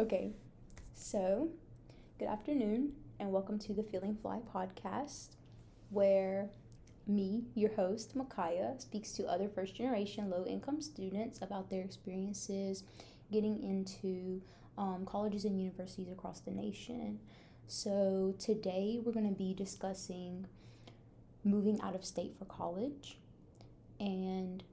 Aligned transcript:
Okay, 0.00 0.32
so 0.94 1.50
good 2.18 2.28
afternoon 2.28 2.94
and 3.18 3.30
welcome 3.30 3.58
to 3.58 3.74
the 3.74 3.82
Feeling 3.82 4.14
FLI 4.14 4.40
podcast, 4.50 5.36
where 5.90 6.48
me, 7.06 7.44
your 7.54 7.74
host, 7.74 8.16
Mikayah, 8.16 8.80
speaks 8.80 9.12
to 9.12 9.26
other 9.26 9.46
first 9.46 9.76
generation 9.76 10.30
low 10.30 10.46
income 10.46 10.80
students 10.80 11.40
about 11.42 11.68
their 11.68 11.82
experiences 11.82 12.82
getting 13.30 13.62
into 13.62 14.40
um, 14.78 15.04
colleges 15.04 15.44
and 15.44 15.60
universities 15.60 16.10
across 16.10 16.40
the 16.40 16.50
nation. 16.50 17.20
So, 17.66 18.34
today 18.38 19.00
we're 19.04 19.12
going 19.12 19.28
to 19.28 19.36
be 19.36 19.52
discussing 19.52 20.46
moving 21.44 21.78
out 21.82 21.94
of 21.94 22.06
state 22.06 22.38
for 22.38 22.46
college, 22.46 23.18
and 24.00 24.64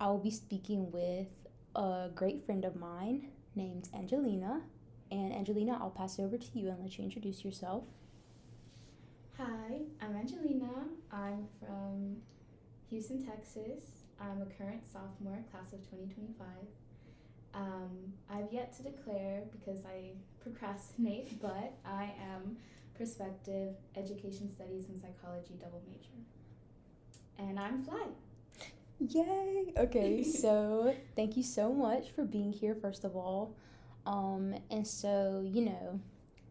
I 0.00 0.08
will 0.08 0.18
be 0.18 0.32
speaking 0.32 0.90
with 0.90 1.28
a 1.76 2.08
great 2.12 2.44
friend 2.44 2.64
of 2.64 2.74
mine 2.74 3.28
named 3.54 3.88
Angelina. 3.94 4.62
And 5.10 5.32
Angelina, 5.32 5.78
I'll 5.80 5.90
pass 5.90 6.18
it 6.18 6.22
over 6.22 6.38
to 6.38 6.58
you 6.58 6.68
and 6.70 6.80
let 6.80 6.98
you 6.98 7.04
introduce 7.04 7.44
yourself. 7.44 7.84
Hi, 9.38 9.80
I'm 10.00 10.16
Angelina. 10.16 10.84
I'm 11.10 11.46
from 11.58 12.16
Houston, 12.88 13.24
Texas. 13.24 13.84
I'm 14.20 14.40
a 14.42 14.46
current 14.46 14.82
sophomore, 14.90 15.44
class 15.50 15.72
of 15.72 15.80
2025. 15.90 16.46
Um, 17.54 18.12
I've 18.30 18.52
yet 18.52 18.74
to 18.76 18.82
declare 18.84 19.42
because 19.52 19.84
I 19.84 20.12
procrastinate, 20.40 21.40
but 21.42 21.74
I 21.84 22.12
am 22.32 22.56
prospective 22.94 23.74
education 23.96 24.50
studies 24.54 24.88
and 24.88 25.00
psychology 25.00 25.54
double 25.60 25.82
major. 25.86 26.16
And 27.38 27.58
I'm 27.58 27.82
FLI. 27.84 28.08
Yay! 29.08 29.72
Okay, 29.76 30.22
so 30.22 30.94
thank 31.16 31.36
you 31.36 31.42
so 31.42 31.72
much 31.72 32.10
for 32.12 32.24
being 32.24 32.52
here, 32.52 32.74
first 32.74 33.04
of 33.04 33.16
all. 33.16 33.56
Um, 34.06 34.54
and 34.70 34.86
so, 34.86 35.42
you 35.44 35.62
know, 35.62 36.00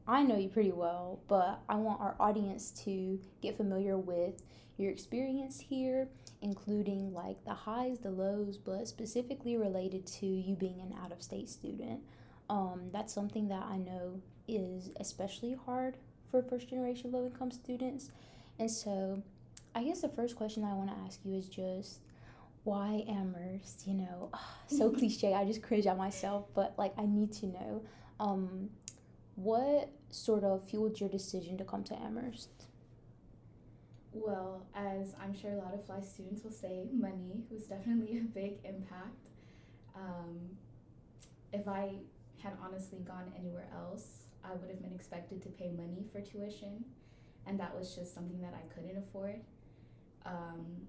I 0.07 0.23
know 0.23 0.37
you 0.37 0.49
pretty 0.49 0.71
well, 0.71 1.21
but 1.27 1.61
I 1.69 1.75
want 1.75 2.01
our 2.01 2.15
audience 2.19 2.71
to 2.83 3.19
get 3.41 3.55
familiar 3.55 3.97
with 3.97 4.43
your 4.77 4.91
experience 4.91 5.61
here, 5.61 6.09
including 6.41 7.13
like 7.13 7.43
the 7.45 7.53
highs, 7.53 7.99
the 7.99 8.11
lows, 8.11 8.57
but 8.57 8.87
specifically 8.87 9.55
related 9.55 10.05
to 10.07 10.25
you 10.25 10.55
being 10.55 10.81
an 10.81 10.93
out 11.01 11.11
of 11.13 11.21
state 11.21 11.49
student. 11.49 12.01
Um, 12.49 12.89
that's 12.91 13.13
something 13.13 13.47
that 13.47 13.63
I 13.63 13.77
know 13.77 14.19
is 14.47 14.89
especially 14.99 15.55
hard 15.65 15.95
for 16.29 16.41
first 16.41 16.69
generation 16.69 17.11
low 17.11 17.25
income 17.25 17.51
students. 17.51 18.11
And 18.59 18.69
so, 18.69 19.23
I 19.73 19.83
guess 19.83 20.01
the 20.01 20.09
first 20.09 20.35
question 20.35 20.65
I 20.65 20.73
want 20.73 20.89
to 20.89 20.97
ask 21.05 21.19
you 21.23 21.37
is 21.37 21.47
just 21.47 21.99
why 22.63 23.03
Amherst? 23.07 23.87
You 23.87 23.95
know, 23.95 24.31
so 24.67 24.89
cliche. 24.89 25.33
I 25.33 25.45
just 25.45 25.61
cringe 25.61 25.87
at 25.87 25.97
myself, 25.97 26.45
but 26.53 26.73
like 26.77 26.93
I 26.97 27.05
need 27.05 27.33
to 27.33 27.47
know. 27.47 27.83
Um, 28.19 28.69
what 29.35 29.89
sort 30.09 30.43
of 30.43 30.67
fueled 30.67 30.99
your 30.99 31.09
decision 31.09 31.57
to 31.57 31.63
come 31.63 31.83
to 31.85 31.95
Amherst? 31.99 32.49
Well, 34.13 34.65
as 34.75 35.15
I'm 35.21 35.33
sure 35.33 35.51
a 35.51 35.55
lot 35.55 35.73
of 35.73 35.85
FLI 35.87 36.01
students 36.03 36.43
will 36.43 36.51
say, 36.51 36.85
money 36.91 37.43
was 37.49 37.63
definitely 37.63 38.17
a 38.17 38.21
big 38.21 38.57
impact. 38.65 39.29
Um, 39.95 40.57
if 41.53 41.67
I 41.67 41.93
had 42.43 42.53
honestly 42.63 42.99
gone 42.99 43.31
anywhere 43.37 43.67
else, 43.73 44.25
I 44.43 44.53
would 44.53 44.69
have 44.69 44.81
been 44.81 44.93
expected 44.93 45.41
to 45.43 45.49
pay 45.49 45.71
money 45.71 46.05
for 46.11 46.19
tuition, 46.19 46.83
and 47.47 47.59
that 47.59 47.73
was 47.75 47.95
just 47.95 48.13
something 48.13 48.41
that 48.41 48.53
I 48.53 48.73
couldn't 48.73 48.97
afford. 48.97 49.41
Um, 50.25 50.87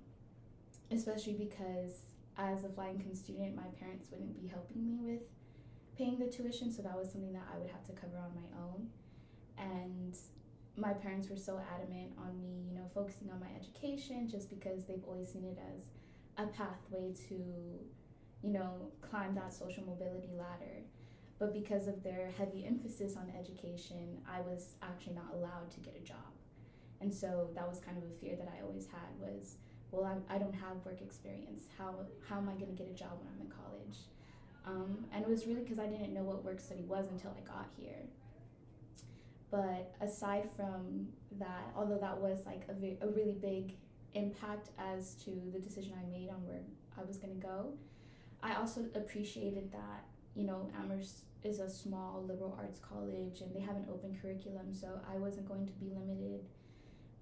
especially 0.92 1.34
because 1.34 2.06
as 2.38 2.64
a 2.64 2.68
flying 2.68 2.98
con 3.00 3.14
student, 3.14 3.54
my 3.54 3.68
parents 3.78 4.08
wouldn't 4.10 4.40
be 4.40 4.48
helping 4.48 4.84
me 4.84 4.98
with 5.00 5.22
paying 5.96 6.18
the 6.18 6.26
tuition, 6.26 6.72
so 6.72 6.82
that 6.82 6.96
was 6.96 7.10
something 7.12 7.32
that 7.32 7.46
I 7.54 7.58
would 7.58 7.70
have 7.70 7.84
to 7.84 7.92
cover 7.92 8.16
on 8.16 8.32
my 8.34 8.48
own. 8.62 8.88
And 9.58 10.16
my 10.76 10.94
parents 10.94 11.28
were 11.28 11.36
so 11.36 11.60
adamant 11.74 12.12
on 12.18 12.40
me, 12.40 12.64
you 12.66 12.74
know, 12.74 12.88
focusing 12.94 13.30
on 13.30 13.41
my 13.41 13.50
education 13.60 14.28
just 14.28 14.48
because 14.48 14.86
they've 14.86 15.04
always 15.06 15.31
seen 15.31 15.44
it 15.44 15.58
as 15.76 15.84
a 16.38 16.47
pathway 16.48 17.12
to, 17.28 17.34
you 17.34 18.50
know, 18.50 18.91
climb 19.02 19.34
that 19.34 19.52
social 19.52 19.84
mobility 19.84 20.32
ladder. 20.36 20.82
But 21.38 21.52
because 21.52 21.88
of 21.88 22.02
their 22.02 22.31
heavy 22.38 22.64
emphasis 22.64 23.16
on 23.16 23.31
education, 23.38 24.19
I 24.26 24.41
was 24.41 24.76
actually 24.82 25.14
not 25.14 25.34
allowed 25.34 25.70
to 25.72 25.81
get 25.81 25.94
a 26.00 26.04
job. 26.04 26.32
And 27.00 27.12
so 27.12 27.50
that 27.54 27.69
was 27.69 27.81
kind 27.81 27.98
of 27.98 28.04
a 28.04 28.14
fear 28.20 28.36
that 28.36 28.48
I 28.56 28.62
always 28.62 28.86
had 28.86 29.10
was, 29.19 29.56
well, 29.92 30.04
I, 30.04 30.34
I 30.34 30.38
don't 30.38 30.54
have 30.54 30.84
work 30.84 31.00
experience. 31.03 31.64
How, 31.78 31.94
how 32.28 32.38
am 32.38 32.48
I 32.48 32.54
going 32.54 32.75
to 32.75 32.82
get 32.82 32.91
a 32.91 32.94
job 32.94 33.12
when 33.19 33.28
I'm 33.34 33.47
in 33.47 33.53
college? 33.53 33.98
Um, 34.66 35.04
and 35.12 35.22
it 35.22 35.28
was 35.28 35.47
really 35.47 35.60
because 35.60 35.78
I 35.78 35.86
didn't 35.86 36.14
know 36.14 36.22
what 36.22 36.44
work 36.44 36.60
study 36.60 36.82
was 36.82 37.06
until 37.10 37.30
I 37.36 37.47
got 37.47 37.66
here. 37.78 38.08
But 39.50 39.94
aside 40.00 40.48
from 40.56 41.08
that, 41.38 41.70
although 41.76 41.98
that 41.98 42.19
was 42.19 42.47
like 42.47 42.62
a, 42.69 43.04
a 43.04 43.08
really 43.08 43.34
big 43.34 43.75
impact 44.14 44.70
as 44.78 45.14
to 45.25 45.31
the 45.52 45.58
decision 45.58 45.92
I 45.94 46.10
made 46.10 46.31
on 46.31 46.47
where 46.47 46.60
I 46.98 47.04
was 47.04 47.19
going 47.19 47.38
to 47.38 47.47
go, 47.47 47.75
I 48.42 48.54
also 48.54 48.86
appreciated 48.94 49.70
that, 49.72 50.06
you 50.34 50.44
know, 50.44 50.70
Amherst 50.81 51.25
is 51.44 51.58
a 51.58 51.69
small 51.69 52.25
liberal 52.26 52.56
arts 52.58 52.78
college 52.78 53.42
and 53.42 53.54
they 53.54 53.60
have 53.60 53.76
an 53.76 53.84
open 53.92 54.16
curriculum, 54.20 54.72
so 54.72 55.00
I 55.12 55.19
wasn't 55.19 55.47
going 55.47 55.66
to 55.66 55.72
be 55.72 55.91
limited 55.91 56.47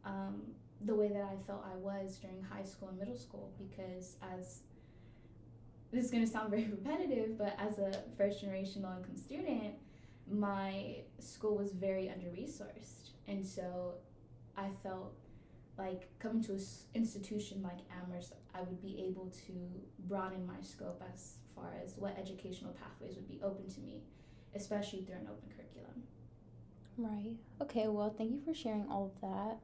um, 0.05 0.43
the 0.85 0.95
way 0.95 1.09
that 1.09 1.23
I 1.23 1.37
felt 1.47 1.65
I 1.71 1.77
was 1.77 2.19
during 2.19 2.43
high 2.43 2.65
school 2.65 2.89
and 2.89 2.99
middle 2.99 3.17
school 3.17 3.53
because 3.59 4.17
as 4.35 4.61
this 5.93 6.05
is 6.07 6.11
going 6.11 6.25
to 6.25 6.31
sound 6.31 6.51
very 6.51 6.69
repetitive, 6.69 7.37
but 7.37 7.57
as 7.59 7.79
a 7.79 7.93
first 8.17 8.41
generation 8.41 8.83
low 8.83 8.93
income 8.97 9.17
student, 9.17 9.75
my 10.31 10.97
school 11.19 11.57
was 11.57 11.73
very 11.73 12.09
under 12.09 12.29
resourced. 12.29 13.11
And 13.27 13.45
so 13.45 13.95
I 14.57 14.69
felt 14.83 15.13
like 15.79 16.09
coming 16.19 16.43
to 16.45 16.53
an 16.53 16.61
institution 16.95 17.63
like 17.63 17.79
Amherst, 18.03 18.35
I 18.55 18.61
would 18.61 18.81
be 18.83 19.05
able 19.09 19.33
to 19.47 19.53
broaden 20.07 20.47
my 20.47 20.61
scope 20.63 21.03
as 21.13 21.35
far 21.55 21.73
as 21.83 21.95
what 21.97 22.17
educational 22.19 22.73
pathways 22.73 23.17
would 23.17 23.29
be 23.29 23.41
open 23.43 23.69
to 23.69 23.81
me, 23.81 24.03
especially 24.55 25.03
through 25.03 25.17
an 25.17 25.29
open 25.31 25.49
curriculum. 25.57 26.03
Right. 26.97 27.37
Okay, 27.63 27.89
well, 27.89 28.15
thank 28.17 28.33
you 28.33 28.41
for 28.45 28.55
sharing 28.55 28.87
all 28.91 29.07
of 29.07 29.21
that. 29.21 29.59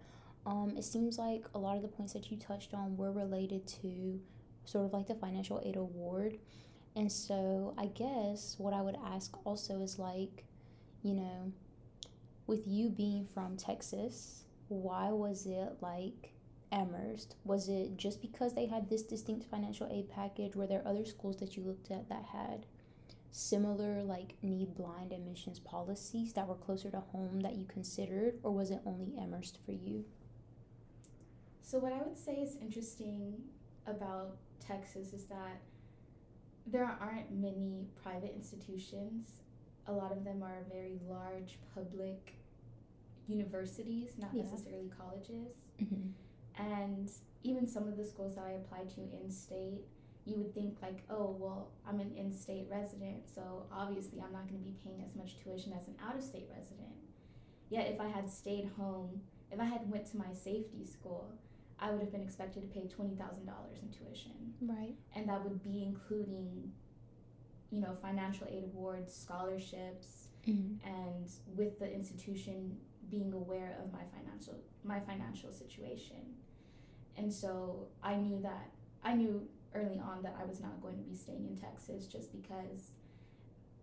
Um, 0.47 0.75
it 0.77 0.85
seems 0.85 1.19
like 1.19 1.45
a 1.55 1.59
lot 1.59 1.77
of 1.77 1.83
the 1.83 1.89
points 1.89 2.13
that 2.13 2.31
you 2.31 2.37
touched 2.37 2.73
on 2.73 2.97
were 2.97 3.11
related 3.11 3.67
to 3.83 4.21
sort 4.65 4.87
of 4.87 4.93
like 4.93 5.09
the 5.09 5.17
financial 5.17 5.61
aid 5.65 5.75
award. 5.75 6.39
And 6.95 7.11
so 7.11 7.75
I 7.77 7.87
guess 7.87 8.55
what 8.57 8.73
I 8.73 8.81
would 8.81 8.97
ask 9.05 9.37
also 9.45 9.83
is 9.83 9.99
like, 9.99 10.45
you 11.03 11.15
know, 11.15 11.53
with 12.47 12.67
you 12.67 12.91
being 12.91 13.27
from 13.27 13.57
Texas, 13.57 14.45
why 14.69 15.11
was 15.11 15.47
it 15.47 15.79
like 15.81 16.33
Amherst? 16.71 17.35
Was 17.45 17.69
it 17.69 17.97
just 17.97 18.23
because 18.23 18.55
they 18.55 18.67
had 18.67 18.89
this 18.89 19.03
distinct 19.03 19.51
financial 19.51 19.89
aid 19.91 20.09
package? 20.09 20.55
Were 20.55 20.69
there 20.69 20.87
other 20.87 21.05
schools 21.05 21.39
that 21.39 21.57
you 21.57 21.65
looked 21.65 21.91
at 21.91 22.09
that 22.09 22.25
had 22.33 22.67
similar 23.33 24.03
like 24.03 24.35
need 24.43 24.75
blind 24.75 25.13
admissions 25.13 25.59
policies 25.59 26.33
that 26.35 26.47
were 26.47 26.55
closer 26.55 26.91
to 26.91 27.01
home 27.01 27.41
that 27.41 27.57
you 27.57 27.67
considered, 27.67 28.39
or 28.45 28.53
was 28.53 28.71
it 28.71 28.81
only 28.87 29.13
Amherst 29.21 29.59
for 29.67 29.73
you? 29.73 30.05
So 31.67 31.81
what 31.81 31.93
I 31.93 31.99
would 31.99 32.17
say 32.17 32.35
is 32.35 32.57
interesting 32.63 33.35
about 33.89 34.37
Texas 34.65 35.13
is 35.13 35.25
that 35.25 35.61
there 36.65 36.85
aren't 37.01 37.33
many 37.33 37.89
private 38.01 38.33
institutions. 38.37 39.43
A 39.89 39.93
lot 39.93 40.13
of 40.13 40.23
them 40.23 40.45
are 40.45 40.63
very 40.73 41.01
large 41.09 41.59
public 41.75 42.35
universities, 43.27 44.11
not 44.17 44.31
yeah. 44.33 44.45
necessarily 44.45 44.93
colleges. 44.97 45.57
Mm-hmm. 45.83 46.63
And 46.73 47.11
even 47.43 47.67
some 47.67 47.89
of 47.89 47.97
the 47.97 48.05
schools 48.05 48.37
that 48.37 48.45
I 48.45 48.53
applied 48.53 48.89
to 48.91 49.01
in 49.21 49.29
state, 49.29 49.83
you 50.25 50.37
would 50.37 50.55
think 50.55 50.79
like, 50.81 51.03
oh, 51.11 51.37
well, 51.37 51.73
I'm 51.85 51.99
an 51.99 52.13
in-state 52.17 52.69
resident, 52.71 53.27
so 53.35 53.67
obviously 53.73 54.21
I'm 54.21 54.33
not 54.33 54.49
going 54.49 54.61
to 54.61 54.65
be 54.65 54.77
paying 54.85 55.03
as 55.05 55.17
much 55.17 55.37
tuition 55.43 55.73
as 55.73 55.89
an 55.89 55.97
out-of-state 56.01 56.49
resident. 56.49 56.95
Yet 57.71 57.89
if 57.89 58.01
I 58.01 58.07
had 58.07 58.31
stayed 58.31 58.71
home, 58.77 59.21
if 59.51 59.59
I 59.59 59.65
had 59.65 59.91
went 59.91 60.07
to 60.13 60.17
my 60.17 60.33
safety 60.33 60.85
school, 60.85 61.33
I 61.79 61.91
would 61.91 62.01
have 62.01 62.13
been 62.13 62.23
expected 62.23 62.63
to 62.63 62.69
pay 62.69 62.87
twenty 62.89 63.15
thousand 63.17 63.47
dollars 63.47 63.79
in 63.83 63.89
tuition. 63.91 64.55
Right. 64.61 64.95
And 65.15 65.29
that 65.29 65.43
would 65.45 65.63
be 65.63 65.85
including, 65.85 66.73
you 67.71 67.81
know, 67.81 67.97
financial 68.01 68.47
aid 68.51 68.65
awards, 68.65 69.15
scholarships, 69.15 70.29
mm-hmm. 70.49 70.87
and 70.89 71.31
with 71.55 71.79
the 71.79 71.93
institution 71.93 72.77
being 73.11 73.33
aware 73.33 73.79
of 73.83 73.93
my 73.93 74.03
financial 74.17 74.55
my 74.85 75.01
financial 75.01 75.53
situation. 75.53 76.35
And 77.17 77.33
so 77.33 77.89
I 78.03 78.17
knew 78.17 78.41
that 78.43 78.71
I 79.05 79.15
knew 79.15 79.47
early 79.75 80.01
on 80.01 80.23
that 80.23 80.37
I 80.41 80.45
was 80.45 80.61
not 80.61 80.81
going 80.81 80.97
to 80.97 81.03
be 81.03 81.15
staying 81.15 81.47
in 81.47 81.57
Texas 81.57 82.07
just 82.07 82.33
because 82.33 82.93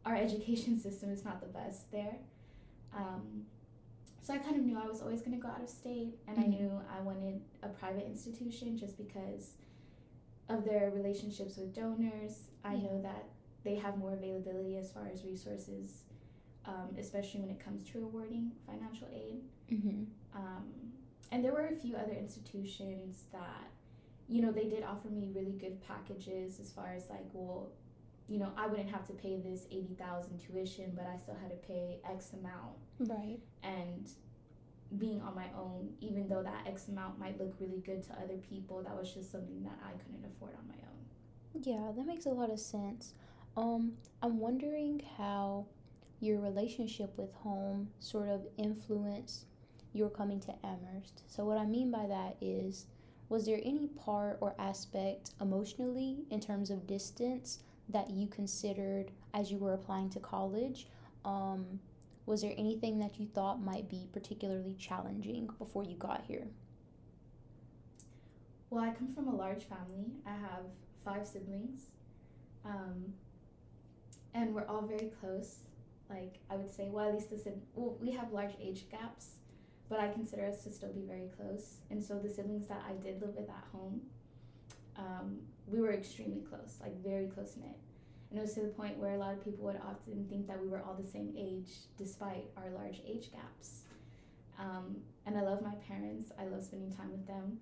our 0.05 0.15
education 0.27 0.79
system 0.79 1.11
is 1.11 1.23
not 1.23 1.41
the 1.41 1.47
best 1.47 1.91
there. 1.91 2.17
Um, 2.95 3.45
so 4.23 4.33
I 4.33 4.39
kind 4.39 4.55
of 4.55 4.63
knew 4.63 4.79
I 4.79 4.87
was 4.87 5.01
always 5.01 5.21
going 5.21 5.33
to 5.33 5.41
go 5.41 5.49
out 5.49 5.61
of 5.61 5.69
state, 5.69 6.15
and 6.27 6.37
mm-hmm. 6.37 6.45
I 6.45 6.55
knew 6.55 6.71
I 6.97 7.01
wanted 7.01 7.41
a 7.61 7.67
private 7.67 8.07
institution 8.07 8.77
just 8.77 8.97
because 8.97 9.51
of 10.49 10.65
their 10.65 10.91
relationships 10.95 11.57
with 11.57 11.75
donors. 11.75 12.49
I 12.65 12.73
yeah. 12.73 12.83
know 12.83 13.01
that 13.03 13.25
they 13.63 13.75
have 13.75 13.97
more 13.97 14.13
availability 14.13 14.77
as 14.77 14.91
far 14.91 15.07
as 15.13 15.23
resources 15.23 16.03
um, 16.65 16.95
especially 16.97 17.41
when 17.41 17.49
it 17.49 17.59
comes 17.63 17.89
to 17.91 17.99
awarding 17.99 18.51
financial 18.65 19.07
aid. 19.13 19.41
Mm-hmm. 19.71 20.03
Um, 20.35 20.63
and 21.31 21.43
there 21.43 21.51
were 21.51 21.67
a 21.67 21.75
few 21.75 21.95
other 21.95 22.13
institutions 22.13 23.23
that, 23.31 23.69
you 24.27 24.41
know, 24.41 24.51
they 24.51 24.65
did 24.65 24.83
offer 24.83 25.09
me 25.09 25.29
really 25.33 25.53
good 25.53 25.81
packages 25.85 26.59
as 26.59 26.71
far 26.71 26.93
as 26.95 27.09
like, 27.09 27.25
well, 27.33 27.71
you 28.29 28.39
know, 28.39 28.51
I 28.55 28.67
wouldn't 28.67 28.89
have 28.89 29.05
to 29.07 29.13
pay 29.13 29.37
this 29.37 29.65
80,000 29.71 30.37
tuition, 30.37 30.93
but 30.95 31.05
I 31.05 31.17
still 31.17 31.35
had 31.41 31.49
to 31.49 31.67
pay 31.67 31.99
X 32.09 32.31
amount. 32.33 32.77
Right. 32.99 33.39
And 33.63 34.09
being 34.97 35.21
on 35.21 35.35
my 35.35 35.47
own, 35.57 35.93
even 36.01 36.27
though 36.27 36.43
that 36.43 36.67
X 36.67 36.87
amount 36.87 37.19
might 37.19 37.39
look 37.39 37.55
really 37.59 37.79
good 37.79 38.03
to 38.03 38.13
other 38.13 38.37
people, 38.49 38.83
that 38.83 38.95
was 38.95 39.13
just 39.13 39.31
something 39.31 39.63
that 39.63 39.77
I 39.83 39.91
couldn't 39.91 40.25
afford 40.25 40.53
on 40.57 40.67
my 40.67 40.75
own. 40.75 41.63
Yeah, 41.63 41.91
that 41.95 42.05
makes 42.05 42.25
a 42.25 42.29
lot 42.29 42.51
of 42.51 42.59
sense. 42.59 43.13
Um, 43.55 43.93
I'm 44.21 44.39
wondering 44.39 45.01
how 45.17 45.67
your 46.19 46.39
relationship 46.39 47.17
with 47.17 47.33
home 47.33 47.89
sort 47.99 48.29
of 48.29 48.47
influenced 48.57 49.45
your 49.93 50.09
coming 50.09 50.39
to 50.41 50.53
Amherst. 50.63 51.21
So, 51.27 51.45
what 51.45 51.57
I 51.57 51.65
mean 51.65 51.91
by 51.91 52.07
that 52.07 52.37
is, 52.41 52.87
was 53.29 53.45
there 53.45 53.59
any 53.63 53.87
part 53.87 54.37
or 54.41 54.55
aspect 54.57 55.31
emotionally 55.41 56.25
in 56.29 56.39
terms 56.39 56.69
of 56.69 56.87
distance 56.87 57.59
that 57.89 58.09
you 58.09 58.27
considered 58.27 59.11
as 59.33 59.51
you 59.51 59.57
were 59.57 59.73
applying 59.73 60.09
to 60.11 60.19
college? 60.19 60.87
Um, 61.25 61.79
was 62.25 62.41
there 62.41 62.53
anything 62.57 62.99
that 62.99 63.19
you 63.19 63.27
thought 63.27 63.61
might 63.61 63.89
be 63.89 64.07
particularly 64.13 64.75
challenging 64.79 65.49
before 65.57 65.83
you 65.83 65.95
got 65.95 66.23
here? 66.27 66.47
Well, 68.69 68.83
I 68.83 68.91
come 68.91 69.13
from 69.13 69.27
a 69.27 69.35
large 69.35 69.63
family. 69.63 70.13
I 70.25 70.31
have 70.31 70.65
five 71.03 71.27
siblings. 71.27 71.87
Um, 72.65 73.13
and 74.33 74.55
we're 74.55 74.65
all 74.67 74.81
very 74.81 75.11
close. 75.19 75.57
Like, 76.09 76.39
I 76.49 76.55
would 76.55 76.73
say, 76.73 76.89
well, 76.89 77.09
at 77.09 77.15
least 77.15 77.29
the 77.29 77.53
well, 77.75 77.97
we 77.99 78.11
have 78.11 78.31
large 78.31 78.53
age 78.61 78.89
gaps, 78.89 79.35
but 79.89 79.99
I 79.99 80.09
consider 80.09 80.45
us 80.45 80.63
to 80.63 80.71
still 80.71 80.93
be 80.93 81.01
very 81.01 81.29
close. 81.37 81.77
And 81.89 82.03
so 82.03 82.19
the 82.19 82.29
siblings 82.29 82.67
that 82.67 82.81
I 82.87 82.93
did 83.03 83.21
live 83.21 83.35
with 83.35 83.49
at 83.49 83.63
home, 83.71 84.01
um, 84.97 85.39
we 85.67 85.79
were 85.79 85.93
extremely 85.93 86.41
close, 86.41 86.77
like 86.81 86.95
very 87.03 87.27
close 87.27 87.55
knit. 87.57 87.77
And 88.33 88.39
it 88.39 88.41
was 88.41 88.55
to 88.55 88.61
the 88.61 88.69
point 88.69 88.97
where 88.97 89.11
a 89.11 89.17
lot 89.17 89.31
of 89.31 89.45
people 89.45 89.65
would 89.65 89.77
often 89.87 90.25
think 90.27 90.47
that 90.47 90.59
we 90.59 90.67
were 90.67 90.81
all 90.81 90.95
the 90.99 91.07
same 91.07 91.35
age 91.37 91.69
despite 91.99 92.45
our 92.57 92.71
large 92.71 92.99
age 93.07 93.31
gaps. 93.31 93.83
Um, 94.57 94.97
and 95.27 95.37
I 95.37 95.41
love 95.41 95.61
my 95.61 95.75
parents, 95.87 96.31
I 96.39 96.45
love 96.45 96.63
spending 96.63 96.91
time 96.91 97.11
with 97.11 97.27
them. 97.27 97.59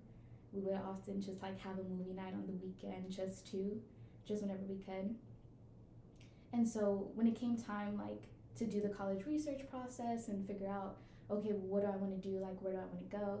We 0.50 0.62
would 0.62 0.76
often 0.76 1.20
just 1.20 1.42
like 1.42 1.60
have 1.60 1.78
a 1.78 1.82
movie 1.82 2.14
night 2.14 2.32
on 2.32 2.46
the 2.46 2.54
weekend 2.54 3.10
just 3.10 3.50
to, 3.50 3.78
just 4.26 4.40
whenever 4.40 4.62
we 4.66 4.76
could. 4.76 5.14
And 6.54 6.66
so 6.66 7.10
when 7.16 7.26
it 7.26 7.38
came 7.38 7.58
time 7.58 7.98
like 7.98 8.22
to 8.56 8.66
do 8.66 8.80
the 8.80 8.88
college 8.88 9.26
research 9.26 9.68
process 9.68 10.28
and 10.28 10.42
figure 10.42 10.68
out, 10.68 10.96
okay, 11.30 11.50
well, 11.52 11.68
what 11.68 11.82
do 11.82 11.88
I 11.88 11.96
want 11.96 12.22
to 12.22 12.28
do? 12.28 12.38
Like, 12.38 12.62
where 12.62 12.72
do 12.72 12.78
I 12.78 12.86
want 12.86 13.10
to 13.10 13.14
go? 13.14 13.40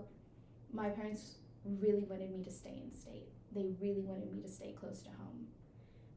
My 0.70 0.90
parents 0.90 1.36
really 1.64 2.04
wanted 2.04 2.30
me 2.30 2.44
to 2.44 2.50
stay 2.50 2.78
in 2.84 2.92
state. 2.92 3.28
They 3.54 3.68
really 3.80 4.02
wanted 4.02 4.30
me 4.30 4.42
to 4.42 4.48
stay 4.48 4.74
close 4.78 5.00
to 5.04 5.08
home. 5.08 5.46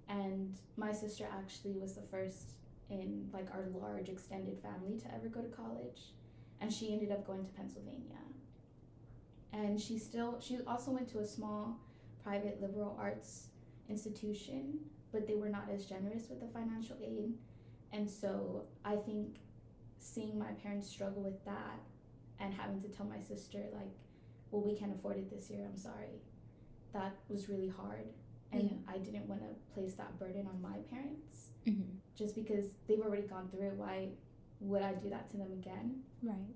And 0.09 0.55
my 0.77 0.91
sister 0.91 1.25
actually 1.31 1.73
was 1.73 1.95
the 1.95 2.01
first 2.01 2.51
in 2.89 3.27
like 3.33 3.47
our 3.51 3.65
large 3.73 4.09
extended 4.09 4.59
family 4.59 4.99
to 4.99 5.13
ever 5.13 5.27
go 5.27 5.41
to 5.41 5.49
college. 5.49 6.13
And 6.61 6.71
she 6.71 6.93
ended 6.93 7.11
up 7.11 7.25
going 7.25 7.43
to 7.43 7.51
Pennsylvania. 7.51 8.19
And 9.51 9.79
she 9.79 9.97
still, 9.97 10.39
she 10.39 10.59
also 10.67 10.91
went 10.91 11.09
to 11.11 11.19
a 11.19 11.25
small 11.25 11.79
private 12.23 12.61
liberal 12.61 12.97
arts 12.99 13.47
institution 13.89 14.79
but 15.15 15.25
they 15.25 15.35
were 15.35 15.47
not 15.47 15.69
as 15.73 15.85
generous 15.85 16.29
with 16.29 16.41
the 16.41 16.47
financial 16.47 16.97
aid. 17.01 17.33
And 17.93 18.09
so 18.09 18.63
I 18.83 18.97
think 18.97 19.37
seeing 19.97 20.37
my 20.37 20.51
parents 20.61 20.89
struggle 20.89 21.23
with 21.23 21.43
that 21.45 21.79
and 22.41 22.53
having 22.53 22.81
to 22.81 22.89
tell 22.89 23.05
my 23.05 23.21
sister, 23.21 23.59
like, 23.73 23.95
well, 24.51 24.61
we 24.61 24.75
can't 24.75 24.93
afford 24.93 25.17
it 25.17 25.31
this 25.31 25.49
year, 25.49 25.65
I'm 25.65 25.77
sorry, 25.77 26.19
that 26.91 27.15
was 27.29 27.47
really 27.47 27.69
hard. 27.69 28.09
And 28.51 28.63
yeah. 28.63 28.93
I 28.93 28.97
didn't 28.99 29.27
want 29.27 29.41
to 29.41 29.73
place 29.73 29.93
that 29.95 30.17
burden 30.17 30.47
on 30.47 30.61
my 30.61 30.77
parents 30.89 31.47
mm-hmm. 31.67 31.97
just 32.17 32.35
because 32.35 32.65
they've 32.87 33.01
already 33.01 33.23
gone 33.23 33.49
through 33.49 33.67
it. 33.67 33.73
Why 33.73 34.09
would 34.61 34.81
I 34.81 34.93
do 34.93 35.09
that 35.09 35.29
to 35.31 35.37
them 35.37 35.51
again? 35.51 36.01
Right. 36.21 36.55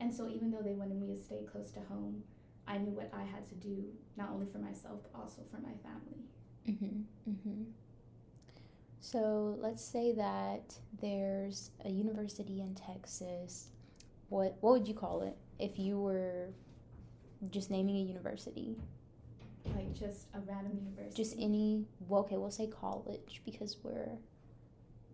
And 0.00 0.12
so 0.12 0.28
even 0.28 0.50
though 0.50 0.62
they 0.62 0.74
wanted 0.74 1.00
me 1.00 1.06
to 1.08 1.16
stay 1.16 1.44
close 1.50 1.70
to 1.72 1.80
home, 1.80 2.22
I 2.66 2.78
knew 2.78 2.92
what 2.92 3.10
I 3.14 3.22
had 3.22 3.46
to 3.48 3.54
do, 3.54 3.84
not 4.16 4.30
only 4.30 4.46
for 4.46 4.58
myself, 4.58 5.00
but 5.02 5.18
also 5.18 5.42
for 5.50 5.58
my 5.58 5.72
family. 5.82 6.24
Mhm. 6.66 7.04
Mhm. 7.26 7.72
So 9.00 9.56
let's 9.60 9.82
say 9.82 10.12
that 10.12 10.78
there's 11.00 11.70
a 11.84 11.90
university 11.90 12.60
in 12.60 12.74
Texas. 12.74 13.70
What 14.28 14.58
what 14.60 14.72
would 14.72 14.88
you 14.88 14.94
call 14.94 15.22
it 15.22 15.36
if 15.58 15.78
you 15.78 15.98
were 15.98 16.50
just 17.50 17.70
naming 17.70 17.96
a 17.96 18.02
university? 18.02 18.76
Like 19.64 19.94
just 19.94 20.26
a 20.34 20.40
random 20.40 20.78
university. 20.78 21.22
Just 21.22 21.36
any. 21.38 21.84
Well, 22.08 22.20
okay, 22.20 22.36
we'll 22.36 22.50
say 22.50 22.66
college 22.66 23.42
because 23.44 23.76
we're, 23.82 24.18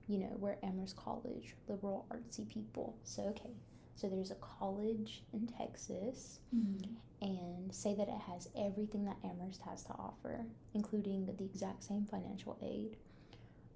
you 0.06 0.19
know, 0.19 0.37
we're 0.38 0.56
Amherst 0.62 0.96
College, 0.96 1.55
liberal 1.69 2.06
artsy 2.11 2.49
people. 2.49 2.96
So 3.05 3.23
okay, 3.25 3.50
so 3.96 4.08
there's 4.08 4.31
a 4.31 4.37
college 4.37 5.23
in 5.32 5.46
Texas, 5.46 6.41
mm-hmm. 6.55 6.94
and 7.23 7.75
say 7.75 7.94
that 7.94 8.08
it 8.08 8.20
has 8.29 8.49
everything 8.56 9.05
that 9.05 9.17
Amherst 9.25 9.62
has 9.62 9.82
to 9.85 9.93
offer, 9.93 10.44
including 10.75 11.26
the 11.26 11.44
exact 11.44 11.85
same 11.85 12.06
financial 12.11 12.58
aid. 12.62 12.96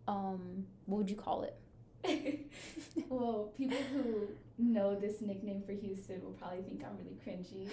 Um, 0.06 0.66
what 0.86 0.98
would 0.98 1.10
you 1.10 1.16
call 1.16 1.42
it? 1.42 1.54
well, 3.08 3.52
people 3.56 3.78
who 3.92 4.28
know 4.58 4.94
this 4.94 5.20
nickname 5.20 5.62
for 5.64 5.72
Houston 5.72 6.22
will 6.22 6.32
probably 6.32 6.62
think 6.62 6.82
I'm 6.84 6.96
really 6.98 7.18
cringy. 7.24 7.68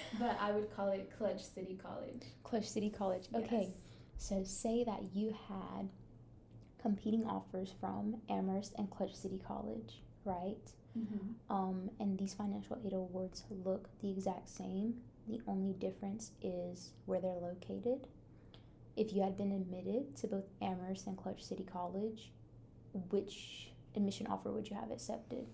but 0.18 0.36
I 0.40 0.52
would 0.52 0.74
call 0.74 0.88
it 0.88 1.12
Clutch 1.16 1.42
City 1.44 1.78
College. 1.82 2.22
Clutch 2.42 2.68
City 2.68 2.90
College. 2.90 3.24
Okay. 3.34 3.68
Yes. 3.68 3.76
So 4.18 4.42
say 4.44 4.84
that 4.84 5.14
you 5.14 5.34
had 5.48 5.88
competing 6.80 7.26
offers 7.26 7.72
from 7.80 8.16
Amherst 8.28 8.74
and 8.78 8.90
Clutch 8.90 9.14
City 9.14 9.40
College, 9.46 10.02
right? 10.24 10.56
Mm-hmm. 10.98 11.52
Um, 11.52 11.90
and 12.00 12.18
these 12.18 12.34
financial 12.34 12.78
aid 12.84 12.92
awards 12.92 13.44
look 13.50 13.88
the 14.00 14.10
exact 14.10 14.48
same. 14.48 14.94
The 15.28 15.40
only 15.46 15.72
difference 15.74 16.30
is 16.40 16.92
where 17.06 17.20
they're 17.20 17.32
located. 17.32 18.06
If 18.96 19.12
you 19.12 19.22
had 19.22 19.36
been 19.36 19.52
admitted 19.52 20.16
to 20.18 20.28
both 20.28 20.44
Amherst 20.62 21.06
and 21.06 21.16
Clutch 21.16 21.42
City 21.42 21.64
College, 21.70 22.30
which 23.10 23.70
admission 23.94 24.26
offer 24.26 24.50
would 24.50 24.68
you 24.68 24.76
have 24.76 24.90
accepted? 24.90 25.46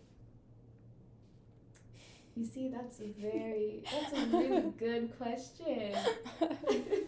You 2.36 2.46
see, 2.46 2.68
that's 2.68 3.00
a 3.00 3.08
very 3.20 3.84
that's 3.90 4.12
a 4.18 4.26
really 4.26 4.70
good 4.78 5.16
question. 5.18 5.94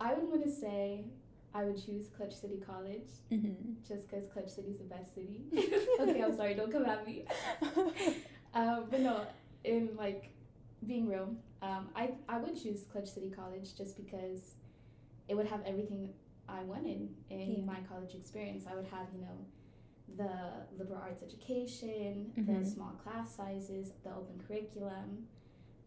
I 0.00 0.14
would 0.14 0.28
want 0.28 0.44
to 0.44 0.50
say 0.50 1.04
I 1.54 1.64
would 1.64 1.84
choose 1.84 2.08
Clutch 2.16 2.34
City 2.34 2.60
College 2.64 3.08
mm-hmm. 3.32 3.72
just 3.86 4.08
because 4.08 4.26
Clutch 4.26 4.48
City 4.48 4.68
is 4.70 4.78
the 4.78 4.84
best 4.84 5.14
city. 5.14 5.40
okay, 6.00 6.22
I'm 6.22 6.36
sorry, 6.36 6.54
don't 6.54 6.70
come 6.70 6.84
at 6.84 7.06
me. 7.06 7.24
um, 8.54 8.86
but 8.90 9.00
no, 9.00 9.26
in 9.64 9.90
like 9.96 10.30
being 10.86 11.08
real, 11.08 11.34
um, 11.62 11.88
I 11.96 12.10
I 12.28 12.38
would 12.38 12.60
choose 12.60 12.84
Clutch 12.90 13.08
City 13.08 13.30
College 13.30 13.76
just 13.76 13.96
because 13.96 14.54
it 15.28 15.36
would 15.36 15.46
have 15.46 15.60
everything 15.66 16.10
I 16.48 16.62
wanted 16.62 17.08
in 17.30 17.56
yeah. 17.58 17.64
my 17.64 17.80
college 17.88 18.14
experience. 18.14 18.64
I 18.70 18.74
would 18.74 18.86
have 18.86 19.06
you 19.14 19.20
know 19.20 19.38
the 20.16 20.78
liberal 20.78 21.00
arts 21.02 21.22
education, 21.22 22.32
mm-hmm. 22.38 22.62
the 22.62 22.68
small 22.68 22.92
class 23.02 23.34
sizes, 23.34 23.92
the 24.02 24.10
open 24.10 24.40
curriculum, 24.46 25.26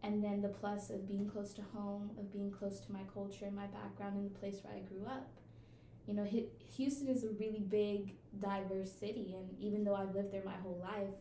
and 0.02 0.22
then 0.22 0.40
the 0.40 0.48
plus 0.48 0.90
of 0.90 1.08
being 1.08 1.28
close 1.28 1.52
to 1.54 1.62
home, 1.74 2.10
of 2.18 2.32
being 2.32 2.50
close 2.50 2.80
to 2.80 2.92
my 2.92 3.02
culture 3.12 3.46
and 3.46 3.56
my 3.56 3.66
background 3.66 4.16
and 4.16 4.24
the 4.24 4.38
place 4.38 4.60
where 4.62 4.74
I 4.74 4.80
grew 4.80 5.04
up 5.06 5.28
you 6.06 6.14
know, 6.14 6.26
Houston 6.76 7.08
is 7.08 7.24
a 7.24 7.28
really 7.28 7.60
big, 7.60 8.14
diverse 8.40 8.92
city, 8.92 9.36
and 9.36 9.48
even 9.60 9.84
though 9.84 9.94
I've 9.94 10.14
lived 10.14 10.32
there 10.32 10.42
my 10.44 10.56
whole 10.62 10.80
life, 10.82 11.14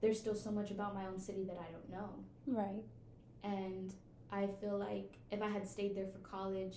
there's 0.00 0.18
still 0.18 0.34
so 0.34 0.50
much 0.50 0.70
about 0.70 0.94
my 0.94 1.06
own 1.06 1.18
city 1.18 1.44
that 1.44 1.58
I 1.58 1.70
don't 1.72 1.90
know. 1.90 2.10
Right. 2.46 2.84
And 3.42 3.92
I 4.30 4.48
feel 4.60 4.78
like 4.78 5.18
if 5.30 5.42
I 5.42 5.48
had 5.48 5.66
stayed 5.68 5.96
there 5.96 6.06
for 6.06 6.18
college, 6.18 6.76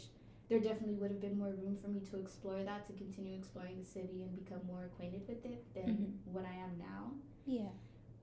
there 0.53 0.61
definitely 0.61 0.93
would 0.93 1.09
have 1.09 1.19
been 1.19 1.35
more 1.35 1.49
room 1.49 1.75
for 1.75 1.87
me 1.87 1.99
to 2.11 2.19
explore 2.19 2.63
that, 2.63 2.85
to 2.85 2.93
continue 2.93 3.35
exploring 3.35 3.75
the 3.79 3.85
city 3.85 4.21
and 4.21 4.35
become 4.35 4.59
more 4.67 4.85
acquainted 4.85 5.23
with 5.27 5.43
it 5.45 5.63
than 5.73 5.83
mm-hmm. 5.83 6.31
what 6.31 6.45
I 6.45 6.53
am 6.53 6.77
now. 6.77 7.11
Yeah. 7.47 7.71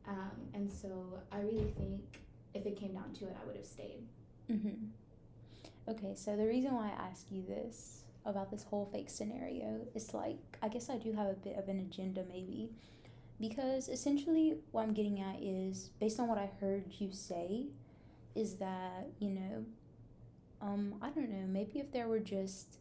Um, 0.06 0.30
and 0.54 0.70
so 0.70 1.18
I 1.32 1.40
really 1.40 1.72
think 1.76 2.00
if 2.54 2.66
it 2.66 2.78
came 2.78 2.94
down 2.94 3.12
to 3.14 3.24
it, 3.24 3.36
I 3.42 3.44
would 3.46 3.56
have 3.56 3.66
stayed. 3.66 4.04
Mm-hmm. 4.48 5.90
Okay, 5.90 6.14
so 6.14 6.36
the 6.36 6.46
reason 6.46 6.72
why 6.72 6.90
I 6.96 7.08
ask 7.08 7.26
you 7.32 7.42
this 7.42 8.04
about 8.24 8.52
this 8.52 8.62
whole 8.62 8.88
fake 8.92 9.10
scenario 9.10 9.80
is 9.96 10.14
like 10.14 10.38
I 10.62 10.68
guess 10.68 10.88
I 10.88 10.98
do 10.98 11.10
have 11.12 11.26
a 11.26 11.32
bit 11.32 11.56
of 11.56 11.68
an 11.68 11.78
agenda 11.80 12.22
maybe 12.28 12.70
because 13.40 13.88
essentially 13.88 14.56
what 14.72 14.82
I'm 14.82 14.92
getting 14.92 15.20
at 15.20 15.42
is 15.42 15.90
based 15.98 16.20
on 16.20 16.28
what 16.28 16.36
I 16.36 16.50
heard 16.60 16.84
you 16.98 17.12
say 17.12 17.68
is 18.34 18.56
that 18.56 19.08
you 19.18 19.30
know 19.30 19.64
um 20.60 20.94
I 21.02 21.10
don't 21.10 21.30
know 21.30 21.46
maybe 21.46 21.78
if 21.78 21.92
there 21.92 22.08
were 22.08 22.20
just 22.20 22.78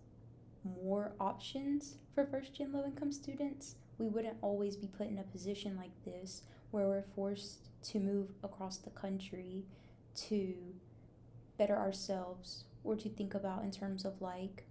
more 0.84 1.14
options 1.20 1.96
for 2.14 2.26
first 2.26 2.54
gen 2.54 2.74
low 2.74 2.86
income 2.86 3.12
students 3.12 3.76
we 3.98 4.08
wouldn't 4.08 4.38
always 4.42 4.76
be 4.76 4.88
put 4.88 5.08
in 5.08 5.18
a 5.18 5.24
position 5.24 5.78
like 5.78 5.92
this 6.06 6.44
where 6.72 6.88
we're 6.88 7.04
forced 7.16 7.70
to 7.84 8.00
move 8.00 8.30
across 8.44 8.78
the 8.78 8.90
country 8.92 9.66
to 10.16 10.54
better 11.58 11.76
ourselves 11.76 12.64
or 12.84 12.96
to 12.96 13.10
think 13.10 13.34
about 13.34 13.64
in 13.64 13.72
terms 13.72 14.06
of 14.06 14.22
like 14.22 14.66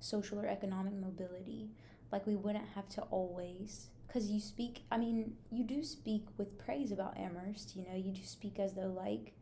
social 0.00 0.38
or 0.38 0.46
economic 0.46 0.94
mobility. 0.94 1.70
Like 2.10 2.26
we 2.26 2.34
wouldn't 2.34 2.68
have 2.74 2.88
to 2.90 3.02
always 3.02 3.88
because 4.06 4.30
you 4.30 4.38
speak 4.38 4.82
i 4.90 4.98
mean 4.98 5.32
you 5.50 5.64
do 5.64 5.82
speak 5.82 6.26
with 6.36 6.58
praise 6.58 6.92
about 6.92 7.16
amherst 7.16 7.74
you 7.74 7.82
know 7.82 7.96
you 7.96 8.12
do 8.12 8.22
speak 8.22 8.58
as 8.58 8.74
though 8.74 8.92
like 8.94 9.32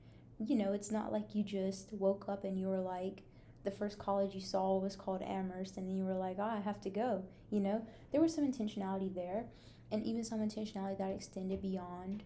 you 0.45 0.57
know 0.57 0.73
it's 0.73 0.91
not 0.91 1.13
like 1.13 1.35
you 1.35 1.43
just 1.43 1.93
woke 1.93 2.27
up 2.29 2.45
and 2.45 2.59
you 2.59 2.67
were 2.67 2.81
like 2.81 3.23
the 3.65 3.71
first 3.71 3.99
college 3.99 4.35
you 4.35 4.41
saw 4.41 4.79
was 4.79 4.97
called 4.97 5.23
amherst 5.23 5.77
and 5.77 5.87
then 5.87 5.97
you 5.97 6.05
were 6.05 6.15
like 6.15 6.37
oh 6.39 6.43
i 6.43 6.61
have 6.61 6.81
to 6.81 6.91
go 6.91 7.23
you 7.51 7.61
know 7.61 7.85
there 8.11 8.21
was 8.21 8.35
some 8.35 8.51
intentionality 8.51 9.15
there 9.15 9.45
and 9.93 10.05
even 10.05 10.25
some 10.25 10.39
intentionality 10.41 10.97
that 10.97 11.11
extended 11.11 11.61
beyond 11.61 12.23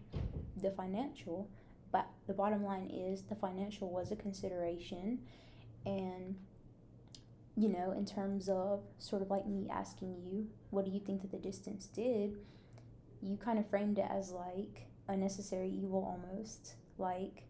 the 0.61 0.71
financial 0.71 1.49
but 1.91 2.07
the 2.27 2.33
bottom 2.33 2.63
line 2.63 2.89
is 2.89 3.23
the 3.23 3.35
financial 3.35 3.89
was 3.89 4.11
a 4.11 4.15
consideration 4.15 5.19
and 5.85 6.35
you 7.57 7.69
know, 7.69 7.93
in 7.93 8.05
terms 8.05 8.49
of 8.49 8.83
sort 8.99 9.21
of 9.21 9.29
like 9.29 9.47
me 9.47 9.67
asking 9.71 10.15
you, 10.25 10.47
what 10.71 10.85
do 10.85 10.91
you 10.91 10.99
think 10.99 11.21
that 11.21 11.31
the 11.31 11.37
distance 11.37 11.87
did? 11.87 12.37
You 13.21 13.37
kind 13.37 13.57
of 13.57 13.69
framed 13.69 13.97
it 13.97 14.05
as 14.09 14.31
like 14.31 14.87
a 15.07 15.15
necessary 15.15 15.69
evil 15.69 16.03
almost. 16.05 16.75
Like, 16.97 17.43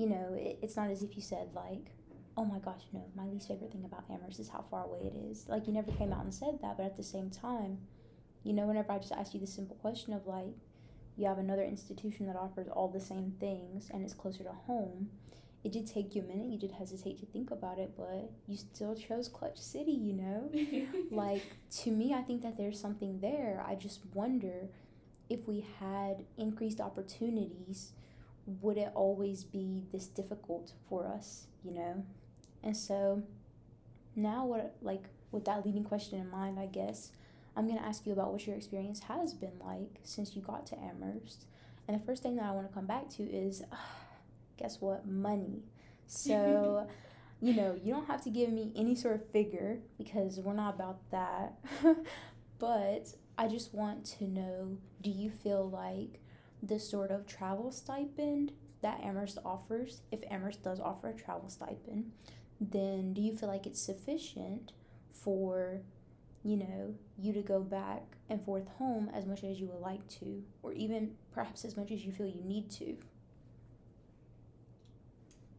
you 0.00 0.08
know, 0.08 0.34
it, 0.34 0.58
it's 0.62 0.76
not 0.76 0.90
as 0.90 1.02
if 1.02 1.14
you 1.14 1.22
said, 1.22 1.48
like, 1.54 1.92
oh 2.36 2.44
my 2.44 2.58
gosh, 2.58 2.82
no, 2.92 3.04
my 3.14 3.26
least 3.26 3.48
favorite 3.48 3.70
thing 3.70 3.84
about 3.84 4.04
Amherst 4.10 4.40
is 4.40 4.48
how 4.48 4.64
far 4.70 4.84
away 4.84 5.00
it 5.12 5.30
is. 5.30 5.46
Like, 5.46 5.66
you 5.66 5.74
never 5.74 5.92
came 5.92 6.12
out 6.12 6.24
and 6.24 6.32
said 6.32 6.58
that, 6.62 6.78
but 6.78 6.86
at 6.86 6.96
the 6.96 7.02
same 7.02 7.28
time, 7.28 7.78
you 8.42 8.54
know, 8.54 8.66
whenever 8.66 8.92
I 8.92 8.98
just 8.98 9.12
asked 9.12 9.34
you 9.34 9.40
the 9.40 9.46
simple 9.46 9.76
question 9.76 10.14
of 10.14 10.26
like, 10.26 10.54
you 11.16 11.26
have 11.26 11.38
another 11.38 11.62
institution 11.62 12.26
that 12.26 12.36
offers 12.36 12.68
all 12.68 12.88
the 12.88 13.00
same 13.00 13.34
things 13.38 13.90
and 13.92 14.02
it's 14.02 14.14
closer 14.14 14.42
to 14.42 14.52
home, 14.66 15.10
it 15.62 15.72
did 15.72 15.86
take 15.86 16.14
you 16.14 16.22
a 16.22 16.24
minute. 16.24 16.46
You 16.46 16.58
did 16.58 16.72
hesitate 16.72 17.18
to 17.18 17.26
think 17.26 17.50
about 17.50 17.78
it, 17.78 17.92
but 17.94 18.32
you 18.46 18.56
still 18.56 18.94
chose 18.94 19.28
Clutch 19.28 19.58
City, 19.58 19.92
you 19.92 20.14
know? 20.14 20.50
like, 21.10 21.42
to 21.82 21.90
me, 21.90 22.14
I 22.14 22.22
think 22.22 22.40
that 22.42 22.56
there's 22.56 22.80
something 22.80 23.20
there. 23.20 23.62
I 23.66 23.74
just 23.74 24.00
wonder 24.14 24.70
if 25.28 25.46
we 25.46 25.66
had 25.78 26.24
increased 26.38 26.80
opportunities, 26.80 27.92
would 28.46 28.76
it 28.76 28.90
always 28.94 29.44
be 29.44 29.84
this 29.92 30.06
difficult 30.06 30.72
for 30.88 31.06
us, 31.06 31.46
you 31.64 31.72
know? 31.72 32.04
And 32.62 32.76
so 32.76 33.22
now, 34.16 34.44
what, 34.46 34.76
like, 34.82 35.04
with 35.30 35.44
that 35.44 35.64
leading 35.64 35.84
question 35.84 36.18
in 36.18 36.28
mind, 36.30 36.58
I 36.58 36.66
guess, 36.66 37.12
I'm 37.56 37.66
going 37.66 37.78
to 37.78 37.84
ask 37.84 38.06
you 38.06 38.12
about 38.12 38.32
what 38.32 38.46
your 38.46 38.56
experience 38.56 39.00
has 39.00 39.34
been 39.34 39.58
like 39.64 40.00
since 40.02 40.34
you 40.34 40.42
got 40.42 40.66
to 40.68 40.78
Amherst. 40.78 41.46
And 41.88 42.00
the 42.00 42.04
first 42.04 42.22
thing 42.22 42.36
that 42.36 42.44
I 42.44 42.52
want 42.52 42.68
to 42.68 42.74
come 42.74 42.86
back 42.86 43.08
to 43.10 43.22
is. 43.22 43.62
Uh, 43.62 43.76
guess 44.56 44.80
what? 44.80 45.06
Money. 45.06 45.62
So, 46.06 46.86
you 47.40 47.54
know, 47.54 47.78
you 47.82 47.92
don't 47.92 48.06
have 48.06 48.22
to 48.24 48.30
give 48.30 48.50
me 48.50 48.72
any 48.76 48.94
sort 48.94 49.14
of 49.14 49.26
figure 49.30 49.78
because 49.98 50.38
we're 50.38 50.52
not 50.52 50.74
about 50.74 50.98
that. 51.10 51.54
but 52.58 53.14
I 53.38 53.48
just 53.48 53.72
want 53.72 54.04
to 54.18 54.24
know 54.24 54.76
do 55.00 55.10
you 55.10 55.30
feel 55.30 55.68
like 55.68 56.20
the 56.62 56.78
sort 56.78 57.10
of 57.10 57.26
travel 57.26 57.70
stipend 57.72 58.52
that 58.82 59.00
Amherst 59.02 59.38
offers, 59.44 60.02
if 60.10 60.20
Amherst 60.30 60.62
does 60.62 60.80
offer 60.80 61.08
a 61.08 61.14
travel 61.14 61.48
stipend, 61.48 62.12
then 62.60 63.12
do 63.12 63.20
you 63.20 63.36
feel 63.36 63.48
like 63.48 63.66
it's 63.66 63.80
sufficient 63.80 64.72
for, 65.10 65.80
you 66.42 66.56
know, 66.56 66.94
you 67.18 67.32
to 67.32 67.42
go 67.42 67.60
back 67.60 68.16
and 68.28 68.42
forth 68.44 68.68
home 68.78 69.10
as 69.14 69.26
much 69.26 69.44
as 69.44 69.60
you 69.60 69.66
would 69.66 69.80
like 69.80 70.06
to, 70.08 70.42
or 70.62 70.72
even 70.72 71.12
perhaps 71.32 71.64
as 71.64 71.76
much 71.76 71.90
as 71.90 72.04
you 72.04 72.12
feel 72.12 72.26
you 72.26 72.42
need 72.44 72.70
to? 72.70 72.96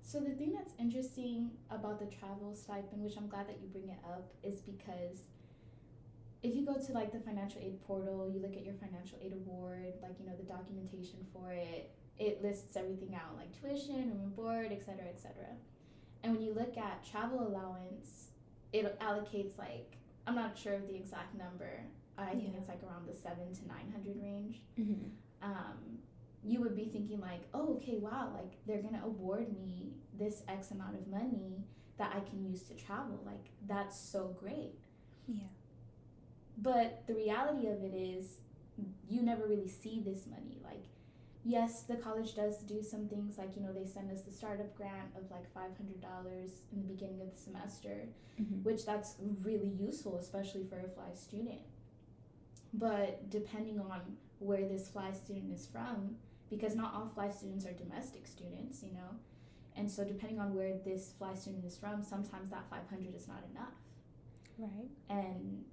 So 0.04 0.20
the 0.20 0.32
thing 0.32 0.54
that's 0.54 0.74
interesting 0.78 1.52
about 1.70 2.00
the 2.00 2.06
travel 2.06 2.54
stipend, 2.54 3.02
which 3.02 3.16
I'm 3.18 3.28
glad 3.28 3.48
that 3.48 3.60
you 3.62 3.68
bring 3.68 3.90
it 3.90 4.00
up, 4.04 4.34
is 4.44 4.60
because 4.60 5.24
if 6.44 6.56
you 6.56 6.66
go 6.66 6.76
to 6.76 6.92
like 6.94 7.12
the 7.12 7.20
financial 7.20 7.62
aid 7.62 7.80
portal, 7.86 8.30
you 8.34 8.42
look 8.42 8.56
at 8.56 8.66
your 8.66 8.74
financial 8.76 9.18
aid 9.22 9.34
award, 9.34 9.94
like 10.02 10.16
you 10.20 10.26
know 10.26 10.36
the 10.36 10.44
documentation 10.44 11.20
for 11.34 11.52
it, 11.52 11.92
it 12.18 12.42
lists 12.42 12.76
everything 12.76 13.16
out 13.16 13.38
like 13.38 13.52
tuition, 13.60 14.10
room 14.10 14.22
and 14.24 14.36
board, 14.36 14.72
etc., 14.72 15.08
etc. 15.08 15.34
And 16.24 16.34
when 16.34 16.42
you 16.42 16.54
look 16.54 16.78
at 16.78 17.06
travel 17.10 17.48
allowance, 17.48 18.30
it 18.74 19.00
allocates 19.00 19.58
like 19.58 19.98
I'm 20.26 20.36
not 20.36 20.58
sure 20.58 20.74
of 20.74 20.88
the 20.88 20.96
exact 20.96 21.36
number. 21.36 21.82
I 22.18 22.32
think 22.32 22.54
it's 22.58 22.70
like 22.70 22.82
around 22.84 23.08
the 23.08 23.16
seven 23.16 23.54
to 23.54 23.68
nine 23.68 23.92
hundred 23.92 24.22
range. 24.22 24.62
Mm-hmm. 24.80 25.10
Um, 25.44 26.00
you 26.44 26.60
would 26.62 26.76
be 26.76 26.86
thinking 26.86 27.20
like, 27.20 27.42
oh, 27.54 27.76
okay, 27.76 27.98
wow, 27.98 28.32
like 28.34 28.54
they're 28.66 28.82
gonna 28.82 29.02
award 29.06 29.54
me 29.54 29.94
this 30.18 30.44
X 30.48 30.72
amount 30.72 30.96
of 30.96 31.08
money 31.08 31.64
that 31.98 32.14
I 32.16 32.28
can 32.28 32.44
use 32.44 32.64
to 32.64 32.74
travel. 32.74 33.22
Like 33.26 33.50
that's 33.68 34.00
so 34.00 34.36
great. 34.40 34.74
Yeah. 35.28 35.44
But 36.62 37.04
the 37.08 37.16
reality 37.16 37.68
of 37.68 37.84
it 37.84 37.96
is, 37.96 38.38
you 39.10 39.22
never 39.24 39.48
really 39.48 39.68
see 39.68 40.02
this 40.06 40.28
money. 40.28 40.60
Like, 40.64 40.84
yes, 41.44 41.84
the 41.84 41.96
college 41.96 42.36
does 42.36 42.60
do 42.60 42.84
some 42.84 43.08
things 43.08 43.38
like 43.38 43.56
you 43.56 43.64
know 43.64 43.74
they 43.74 43.86
send 43.86 44.12
us 44.12 44.22
the 44.22 44.32
startup 44.32 44.76
grant 44.76 45.10
of 45.18 45.30
like 45.32 45.52
five 45.54 45.76
hundred 45.76 46.02
dollars 46.02 46.52
in 46.72 46.82
the 46.82 46.94
beginning 46.94 47.20
of 47.22 47.32
the 47.32 47.38
semester, 47.38 48.08
mm-hmm. 48.40 48.64
which 48.64 48.86
that's 48.86 49.16
really 49.42 49.72
useful, 49.80 50.18
especially 50.18 50.64
for 50.64 50.78
a 50.78 50.84
FLI 50.84 51.16
student. 51.16 51.62
But 52.74 53.30
depending 53.30 53.80
on 53.80 54.02
where 54.40 54.68
this 54.68 54.90
FLI 54.90 55.14
student 55.14 55.52
is 55.52 55.68
from, 55.68 56.16
because 56.50 56.76
not 56.76 56.94
all 56.94 57.12
FLI 57.16 57.32
students 57.32 57.66
are 57.66 57.74
domestic 57.74 58.28
students, 58.28 58.84
you 58.84 58.94
know. 58.94 59.18
And 59.76 59.90
so 59.90 60.04
depending 60.04 60.40
on 60.40 60.54
where 60.54 60.74
this 60.86 61.14
FLI 61.20 61.36
student 61.36 61.66
is 61.66 61.78
from, 61.78 62.04
sometimes 62.04 62.52
that 62.52 62.70
500 62.70 63.16
is 63.16 63.28
not 63.28 63.44
enough. 63.52 63.74
Right. 64.58 64.90
And 65.10 65.64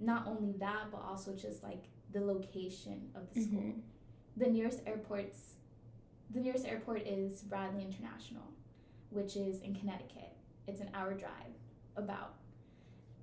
not 0.00 0.26
only 0.26 0.52
that, 0.58 0.90
but 0.90 1.02
also 1.02 1.34
just 1.34 1.62
like 1.62 1.84
the 2.12 2.20
location 2.20 3.10
of 3.14 3.32
the 3.32 3.42
school. 3.42 3.60
Mm-hmm. 3.60 3.80
The 4.36 4.48
nearest 4.48 4.80
airports 4.86 5.54
the 6.30 6.40
nearest 6.40 6.66
airport 6.66 7.06
is 7.06 7.42
Bradley 7.42 7.82
International, 7.82 8.42
which 9.10 9.36
is 9.36 9.60
in 9.60 9.74
Connecticut. 9.74 10.32
It's 10.66 10.80
an 10.80 10.90
hour 10.94 11.14
drive 11.14 11.54
about. 11.96 12.34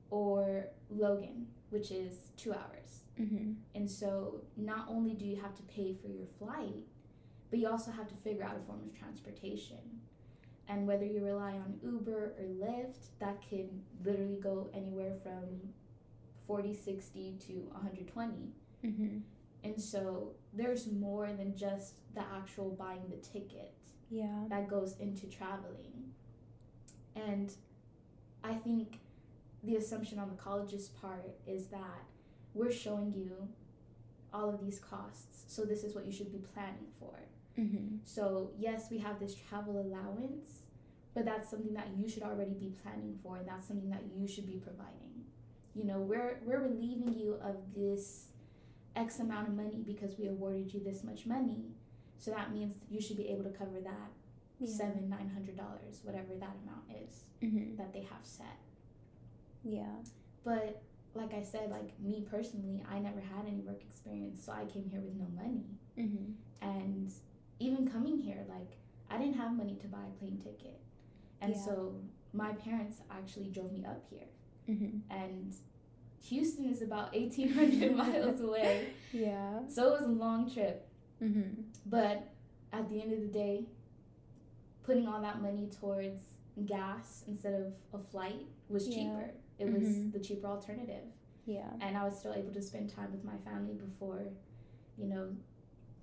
Or 0.09 0.67
Logan, 0.89 1.47
which 1.69 1.91
is 1.91 2.31
2 2.37 2.53
hours. 2.53 3.01
Mm-hmm. 3.19 3.53
And 3.75 3.89
so 3.89 4.41
not 4.55 4.87
only 4.89 5.13
do 5.13 5.25
you 5.25 5.35
have 5.41 5.55
to 5.55 5.63
pay 5.63 5.95
for 6.01 6.07
your 6.07 6.27
flight, 6.39 6.85
but 7.49 7.59
you 7.59 7.67
also 7.67 7.91
have 7.91 8.07
to 8.07 8.15
figure 8.15 8.43
out 8.43 8.55
a 8.57 8.65
form 8.65 8.79
of 8.87 8.97
transportation. 8.97 9.77
And 10.69 10.87
whether 10.87 11.05
you 11.05 11.23
rely 11.25 11.51
on 11.51 11.79
Uber 11.83 12.35
or 12.39 12.45
Lyft, 12.45 13.09
that 13.19 13.41
can 13.47 13.81
literally 14.03 14.39
go 14.41 14.69
anywhere 14.73 15.13
from 15.21 15.73
40, 16.47 16.73
60 16.73 17.37
to 17.47 17.53
120. 17.71 18.53
Mm-hmm. 18.85 19.17
And 19.63 19.81
so 19.81 20.31
there's 20.53 20.91
more 20.91 21.27
than 21.27 21.55
just 21.55 21.95
the 22.15 22.21
actual 22.35 22.71
buying 22.71 23.03
the 23.09 23.17
ticket. 23.17 23.73
Yeah. 24.09 24.45
That 24.49 24.67
goes 24.67 24.97
into 24.99 25.27
traveling. 25.27 26.11
And 27.15 27.53
I 28.43 28.53
think 28.53 28.99
the 29.63 29.77
assumption 29.77 30.19
on 30.19 30.29
the 30.29 30.35
college's 30.35 30.89
part 30.89 31.35
is 31.47 31.67
that 31.67 32.03
we're 32.53 32.71
showing 32.71 33.13
you 33.13 33.47
all 34.33 34.49
of 34.49 34.59
these 34.59 34.79
costs. 34.79 35.45
So 35.47 35.63
this 35.63 35.83
is 35.83 35.95
what 35.95 36.05
you 36.05 36.11
should 36.11 36.31
be 36.31 36.43
planning 36.53 36.87
for. 36.99 37.19
Mm-hmm. 37.57 37.97
So, 38.03 38.51
yes, 38.57 38.87
we 38.89 38.97
have 38.97 39.19
this 39.19 39.35
travel 39.35 39.79
allowance, 39.79 40.63
but 41.13 41.23
that's 41.23 41.49
something 41.49 41.73
that 41.75 41.87
you 41.95 42.09
should 42.09 42.23
already 42.23 42.55
be 42.55 42.73
planning 42.81 43.17
for, 43.21 43.37
and 43.37 43.47
that's 43.47 43.67
something 43.67 43.91
that 43.91 44.01
you 44.15 44.27
should 44.27 44.47
be 44.47 44.57
providing. 44.57 45.12
You 45.75 45.85
know, 45.85 45.99
we're, 45.99 46.39
we're 46.45 46.61
relieving 46.61 47.13
you 47.13 47.37
of 47.43 47.55
this 47.75 48.27
X 48.95 49.19
amount 49.19 49.47
of 49.47 49.55
money 49.55 49.83
because 49.85 50.17
we 50.17 50.27
awarded 50.27 50.73
you 50.73 50.79
this 50.83 51.03
much 51.03 51.25
money. 51.25 51.65
So 52.17 52.31
that 52.31 52.51
means 52.51 52.75
you 52.89 53.01
should 53.01 53.17
be 53.17 53.27
able 53.29 53.43
to 53.43 53.49
cover 53.49 53.79
that 53.83 54.11
yeah. 54.59 54.67
seven, 54.77 55.09
nine 55.09 55.29
hundred 55.33 55.57
dollars, 55.57 56.01
whatever 56.03 56.33
that 56.39 56.55
amount 56.63 57.05
is 57.05 57.23
mm-hmm. 57.43 57.75
that 57.75 57.93
they 57.93 58.01
have 58.01 58.23
set. 58.23 58.59
Yeah. 59.63 59.95
But 60.43 60.81
like 61.15 61.33
I 61.33 61.41
said, 61.43 61.69
like 61.69 61.99
me 61.99 62.25
personally, 62.29 62.83
I 62.89 62.99
never 62.99 63.19
had 63.19 63.45
any 63.47 63.61
work 63.61 63.81
experience, 63.81 64.43
so 64.45 64.51
I 64.51 64.65
came 64.65 64.89
here 64.89 65.01
with 65.01 65.15
no 65.15 65.27
money. 65.35 65.65
Mm-hmm. 65.97 66.31
And 66.61 67.11
even 67.59 67.87
coming 67.87 68.17
here, 68.17 68.45
like 68.49 68.77
I 69.09 69.17
didn't 69.17 69.35
have 69.35 69.53
money 69.53 69.77
to 69.81 69.87
buy 69.87 69.99
a 70.07 70.19
plane 70.19 70.39
ticket, 70.43 70.79
and 71.41 71.53
yeah. 71.55 71.61
so 71.61 71.95
my 72.33 72.53
parents 72.53 72.97
actually 73.11 73.49
drove 73.49 73.71
me 73.71 73.85
up 73.85 74.01
here. 74.09 74.27
Mm-hmm. 74.69 75.11
And 75.11 75.53
Houston 76.29 76.69
is 76.69 76.81
about 76.81 77.09
eighteen 77.13 77.51
hundred 77.51 77.95
miles 77.95 78.41
away. 78.41 78.89
Yeah. 79.11 79.59
So 79.67 79.87
it 79.87 80.01
was 80.01 80.09
a 80.09 80.11
long 80.11 80.51
trip. 80.51 80.87
Mm-hmm. 81.21 81.61
But 81.85 82.29
at 82.71 82.89
the 82.89 83.01
end 83.01 83.13
of 83.13 83.21
the 83.21 83.27
day, 83.27 83.65
putting 84.83 85.07
all 85.07 85.21
that 85.21 85.41
money 85.41 85.69
towards 85.79 86.21
gas 86.65 87.23
instead 87.27 87.53
of 87.53 87.99
a 87.99 88.03
flight 88.03 88.45
was 88.69 88.87
yeah. 88.87 88.95
cheaper. 88.95 89.31
It 89.59 89.71
was 89.71 89.83
mm-hmm. 89.83 90.11
the 90.11 90.19
cheaper 90.19 90.47
alternative. 90.47 91.05
Yeah. 91.45 91.69
and 91.81 91.97
I 91.97 92.05
was 92.05 92.17
still 92.17 92.33
able 92.33 92.53
to 92.53 92.61
spend 92.61 92.89
time 92.95 93.11
with 93.11 93.25
my 93.25 93.35
family 93.43 93.73
before, 93.73 94.21
you 94.97 95.07
know, 95.07 95.27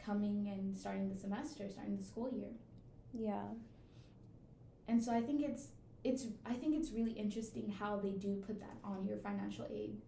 coming 0.04 0.48
and 0.48 0.76
starting 0.76 1.08
the 1.08 1.18
semester, 1.18 1.64
starting 1.70 1.96
the 1.96 2.04
school 2.04 2.30
year. 2.30 2.50
Yeah. 3.14 3.44
And 4.88 5.02
so 5.02 5.12
I 5.12 5.22
think 5.22 5.42
it's 5.42 5.68
it's 6.04 6.26
I 6.46 6.54
think 6.54 6.74
it's 6.76 6.90
really 6.92 7.12
interesting 7.12 7.70
how 7.70 7.96
they 7.98 8.12
do 8.12 8.36
put 8.46 8.58
that 8.60 8.76
on 8.84 9.04
your 9.06 9.18
financial 9.18 9.66
aid 9.70 10.00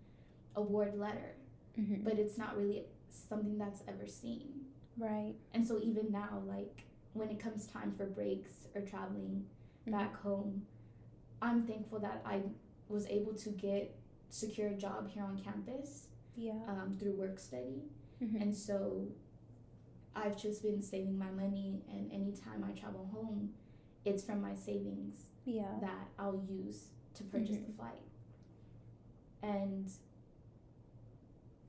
award 0.57 0.99
letter, 0.99 1.37
Mm-hmm. 1.79 2.05
but 2.05 2.19
it's 2.19 2.37
not 2.37 2.57
really 2.59 2.85
something 3.09 3.57
that's 3.57 3.83
ever 3.89 4.07
seen. 4.07 4.67
Right. 4.99 5.35
And 5.55 5.67
so 5.67 5.81
even 5.83 6.13
now, 6.13 6.43
like 6.47 6.85
when 7.15 7.31
it 7.31 7.39
comes 7.41 7.67
time 7.67 7.93
for 7.97 8.05
breaks 8.07 8.67
or 8.75 8.83
traveling 8.83 9.47
Mhm. 9.87 9.93
back 9.93 10.15
home, 10.17 10.67
I'm 11.41 11.67
thankful 11.67 11.99
that 12.01 12.21
I 12.27 12.43
was 12.91 13.07
able 13.07 13.35
to 13.35 13.51
get 13.51 13.95
secure 14.29 14.69
a 14.69 14.75
job 14.75 15.09
here 15.09 15.25
on 15.25 15.39
campus 15.39 16.09
Yeah. 16.37 16.63
um, 16.69 16.93
through 16.99 17.17
work 17.17 17.39
study. 17.39 17.85
Mhm. 18.21 18.41
And 18.43 18.55
so 18.55 19.09
I've 20.15 20.37
just 20.37 20.63
been 20.63 20.83
saving 20.83 21.19
my 21.19 21.31
money, 21.31 21.83
and 21.89 22.13
anytime 22.13 22.63
I 22.65 22.73
travel 22.73 23.07
home, 23.07 23.55
it's 24.05 24.23
from 24.23 24.43
my 24.43 24.55
savings 24.55 25.32
yeah. 25.45 25.65
that 25.81 26.09
I'll 26.19 26.43
use 26.49 26.87
to 27.15 27.25
purchase 27.25 27.57
mm-hmm. 27.57 27.67
the 27.67 27.77
flight. 27.77 27.93
And 29.43 29.91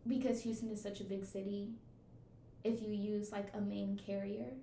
because 0.08 0.42
Houston 0.42 0.70
is 0.70 0.82
such 0.82 1.02
a 1.02 1.04
big 1.04 1.26
city, 1.26 1.70
if 2.64 2.82
you 2.82 2.94
use 2.94 3.32
like 3.32 3.48
a 3.54 3.62
main 3.62 4.00
carrier, 4.06 4.54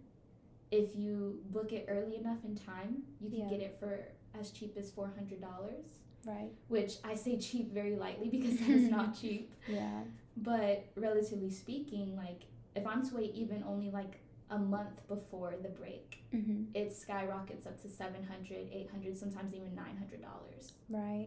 if 0.70 0.94
you 0.94 1.40
book 1.50 1.72
it 1.72 1.86
early 1.88 2.16
enough 2.16 2.38
in 2.44 2.54
time, 2.56 3.02
you 3.20 3.30
can 3.30 3.40
Yeah. 3.40 3.48
get 3.50 3.60
it 3.60 3.76
for 3.80 4.06
as 4.38 4.50
cheap 4.50 4.76
as 4.76 4.90
four 4.90 5.08
hundred 5.08 5.40
dollars. 5.40 5.84
Right. 6.24 6.50
Which 6.68 6.98
I 7.02 7.14
say 7.14 7.38
cheap 7.38 7.72
very 7.72 7.96
lightly 7.96 8.28
because 8.36 8.58
that 8.58 8.68
is 8.68 8.88
not 8.96 9.18
cheap. 9.20 9.52
Yeah. 9.68 10.02
But 10.36 10.86
relatively 10.96 11.50
speaking, 11.50 12.16
like 12.16 12.42
if 12.76 12.86
I'm 12.86 13.06
to 13.08 13.16
wait 13.16 13.34
even 13.34 13.64
only 13.66 13.90
like 13.90 14.20
a 14.50 14.58
month 14.58 15.06
before 15.08 15.54
the 15.62 15.68
break, 15.68 16.16
Mm-hmm. 16.34 16.64
it 16.74 16.94
skyrockets 16.94 17.66
up 17.66 17.80
to 17.82 17.88
700 17.88 18.68
800 18.72 19.16
sometimes 19.16 19.52
even 19.52 19.70
$900 19.70 20.72
Right. 20.88 21.26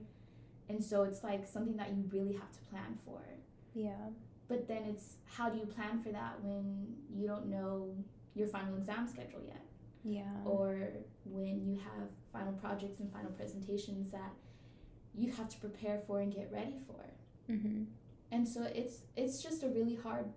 and 0.69 0.81
so 0.83 1.03
it's 1.03 1.23
like 1.25 1.45
something 1.45 1.75
that 1.75 1.89
you 1.89 2.03
really 2.09 2.31
have 2.33 2.51
to 2.53 2.59
plan 2.71 2.97
for 3.05 3.19
Yeah. 3.73 3.91
but 4.47 4.65
then 4.69 4.83
it's 4.85 5.17
how 5.25 5.49
do 5.49 5.57
you 5.57 5.65
plan 5.65 6.01
for 6.01 6.09
that 6.11 6.41
when 6.41 6.95
you 7.13 7.27
don't 7.27 7.47
know 7.47 7.93
your 8.33 8.47
final 8.47 8.77
exam 8.77 9.05
schedule 9.07 9.43
yet 9.45 9.65
Yeah. 10.05 10.23
or 10.45 10.87
when 11.25 11.65
you 11.67 11.75
have 11.75 12.07
final 12.31 12.53
projects 12.53 12.99
and 13.01 13.11
final 13.11 13.31
presentations 13.31 14.09
that 14.11 14.31
you 15.13 15.31
have 15.33 15.49
to 15.49 15.57
prepare 15.59 15.99
for 16.07 16.21
and 16.21 16.33
get 16.33 16.49
ready 16.51 16.77
for 16.87 17.01
Mm-hmm. 17.51 17.83
and 18.31 18.47
so 18.47 18.63
it's 18.63 18.99
it's 19.17 19.43
just 19.43 19.63
a 19.63 19.67
really 19.67 19.95
hard 19.95 20.27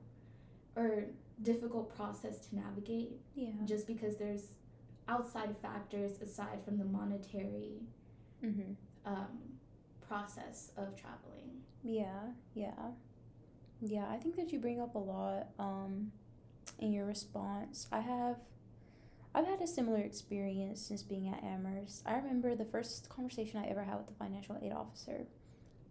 or 0.74 1.04
difficult 1.42 1.94
process 1.94 2.38
to 2.48 2.56
navigate 2.56 3.12
Yeah. 3.34 3.50
just 3.64 3.86
because 3.86 4.16
there's 4.16 4.54
outside 5.08 5.56
factors 5.62 6.20
aside 6.20 6.64
from 6.64 6.78
the 6.78 6.84
monetary 6.84 7.82
Mm-hmm. 8.44 8.72
um, 9.06 9.38
process 10.06 10.70
of 10.76 10.94
traveling. 10.96 11.62
Yeah, 11.82 12.32
yeah. 12.54 12.90
Yeah, 13.80 14.06
I 14.10 14.16
think 14.18 14.36
that 14.36 14.52
you 14.52 14.58
bring 14.58 14.80
up 14.80 14.94
a 14.94 14.98
lot 14.98 15.48
um 15.58 16.12
in 16.78 16.92
your 16.92 17.06
response. 17.06 17.86
I 17.92 18.00
have 18.00 18.36
I've 19.34 19.46
had 19.46 19.60
a 19.60 19.66
similar 19.66 19.98
experience 20.00 20.80
since 20.80 21.02
being 21.02 21.28
at 21.28 21.42
Amherst. 21.44 22.02
I 22.06 22.14
remember 22.16 22.54
the 22.54 22.64
first 22.64 23.08
conversation 23.08 23.58
I 23.62 23.66
ever 23.68 23.82
had 23.84 23.96
with 23.96 24.06
the 24.06 24.14
financial 24.14 24.56
aid 24.62 24.72
officer. 24.72 25.26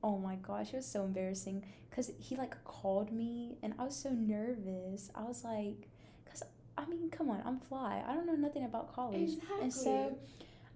Oh 0.04 0.18
my 0.18 0.36
gosh, 0.36 0.74
it 0.74 0.78
was 0.78 0.86
so 0.86 1.04
embarrassing 1.06 1.64
cuz 1.92 2.12
he 2.20 2.36
like 2.36 2.62
called 2.64 3.12
me 3.12 3.58
and 3.64 3.74
I 3.80 3.86
was 3.86 3.96
so 3.96 4.10
nervous. 4.10 5.10
I 5.16 5.24
was 5.24 5.44
like 5.44 5.90
cuz 6.26 6.44
I 6.78 6.86
mean, 6.86 7.10
come 7.10 7.30
on, 7.30 7.42
I'm 7.46 7.60
FLI. 7.60 8.04
I 8.08 8.14
don't 8.14 8.26
know 8.28 8.36
nothing 8.36 8.66
about 8.66 8.94
college. 8.94 9.34
Exactly. 9.34 9.62
And 9.62 9.74
so 9.74 10.18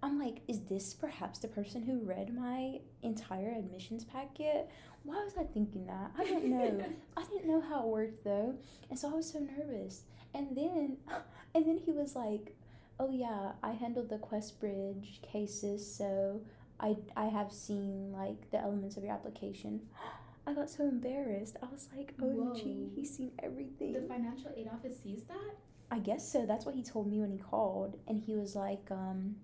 I'm 0.02 0.18
like, 0.18 0.42
is 0.48 0.62
this 0.62 0.94
perhaps 0.94 1.40
the 1.40 1.48
person 1.50 1.82
who 1.84 2.00
read 2.00 2.34
my 2.34 2.80
entire 3.04 3.52
admissions 3.52 4.06
packet? 4.06 4.70
Why 5.04 5.16
was 5.24 5.34
I 5.38 5.44
thinking 5.44 5.86
that? 5.88 6.12
I 6.18 6.24
don't 6.24 6.46
know. 6.46 6.84
I 7.18 7.24
didn't 7.26 7.48
know 7.48 7.62
how 7.62 7.84
it 7.84 7.88
worked 7.88 8.24
though. 8.24 8.56
And 8.90 8.98
so 8.98 9.10
I 9.10 9.14
was 9.14 9.30
so 9.30 9.40
nervous. 9.40 10.04
And 10.34 10.56
then 10.56 10.98
and 11.56 11.66
then 11.66 11.78
he 11.78 11.92
was 11.92 12.16
like, 12.16 12.56
"Oh 13.00 13.10
yeah, 13.10 13.54
I 13.62 13.72
handled 13.72 14.10
the 14.10 14.18
QuestBridge 14.18 15.22
cases, 15.22 15.96
so 15.96 16.42
I 16.80 16.98
I 17.16 17.26
have 17.26 17.52
seen 17.52 18.12
like 18.12 18.52
the 18.52 18.60
elements 18.60 18.98
of 18.98 19.04
your 19.04 19.14
application." 19.14 19.82
I 20.48 20.54
got 20.54 20.70
so 20.70 20.84
embarrassed. 20.84 21.58
I 21.62 21.68
was 21.72 21.90
like, 21.96 22.14
"Oh 22.22 22.56
gee, 22.56 22.90
he's 22.96 23.16
seen 23.16 23.32
everything." 23.40 23.94
the 23.94 24.02
financial 24.02 24.52
aid 24.56 24.68
office 24.74 25.00
sees 25.04 25.24
that. 25.24 25.56
I 25.92 26.00
guess 26.00 26.32
so. 26.32 26.46
That's 26.46 26.66
what 26.66 26.76
he 26.76 26.84
told 26.84 27.10
me 27.10 27.20
when 27.20 27.32
he 27.32 27.38
called. 27.38 27.98
And 28.08 28.20
he 28.20 28.36
was 28.36 28.56
like, 28.56 28.88
um, 28.92 29.36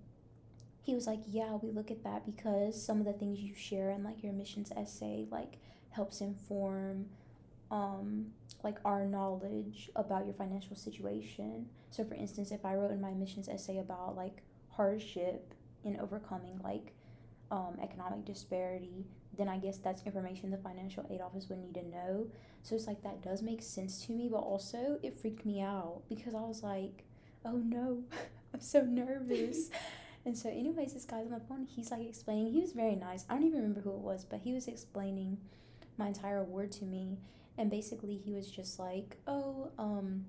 he 0.84 0.94
was 0.94 1.08
like, 1.08 1.22
yeah, 1.28 1.56
we 1.56 1.72
look 1.72 1.90
at 1.90 2.04
that 2.04 2.26
because 2.26 2.80
some 2.82 3.00
of 3.00 3.06
the 3.06 3.14
things 3.14 3.40
you 3.40 3.56
share 3.56 3.90
in 3.90 4.04
like 4.04 4.22
your 4.22 4.32
admissions 4.32 4.72
essay 4.78 5.26
like 5.32 5.58
helps 5.90 6.22
inform 6.22 7.08
um 7.72 8.28
like 8.64 8.78
our 8.86 9.06
knowledge 9.06 9.90
about 9.96 10.26
your 10.26 10.36
financial 10.36 10.76
situation. 10.76 11.68
So 11.90 12.04
for 12.04 12.14
instance, 12.14 12.52
if 12.52 12.64
I 12.66 12.76
wrote 12.76 12.92
in 12.92 13.02
my 13.02 13.10
admissions 13.10 13.50
essay 13.50 13.80
about 13.80 14.16
like 14.16 14.44
hardship 14.70 15.54
in 15.84 16.00
overcoming 16.00 16.60
like 16.64 16.94
um, 17.52 17.78
economic 17.82 18.26
disparity, 18.26 19.06
then 19.38 19.50
I 19.50 19.58
guess 19.58 19.78
that's 19.78 20.04
information 20.04 20.52
the 20.52 20.58
financial 20.58 21.06
aid 21.10 21.22
office 21.22 21.48
would 21.50 21.60
need 21.60 21.74
to 21.76 21.88
know. 21.88 22.28
So 22.64 22.76
it's 22.76 22.88
like 22.88 23.04
that 23.04 23.22
does 23.22 23.42
make 23.42 23.62
sense 23.62 24.06
to 24.06 24.12
me, 24.12 24.28
but 24.30 24.40
also 24.40 25.00
it 25.04 25.14
freaked 25.14 25.46
me 25.46 25.62
out 25.62 26.02
because 26.10 26.34
I 26.34 26.42
was 26.42 26.64
like, 26.64 27.04
oh 27.44 27.58
no, 27.58 28.04
I'm 28.54 28.62
so 28.62 28.82
nervous. 28.82 29.70
and 30.26 30.38
so, 30.38 30.50
anyways, 30.50 30.94
this 30.94 31.06
guy's 31.06 31.26
on 31.28 31.34
the 31.34 31.40
phone. 31.40 31.66
He's 31.66 31.92
like 31.92 32.08
explaining. 32.08 32.52
He 32.52 32.62
was 32.62 32.72
very 32.72 32.96
nice. 32.96 33.26
I 33.30 33.34
don't 33.34 33.44
even 33.44 33.60
remember 33.60 33.82
who 33.82 33.92
it 33.92 34.00
was, 34.00 34.26
but 34.26 34.40
he 34.40 34.54
was 34.54 34.68
explaining 34.68 35.38
my 35.98 36.08
entire 36.08 36.40
award 36.40 36.72
to 36.74 36.86
me. 36.86 37.20
And 37.58 37.70
basically, 37.70 38.18
he 38.18 38.34
was 38.34 38.50
just 38.50 38.80
like, 38.80 39.18
oh, 39.28 39.72
um, 39.78 40.26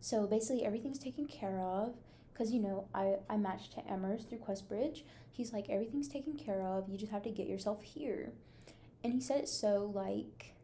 so 0.00 0.26
basically 0.26 0.64
everything's 0.64 0.98
taken 0.98 1.26
care 1.26 1.60
of 1.60 1.94
because 2.38 2.52
you 2.52 2.60
know 2.60 2.86
I 2.94 3.16
I 3.28 3.36
matched 3.36 3.72
to 3.72 3.90
Amherst 3.90 4.28
through 4.28 4.38
QuestBridge. 4.38 5.02
He's 5.32 5.52
like 5.52 5.68
everything's 5.68 6.08
taken 6.08 6.34
care 6.34 6.62
of. 6.62 6.88
You 6.88 6.96
just 6.96 7.10
have 7.10 7.22
to 7.22 7.30
get 7.30 7.48
yourself 7.48 7.82
here, 7.82 8.32
and 9.02 9.12
he 9.12 9.20
said 9.20 9.40
it 9.40 9.48
so 9.48 9.90
like, 9.92 10.54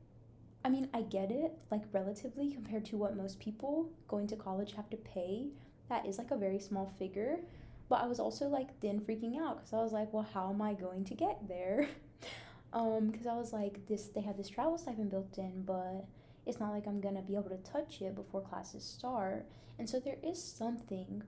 I 0.65 0.69
mean 0.69 0.89
I 0.95 1.03
get 1.03 1.31
it 1.33 1.53
like 1.71 1.83
relatively 1.93 2.53
compared 2.53 2.85
to 2.87 2.97
what 2.97 3.17
most 3.17 3.41
people 3.41 3.91
going 4.07 4.29
to 4.29 4.37
college 4.37 4.75
have 4.75 4.89
to 4.91 4.97
pay. 4.97 5.49
That 5.89 6.07
is 6.07 6.19
like 6.19 6.31
a 6.31 6.37
very 6.37 6.61
small 6.61 6.95
figure, 6.99 7.41
but 7.89 8.01
I 8.01 8.07
was 8.07 8.21
also 8.21 8.47
like 8.47 8.81
then 8.81 9.01
freaking 9.01 9.39
out 9.39 9.57
because 9.57 9.73
I 9.73 9.83
was 9.83 9.93
like, 9.93 10.13
well, 10.13 10.27
how 10.33 10.51
am 10.51 10.63
I 10.63 10.75
going 10.75 11.05
to 11.05 11.15
get 11.15 11.49
there? 11.49 11.89
um, 12.73 13.09
because 13.11 13.27
I 13.27 13.35
was 13.35 13.53
like 13.53 13.87
this 13.87 14.09
they 14.15 14.21
have 14.21 14.37
this 14.37 14.49
travel 14.49 14.79
stipend 14.79 15.11
built 15.11 15.37
in, 15.39 15.63
but 15.67 16.07
it's 16.47 16.61
not 16.61 16.71
like 16.71 16.87
I'm 16.87 17.01
gonna 17.01 17.23
be 17.23 17.35
able 17.35 17.51
to 17.51 17.59
touch 17.59 18.01
it 18.01 18.15
before 18.15 18.43
classes 18.43 18.85
start. 18.85 19.47
And 19.77 19.91
so 19.91 19.99
there 19.99 20.19
is 20.23 20.41
something 20.41 21.25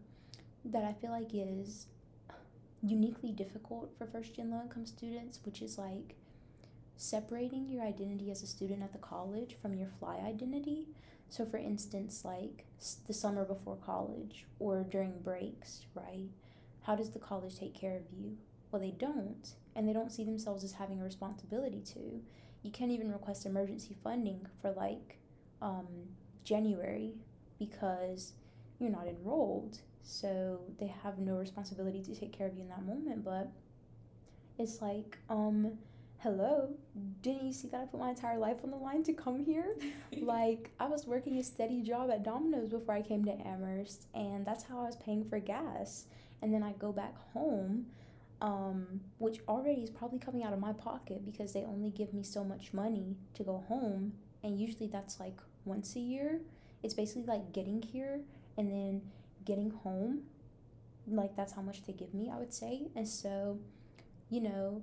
that 0.73 0.85
I 0.85 0.93
feel 0.93 1.11
like 1.11 1.31
is 1.33 1.87
uniquely 2.83 3.33
difficult 3.33 3.93
for 3.97 4.07
first 4.07 4.35
gen 4.35 4.51
low 4.51 4.61
income 4.63 4.87
students, 4.87 5.41
which 5.45 5.63
is 5.63 5.79
like 5.79 6.15
separating 6.97 7.69
your 7.69 7.85
identity 7.85 8.31
as 8.31 8.43
a 8.43 8.47
student 8.47 8.83
at 8.83 8.93
the 8.93 8.99
college 8.99 9.57
from 9.61 9.75
your 9.75 9.89
FLI 10.01 10.19
identity. 10.27 10.89
So, 11.29 11.45
for 11.45 11.59
instance, 11.59 12.25
like 12.25 12.65
the 13.07 13.13
summer 13.13 13.45
before 13.45 13.77
college 13.77 14.47
or 14.59 14.85
during 14.85 15.19
breaks, 15.23 15.87
right? 15.95 16.29
How 16.83 16.95
does 16.95 17.11
the 17.11 17.19
college 17.19 17.59
take 17.59 17.75
care 17.75 17.97
of 17.97 18.05
you? 18.17 18.37
Well, 18.71 18.81
they 18.81 18.93
don't, 18.93 19.49
and 19.75 19.89
they 19.89 19.93
don't 19.93 20.13
see 20.13 20.25
themselves 20.25 20.63
as 20.65 20.73
having 20.73 21.01
a 21.01 21.05
responsibility 21.05 21.83
to. 21.95 22.23
You 22.63 22.71
can't 22.71 22.91
even 22.93 23.13
request 23.13 23.47
emergency 23.47 23.97
funding 24.03 24.47
for 24.63 24.73
like 24.73 25.19
um, 25.61 25.87
January 26.45 27.15
because 27.59 28.33
you're 28.79 28.91
not 28.91 29.09
enrolled. 29.09 29.81
So 30.07 30.61
they 30.79 30.87
have 31.03 31.19
no 31.19 31.35
responsibility 31.35 32.01
to 32.05 32.15
take 32.15 32.33
care 32.33 32.47
of 32.47 32.55
you 32.55 32.63
in 32.63 32.69
that 32.69 32.87
moment. 32.87 33.25
But 33.25 33.51
it's 34.57 34.81
like, 34.81 35.19
um, 35.29 35.73
hello, 36.19 36.71
didn't 37.23 37.45
you 37.45 37.53
see 37.53 37.69
that 37.69 37.81
I 37.81 37.85
put 37.87 37.99
my 37.99 38.11
entire 38.11 38.39
life 38.39 38.59
on 38.63 38.71
the 38.71 38.77
line 38.77 39.03
to 39.03 39.13
come 39.13 39.45
here? 39.45 39.77
like, 40.23 40.71
I 40.79 40.87
was 40.87 41.07
working 41.07 41.39
a 41.39 41.43
steady 41.43 41.83
job 41.83 42.11
at 42.13 42.23
Domino's 42.23 42.69
before 42.69 42.95
I 42.95 43.03
came 43.03 43.25
to 43.25 43.33
Amherst, 43.33 44.07
and 44.15 44.47
that's 44.47 44.63
how 44.63 44.79
I 44.79 44.85
was 44.85 44.97
paying 44.97 45.25
for 45.25 45.41
gas. 45.41 46.07
And 46.41 46.55
then 46.55 46.63
I 46.63 46.73
go 46.73 46.93
back 46.93 47.15
home, 47.33 47.87
um, 48.41 49.01
which 49.19 49.41
already 49.49 49.83
is 49.83 49.91
probably 49.91 50.21
coming 50.21 50.45
out 50.45 50.53
of 50.53 50.61
my 50.61 50.73
pocket 50.73 51.27
because 51.27 51.53
they 51.53 51.65
only 51.65 51.91
give 51.91 52.15
me 52.15 52.23
so 52.23 52.45
much 52.45 52.73
money 52.73 53.17
to 53.35 53.43
go 53.43 53.65
home, 53.67 54.13
and 54.45 54.61
usually 54.61 54.87
that's 54.87 55.19
like 55.19 55.41
once 55.65 55.97
a 55.97 56.01
year. 56.01 56.43
It's 56.85 56.95
basically 56.95 57.25
like 57.25 57.53
getting 57.53 57.83
here 57.83 58.21
and 58.57 58.71
then 58.71 59.03
getting 59.47 59.71
home. 59.71 60.23
Like, 61.07 61.37
that's 61.37 61.53
how 61.53 61.63
much 61.63 61.85
they 61.87 61.93
give 61.93 62.13
me, 62.13 62.31
I 62.33 62.39
would 62.39 62.53
say. 62.53 62.89
And 62.95 63.09
so, 63.09 63.59
you 64.29 64.41
know, 64.41 64.83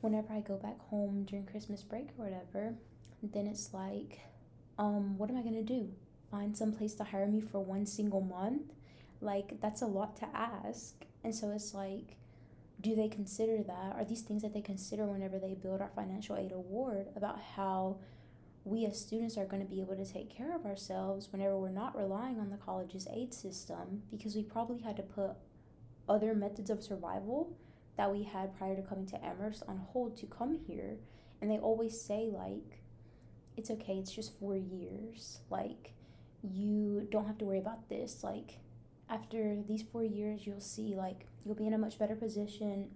whenever 0.00 0.32
I 0.32 0.40
go 0.40 0.56
back 0.56 0.78
home 0.88 1.24
during 1.24 1.46
Christmas 1.46 1.82
break 1.82 2.10
or 2.16 2.24
whatever, 2.24 2.74
then 3.22 3.46
it's 3.46 3.74
like, 3.74 4.20
um, 4.78 5.18
what 5.18 5.30
am 5.30 5.36
I 5.36 5.42
gonna 5.42 5.62
do? 5.62 5.90
Find 6.30 6.56
some 6.56 6.72
place 6.72 6.94
to 6.94 7.04
hire 7.04 7.26
me 7.26 7.40
for 7.40 7.60
one 7.60 7.86
single 7.86 8.20
month? 8.20 8.72
Like 9.20 9.60
that's 9.60 9.82
a 9.82 9.86
lot 9.86 10.16
to 10.16 10.28
ask. 10.34 11.04
And 11.24 11.34
so 11.34 11.50
it's 11.50 11.74
like, 11.74 12.16
do 12.80 12.94
they 12.94 13.08
consider 13.08 13.62
that? 13.62 13.96
Are 13.96 14.04
these 14.04 14.22
things 14.22 14.42
that 14.42 14.52
they 14.52 14.60
consider 14.60 15.06
whenever 15.06 15.38
they 15.38 15.54
build 15.54 15.80
our 15.80 15.90
financial 15.94 16.36
aid 16.36 16.52
award 16.52 17.08
about 17.16 17.38
how 17.56 17.96
we 18.66 18.84
as 18.84 19.00
students 19.00 19.38
are 19.38 19.46
going 19.46 19.62
to 19.62 19.68
be 19.68 19.80
able 19.80 19.94
to 19.94 20.04
take 20.04 20.28
care 20.28 20.54
of 20.54 20.66
ourselves 20.66 21.28
whenever 21.30 21.56
we're 21.56 21.70
not 21.70 21.96
relying 21.96 22.40
on 22.40 22.50
the 22.50 22.56
college's 22.56 23.06
aid 23.14 23.32
system 23.32 24.02
because 24.10 24.34
we 24.34 24.42
probably 24.42 24.82
had 24.82 24.96
to 24.96 25.02
put 25.04 25.30
other 26.08 26.34
methods 26.34 26.68
of 26.68 26.82
survival 26.82 27.56
that 27.96 28.12
we 28.12 28.24
had 28.24 28.58
prior 28.58 28.74
to 28.74 28.82
coming 28.82 29.06
to 29.06 29.24
Amherst 29.24 29.62
on 29.68 29.78
hold 29.92 30.16
to 30.16 30.26
come 30.26 30.58
here. 30.66 30.96
And 31.40 31.48
they 31.48 31.58
always 31.58 31.98
say, 32.00 32.28
like, 32.32 32.80
it's 33.56 33.70
okay, 33.70 33.94
it's 33.98 34.12
just 34.12 34.38
four 34.40 34.56
years. 34.56 35.38
Like, 35.48 35.92
you 36.42 37.06
don't 37.10 37.26
have 37.26 37.38
to 37.38 37.44
worry 37.44 37.58
about 37.58 37.88
this. 37.88 38.24
Like, 38.24 38.58
after 39.08 39.58
these 39.68 39.82
four 39.82 40.02
years, 40.02 40.44
you'll 40.44 40.60
see, 40.60 40.96
like, 40.96 41.26
you'll 41.44 41.54
be 41.54 41.68
in 41.68 41.72
a 41.72 41.78
much 41.78 42.00
better 42.00 42.16
position. 42.16 42.88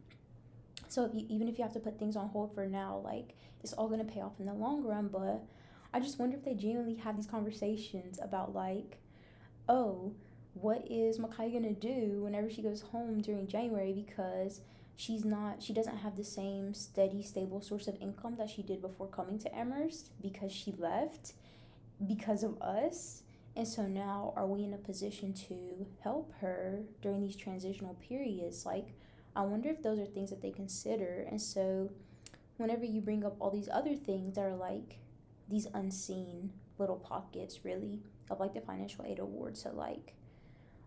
So, 0.88 1.04
if 1.04 1.14
you, 1.14 1.26
even 1.28 1.48
if 1.48 1.59
you 1.59 1.64
have 1.64 1.74
to 1.74 1.80
put 1.80 1.98
things 1.98 2.16
on 2.16 2.28
hold 2.28 2.54
for 2.54 2.66
now, 2.66 3.00
like, 3.04 3.37
it's 3.62 3.72
all 3.74 3.88
going 3.88 4.04
to 4.04 4.12
pay 4.12 4.20
off 4.20 4.40
in 4.40 4.46
the 4.46 4.54
long 4.54 4.83
run. 4.83 5.09
But 5.09 5.44
I 5.92 6.00
just 6.00 6.18
wonder 6.18 6.37
if 6.37 6.44
they 6.44 6.55
genuinely 6.55 6.96
have 6.96 7.16
these 7.16 7.26
conversations 7.26 8.18
about, 8.22 8.55
like, 8.55 8.98
oh, 9.68 10.12
what 10.55 10.85
is 10.90 11.18
Mikayah 11.18 11.62
to 11.62 11.72
do 11.72 12.22
whenever 12.22 12.50
she 12.50 12.62
goes 12.62 12.81
home 12.81 13.20
during 13.20 13.46
January 13.46 13.92
because 13.92 14.61
she's 14.96 15.24
not 15.24 15.62
she 15.62 15.72
doesn't 15.72 15.98
have 15.98 16.16
the 16.16 16.24
same 16.24 16.74
steady 16.74 17.22
stable 17.22 17.62
source 17.62 17.88
of 17.88 17.96
income 18.00 18.37
that 18.37 18.50
she 18.50 18.62
did 18.62 18.83
before 18.83 19.07
coming 19.07 19.38
to 19.38 19.57
Amherst 19.57 20.11
because 20.20 20.53
she 20.53 20.72
left 20.72 21.33
because 22.07 22.42
of 22.42 22.61
us? 22.61 23.22
And 23.57 23.66
so 23.66 23.87
now 23.87 24.33
are 24.37 24.46
we 24.46 24.64
in 24.64 24.74
a 24.74 24.79
position 24.79 25.33
to 25.48 25.87
help 26.03 26.33
her 26.40 26.81
during 27.03 27.20
these 27.20 27.37
transitional 27.37 27.94
periods? 27.94 28.66
Like 28.66 28.88
I 29.35 29.42
wonder 29.42 29.68
if 29.68 29.83
those 29.83 29.98
are 29.98 30.07
things 30.07 30.31
that 30.31 30.42
they 30.42 30.50
consider. 30.50 31.26
And 31.31 31.40
so 31.40 31.90
whenever 32.57 32.85
you 32.85 33.00
bring 33.00 33.24
up 33.24 33.37
all 33.38 33.50
these 33.50 33.68
other 33.72 33.94
things 33.94 34.35
that 34.35 34.42
are 34.42 34.57
like 34.57 34.98
these 35.50 35.66
unseen 35.74 36.52
little 36.78 36.96
pockets 36.96 37.64
really 37.64 38.00
of 38.30 38.40
like 38.40 38.54
the 38.54 38.60
financial 38.60 39.04
aid 39.04 39.18
award 39.18 39.56
so 39.56 39.70
like 39.74 40.14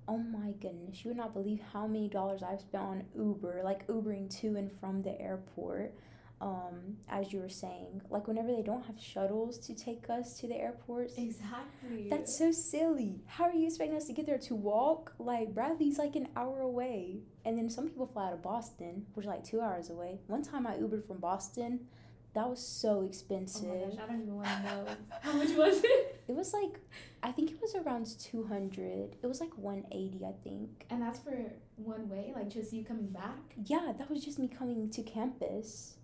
oh 0.08 0.18
my 0.18 0.52
goodness, 0.62 1.04
you 1.04 1.10
would 1.10 1.18
not 1.18 1.34
believe 1.34 1.60
how 1.72 1.88
many 1.88 2.10
dollars 2.10 2.44
I've 2.44 2.62
spent 2.62 2.84
on 2.84 3.04
Uber, 3.16 3.62
like 3.64 3.88
Ubering 3.88 4.30
to 4.42 4.56
and 4.56 4.72
from 4.72 5.02
the 5.02 5.20
airport. 5.20 5.94
Um, 6.42 6.98
as 7.08 7.32
you 7.32 7.40
were 7.40 7.48
saying, 7.48 8.02
like 8.10 8.28
whenever 8.28 8.54
they 8.54 8.64
don't 8.64 8.86
have 8.86 9.00
shuttles 9.00 9.58
to 9.60 9.74
take 9.74 10.10
us 10.10 10.38
to 10.40 10.48
the 10.48 10.56
airport. 10.56 11.12
Exactly. 11.18 12.10
That's 12.10 12.38
so 12.38 12.52
silly. 12.52 13.22
How 13.28 13.46
are 13.46 13.54
you 13.54 13.68
expecting 13.68 13.96
us 13.96 14.08
to 14.08 14.14
get 14.14 14.26
there 14.26 14.40
to 14.40 14.56
walk? 14.56 15.14
Like 15.20 15.54
Bradley's 15.54 15.98
like 15.98 16.18
an 16.18 16.28
hour 16.36 16.60
away. 16.60 17.20
And 17.46 17.58
then 17.58 17.70
some 17.70 17.88
people 17.88 18.08
fly 18.08 18.28
out 18.28 18.34
of 18.34 18.42
Boston, 18.42 19.06
which 19.14 19.26
is 19.26 19.30
like 19.30 19.46
two 19.46 19.62
hours 19.62 19.90
away. 19.90 20.20
One 20.28 20.44
time 20.44 20.68
I 20.68 20.74
Ubered 20.74 21.08
from 21.08 21.20
Boston. 21.20 21.88
That 22.34 22.50
was 22.50 22.66
so 22.66 23.04
expensive. 23.04 23.70
Oh 23.72 23.76
my 23.76 23.86
gosh, 23.86 24.00
I 24.04 24.08
don't 24.08 24.22
even 24.22 24.36
want 24.36 24.48
to 24.48 24.64
know. 24.64 24.86
How 25.22 25.34
much 25.34 25.52
was 25.52 25.84
it? 25.84 26.24
It 26.28 26.36
was 26.36 26.54
like 26.54 26.80
I 27.22 27.32
think 27.32 27.52
it 27.52 27.62
was 27.62 27.76
around 27.76 28.08
200. 28.20 29.16
It 29.22 29.28
was 29.28 29.40
like 29.40 29.56
180, 29.58 30.26
I 30.26 30.32
think. 30.44 30.86
And 30.90 31.02
that's 31.02 31.20
for 31.20 31.38
one 31.76 32.10
way, 32.10 32.34
like 32.36 32.50
just 32.50 32.74
you 32.74 32.84
coming 32.84 33.08
back? 33.08 33.56
Yeah, 33.66 33.94
that 33.98 34.10
was 34.10 34.24
just 34.24 34.40
me 34.40 34.48
coming 34.48 34.90
to 34.90 35.04
campus. 35.04 35.98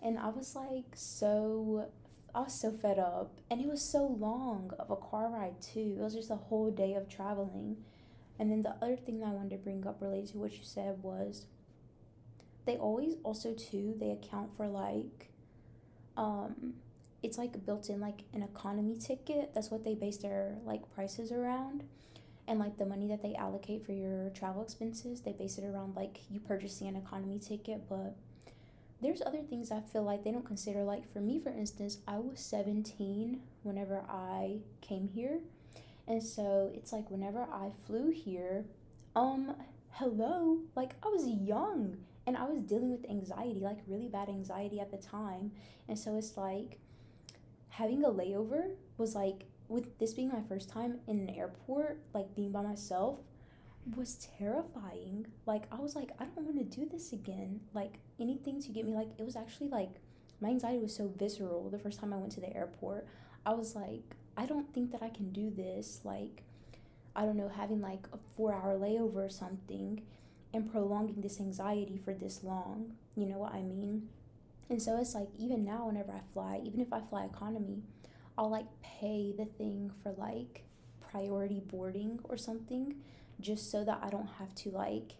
And 0.00 0.18
I 0.18 0.28
was 0.28 0.54
like 0.54 0.92
so 0.94 1.88
I 2.34 2.40
was 2.40 2.54
so 2.54 2.70
fed 2.70 2.98
up. 2.98 3.40
And 3.50 3.60
it 3.60 3.66
was 3.66 3.82
so 3.82 4.06
long 4.06 4.72
of 4.78 4.90
a 4.90 4.96
car 4.96 5.28
ride 5.30 5.60
too. 5.60 5.96
It 5.98 6.02
was 6.02 6.14
just 6.14 6.30
a 6.30 6.36
whole 6.36 6.70
day 6.70 6.94
of 6.94 7.08
traveling. 7.08 7.76
And 8.38 8.50
then 8.50 8.62
the 8.62 8.74
other 8.80 8.96
thing 8.96 9.20
that 9.20 9.26
I 9.26 9.32
wanted 9.32 9.50
to 9.50 9.56
bring 9.58 9.86
up 9.86 10.00
related 10.00 10.30
to 10.30 10.38
what 10.38 10.52
you 10.52 10.62
said 10.62 11.02
was 11.02 11.46
they 12.64 12.76
always 12.76 13.16
also 13.24 13.52
too 13.52 13.94
they 13.98 14.10
account 14.10 14.56
for 14.56 14.68
like 14.68 15.31
um 16.16 16.74
it's 17.22 17.38
like 17.38 17.64
built 17.64 17.88
in 17.88 18.00
like 18.00 18.22
an 18.34 18.42
economy 18.42 18.96
ticket. 18.96 19.54
That's 19.54 19.70
what 19.70 19.84
they 19.84 19.94
base 19.94 20.18
their 20.18 20.56
like 20.64 20.92
prices 20.94 21.30
around. 21.30 21.84
And 22.48 22.58
like 22.58 22.76
the 22.76 22.86
money 22.86 23.06
that 23.08 23.22
they 23.22 23.34
allocate 23.36 23.86
for 23.86 23.92
your 23.92 24.30
travel 24.30 24.62
expenses, 24.62 25.20
they 25.20 25.32
base 25.32 25.58
it 25.58 25.64
around 25.64 25.94
like 25.94 26.18
you 26.28 26.40
purchasing 26.40 26.88
an 26.88 26.96
economy 26.96 27.38
ticket. 27.38 27.88
But 27.88 28.16
there's 29.00 29.22
other 29.22 29.42
things 29.42 29.70
I 29.70 29.80
feel 29.80 30.02
like 30.02 30.24
they 30.24 30.32
don't 30.32 30.44
consider. 30.44 30.82
Like 30.82 31.10
for 31.12 31.20
me, 31.20 31.38
for 31.38 31.50
instance, 31.50 31.98
I 32.08 32.18
was 32.18 32.40
17 32.40 33.40
whenever 33.62 34.02
I 34.08 34.58
came 34.80 35.08
here. 35.08 35.38
And 36.08 36.22
so 36.22 36.72
it's 36.74 36.92
like 36.92 37.08
whenever 37.10 37.42
I 37.42 37.70
flew 37.86 38.10
here, 38.10 38.64
um, 39.14 39.54
hello, 39.90 40.58
like 40.74 40.94
I 41.04 41.08
was 41.08 41.28
young 41.28 41.98
and 42.26 42.36
I 42.36 42.44
was 42.44 42.60
dealing 42.62 42.90
with 42.90 43.08
anxiety, 43.08 43.60
like 43.60 43.78
really 43.86 44.08
bad 44.08 44.28
anxiety 44.28 44.80
at 44.80 44.90
the 44.90 44.96
time. 44.96 45.52
And 45.88 45.98
so 45.98 46.16
it's 46.16 46.36
like 46.36 46.78
having 47.70 48.04
a 48.04 48.10
layover 48.10 48.74
was 48.96 49.14
like 49.14 49.44
with 49.68 49.98
this 49.98 50.12
being 50.14 50.28
my 50.28 50.42
first 50.48 50.68
time 50.68 51.00
in 51.06 51.20
an 51.20 51.30
airport, 51.30 51.98
like 52.14 52.34
being 52.34 52.52
by 52.52 52.62
myself, 52.62 53.20
was 53.96 54.28
terrifying. 54.38 55.26
Like 55.46 55.64
I 55.72 55.76
was 55.76 55.96
like, 55.96 56.10
I 56.18 56.24
don't 56.24 56.44
want 56.44 56.58
to 56.58 56.80
do 56.80 56.86
this 56.88 57.12
again. 57.12 57.60
Like 57.74 57.94
anything 58.20 58.60
to 58.62 58.68
get 58.70 58.84
me 58.84 58.94
like 58.94 59.08
it 59.18 59.24
was 59.24 59.36
actually 59.36 59.68
like 59.68 59.90
my 60.40 60.48
anxiety 60.48 60.78
was 60.78 60.94
so 60.94 61.10
visceral 61.16 61.70
the 61.70 61.78
first 61.78 62.00
time 62.00 62.12
I 62.12 62.16
went 62.16 62.32
to 62.32 62.40
the 62.40 62.54
airport. 62.56 63.06
I 63.44 63.54
was 63.54 63.74
like, 63.74 64.14
I 64.36 64.46
don't 64.46 64.72
think 64.72 64.92
that 64.92 65.02
I 65.02 65.08
can 65.08 65.32
do 65.32 65.50
this. 65.50 66.00
Like 66.04 66.42
I 67.16 67.24
don't 67.24 67.36
know, 67.36 67.48
having 67.48 67.80
like 67.80 68.06
a 68.12 68.40
4-hour 68.40 68.78
layover 68.78 69.26
or 69.26 69.28
something 69.28 70.02
and 70.54 70.70
prolonging 70.70 71.20
this 71.20 71.40
anxiety 71.40 72.00
for 72.04 72.14
this 72.14 72.42
long. 72.42 72.92
You 73.16 73.26
know 73.26 73.38
what 73.38 73.54
I 73.54 73.62
mean? 73.62 74.08
And 74.68 74.80
so 74.80 74.98
it's 74.98 75.14
like 75.14 75.28
even 75.38 75.64
now 75.64 75.86
whenever 75.86 76.12
I 76.12 76.20
fly, 76.32 76.60
even 76.64 76.80
if 76.80 76.92
I 76.92 77.00
fly 77.00 77.24
economy, 77.24 77.82
I'll 78.36 78.50
like 78.50 78.66
pay 78.82 79.34
the 79.36 79.44
thing 79.44 79.90
for 80.02 80.12
like 80.12 80.64
priority 81.10 81.60
boarding 81.60 82.20
or 82.24 82.36
something 82.36 82.94
just 83.40 83.70
so 83.70 83.84
that 83.84 84.00
I 84.02 84.08
don't 84.08 84.30
have 84.38 84.54
to 84.56 84.70
like 84.70 85.12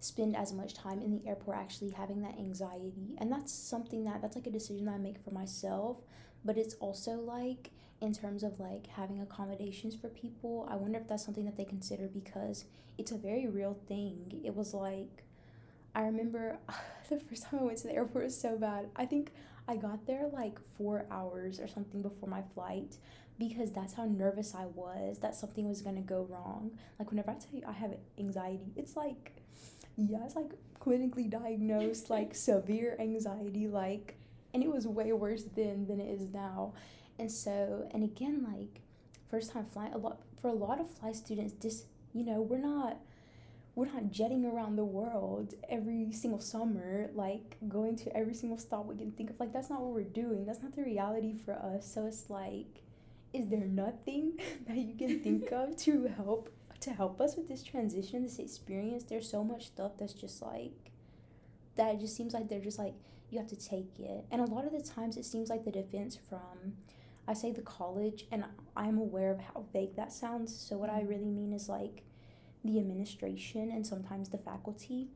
spend 0.00 0.36
as 0.36 0.52
much 0.52 0.74
time 0.74 1.00
in 1.02 1.10
the 1.10 1.28
airport 1.28 1.56
actually 1.56 1.90
having 1.90 2.22
that 2.22 2.38
anxiety. 2.38 3.16
And 3.18 3.32
that's 3.32 3.52
something 3.52 4.04
that 4.04 4.22
that's 4.22 4.36
like 4.36 4.46
a 4.46 4.50
decision 4.50 4.84
that 4.86 4.94
I 4.94 4.98
make 4.98 5.22
for 5.24 5.32
myself, 5.32 5.96
but 6.44 6.56
it's 6.56 6.74
also 6.74 7.12
like 7.12 7.70
in 8.00 8.12
terms 8.12 8.42
of 8.42 8.60
like 8.60 8.86
having 8.86 9.20
accommodations 9.20 9.94
for 9.94 10.08
people, 10.08 10.68
I 10.70 10.76
wonder 10.76 10.98
if 10.98 11.08
that's 11.08 11.24
something 11.24 11.44
that 11.46 11.56
they 11.56 11.64
consider 11.64 12.08
because 12.08 12.64
it's 12.96 13.12
a 13.12 13.18
very 13.18 13.46
real 13.46 13.76
thing. 13.88 14.40
It 14.44 14.54
was 14.54 14.74
like 14.74 15.24
I 15.94 16.02
remember 16.02 16.58
the 17.08 17.18
first 17.20 17.44
time 17.44 17.60
I 17.60 17.64
went 17.64 17.78
to 17.78 17.88
the 17.88 17.94
airport 17.94 18.24
was 18.24 18.40
so 18.40 18.56
bad. 18.56 18.88
I 18.96 19.06
think 19.06 19.32
I 19.66 19.76
got 19.76 20.06
there 20.06 20.28
like 20.32 20.58
four 20.76 21.06
hours 21.10 21.60
or 21.60 21.68
something 21.68 22.02
before 22.02 22.28
my 22.28 22.42
flight 22.54 22.96
because 23.38 23.70
that's 23.70 23.94
how 23.94 24.04
nervous 24.04 24.54
I 24.54 24.66
was 24.66 25.18
that 25.18 25.34
something 25.34 25.68
was 25.68 25.82
gonna 25.82 26.00
go 26.00 26.26
wrong. 26.28 26.72
Like 26.98 27.10
whenever 27.10 27.30
I 27.30 27.34
tell 27.34 27.52
you 27.52 27.62
I 27.66 27.72
have 27.72 27.94
anxiety, 28.18 28.72
it's 28.76 28.96
like 28.96 29.42
yeah, 29.96 30.24
it's 30.24 30.36
like 30.36 30.52
clinically 30.80 31.28
diagnosed 31.28 32.10
like 32.10 32.34
severe 32.34 32.96
anxiety, 33.00 33.68
like 33.68 34.16
and 34.54 34.62
it 34.62 34.70
was 34.70 34.86
way 34.86 35.12
worse 35.12 35.44
then 35.54 35.86
than 35.86 36.00
it 36.00 36.08
is 36.08 36.28
now. 36.32 36.72
And 37.18 37.30
so 37.30 37.88
and 37.90 38.04
again 38.04 38.46
like 38.48 38.80
first 39.30 39.52
time 39.52 39.66
flying 39.66 39.92
a 39.92 39.98
lot 39.98 40.20
for 40.40 40.48
a 40.48 40.54
lot 40.54 40.80
of 40.80 40.86
FLI 40.98 41.14
students 41.14 41.52
this 41.60 41.84
you 42.12 42.24
know, 42.24 42.40
we're 42.40 42.58
not 42.58 42.98
we're 43.74 43.86
not 43.86 44.10
jetting 44.10 44.44
around 44.44 44.74
the 44.74 44.84
world 44.84 45.54
every 45.68 46.10
single 46.10 46.40
summer, 46.40 47.10
like 47.14 47.56
going 47.68 47.94
to 47.96 48.16
every 48.16 48.34
single 48.34 48.58
stop 48.58 48.86
we 48.86 48.96
can 48.96 49.12
think 49.12 49.30
of. 49.30 49.38
Like, 49.38 49.52
that's 49.52 49.70
not 49.70 49.80
what 49.80 49.92
we're 49.94 50.02
doing. 50.02 50.44
That's 50.44 50.60
not 50.60 50.74
the 50.74 50.82
reality 50.82 51.32
for 51.44 51.52
us. 51.54 51.88
So 51.88 52.06
it's 52.06 52.28
like, 52.28 52.82
is 53.32 53.46
there 53.46 53.66
nothing 53.66 54.32
that 54.66 54.76
you 54.76 54.94
can 54.96 55.20
think 55.20 55.52
of 55.52 55.76
to 55.76 56.08
help 56.16 56.50
to 56.80 56.90
help 56.92 57.20
us 57.20 57.36
with 57.36 57.48
this 57.48 57.62
transition, 57.62 58.24
this 58.24 58.40
experience? 58.40 59.04
There's 59.04 59.30
so 59.30 59.44
much 59.44 59.68
stuff 59.68 59.92
that's 59.96 60.14
just 60.14 60.42
like 60.42 60.72
that 61.76 61.94
it 61.94 62.00
just 62.00 62.16
seems 62.16 62.34
like 62.34 62.48
they're 62.48 62.58
just 62.58 62.80
like 62.80 62.94
you 63.30 63.38
have 63.38 63.48
to 63.48 63.56
take 63.56 64.00
it. 64.00 64.24
And 64.32 64.40
a 64.40 64.46
lot 64.46 64.64
of 64.64 64.72
the 64.72 64.82
times 64.82 65.16
it 65.16 65.24
seems 65.24 65.50
like 65.50 65.64
the 65.64 65.70
defense 65.70 66.18
from 66.28 66.74
I 67.28 67.34
say 67.34 67.52
the 67.52 67.60
college 67.60 68.26
and 68.32 68.44
I'm 68.74 68.96
aware 68.96 69.30
of 69.30 69.38
how 69.38 69.66
vague 69.72 69.94
that 69.96 70.12
sounds. 70.12 70.58
So 70.58 70.78
what 70.78 70.88
I 70.88 71.00
mm-hmm. 71.00 71.08
really 71.08 71.30
mean 71.30 71.52
is 71.52 71.68
like 71.68 72.02
the 72.64 72.80
administration 72.80 73.70
and 73.70 73.86
sometimes 73.86 74.30
the 74.30 74.38
faculty, 74.38 75.08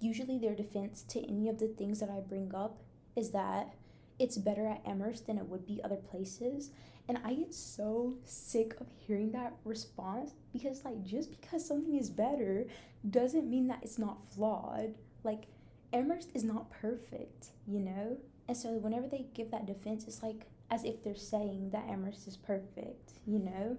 usually 0.00 0.38
their 0.38 0.56
defense 0.56 1.04
to 1.10 1.20
any 1.20 1.48
of 1.48 1.60
the 1.60 1.68
things 1.68 2.00
that 2.00 2.10
I 2.10 2.20
bring 2.20 2.52
up 2.54 2.82
is 3.14 3.30
that 3.30 3.74
it's 4.18 4.36
better 4.36 4.66
at 4.66 4.82
Amherst 4.84 5.26
than 5.26 5.38
it 5.38 5.46
would 5.46 5.64
be 5.64 5.80
other 5.84 5.96
places. 5.96 6.70
And 7.08 7.18
I 7.24 7.34
get 7.34 7.54
so 7.54 8.14
sick 8.24 8.74
of 8.80 8.88
hearing 8.96 9.30
that 9.30 9.54
response 9.64 10.32
because, 10.52 10.84
like, 10.84 11.04
just 11.04 11.30
because 11.30 11.64
something 11.64 11.96
is 11.96 12.10
better 12.10 12.66
doesn't 13.08 13.48
mean 13.48 13.68
that 13.68 13.78
it's 13.82 13.98
not 13.98 14.24
flawed. 14.34 14.94
Like, 15.22 15.44
Amherst 15.92 16.30
is 16.34 16.42
not 16.42 16.70
perfect, 16.70 17.50
you 17.66 17.78
know? 17.78 18.16
And 18.48 18.56
so 18.56 18.70
whenever 18.70 19.06
they 19.06 19.26
give 19.34 19.52
that 19.52 19.66
defense, 19.66 20.04
it's 20.08 20.22
like 20.22 20.46
as 20.70 20.84
if 20.84 21.02
they're 21.02 21.14
saying 21.14 21.70
that 21.70 21.88
Amherst 21.88 22.26
is 22.26 22.36
perfect, 22.36 23.14
you 23.26 23.38
know? 23.38 23.76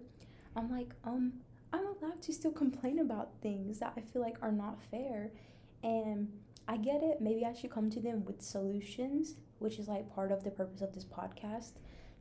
I'm 0.55 0.71
like, 0.71 0.93
um, 1.03 1.33
I'm 1.73 1.85
allowed 1.85 2.21
to 2.23 2.33
still 2.33 2.51
complain 2.51 2.99
about 2.99 3.41
things 3.41 3.79
that 3.79 3.93
I 3.97 4.01
feel 4.01 4.21
like 4.21 4.37
are 4.41 4.51
not 4.51 4.79
fair. 4.89 5.31
And 5.83 6.29
I 6.67 6.77
get 6.77 7.03
it. 7.03 7.21
Maybe 7.21 7.45
I 7.45 7.53
should 7.53 7.71
come 7.71 7.89
to 7.91 7.99
them 7.99 8.25
with 8.25 8.41
solutions, 8.41 9.35
which 9.59 9.79
is 9.79 9.87
like 9.87 10.13
part 10.13 10.31
of 10.31 10.43
the 10.43 10.51
purpose 10.51 10.81
of 10.81 10.93
this 10.93 11.05
podcast 11.05 11.73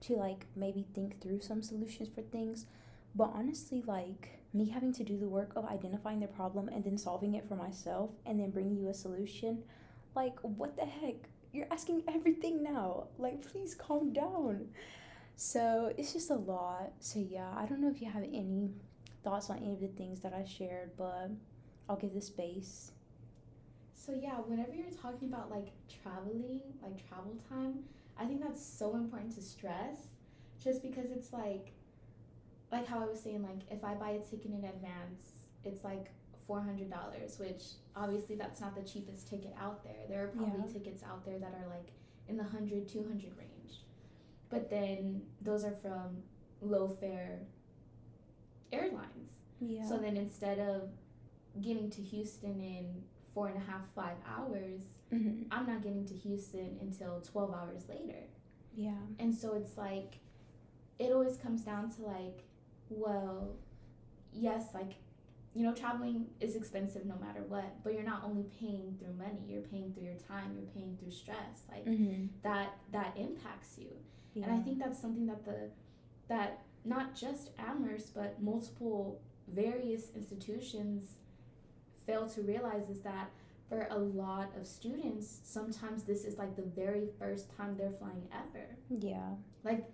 to 0.03 0.15
like 0.15 0.47
maybe 0.55 0.87
think 0.95 1.21
through 1.21 1.41
some 1.41 1.63
solutions 1.63 2.09
for 2.15 2.23
things. 2.23 2.67
But 3.15 3.31
honestly, 3.35 3.83
like 3.87 4.41
me 4.53 4.69
having 4.69 4.93
to 4.95 5.05
do 5.05 5.19
the 5.19 5.29
work 5.29 5.53
of 5.57 5.65
identifying 5.65 6.21
the 6.21 6.27
problem 6.27 6.69
and 6.69 6.85
then 6.85 6.99
solving 6.99 7.35
it 7.35 7.49
for 7.49 7.57
myself 7.57 8.11
and 8.27 8.39
then 8.39 8.51
bringing 8.51 8.77
you 8.77 8.89
a 8.89 8.95
solution, 8.95 9.63
like, 10.15 10.39
what 10.41 10.77
the 10.77 10.85
heck? 10.85 11.29
You're 11.53 11.67
asking 11.71 12.03
everything 12.09 12.63
now. 12.63 13.09
Like, 13.19 13.43
please 13.43 13.75
calm 13.75 14.13
down. 14.13 14.69
So 15.37 15.93
it's 15.97 16.13
just 16.13 16.31
a 16.31 16.35
lot. 16.35 16.93
So, 17.01 17.19
yeah, 17.19 17.53
I 17.57 17.67
don't 17.67 17.81
know 17.81 17.91
if 17.91 18.01
you 18.01 18.11
have 18.11 18.23
any 18.23 18.71
thoughts 19.23 19.51
on 19.51 19.59
any 19.59 19.73
of 19.73 19.81
the 19.81 19.89
things 19.89 20.21
that 20.21 20.33
I 20.33 20.45
shared, 20.45 20.91
but 20.97 21.31
I'll 21.89 21.97
give 21.97 22.15
the 22.15 22.21
space. 22.21 22.93
So 23.95 24.13
yeah, 24.13 24.35
whenever 24.35 24.73
you're 24.73 24.87
talking 25.03 25.29
about 25.29 25.51
like 25.51 25.73
traveling, 26.03 26.61
like 26.81 27.09
travel 27.09 27.37
time, 27.49 27.81
I 28.17 28.25
think 28.25 28.41
that's 28.41 28.65
so 28.65 28.95
important 28.95 29.35
to 29.35 29.43
stress 29.43 29.97
just 30.63 30.81
because 30.81 31.11
it's 31.11 31.33
like 31.33 31.73
like 32.71 32.87
how 32.87 33.03
I 33.03 33.07
was 33.07 33.21
saying 33.21 33.43
like 33.43 33.69
if 33.69 33.83
I 33.83 33.95
buy 33.95 34.11
a 34.11 34.21
ticket 34.21 34.53
in 34.53 34.65
advance, 34.65 35.49
it's 35.65 35.83
like 35.83 36.07
$400, 36.49 37.41
which 37.41 37.63
obviously 37.95 38.37
that's 38.37 38.61
not 38.61 38.75
the 38.75 38.83
cheapest 38.83 39.29
ticket 39.29 39.55
out 39.61 39.83
there. 39.85 40.07
There 40.09 40.25
are 40.25 40.29
probably 40.29 40.63
yeah. 40.67 40.73
tickets 40.73 41.03
out 41.03 41.25
there 41.25 41.39
that 41.39 41.55
are 41.55 41.69
like 41.69 41.89
in 42.29 42.37
the 42.37 42.45
100 42.45 42.89
200 42.89 43.37
range. 43.37 43.83
But 44.49 44.71
then 44.71 45.23
those 45.43 45.65
are 45.65 45.75
from 45.83 46.23
low 46.61 46.89
fare 46.89 47.41
airlines. 48.73 49.39
Yeah. 49.61 49.87
So 49.89 49.99
then 49.99 50.17
instead 50.17 50.59
of 50.59 50.91
getting 51.63 51.91
to 51.91 52.03
Houston 52.03 52.61
in 52.61 53.03
four 53.35 53.49
and 53.49 53.57
a 53.57 53.71
half, 53.71 53.83
five 53.95 54.17
hours, 54.27 54.83
mm-hmm. 55.13 55.43
I'm 55.51 55.67
not 55.67 55.83
getting 55.83 56.07
to 56.07 56.15
Houston 56.15 56.79
until 56.81 57.21
12 57.21 57.55
hours 57.55 57.83
later. 57.89 58.21
Yeah. 58.75 58.93
And 59.19 59.35
so 59.35 59.55
it's 59.55 59.77
like, 59.77 60.19
it 60.99 61.13
always 61.13 61.37
comes 61.37 61.63
down 61.63 61.91
to 61.97 62.03
like, 62.03 62.45
well, 62.89 63.57
yes, 64.33 64.69
like, 64.75 64.93
you 65.57 65.63
know, 65.63 65.73
traveling 65.73 66.27
is 66.39 66.55
expensive 66.55 67.07
no 67.07 67.17
matter 67.19 67.43
what, 67.49 67.83
but 67.83 67.95
you're 67.95 68.03
not 68.03 68.23
only 68.23 68.45
paying 68.61 68.95
through 68.99 69.15
money, 69.15 69.41
you're 69.49 69.63
paying 69.63 69.91
through 69.95 70.05
your 70.05 70.19
time, 70.29 70.55
you're 70.55 70.71
paying 70.75 70.99
through 71.01 71.11
stress. 71.11 71.63
Like 71.71 71.87
mm-hmm. 71.87 72.27
that 72.43 72.77
that 72.93 73.15
impacts 73.17 73.79
you. 73.79 73.89
Yeah. 74.35 74.45
And 74.45 74.61
I 74.61 74.63
think 74.63 74.79
that's 74.79 75.01
something 75.01 75.27
that 75.27 75.47
the 75.47 75.71
that 76.29 76.63
not 76.85 77.15
just 77.15 77.53
Amherst, 77.59 78.15
but 78.15 78.41
multiple 78.43 79.23
various 79.49 80.11
institutions 80.15 81.15
fail 82.07 82.29
to 82.29 82.43
realize 82.43 82.91
is 82.91 83.01
that 83.01 83.31
for 83.67 83.89
a 83.91 83.99
lot 83.99 84.51
of 84.61 84.67
students, 84.67 85.41
sometimes 85.43 86.05
this 86.05 86.27
is 86.27 86.37
like 86.37 86.55
the 86.55 86.71
very 86.77 87.09
first 87.19 87.57
time 87.57 87.77
they're 87.79 87.97
flying 87.99 88.29
ever. 88.31 88.77
Yeah. 88.91 89.31
Like 89.65 89.87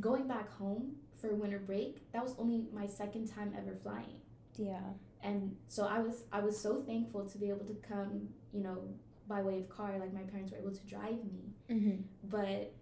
going 0.00 0.26
back 0.26 0.50
home 0.50 0.96
for 1.14 1.32
winter 1.36 1.60
break, 1.60 2.10
that 2.10 2.24
was 2.24 2.34
only 2.40 2.66
my 2.74 2.88
second 2.88 3.28
time 3.28 3.54
ever 3.56 3.76
flying. 3.80 4.20
Yeah. 4.58 4.80
And 5.22 5.56
so 5.66 5.84
I 5.84 6.00
was 6.00 6.24
I 6.32 6.40
was 6.40 6.60
so 6.60 6.82
thankful 6.82 7.24
to 7.28 7.38
be 7.38 7.48
able 7.48 7.64
to 7.66 7.74
come, 7.88 8.28
you 8.52 8.62
know, 8.62 8.82
by 9.26 9.42
way 9.42 9.58
of 9.58 9.68
car, 9.68 9.98
like 9.98 10.12
my 10.12 10.22
parents 10.22 10.52
were 10.52 10.58
able 10.58 10.72
to 10.72 10.86
drive 10.86 11.24
me. 11.24 11.54
Mm-hmm. 11.70 12.02
But 12.24 12.74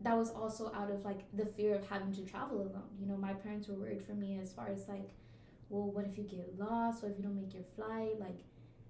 that 0.00 0.16
was 0.16 0.30
also 0.30 0.72
out 0.74 0.90
of 0.90 1.04
like 1.04 1.20
the 1.34 1.46
fear 1.46 1.74
of 1.74 1.86
having 1.88 2.12
to 2.14 2.22
travel 2.22 2.60
alone. 2.60 2.90
You 3.00 3.06
know, 3.06 3.16
my 3.16 3.32
parents 3.32 3.68
were 3.68 3.74
worried 3.74 4.02
for 4.04 4.12
me 4.12 4.38
as 4.42 4.52
far 4.52 4.68
as 4.68 4.88
like, 4.88 5.08
well, 5.68 5.90
what 5.90 6.04
if 6.06 6.18
you 6.18 6.24
get 6.24 6.58
lost? 6.58 7.02
What 7.02 7.12
if 7.12 7.18
you 7.18 7.24
don't 7.24 7.36
make 7.36 7.54
your 7.54 7.64
flight? 7.74 8.18
Like, 8.18 8.38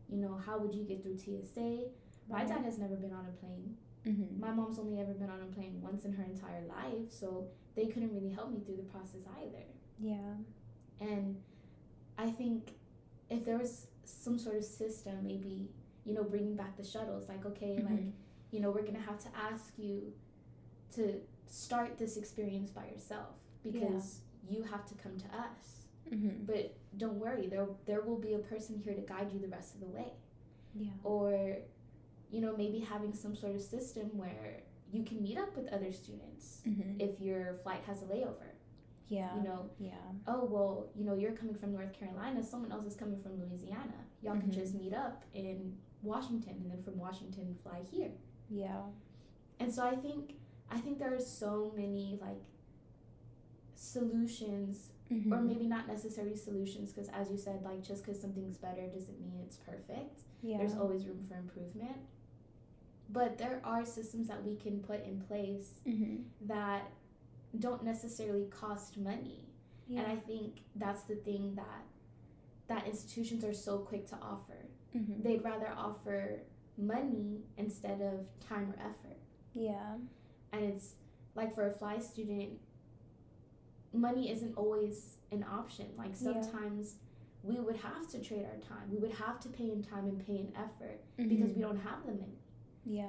you 0.08 0.18
know, 0.18 0.40
how 0.44 0.58
would 0.58 0.74
you 0.74 0.84
get 0.84 1.02
through 1.02 1.18
TSA? 1.18 1.84
My 2.28 2.44
dad 2.44 2.64
has 2.64 2.78
never 2.78 2.96
been 2.96 3.12
on 3.12 3.26
a 3.26 3.32
plane. 3.38 3.76
Mm-hmm. 4.06 4.40
My 4.40 4.52
mom's 4.52 4.78
only 4.78 5.00
ever 5.00 5.12
been 5.12 5.30
on 5.30 5.40
a 5.40 5.54
plane 5.54 5.80
once 5.80 6.04
in 6.04 6.12
her 6.12 6.24
entire 6.24 6.62
life, 6.66 7.10
so 7.10 7.48
they 7.74 7.86
couldn't 7.86 8.12
really 8.14 8.30
help 8.30 8.50
me 8.50 8.60
through 8.64 8.76
the 8.76 8.82
process 8.82 9.22
either. 9.40 9.64
Yeah. 9.98 10.34
And 11.00 11.36
I 12.18 12.30
think 12.30 12.72
if 13.30 13.44
there 13.44 13.58
was 13.58 13.86
some 14.04 14.38
sort 14.38 14.56
of 14.56 14.64
system, 14.64 15.14
maybe, 15.22 15.68
you 16.04 16.14
know, 16.14 16.22
bringing 16.22 16.56
back 16.56 16.76
the 16.76 16.84
shuttles, 16.84 17.28
like, 17.28 17.44
okay, 17.46 17.76
mm-hmm. 17.76 17.94
like, 17.94 18.04
you 18.50 18.60
know, 18.60 18.70
we're 18.70 18.82
going 18.82 18.94
to 18.94 19.00
have 19.00 19.18
to 19.20 19.28
ask 19.36 19.72
you 19.76 20.12
to 20.94 21.20
start 21.46 21.98
this 21.98 22.16
experience 22.16 22.70
by 22.70 22.86
yourself 22.86 23.34
because 23.62 24.20
yeah. 24.48 24.56
you 24.56 24.62
have 24.62 24.86
to 24.86 24.94
come 24.94 25.18
to 25.18 25.26
us. 25.26 25.86
Mm-hmm. 26.12 26.44
But 26.44 26.76
don't 26.96 27.14
worry, 27.14 27.46
there 27.46 27.66
there 27.86 28.02
will 28.02 28.18
be 28.18 28.34
a 28.34 28.38
person 28.38 28.80
here 28.84 28.94
to 28.94 29.00
guide 29.00 29.32
you 29.32 29.40
the 29.40 29.48
rest 29.48 29.74
of 29.74 29.80
the 29.80 29.86
way. 29.86 30.12
Yeah. 30.74 30.90
Or, 31.02 31.56
you 32.30 32.40
know, 32.40 32.54
maybe 32.56 32.80
having 32.80 33.14
some 33.14 33.34
sort 33.34 33.54
of 33.54 33.62
system 33.62 34.10
where 34.16 34.62
you 34.92 35.02
can 35.02 35.22
meet 35.22 35.38
up 35.38 35.56
with 35.56 35.66
other 35.72 35.92
students 35.92 36.60
mm-hmm. 36.68 37.00
if 37.00 37.20
your 37.20 37.54
flight 37.62 37.82
has 37.86 38.02
a 38.02 38.06
layover. 38.06 38.53
Yeah. 39.14 39.34
You 39.36 39.42
know. 39.42 39.70
Yeah. 39.78 39.92
Oh 40.26 40.44
well, 40.50 40.88
you 40.94 41.04
know, 41.04 41.14
you're 41.14 41.32
coming 41.32 41.54
from 41.54 41.72
North 41.72 41.92
Carolina. 41.98 42.42
Someone 42.42 42.72
else 42.72 42.86
is 42.86 42.96
coming 42.96 43.20
from 43.20 43.40
Louisiana. 43.40 44.00
Y'all 44.22 44.34
mm-hmm. 44.34 44.50
can 44.50 44.52
just 44.52 44.74
meet 44.74 44.94
up 44.94 45.24
in 45.34 45.76
Washington, 46.02 46.56
and 46.62 46.70
then 46.70 46.82
from 46.82 46.98
Washington 46.98 47.56
fly 47.62 47.80
here. 47.90 48.10
Yeah. 48.50 48.82
And 49.60 49.72
so 49.72 49.86
I 49.86 49.94
think 49.94 50.34
I 50.70 50.78
think 50.78 50.98
there 50.98 51.14
are 51.14 51.20
so 51.20 51.72
many 51.76 52.18
like 52.20 52.42
solutions 53.74 54.90
mm-hmm. 55.12 55.32
or 55.32 55.40
maybe 55.40 55.66
not 55.66 55.86
necessarily 55.86 56.36
solutions 56.36 56.92
because 56.92 57.08
as 57.10 57.30
you 57.30 57.36
said 57.36 57.62
like 57.62 57.82
just 57.82 58.04
because 58.04 58.20
something's 58.20 58.56
better 58.56 58.86
doesn't 58.86 59.20
mean 59.20 59.38
it's 59.44 59.56
perfect 59.56 60.22
yeah. 60.42 60.56
there's 60.56 60.74
always 60.74 61.04
room 61.04 61.22
for 61.28 61.36
improvement 61.36 61.98
but 63.10 63.36
there 63.36 63.60
are 63.64 63.84
systems 63.84 64.28
that 64.28 64.42
we 64.42 64.56
can 64.56 64.80
put 64.80 65.04
in 65.04 65.20
place 65.20 65.80
mm-hmm. 65.86 66.22
that 66.46 66.90
don't 67.58 67.84
necessarily 67.84 68.46
cost 68.46 68.96
money 68.96 69.48
yeah. 69.86 70.00
and 70.00 70.12
i 70.12 70.16
think 70.16 70.60
that's 70.76 71.02
the 71.02 71.14
thing 71.16 71.54
that 71.54 71.84
that 72.68 72.86
institutions 72.86 73.44
are 73.44 73.54
so 73.54 73.78
quick 73.78 74.06
to 74.06 74.16
offer 74.16 74.66
mm-hmm. 74.96 75.22
they'd 75.22 75.44
rather 75.44 75.68
offer 75.76 76.40
money 76.76 77.42
instead 77.56 78.00
of 78.00 78.26
time 78.46 78.72
or 78.72 78.76
effort 78.80 79.18
yeah 79.52 79.94
and 80.52 80.64
it's 80.64 80.94
like 81.34 81.54
for 81.54 81.66
a 81.66 81.72
FLI 81.72 82.00
student 82.00 82.50
money 83.92 84.30
isn't 84.30 84.56
always 84.56 85.16
an 85.30 85.44
option 85.50 85.86
like 85.96 86.16
sometimes 86.16 86.96
yeah. 87.44 87.50
we 87.50 87.60
would 87.60 87.76
have 87.76 88.08
to 88.08 88.18
trade 88.20 88.44
our 88.44 88.58
time 88.68 88.90
we 88.90 88.98
would 88.98 89.12
have 89.12 89.38
to 89.38 89.48
pay 89.48 89.70
in 89.70 89.82
time 89.82 90.06
and 90.06 90.26
pay 90.26 90.34
in 90.34 90.52
effort 90.56 91.00
mm-hmm. 91.18 91.28
because 91.28 91.52
we 91.54 91.62
don't 91.62 91.78
have 91.78 92.04
the 92.04 92.12
money 92.12 92.38
yeah 92.84 93.06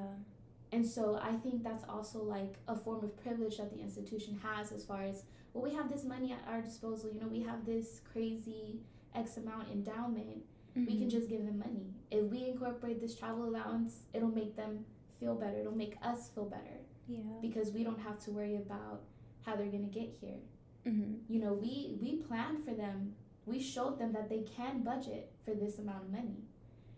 and 0.76 0.86
so 0.86 1.20
i 1.22 1.34
think 1.44 1.64
that's 1.64 1.86
also 1.88 2.22
like 2.22 2.56
a 2.68 2.76
form 2.76 3.04
of 3.04 3.16
privilege 3.24 3.58
that 3.58 3.72
the 3.76 3.82
institution 3.82 4.40
has 4.44 4.72
as 4.72 4.84
far 4.86 5.04
as 5.04 5.24
well 5.54 5.64
we 5.64 5.74
have 5.74 5.90
this 5.92 6.04
money 6.04 6.32
at 6.32 6.44
our 6.52 6.62
disposal 6.62 7.10
you 7.12 7.20
know 7.20 7.28
we 7.28 7.42
have 7.42 7.66
this 7.66 8.02
crazy 8.12 8.80
x 9.16 9.38
amount 9.38 9.70
endowment 9.72 10.38
mm-hmm. 10.78 10.86
we 10.86 10.94
can 10.94 11.08
mm-hmm. 11.08 11.10
just 11.10 11.30
give 11.30 11.46
them 11.46 11.60
money 11.60 11.88
if 12.12 12.24
we 12.26 12.48
incorporate 12.48 13.00
this 13.02 13.16
travel 13.16 13.46
allowance 13.46 13.94
it'll 14.14 14.38
make 14.42 14.56
them 14.56 14.86
feel 15.20 15.36
better 15.36 15.58
it'll 15.60 15.82
make 15.86 15.96
us 16.04 16.30
feel 16.36 16.46
better 16.46 16.80
yeah. 17.08 17.20
Because 17.42 17.72
we 17.72 17.84
don't 17.84 18.00
have 18.00 18.20
to 18.26 18.32
worry 18.32 18.56
about 18.56 19.02
how 19.46 19.56
they're 19.56 19.68
gonna 19.68 19.84
get 19.84 20.10
here. 20.20 20.40
Mm-hmm. 20.88 21.32
You 21.34 21.40
know, 21.40 21.54
we 21.54 21.98
we 22.02 22.18
planned 22.18 22.64
for 22.66 22.74
them. 22.74 23.14
We 23.46 23.62
showed 23.62 24.00
them 24.00 24.12
that 24.14 24.30
they 24.30 24.42
can 24.42 24.82
budget 24.84 25.32
for 25.44 25.54
this 25.54 25.78
amount 25.78 26.06
of 26.06 26.12
money. 26.12 26.44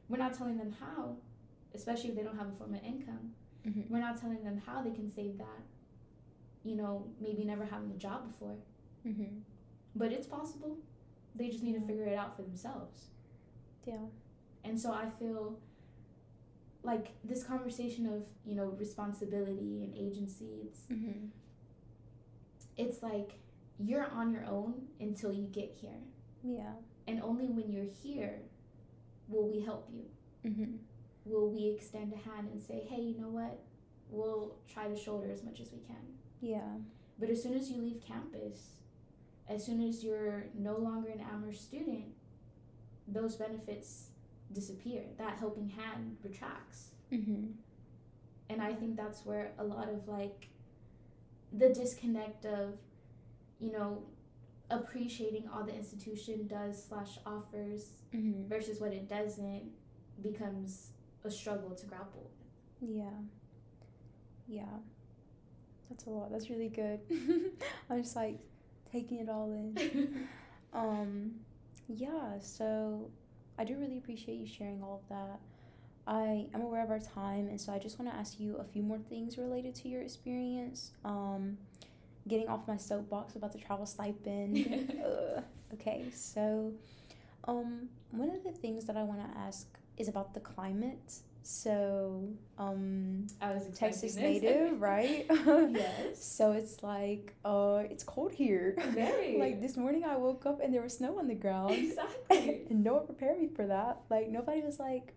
We're 0.08 0.18
not 0.18 0.34
telling 0.34 0.58
them 0.58 0.74
how, 0.80 1.18
especially 1.76 2.10
if 2.10 2.16
they 2.16 2.24
don't 2.24 2.38
have 2.38 2.48
a 2.48 2.58
form 2.58 2.74
of 2.74 2.84
income. 2.84 3.32
Mm-hmm. 3.68 3.94
We're 3.94 4.00
not 4.00 4.20
telling 4.20 4.44
them 4.44 4.62
how 4.66 4.82
they 4.82 4.92
can 4.92 5.12
save 5.12 5.38
that. 5.38 5.62
You 6.64 6.76
know, 6.76 7.08
maybe 7.20 7.44
never 7.44 7.66
having 7.66 7.92
a 7.92 7.98
job 7.98 8.32
before. 8.32 8.56
Mm-hmm. 9.06 9.40
But 9.96 10.12
it's 10.12 10.28
possible. 10.28 10.78
They 11.36 11.50
just 11.50 11.64
need 11.64 11.74
yeah. 11.74 11.82
to 11.82 11.88
figure 11.88 12.06
it 12.06 12.18
out 12.18 12.36
for 12.36 12.44
themselves. 12.44 13.06
Yeah. 13.86 13.98
And 14.64 14.80
so 14.80 14.92
I 14.92 15.10
feel 15.20 15.60
like 16.88 17.10
this 17.24 17.44
conversation 17.44 18.06
of 18.08 18.24
you 18.46 18.56
know 18.56 18.74
responsibility 18.80 19.84
and 19.84 19.94
agency 19.96 20.62
it's 20.64 20.80
mm-hmm. 20.92 21.28
it's 22.78 23.04
like 23.04 23.34
you're 23.78 24.08
on 24.12 24.32
your 24.32 24.46
own 24.46 24.74
until 25.00 25.34
you 25.34 25.48
get 25.48 25.76
here 25.80 26.00
yeah 26.44 26.72
and 27.08 27.22
only 27.22 27.48
when 27.48 27.70
you're 27.72 27.92
here 28.04 28.40
will 29.28 29.48
we 29.50 29.60
help 29.62 29.90
you 29.92 30.06
mm-hmm. 30.50 30.76
Will 31.30 31.50
we 31.50 31.68
extend 31.76 32.14
a 32.14 32.30
hand 32.30 32.50
and 32.52 32.62
say 32.62 32.86
hey 32.90 33.02
you 33.02 33.18
know 33.20 33.30
what 33.30 33.60
we'll 34.10 34.56
try 34.72 34.88
to 34.88 34.96
shoulder 34.96 35.30
as 35.32 35.44
much 35.44 35.60
as 35.60 35.72
we 35.72 35.80
can 35.80 35.96
yeah 36.42 36.76
but 37.20 37.30
as 37.30 37.42
soon 37.42 37.54
as 37.54 37.70
you 37.70 37.82
leave 37.82 38.02
campus 38.06 38.72
as 39.50 39.66
soon 39.66 39.82
as 39.88 40.04
you're 40.04 40.46
no 40.58 40.78
longer 40.78 41.10
an 41.10 41.22
amherst 41.34 41.64
student 41.64 42.06
those 43.08 43.36
benefits 43.38 44.10
disappear. 44.52 45.02
That 45.18 45.38
helping 45.38 45.70
hand 45.70 46.18
retracts. 46.24 46.92
Mhm. 47.12 47.54
And 48.50 48.62
I 48.62 48.74
think 48.74 48.96
that's 48.96 49.26
where 49.26 49.54
a 49.58 49.64
lot 49.64 49.90
of 49.90 50.08
like 50.08 50.50
the 51.54 51.70
disconnect 51.70 52.46
of, 52.46 52.78
you 53.60 53.72
know, 53.72 54.04
appreciating 54.70 55.48
all 55.48 55.64
the 55.64 55.74
institution 55.74 56.48
does 56.48 56.84
slash 56.84 57.18
offers 57.26 57.94
Mhm. 58.14 58.46
versus 58.48 58.82
what 58.82 58.94
it 58.94 59.08
doesn't 59.08 59.72
becomes 60.22 60.92
a 61.28 61.32
struggle 61.32 61.72
to 61.72 61.86
grapple 61.86 62.30
Yeah. 62.82 63.06
Yeah. 64.48 64.64
That's 65.90 66.06
a 66.06 66.10
lot. 66.10 66.32
That's 66.32 66.50
really 66.50 66.70
good. 66.70 67.00
I'm 67.90 68.02
just 68.04 68.16
like 68.16 68.40
taking 68.92 69.20
it 69.20 69.30
all 69.30 69.52
in. 69.52 70.28
Um, 70.74 71.32
yeah, 71.88 72.40
so 72.40 73.10
I 73.58 73.64
do 73.64 73.76
really 73.78 73.98
appreciate 73.98 74.36
you 74.36 74.46
sharing 74.46 74.84
all 74.84 75.02
of 75.02 75.10
that. 75.10 75.40
I 76.06 76.48
am 76.54 76.62
aware 76.62 76.84
of 76.84 76.92
our 76.92 77.00
time, 77.00 77.48
and 77.48 77.60
so 77.60 77.74
I 77.74 77.80
just 77.80 78.00
want 78.00 78.12
to 78.12 78.18
ask 78.18 78.40
you 78.40 78.58
a 78.58 78.64
few 78.64 78.84
more 78.84 79.00
things 79.00 79.38
related 79.38 79.76
to 79.76 79.90
your 79.90 80.02
experience. 80.02 80.92
Um, 81.04 81.58
getting 82.28 82.48
off 82.48 82.68
my 82.68 82.78
soapbox 82.78 83.36
about 83.36 83.54
the 83.54 83.60
travel 83.60 83.86
stipend. 83.86 84.94
Okay, 85.74 86.06
so 86.14 86.72
um, 87.46 87.90
one 88.12 88.30
of 88.30 88.42
the 88.42 88.52
things 88.52 88.86
that 88.86 88.96
I 88.96 89.04
want 89.04 89.20
to 89.20 89.38
ask 89.38 89.68
is 89.98 90.08
about 90.08 90.34
the 90.34 90.40
climate. 90.40 91.14
So, 91.44 92.28
um, 92.58 93.28
I 93.42 93.54
was 93.54 93.68
Texas 93.74 94.16
native, 94.18 94.82
right? 94.92 95.26
Yes. 95.30 96.22
So 96.38 96.52
it's 96.52 96.84
like, 96.84 97.36
uh, 97.46 97.84
it's 97.90 98.04
cold 98.04 98.34
here. 98.34 98.76
Very. 98.90 99.38
like 99.40 99.62
this 99.62 99.78
morning, 99.78 100.04
I 100.04 100.18
woke 100.18 100.46
up 100.46 100.60
and 100.62 100.74
there 100.74 100.82
was 100.82 100.98
snow 100.98 101.18
on 101.20 101.28
the 101.28 101.36
ground, 101.36 101.72
Exactly. 101.74 102.64
and 102.70 102.84
no 102.84 102.96
one 102.96 103.06
prepared 103.06 103.40
me 103.40 103.48
for 103.48 103.66
that. 103.66 104.02
Like 104.10 104.28
nobody 104.30 104.62
was 104.62 104.78
like, 104.78 105.14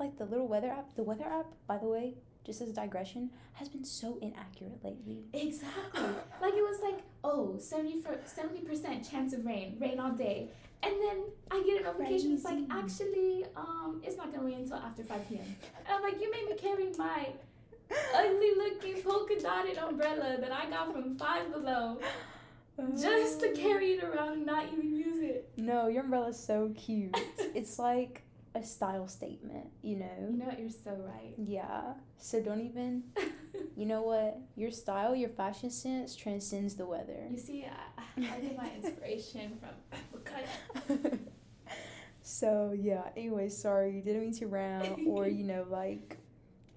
like 0.00 0.18
the 0.18 0.24
little 0.24 0.48
weather 0.48 0.68
app. 0.68 0.96
The 0.96 1.04
weather 1.04 1.24
app, 1.24 1.46
by 1.68 1.78
the 1.78 1.86
way, 1.86 2.14
just 2.44 2.60
as 2.60 2.68
a 2.68 2.72
digression, 2.72 3.30
has 3.52 3.68
been 3.68 3.84
so 3.84 4.18
inaccurate 4.20 4.80
lately. 4.82 5.26
Exactly. 5.32 6.02
Like 6.40 6.54
it 6.54 6.62
was 6.62 6.80
like, 6.82 7.00
oh, 7.22 7.56
70 7.58 8.02
percent 8.66 9.08
chance 9.08 9.32
of 9.32 9.46
rain, 9.46 9.76
rain 9.78 10.00
all 10.00 10.10
day. 10.10 10.50
And 10.82 10.94
then 11.00 11.22
I 11.52 11.62
get 11.64 11.82
a 11.82 11.84
notification. 11.84 12.32
It's 12.32 12.44
like. 12.44 12.51
Actually, 12.78 13.44
um, 13.56 14.00
it's 14.04 14.16
not 14.16 14.32
gonna 14.32 14.44
rain 14.44 14.60
until 14.60 14.76
after 14.76 15.02
5 15.02 15.28
p.m. 15.28 15.44
And 15.86 15.96
I'm 15.96 16.02
like, 16.02 16.20
you 16.20 16.30
made 16.30 16.48
me 16.48 16.56
carry 16.56 16.92
my 16.96 17.28
ugly 18.14 18.52
looking 18.56 19.02
polka 19.02 19.38
dotted 19.40 19.76
umbrella 19.78 20.38
that 20.40 20.52
I 20.52 20.68
got 20.70 20.92
from 20.92 21.16
Five 21.16 21.52
Below 21.52 21.98
just 22.98 23.40
to 23.40 23.52
carry 23.52 23.92
it 23.92 24.04
around 24.04 24.32
and 24.32 24.46
not 24.46 24.66
even 24.72 24.94
use 24.94 25.18
it. 25.22 25.50
No, 25.56 25.88
your 25.88 26.04
umbrella's 26.04 26.42
so 26.42 26.72
cute. 26.76 27.16
it's 27.54 27.78
like 27.78 28.22
a 28.54 28.62
style 28.62 29.08
statement, 29.08 29.66
you 29.82 29.96
know. 29.96 30.28
You 30.30 30.36
know 30.38 30.46
what? 30.46 30.58
You're 30.58 30.70
so 30.70 30.92
right. 30.92 31.34
Yeah. 31.36 31.94
So 32.18 32.40
don't 32.40 32.60
even. 32.60 33.04
You 33.74 33.86
know 33.86 34.02
what? 34.02 34.38
Your 34.54 34.70
style, 34.70 35.14
your 35.14 35.30
fashion 35.30 35.70
sense 35.70 36.14
transcends 36.14 36.74
the 36.74 36.84
weather. 36.84 37.26
you 37.30 37.38
see, 37.38 37.64
I, 37.64 38.20
I 38.20 38.40
get 38.40 38.56
my 38.56 38.70
inspiration 38.82 39.58
from 39.60 40.20
Mikayah. 40.20 41.18
so 42.32 42.74
yeah. 42.74 43.02
Anyway, 43.16 43.48
sorry, 43.50 44.00
didn't 44.00 44.22
mean 44.22 44.34
to 44.34 44.46
rant 44.46 44.98
or 45.06 45.28
you 45.28 45.44
know 45.44 45.66
like 45.70 46.16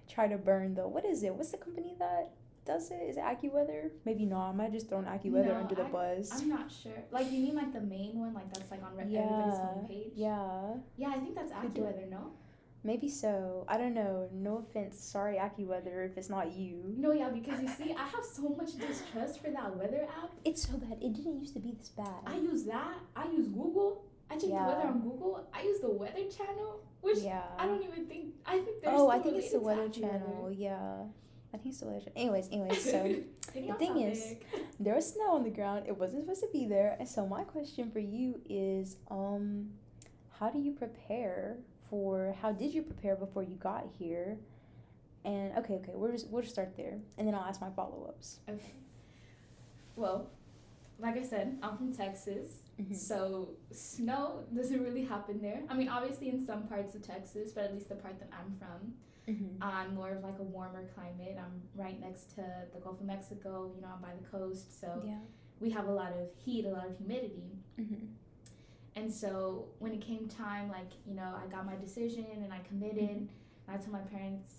try 0.10 0.28
to 0.28 0.38
burn 0.38 0.76
the 0.76 0.88
what 0.88 1.06
is 1.06 1.24
it? 1.24 1.34
What's 1.34 1.52
the 1.52 1.58
company 1.58 1.96
that 2.00 2.32
does 2.66 2.92
it? 2.92 2.96
Is 3.10 3.16
it 3.18 3.24
AccuWeather? 3.24 3.92
Maybe 4.06 4.26
not. 4.26 4.50
I 4.50 4.52
might 4.54 4.74
just 4.74 4.90
thrown 4.90 5.06
AccuWeather 5.06 5.48
No, 5.48 5.56
under 5.56 5.76
the 5.76 5.86
I- 5.86 5.90
buzz. 5.90 6.32
I'm 6.34 6.50
not 6.50 6.70
sure. 6.72 6.92
Like 7.12 7.32
you 7.32 7.40
mean 7.40 7.56
like 7.56 7.72
the 7.72 7.82
main 7.82 8.20
one, 8.20 8.34
like 8.34 8.54
that's 8.54 8.70
like 8.70 8.84
on 8.84 8.96
re- 8.98 9.04
everybody's 9.04 9.54
yeah. 9.54 9.70
homepage. 9.78 10.12
Yeah. 10.16 10.74
Yeah, 10.98 11.10
I 11.16 11.20
think 11.20 11.36
that's 11.36 11.54
AccuWeather, 11.54 12.10
no? 12.10 12.32
Maybe 12.84 13.10
so. 13.10 13.66
I 13.68 13.78
don't 13.78 13.94
know. 13.96 14.30
No 14.34 14.58
offense. 14.58 15.00
Sorry, 15.00 15.38
AccuWeather, 15.38 16.06
if 16.06 16.18
it's 16.18 16.30
not 16.30 16.54
you. 16.54 16.84
No, 16.98 17.14
yeah, 17.14 17.30
because 17.30 17.62
you 17.62 17.68
see, 17.70 17.96
I 17.98 18.06
have 18.08 18.26
so 18.26 18.50
much 18.50 18.78
distrust 18.78 19.42
for 19.42 19.50
that 19.52 19.76
weather 19.76 20.06
app. 20.22 20.32
It's 20.44 20.68
so 20.68 20.78
bad. 20.78 20.98
It 21.02 21.14
didn't 21.14 21.40
used 21.40 21.54
to 21.54 21.60
be 21.60 21.72
this 21.72 21.90
bad. 21.90 22.22
I 22.28 22.36
use 22.36 22.64
that. 22.66 22.98
I 23.16 23.26
use 23.32 23.48
Google. 23.48 24.04
I 24.30 24.38
check 24.38 24.50
Yeah. 24.50 24.64
the 24.66 24.70
weather 24.76 24.88
on 24.88 25.00
Google. 25.02 25.48
I 25.54 25.62
use 25.62 25.80
the 25.80 25.90
Weather 25.90 26.26
Channel, 26.30 26.82
which 27.02 27.20
yeah. 27.20 27.44
I 27.58 27.66
don't 27.68 27.84
even 27.84 28.06
think. 28.08 28.34
I 28.46 28.60
think 28.60 28.82
they're 28.82 28.94
Oh, 28.94 29.10
I 29.10 29.20
think 29.20 29.38
it's 29.38 29.52
the 29.52 29.60
Weather 29.60 29.90
Channel. 29.90 30.52
Yeah. 30.52 31.04
I 31.54 31.58
think 31.58 31.68
it's 31.74 31.80
the 31.80 31.86
Weather 31.88 32.00
Channel. 32.00 32.14
Anyways, 32.22 32.50
anyways, 32.52 32.84
so 32.84 33.04
the 33.54 33.74
thing 33.74 34.00
is- 34.02 34.36
there 34.80 34.96
was 34.96 35.14
snow 35.14 35.36
on 35.36 35.44
the 35.44 35.50
ground. 35.52 35.86
It 35.88 35.98
wasn't 35.98 36.24
supposed 36.24 36.42
to 36.42 36.50
be 36.52 36.66
there. 36.66 36.96
And 37.00 37.08
so 37.08 37.26
my 37.28 37.44
question 37.44 37.92
for 37.92 38.00
you 38.00 38.42
is, 38.50 38.98
um, 39.10 39.70
how 40.40 40.50
do 40.50 40.60
you 40.60 40.72
prepare 40.74 41.58
for? 41.90 42.36
How 42.42 42.52
did 42.52 42.74
you 42.74 42.82
prepare 42.82 43.16
before 43.16 43.44
you 43.44 43.56
got 43.56 43.86
here? 43.98 44.38
And 45.24 45.58
okay, 45.60 45.76
okay, 45.76 45.92
we'll 45.96 46.12
just 46.12 46.28
we'll 46.30 46.42
just 46.42 46.54
start 46.54 46.76
there, 46.78 47.00
and 47.18 47.28
then 47.28 47.34
I'll 47.34 47.46
ask 47.46 47.60
my 47.62 47.70
follow 47.72 48.06
ups. 48.10 48.40
okay. 48.50 48.74
Well, 49.96 50.30
like 51.00 51.18
I 51.18 51.24
said, 51.24 51.58
I'm 51.64 51.78
from 51.78 51.94
Texas, 51.94 52.62
Mm-hmm. 52.82 52.94
so 52.94 53.52
snow 53.72 54.44
doesn't 54.54 54.84
really 54.84 55.06
happen 55.06 55.42
there. 55.42 55.62
I 55.70 55.76
mean, 55.76 55.88
obviously 55.88 56.28
in 56.30 56.46
some 56.46 56.68
parts 56.68 56.94
of 56.94 57.02
Texas, 57.02 57.52
but 57.54 57.64
at 57.64 57.74
least 57.74 57.88
the 57.88 57.96
part 57.96 58.20
that 58.20 58.30
I'm 58.38 58.54
from, 58.60 58.94
Mm-hmm. 59.28 59.64
I'm 59.64 59.96
more 59.96 60.12
of 60.12 60.22
like 60.24 60.38
a 60.38 60.44
warmer 60.44 60.88
climate. 60.94 61.36
I'm 61.40 61.60
right 61.74 62.00
next 62.00 62.36
to 62.36 62.44
the 62.76 62.80
Gulf 62.80 63.00
of 63.00 63.08
Mexico. 63.08 63.72
You 63.76 63.82
know, 63.82 63.88
I'm 63.96 64.00
by 64.00 64.12
the 64.22 64.28
coast, 64.38 64.80
so 64.80 65.02
Yeah. 65.04 65.18
we 65.60 65.72
have 65.72 65.88
a 65.88 65.92
lot 65.92 66.12
of 66.14 66.28
heat, 66.38 66.64
a 66.66 66.70
lot 66.70 66.86
of 66.86 66.96
humidity. 66.96 67.58
Mm-hmm. 67.80 68.06
And 68.96 69.12
so 69.12 69.70
when 69.80 69.94
it 69.94 70.02
came 70.02 70.28
time, 70.28 70.70
like, 70.70 70.92
you 71.08 71.16
know, 71.16 71.34
I 71.44 71.48
got 71.48 71.66
my 71.66 71.76
decision 71.76 72.28
and 72.44 72.54
I 72.54 72.60
committed, 72.68 73.10
and 73.10 73.30
I 73.68 73.78
told 73.78 73.94
my 73.94 74.00
parents, 74.02 74.52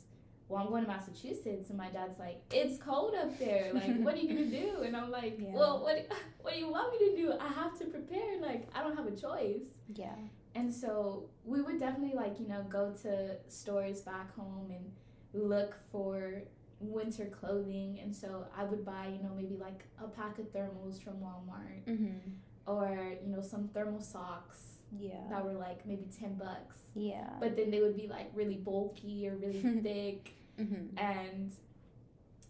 well, 0.48 0.62
I'm 0.62 0.68
going 0.68 0.84
to 0.84 0.88
Massachusetts. 0.88 1.70
And 1.70 1.78
my 1.78 1.88
dad's 1.88 2.18
like, 2.18 2.40
it's 2.52 2.78
cold 2.82 3.14
up 3.14 3.38
there. 3.38 3.70
Like, 3.74 3.96
what 4.00 4.14
are 4.14 4.18
you 4.18 4.28
going 4.34 4.50
to 4.50 4.60
do? 4.60 4.82
And 4.82 4.96
I'm 4.96 5.10
like, 5.10 5.36
Yeah. 5.38 5.52
well, 5.52 5.82
what, 5.82 6.06
what 6.42 6.54
do 6.54 6.60
you 6.60 6.70
want 6.70 6.92
me 6.92 7.10
to 7.10 7.16
do? 7.16 7.32
I 7.40 7.48
have 7.48 7.76
to 7.80 7.84
prepare. 7.86 8.40
Like, 8.40 8.68
I 8.74 8.82
don't 8.82 8.96
have 8.96 9.06
a 9.06 9.16
choice. 9.16 9.64
Yeah. 9.94 10.14
And 10.54 10.72
so 10.72 11.28
we 11.44 11.60
would 11.60 11.78
definitely, 11.80 12.16
like, 12.16 12.38
you 12.40 12.48
know, 12.48 12.62
go 12.68 12.92
to 13.02 13.36
stores 13.48 14.00
back 14.02 14.34
home 14.36 14.70
and 14.70 14.90
look 15.48 15.74
for 15.92 16.42
winter 16.80 17.26
clothing. 17.26 17.98
And 18.02 18.14
so 18.14 18.46
I 18.56 18.64
would 18.64 18.84
buy, 18.84 19.08
you 19.08 19.22
know, 19.22 19.34
maybe 19.36 19.56
like 19.56 19.84
a 20.02 20.06
pack 20.08 20.38
of 20.38 20.46
thermals 20.52 21.02
from 21.02 21.14
Walmart 21.14 21.84
Mm-hmm. 21.88 22.16
or, 22.66 23.14
you 23.24 23.32
know, 23.34 23.42
some 23.42 23.68
thermal 23.68 24.00
socks 24.00 24.75
Yeah. 24.98 25.20
that 25.30 25.44
were 25.44 25.52
like 25.54 25.84
maybe 25.86 26.06
10 26.18 26.34
bucks. 26.34 26.76
Yeah. 26.94 27.28
But 27.40 27.56
then 27.56 27.70
they 27.70 27.80
would 27.80 27.96
be 27.96 28.06
like 28.08 28.30
really 28.34 28.56
bulky 28.56 29.28
or 29.28 29.36
really 29.36 29.60
thick. 29.82 30.34
mm-hmm. 30.58 30.96
And, 30.98 31.50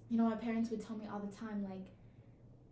you 0.09 0.16
know, 0.18 0.29
my 0.29 0.37
parents 0.37 0.70
would 0.70 0.87
tell 0.87 0.96
me 0.96 1.07
all 1.12 1.18
the 1.20 1.35
time, 1.35 1.64
like, 1.64 1.87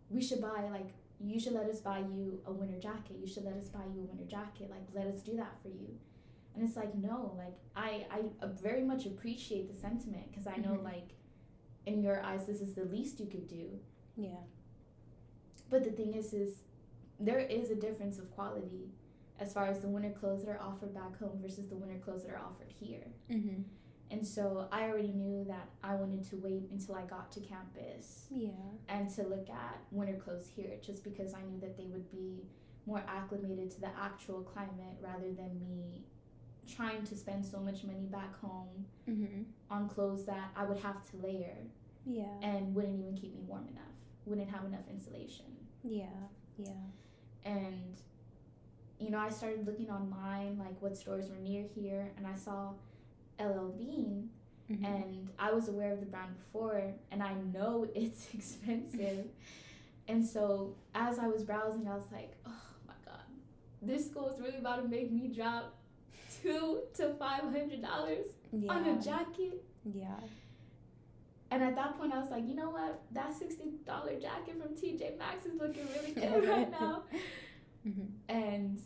we 0.09 0.21
should 0.21 0.39
buy, 0.41 0.69
like, 0.71 0.93
you 1.19 1.39
should 1.39 1.53
let 1.53 1.67
us 1.67 1.79
buy 1.79 1.99
you 1.99 2.39
a 2.45 2.51
winter 2.53 2.79
jacket. 2.79 3.17
You 3.19 3.27
should 3.27 3.43
let 3.45 3.55
us 3.55 3.67
buy 3.69 3.81
you 3.93 4.01
a 4.01 4.05
winter 4.05 4.25
jacket. 4.29 4.69
Like, 4.69 4.85
let 4.93 5.07
us 5.13 5.21
do 5.21 5.35
that 5.37 5.55
for 5.61 5.69
you. 5.69 5.97
And 6.53 6.63
it's 6.63 6.77
like, 6.77 6.95
no, 6.95 7.33
like, 7.37 7.57
I, 7.75 8.05
I 8.11 8.21
very 8.61 8.83
much 8.83 9.05
appreciate 9.05 9.67
the 9.69 9.77
sentiment 9.77 10.31
because 10.31 10.47
I 10.47 10.55
know, 10.57 10.75
Mhm. 10.77 10.83
like, 10.83 11.09
in 11.85 12.01
your 12.01 12.21
eyes, 12.23 12.45
this 12.45 12.61
is 12.61 12.73
the 12.75 12.85
least 12.85 13.19
you 13.19 13.25
could 13.25 13.47
do. 13.47 13.79
Yeah. 14.15 14.37
But 15.69 15.83
the 15.83 15.91
thing 15.91 16.13
is, 16.13 16.33
is 16.33 16.59
there 17.19 17.39
is 17.39 17.69
a 17.71 17.75
difference 17.75 18.17
of 18.19 18.31
quality 18.31 18.91
as 19.39 19.53
far 19.53 19.65
as 19.67 19.79
the 19.81 19.87
winter 19.87 20.11
clothes 20.11 20.43
that 20.45 20.51
are 20.51 20.61
offered 20.61 20.93
back 20.93 21.17
home 21.19 21.39
versus 21.41 21.67
the 21.67 21.75
winter 21.75 21.97
clothes 22.03 22.23
that 22.23 22.31
are 22.33 22.39
offered 22.39 22.71
here. 22.79 23.03
Mm-hmm. 23.29 23.61
And 24.11 24.25
so 24.25 24.67
I 24.71 24.83
already 24.83 25.11
knew 25.13 25.43
that 25.45 25.67
I 25.83 25.95
wanted 25.95 26.29
to 26.29 26.35
wait 26.37 26.69
until 26.71 26.95
I 26.95 27.01
got 27.05 27.31
to 27.33 27.39
campus 27.41 28.27
Yeah. 28.29 28.49
and 28.87 29.09
to 29.15 29.23
look 29.23 29.49
at 29.49 29.79
winter 29.91 30.13
clothes 30.15 30.47
here 30.55 30.73
just 30.81 31.03
because 31.03 31.33
I 31.33 31.41
knew 31.41 31.59
that 31.61 31.75
they 31.75 31.87
would 31.87 32.09
be 32.11 32.45
more 32.85 33.03
acclimated 33.07 33.71
to 33.71 33.81
the 33.81 33.89
actual 33.99 34.41
climate 34.43 34.97
rather 35.01 35.33
than 35.33 35.59
me 35.59 36.05
trying 36.67 37.03
to 37.03 37.15
spend 37.15 37.45
so 37.45 37.59
much 37.59 37.83
money 37.83 38.05
back 38.11 38.39
home 38.39 38.85
Mm-hmm. 39.09 39.43
on 39.69 39.87
clothes 39.89 40.25
that 40.25 40.49
I 40.55 40.65
would 40.65 40.79
have 40.79 41.03
to 41.11 41.17
layer 41.17 41.57
Yeah. 42.05 42.25
and 42.41 42.73
wouldn't 42.73 42.99
even 42.99 43.15
keep 43.15 43.33
me 43.35 43.41
warm 43.45 43.67
enough, 43.67 43.83
wouldn't 44.25 44.49
have 44.49 44.65
enough 44.65 44.87
insulation. 44.89 45.45
Yeah. 45.83 46.05
Yeah. 46.57 46.69
and 47.43 48.01
you 48.99 49.09
know 49.09 49.19
i 49.19 49.29
started 49.29 49.65
looking 49.65 49.89
online 49.89 50.57
like 50.57 50.81
what 50.81 50.95
stores 50.97 51.27
were 51.29 51.37
near 51.43 51.63
here 51.75 52.09
and 52.17 52.25
i 52.27 52.35
saw 52.35 52.71
ll 53.39 53.73
bean 53.77 54.29
Mm-hmm. 54.71 54.83
and 54.83 55.29
i 55.37 55.53
was 55.53 55.67
aware 55.69 55.91
of 55.93 55.99
the 55.99 56.07
brand 56.07 56.31
before 56.39 56.91
and 57.11 57.21
i 57.21 57.33
know 57.53 57.87
it's 57.93 58.33
expensive 58.33 59.25
and 60.07 60.25
so 60.25 60.73
as 60.95 61.19
i 61.19 61.27
was 61.27 61.43
browsing 61.43 61.87
i 61.87 61.93
was 61.93 62.07
like 62.11 62.33
oh 62.47 62.63
my 62.87 62.95
god 63.05 63.21
this 63.83 64.07
school 64.07 64.27
is 64.27 64.39
really 64.41 64.57
about 64.57 64.81
to 64.81 64.87
make 64.89 65.11
me 65.11 65.27
drop 65.27 65.75
two 66.41 66.79
to 66.95 67.13
five 67.19 67.41
hundred 67.43 67.79
dollars 67.83 68.25
yeah. 68.51 68.71
on 68.71 68.85
a 68.87 68.99
jacket 68.99 69.63
Yeah. 69.93 70.15
and 71.51 71.61
at 71.63 71.75
that 71.75 71.95
point 71.99 72.11
i 72.11 72.17
was 72.19 72.31
like 72.31 72.47
you 72.47 72.55
know 72.55 72.71
what 72.71 73.01
that 73.11 73.33
$60 73.39 74.19
jacket 74.19 74.55
from 74.59 74.73
tj 74.75 75.15
maxx 75.19 75.45
is 75.45 75.61
looking 75.61 75.87
really 75.95 76.11
good 76.19 76.49
right 76.49 76.71
now 76.71 77.03
Mm-hmm. 77.87 78.05
and 78.29 78.79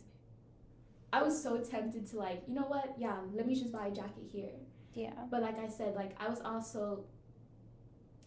I 1.12 1.22
was 1.22 1.42
so 1.42 1.58
tempted 1.58 2.06
to 2.10 2.16
like, 2.18 2.42
you 2.46 2.54
know 2.54 2.66
what? 2.68 2.94
Yeah, 2.98 3.16
let 3.32 3.46
me 3.46 3.54
just 3.54 3.72
buy 3.72 3.86
a 3.86 3.90
jacket 3.90 4.24
here. 4.30 4.50
Yeah. 4.94 5.12
But 5.30 5.42
like 5.42 5.58
I 5.58 5.68
said, 5.68 5.94
like 5.94 6.16
I 6.20 6.28
was 6.28 6.40
also 6.40 7.04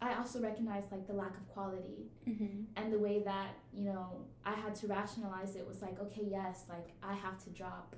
I 0.01 0.15
also 0.15 0.41
recognized 0.41 0.91
like 0.91 1.07
the 1.07 1.13
lack 1.13 1.37
of 1.37 1.47
quality 1.53 2.09
Mm-hmm. 2.27 2.63
and 2.77 2.91
the 2.91 2.97
way 2.99 3.21
that, 3.25 3.49
you 3.73 3.83
know, 3.83 4.21
I 4.45 4.53
had 4.53 4.73
to 4.75 4.87
rationalize 4.87 5.55
it 5.57 5.67
was 5.67 5.81
like, 5.81 5.99
okay, 5.99 6.23
yes, 6.29 6.63
like 6.69 6.87
I 7.03 7.13
have 7.13 7.37
to 7.43 7.49
drop, 7.49 7.95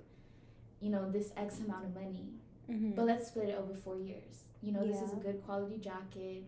you 0.80 0.90
know, 0.90 1.10
this 1.12 1.32
X 1.38 1.60
amount 1.62 1.86
of 1.86 1.94
money. 1.96 2.30
Mm-hmm. 2.70 2.92
But 2.96 3.06
let's 3.06 3.28
split 3.28 3.50
it 3.50 3.58
over 3.58 3.76
four 3.76 3.98
years. 3.98 4.46
You 4.64 4.72
know, 4.72 4.86
this 4.86 5.00
is 5.02 5.14
a 5.14 5.18
good 5.18 5.44
quality 5.46 5.78
jacket. 5.78 6.44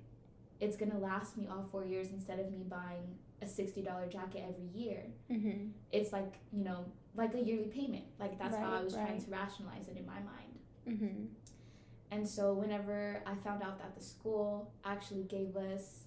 It's 0.59 0.75
gonna 0.75 0.97
last 0.97 1.38
me 1.38 1.47
all 1.51 1.67
four 1.71 1.86
years 1.86 2.09
instead 2.09 2.39
of 2.39 2.51
me 2.51 2.63
buying 2.67 3.15
a 3.41 3.47
sixty 3.47 3.81
dollar 3.81 4.07
jacket 4.07 4.43
every 4.47 4.67
year. 4.73 5.03
mm-hmm. 5.31 5.67
It's 5.91 6.11
like, 6.11 6.33
you 6.51 6.63
know, 6.63 6.85
like 7.15 7.33
a 7.35 7.41
yearly 7.41 7.67
payment. 7.67 8.05
Like 8.19 8.38
that's 8.39 8.55
how 8.55 8.63
I 8.71 8.75
Right, 8.75 8.83
was 8.85 8.93
trying 8.93 9.21
to 9.21 9.29
rationalize 9.31 9.88
it 9.88 9.97
in 9.97 10.05
my 10.05 10.19
mind. 10.19 10.59
Mm-hmm. 10.88 11.25
And 12.11 12.27
so 12.27 12.53
whenever 12.53 13.21
I 13.25 13.35
found 13.35 13.61
out 13.63 13.77
that 13.79 13.95
the 13.95 14.03
school 14.03 14.71
actually 14.85 15.23
gave 15.23 15.57
us, 15.57 16.05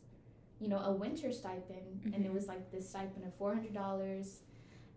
you 0.59 0.69
know, 0.69 0.79
a 0.79 0.93
winter 0.93 1.31
stipend, 1.33 2.01
and 2.15 2.25
it 2.25 2.31
Mhm. 2.31 2.35
was 2.35 2.49
like 2.49 2.71
this 2.71 2.89
stipend 2.89 3.25
of 3.27 3.35
four 3.35 3.55
hundred 3.55 3.75
dollars, 3.75 4.41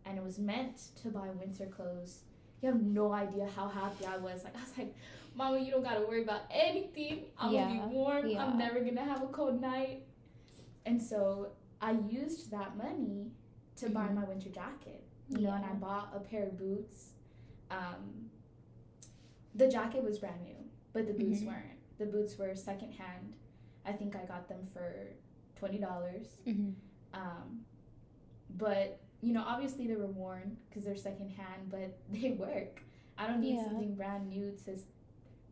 and 0.05 0.17
it 0.17 0.23
was 0.23 0.39
meant 0.39 0.77
to 1.01 1.09
buy 1.09 1.29
winter 1.31 1.65
clothes. 1.65 2.21
You 2.61 2.69
have 2.69 2.81
no 2.81 3.11
idea 3.11 3.47
how 3.55 3.67
happy 3.67 4.05
I 4.05 4.17
was. 4.17 4.43
Like 4.45 4.55
I 4.55 4.61
was 4.61 4.77
like, 4.77 4.95
Mama, 5.35 5.59
you 5.59 5.71
don't 5.71 5.83
gotta 5.83 6.01
worry 6.05 6.23
about 6.23 6.41
anything. 6.51 7.25
I'm 7.37 7.51
gonna 7.51 7.73
be 7.89 7.93
warm. 7.95 8.27
yeah. 8.27 8.45
I'm 8.45 8.57
never 8.57 8.79
gonna 8.79 9.03
have 9.03 9.21
a 9.23 9.27
cold 9.27 9.59
night. 9.59 10.05
And 10.85 11.01
so 11.01 11.49
I 11.83 11.91
used 11.91 12.49
that 12.51 12.77
money 12.77 13.31
to 13.75 13.89
buy 13.89 14.07
Mhm. 14.07 14.15
my 14.15 14.23
winter 14.23 14.49
jacket. 14.49 15.03
You 15.29 15.41
know, 15.41 15.51
and 15.51 15.65
I 15.65 15.73
bought 15.73 16.13
a 16.15 16.19
pair 16.19 16.43
of 16.47 16.57
boots. 16.57 17.13
Um, 17.71 18.29
the 19.55 19.67
jacket 19.67 20.03
was 20.03 20.19
brand 20.19 20.43
new, 20.43 20.69
but 20.93 21.07
the 21.07 21.13
boots 21.13 21.41
Mhm. 21.41 21.47
weren't. 21.47 21.79
The 21.97 22.05
boots 22.05 22.37
were 22.37 22.53
secondhand. 22.55 23.35
I 23.85 23.93
think 23.93 24.15
I 24.15 24.25
got 24.25 24.47
them 24.47 24.65
for 24.67 25.07
twenty 25.55 25.77
dollars. 25.79 26.37
Mm-hmm. 26.45 26.71
Um, 27.13 27.65
but 28.57 28.99
you 29.21 29.33
know, 29.33 29.43
obviously 29.45 29.87
they 29.87 29.95
were 29.95 30.07
worn 30.07 30.57
because 30.69 30.83
they're 30.85 30.95
secondhand, 30.97 31.69
but 31.69 31.97
they 32.11 32.31
work. 32.31 32.81
I 33.17 33.27
don't 33.27 33.39
need 33.41 33.55
Yeah. 33.55 33.65
something 33.65 33.95
brand 33.95 34.29
new 34.29 34.51
to 34.65 34.77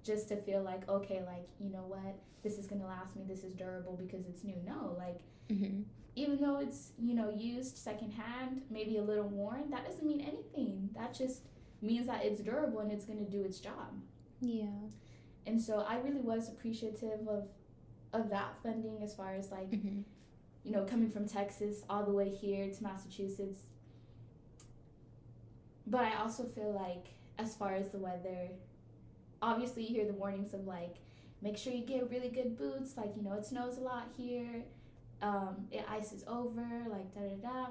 just 0.03 0.27
to 0.29 0.35
feel 0.37 0.63
like 0.63 0.87
okay, 0.89 1.23
like 1.23 1.49
you 1.59 1.69
know 1.69 1.85
what, 1.87 2.19
this 2.43 2.57
is 2.57 2.67
gonna 2.67 2.85
last 2.87 3.15
me. 3.15 3.23
This 3.23 3.43
is 3.43 3.53
durable 3.53 3.95
because 3.97 4.25
it's 4.27 4.43
new. 4.43 4.57
No, 4.65 4.95
like 4.97 5.21
Mm-hmm. 5.49 5.81
Even 6.15 6.41
though 6.41 6.57
it's 6.59 6.91
you 7.01 7.15
know 7.15 7.29
used 7.29 7.77
secondhand, 7.77 8.61
maybe 8.69 8.97
a 8.97 9.03
little 9.03 9.27
worn, 9.29 9.69
that 9.71 9.85
doesn't 9.85 10.05
mean 10.05 10.21
anything. 10.21 10.89
That 10.95 11.13
just 11.13 11.43
means 11.81 12.07
that 12.07 12.23
it's 12.25 12.41
durable 12.41 12.79
and 12.79 12.91
it's 12.91 13.05
gonna 13.05 13.21
do 13.21 13.43
its 13.43 13.59
job. 13.59 13.99
Yeah. 14.41 14.65
And 15.47 15.59
so 15.61 15.79
I 15.87 15.97
really 15.99 16.21
was 16.21 16.49
appreciative 16.49 17.27
of 17.27 17.47
of 18.13 18.29
that 18.29 18.55
funding 18.61 19.01
as 19.03 19.15
far 19.15 19.33
as 19.35 19.51
like 19.51 19.69
Mm-hmm. 19.71 20.01
you 20.63 20.71
know 20.71 20.83
coming 20.83 21.09
from 21.09 21.27
Texas 21.27 21.83
all 21.89 22.03
the 22.05 22.11
way 22.11 22.29
here 22.29 22.69
to 22.71 22.83
Massachusetts. 22.83 23.61
But 25.87 26.01
I 26.05 26.15
also 26.21 26.43
feel 26.43 26.71
like 26.73 27.07
as 27.37 27.55
far 27.55 27.73
as 27.73 27.89
the 27.89 27.97
weather, 27.97 28.49
obviously 29.41 29.83
you 29.83 29.95
hear 29.95 30.05
the 30.05 30.13
warnings 30.13 30.53
of 30.53 30.65
like 30.67 30.95
make 31.41 31.57
sure 31.57 31.73
you 31.73 31.85
get 31.85 32.09
really 32.11 32.29
good 32.29 32.57
boots. 32.57 32.97
Like 32.97 33.13
you 33.15 33.23
know 33.23 33.33
it 33.33 33.45
snows 33.45 33.77
a 33.77 33.81
lot 33.81 34.07
here, 34.15 34.63
um, 35.21 35.67
it 35.71 35.85
ices 35.89 36.23
over, 36.27 36.65
like 36.89 37.13
da 37.13 37.21
da 37.21 37.35
da. 37.49 37.67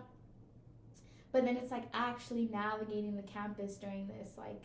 But 1.33 1.45
then 1.45 1.57
it's 1.57 1.71
like 1.71 1.85
actually 1.95 2.49
navigating 2.53 3.17
the 3.17 3.23
campus 3.23 3.77
during 3.77 4.09
this 4.09 4.37
like. 4.37 4.63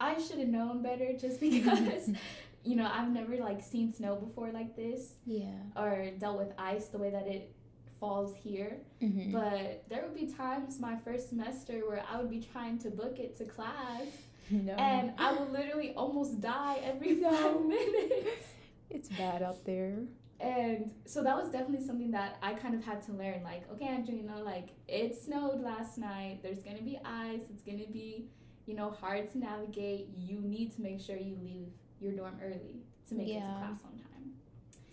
I 0.00 0.20
should 0.20 0.38
have 0.40 0.48
known 0.48 0.82
better 0.82 1.12
just 1.12 1.38
because 1.48 2.10
you 2.64 2.76
know, 2.76 2.90
I've 2.92 3.10
never 3.12 3.36
like 3.36 3.62
seen 3.62 3.92
snow 3.92 4.16
before 4.16 4.50
like 4.52 4.74
this 4.76 5.14
Yeah. 5.26 5.50
or 5.76 6.10
dealt 6.18 6.38
with 6.38 6.52
ice 6.58 6.86
the 6.88 6.98
way 6.98 7.10
that 7.10 7.26
it 7.26 7.54
falls 8.00 8.34
here. 8.36 8.78
Mm-hmm. 9.00 9.30
But 9.32 9.84
there 9.88 10.02
would 10.02 10.14
be 10.14 10.26
times 10.32 10.80
my 10.80 10.96
first 11.04 11.28
semester 11.28 11.80
where 11.88 12.02
I 12.10 12.18
would 12.20 12.30
be 12.30 12.40
trying 12.40 12.78
to 12.80 12.90
book 12.90 13.18
it 13.20 13.36
to 13.38 13.44
class 13.44 14.06
no. 14.50 14.72
and 14.72 15.12
I 15.18 15.32
would 15.34 15.52
literally 15.52 15.92
almost 15.94 16.40
die 16.40 16.80
every 16.82 17.12
No. 17.16 17.30
five 17.30 17.64
minutes. 17.66 18.46
it's 18.90 19.08
bad 19.10 19.42
out 19.42 19.64
there. 19.64 19.98
And 20.42 20.90
so 21.06 21.22
that 21.22 21.36
was 21.36 21.50
definitely 21.50 21.86
something 21.86 22.10
that 22.10 22.36
I 22.42 22.54
kind 22.54 22.74
of 22.74 22.82
had 22.84 23.00
to 23.02 23.12
learn. 23.12 23.42
Like, 23.44 23.70
okay, 23.72 24.02
you 24.06 24.28
like 24.44 24.70
it 24.88 25.14
snowed 25.22 25.60
last 25.60 25.98
night. 25.98 26.40
There's 26.42 26.58
gonna 26.62 26.82
be 26.82 26.98
ice. 27.04 27.42
It's 27.48 27.62
gonna 27.62 27.86
be, 27.92 28.26
you 28.66 28.74
know, 28.74 28.90
hard 28.90 29.30
to 29.32 29.38
navigate. 29.38 30.08
You 30.18 30.40
need 30.40 30.74
to 30.74 30.82
make 30.82 31.00
sure 31.00 31.16
you 31.16 31.36
leave 31.42 31.68
your 32.00 32.12
dorm 32.12 32.40
early 32.44 32.82
to 33.08 33.14
make 33.14 33.28
it 33.28 33.34
to 33.34 33.40
class 33.40 33.80
on 33.84 33.92
time. 33.98 34.32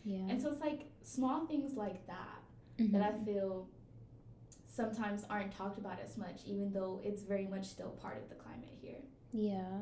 Yeah. 0.05 0.27
And 0.29 0.39
so 0.39 0.51
it's 0.51 0.61
like 0.61 0.85
small 1.01 1.47
things 1.47 1.73
like 1.75 2.05
that 2.05 2.43
Mhm. 2.77 2.91
that 2.91 3.01
I 3.01 3.17
feel 3.25 3.67
sometimes 4.67 5.25
aren't 5.31 5.51
talked 5.51 5.79
about 5.79 5.99
as 5.99 6.15
much, 6.15 6.45
even 6.45 6.71
though 6.71 7.01
it's 7.03 7.23
very 7.23 7.47
much 7.47 7.65
still 7.65 7.89
part 7.89 8.17
of 8.21 8.29
the 8.29 8.35
climate 8.35 8.77
here. 8.81 9.01
Yeah, 9.33 9.81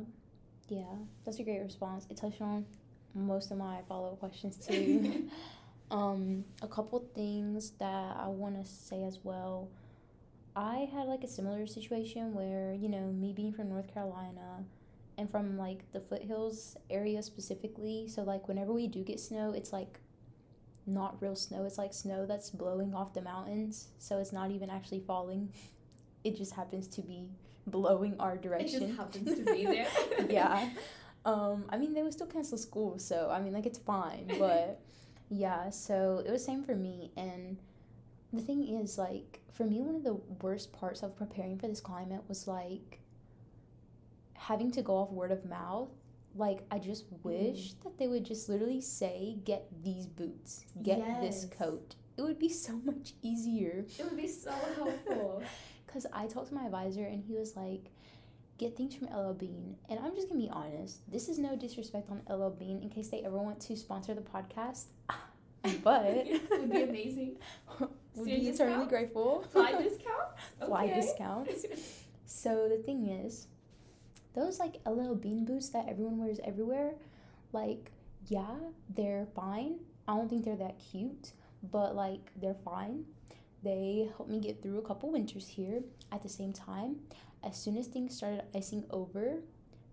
yeah, 0.70 0.95
that's 1.26 1.39
a 1.39 1.43
great 1.43 1.59
response. 1.59 2.07
It 2.09 2.15
touched 2.18 2.41
on 2.41 2.65
most 3.13 3.51
of 3.51 3.57
my 3.57 3.82
follow 3.88 4.13
up 4.13 4.20
questions 4.20 4.57
too. 4.65 5.30
um, 5.92 6.46
a 6.62 6.68
couple 6.68 7.00
things 7.16 7.72
that 7.80 8.18
I 8.20 8.28
want 8.28 8.62
to 8.64 8.70
say 8.70 9.04
as 9.04 9.20
well. 9.24 9.70
I 10.56 10.90
had 10.92 11.08
like 11.08 11.24
a 11.24 11.28
similar 11.28 11.68
situation 11.68 12.34
where 12.34 12.74
you 12.74 12.90
know 12.90 13.12
me 13.12 13.32
being 13.32 13.54
from 13.54 13.70
North 13.70 13.94
Carolina 13.94 14.64
and 15.18 15.30
from 15.30 15.58
like 15.58 15.92
the 15.92 16.00
foothills 16.00 16.78
area 16.90 17.22
specifically. 17.24 18.08
So 18.08 18.24
like 18.24 18.48
whenever 18.48 18.74
we 18.74 18.88
do 18.88 19.04
get 19.04 19.20
snow, 19.20 19.54
it's 19.56 19.72
like 19.72 20.00
not 20.86 21.22
real 21.22 21.36
snow. 21.36 21.66
It's 21.66 21.78
like 21.78 21.94
snow 21.94 22.26
that's 22.26 22.50
blowing 22.50 22.94
off 22.96 23.14
the 23.14 23.22
mountains. 23.22 23.90
So 24.00 24.20
it's 24.20 24.32
not 24.32 24.52
even 24.52 24.70
actually 24.70 25.02
falling. 25.02 25.52
It 26.24 26.36
just 26.36 26.56
happens 26.56 26.88
to 26.90 27.02
be 27.02 27.30
blowing 27.68 28.16
our 28.20 28.36
direction. 28.36 28.84
It 28.84 28.88
just 28.88 29.00
happens 29.00 29.38
to 29.38 29.46
be 29.46 29.66
there. 29.66 29.88
yeah. 30.30 30.70
Um, 31.24 31.66
I 31.70 31.78
mean, 31.78 31.94
they 31.94 32.04
would 32.04 32.12
still 32.12 32.28
cancel 32.28 32.58
school, 32.58 33.00
so 33.00 33.30
I 33.32 33.40
mean, 33.40 33.54
like, 33.54 33.66
it's 33.66 33.78
fine. 33.78 34.30
But 34.38 34.82
yeah, 35.30 35.69
so 35.69 36.23
it 36.25 36.32
was 36.32 36.43
same 36.43 36.63
for 36.63 36.75
me. 36.75 37.11
And 37.17 37.57
the 38.34 38.41
thing 38.41 38.67
is, 38.67 38.97
like, 38.97 39.41
for 39.51 39.63
me, 39.65 39.82
one 39.82 39.95
of 39.95 40.03
the 40.03 40.19
worst 40.41 40.71
parts 40.71 41.03
of 41.03 41.15
preparing 41.15 41.57
for 41.57 41.67
this 41.67 41.82
climate 41.82 42.21
was 42.28 42.47
like 42.47 42.99
having 44.34 44.71
to 44.71 44.82
go 44.82 44.95
off 44.95 45.11
word 45.11 45.32
of 45.32 45.45
mouth. 45.45 45.89
Like, 46.36 46.59
I 46.69 46.80
just 46.80 47.11
mm. 47.11 47.17
wish 47.23 47.73
that 47.84 47.97
they 47.97 48.07
would 48.07 48.23
just 48.23 48.47
literally 48.47 48.82
say, 48.82 49.38
get 49.43 49.67
these 49.84 50.05
boots, 50.05 50.65
get 50.84 51.21
this 51.21 51.47
coat. 51.57 51.95
It 52.17 52.21
would 52.21 52.39
be 52.39 52.49
so 52.49 52.73
much 52.84 53.13
easier. 53.21 53.86
It 53.97 54.05
would 54.05 54.17
be 54.17 54.28
so 54.28 54.51
helpful. 54.75 55.43
Because 55.86 56.05
I 56.11 56.28
talked 56.28 56.49
to 56.49 56.53
my 56.53 56.65
advisor 56.65 57.05
and 57.05 57.23
he 57.23 57.34
was 57.34 57.55
like, 57.55 57.91
get 58.58 58.76
things 58.76 58.95
from 58.95 59.08
LL 59.08 59.34
Bean. 59.34 59.76
And 59.89 59.99
I'm 59.99 60.16
just 60.16 60.30
to 60.30 60.36
be 60.36 60.49
honest. 60.51 60.99
This 61.12 61.30
is 61.30 61.38
no 61.39 61.55
disrespect 61.55 62.10
on 62.10 62.22
LL 62.30 62.49
Bean 62.49 62.82
in 62.82 62.89
case 62.89 63.10
they 63.10 63.22
ever 63.24 63.38
want 63.38 63.60
to 63.62 63.76
sponsor 63.76 64.14
the 64.14 64.22
podcast. 64.22 64.86
but 65.84 66.05
it 66.05 66.41
would 66.49 66.72
be 66.72 66.84
amazing. 66.84 67.38
would 67.80 67.89
Student 68.14 68.41
be 68.41 68.47
eternally 68.47 68.86
discounts? 68.86 68.89
grateful. 68.89 69.45
FLI 69.53 69.78
discounts? 69.84 70.41
FLI 70.62 70.95
discounts. 70.95 71.66
So 72.26 72.68
the 72.70 72.78
thing 72.78 73.08
is, 73.08 73.47
those 74.34 74.60
like 74.60 74.78
LL 74.86 75.14
Bean 75.16 75.45
boots 75.45 75.70
that 75.70 75.86
everyone 75.89 76.18
wears 76.20 76.39
everywhere, 76.43 76.93
like, 77.53 77.91
yeah, 78.28 78.55
they're 78.95 79.28
fine. 79.36 79.78
I 80.08 80.16
don't 80.16 80.30
think 80.30 80.45
they're 80.45 80.55
that 80.58 80.78
cute, 80.91 81.32
but 81.72 81.95
like, 81.95 82.32
they're 82.36 82.58
fine. 82.66 83.05
They 83.64 84.10
helped 84.16 84.32
me 84.32 84.39
get 84.39 84.62
through 84.62 84.78
a 84.78 84.82
couple 84.82 85.12
winters 85.12 85.47
here. 85.47 85.82
At 86.12 86.24
the 86.24 86.30
same 86.30 86.53
time, 86.53 86.97
as 87.44 87.58
soon 87.58 87.78
as 87.78 87.88
things 87.88 88.16
started 88.16 88.44
icing 88.56 88.84
over, 88.90 89.42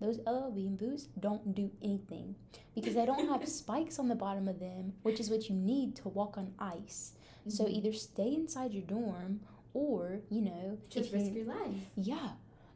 those 0.01 0.19
LL 0.27 0.51
Bean 0.51 0.77
boots 0.77 1.05
don't 1.19 1.55
do 1.55 1.71
anything 1.83 2.35
because 2.75 2.95
they 2.95 3.07
don't 3.07 3.29
have 3.29 3.47
spikes 3.63 3.99
on 3.99 4.09
the 4.09 4.15
bottom 4.15 4.49
of 4.49 4.59
them, 4.61 4.95
which 5.03 5.21
is 5.21 5.31
what 5.31 5.49
you 5.49 5.55
need 5.55 5.95
to 5.97 6.09
walk 6.09 6.37
on 6.37 6.53
ice. 6.59 7.13
So 7.49 7.65
Mhm. 7.65 7.73
either 7.77 7.93
stay 7.93 8.35
inside 8.35 8.73
your 8.73 8.83
dorm 8.85 9.41
or, 9.73 10.21
you 10.31 10.41
know, 10.41 10.79
just 10.89 11.09
if 11.09 11.13
you- 11.13 11.19
risk 11.21 11.33
your 11.35 11.45
life. 11.47 11.91
yeah. 11.97 12.33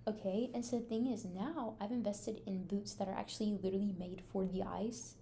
Okay. 0.06 0.50
And 0.54 0.64
so 0.64 0.78
the 0.78 0.84
thing 0.86 1.06
is 1.06 1.24
now 1.24 1.74
I've 1.80 1.92
invested 1.92 2.40
in 2.46 2.64
boots 2.64 2.94
that 2.94 3.08
are 3.08 3.14
actually 3.14 3.52
literally 3.62 3.94
made 3.98 4.22
for 4.22 4.46
the 4.46 4.62
ice. 4.62 5.16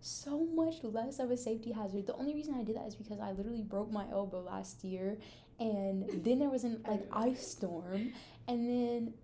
So 0.00 0.44
much 0.44 0.82
less 0.84 1.18
of 1.18 1.30
a 1.30 1.36
safety 1.36 1.72
hazard. 1.72 2.06
The 2.06 2.16
only 2.16 2.34
reason 2.34 2.54
I 2.54 2.62
did 2.62 2.76
that 2.76 2.86
is 2.86 2.94
because 2.94 3.20
I 3.20 3.32
literally 3.32 3.62
broke 3.62 3.90
my 3.90 4.08
elbow 4.10 4.42
last 4.42 4.82
year 4.84 5.18
and 5.58 6.08
then 6.24 6.40
there 6.40 6.50
was 6.50 6.64
an 6.64 6.82
like 6.86 7.06
ice 7.12 7.46
storm 7.46 8.12
and 8.48 8.68
then 8.68 9.14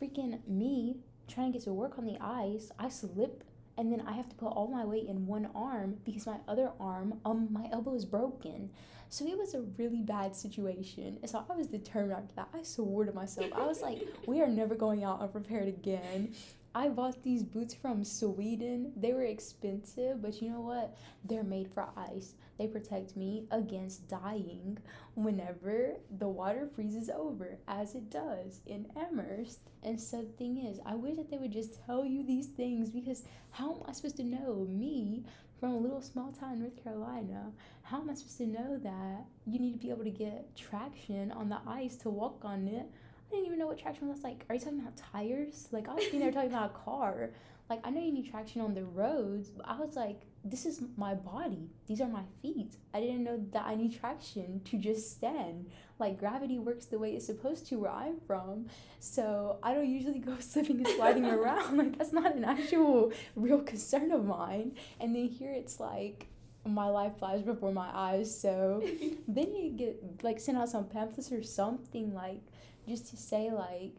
freaking 0.00 0.46
me 0.46 0.96
trying 1.28 1.52
to 1.52 1.58
get 1.58 1.64
to 1.64 1.72
work 1.72 1.98
on 1.98 2.04
the 2.04 2.18
ice, 2.20 2.70
I 2.78 2.88
slip 2.88 3.44
and 3.78 3.90
then 3.90 4.02
I 4.06 4.12
have 4.12 4.28
to 4.28 4.36
put 4.36 4.48
all 4.48 4.68
my 4.68 4.84
weight 4.84 5.06
in 5.06 5.26
one 5.26 5.48
arm 5.54 5.96
because 6.04 6.26
my 6.26 6.36
other 6.46 6.72
arm, 6.78 7.20
um 7.24 7.48
my 7.50 7.68
elbow 7.72 7.94
is 7.94 8.04
broken. 8.04 8.70
So 9.08 9.26
it 9.26 9.36
was 9.36 9.54
a 9.54 9.60
really 9.78 10.02
bad 10.02 10.34
situation. 10.34 11.18
And 11.20 11.30
so 11.30 11.44
I 11.48 11.54
was 11.54 11.66
determined 11.66 12.12
after 12.12 12.34
that. 12.36 12.48
I 12.54 12.62
swore 12.62 13.04
to 13.04 13.12
myself. 13.12 13.48
I 13.54 13.66
was 13.66 13.82
like, 13.82 14.06
we 14.26 14.40
are 14.40 14.48
never 14.48 14.74
going 14.74 15.04
out 15.04 15.20
unprepared 15.20 15.68
again. 15.68 16.34
I 16.74 16.88
bought 16.88 17.22
these 17.22 17.42
boots 17.42 17.74
from 17.74 18.04
Sweden. 18.04 18.92
They 18.96 19.12
were 19.12 19.24
expensive, 19.24 20.22
but 20.22 20.40
you 20.40 20.50
know 20.50 20.60
what? 20.60 20.96
They're 21.24 21.44
made 21.44 21.68
for 21.72 21.86
ice. 21.96 22.34
They 22.58 22.66
protect 22.66 23.16
me 23.16 23.46
against 23.50 24.08
dying 24.08 24.78
whenever 25.14 25.96
the 26.18 26.28
water 26.28 26.68
freezes 26.74 27.10
over, 27.10 27.58
as 27.66 27.94
it 27.94 28.10
does 28.10 28.60
in 28.66 28.86
Amherst. 28.96 29.60
And 29.82 30.00
so 30.00 30.22
the 30.22 30.32
thing 30.32 30.58
is, 30.58 30.80
I 30.86 30.94
wish 30.94 31.16
that 31.16 31.30
they 31.30 31.38
would 31.38 31.52
just 31.52 31.84
tell 31.86 32.04
you 32.04 32.24
these 32.24 32.46
things 32.46 32.90
because 32.90 33.24
how 33.50 33.74
am 33.74 33.82
I 33.86 33.92
supposed 33.92 34.16
to 34.16 34.24
know? 34.24 34.66
Me 34.68 35.24
from 35.58 35.72
a 35.72 35.78
little 35.78 36.02
small 36.02 36.32
town 36.32 36.54
in 36.54 36.60
North 36.60 36.82
Carolina, 36.82 37.52
how 37.82 38.00
am 38.00 38.10
I 38.10 38.14
supposed 38.14 38.38
to 38.38 38.46
know 38.46 38.78
that 38.78 39.26
you 39.46 39.58
need 39.58 39.72
to 39.72 39.78
be 39.78 39.90
able 39.90 40.04
to 40.04 40.10
get 40.10 40.56
traction 40.56 41.30
on 41.32 41.48
the 41.48 41.58
ice 41.66 41.96
to 41.98 42.10
walk 42.10 42.40
on 42.44 42.68
it 42.68 42.86
I 43.32 43.36
didn't 43.36 43.46
even 43.46 43.58
know 43.60 43.66
what 43.66 43.78
traction 43.78 44.08
was 44.08 44.22
like. 44.22 44.44
Are 44.48 44.56
you 44.56 44.60
talking 44.60 44.80
about 44.80 44.96
tires? 45.10 45.68
Like 45.72 45.88
I 45.88 45.94
was 45.94 46.04
thinking 46.04 46.20
they 46.20 46.30
talking 46.30 46.50
about 46.50 46.72
a 46.74 46.78
car. 46.84 47.30
Like 47.70 47.80
I 47.82 47.88
know 47.88 48.02
you 48.02 48.12
need 48.12 48.30
traction 48.30 48.60
on 48.60 48.74
the 48.74 48.84
roads, 48.84 49.48
but 49.48 49.66
I 49.66 49.80
was 49.80 49.96
like, 49.96 50.20
this 50.44 50.66
is 50.66 50.82
my 50.96 51.14
body. 51.14 51.70
These 51.86 52.00
are 52.00 52.08
my 52.08 52.24
feet. 52.40 52.74
I 52.92 53.00
didn't 53.00 53.22
know 53.22 53.40
that 53.52 53.64
I 53.64 53.74
need 53.76 53.98
traction 53.98 54.60
to 54.64 54.78
just 54.78 55.12
stand. 55.12 55.70
Like 55.98 56.18
gravity 56.18 56.58
works 56.58 56.86
the 56.86 56.98
way 56.98 57.12
it's 57.12 57.26
supposed 57.26 57.66
to 57.68 57.76
where 57.76 57.92
I'm 57.92 58.18
from. 58.26 58.66
So 58.98 59.58
I 59.62 59.74
don't 59.74 59.88
usually 59.88 60.18
go 60.18 60.36
slipping 60.40 60.78
and 60.78 60.88
sliding 60.88 61.26
around. 61.30 61.76
Like 61.76 61.96
that's 61.96 62.12
not 62.12 62.34
an 62.34 62.44
actual 62.44 63.12
real 63.36 63.60
concern 63.60 64.10
of 64.10 64.24
mine. 64.24 64.72
And 65.00 65.14
then 65.14 65.28
here 65.28 65.52
it's 65.52 65.78
like 65.78 66.26
my 66.64 66.86
life 66.86 67.18
flies 67.18 67.42
before 67.42 67.72
my 67.72 67.90
eyes. 67.92 68.36
So 68.36 68.82
then 69.28 69.54
you 69.54 69.70
get 69.70 70.24
like 70.24 70.40
send 70.40 70.58
out 70.58 70.68
some 70.68 70.86
pamphlets 70.86 71.30
or 71.30 71.42
something 71.42 72.12
like 72.12 72.40
just 72.88 73.08
to 73.10 73.16
say 73.16 73.50
like 73.50 73.92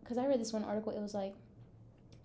because 0.00 0.18
i 0.18 0.26
read 0.26 0.40
this 0.40 0.52
one 0.52 0.62
article 0.64 0.92
it 0.92 1.00
was 1.00 1.14
like 1.14 1.34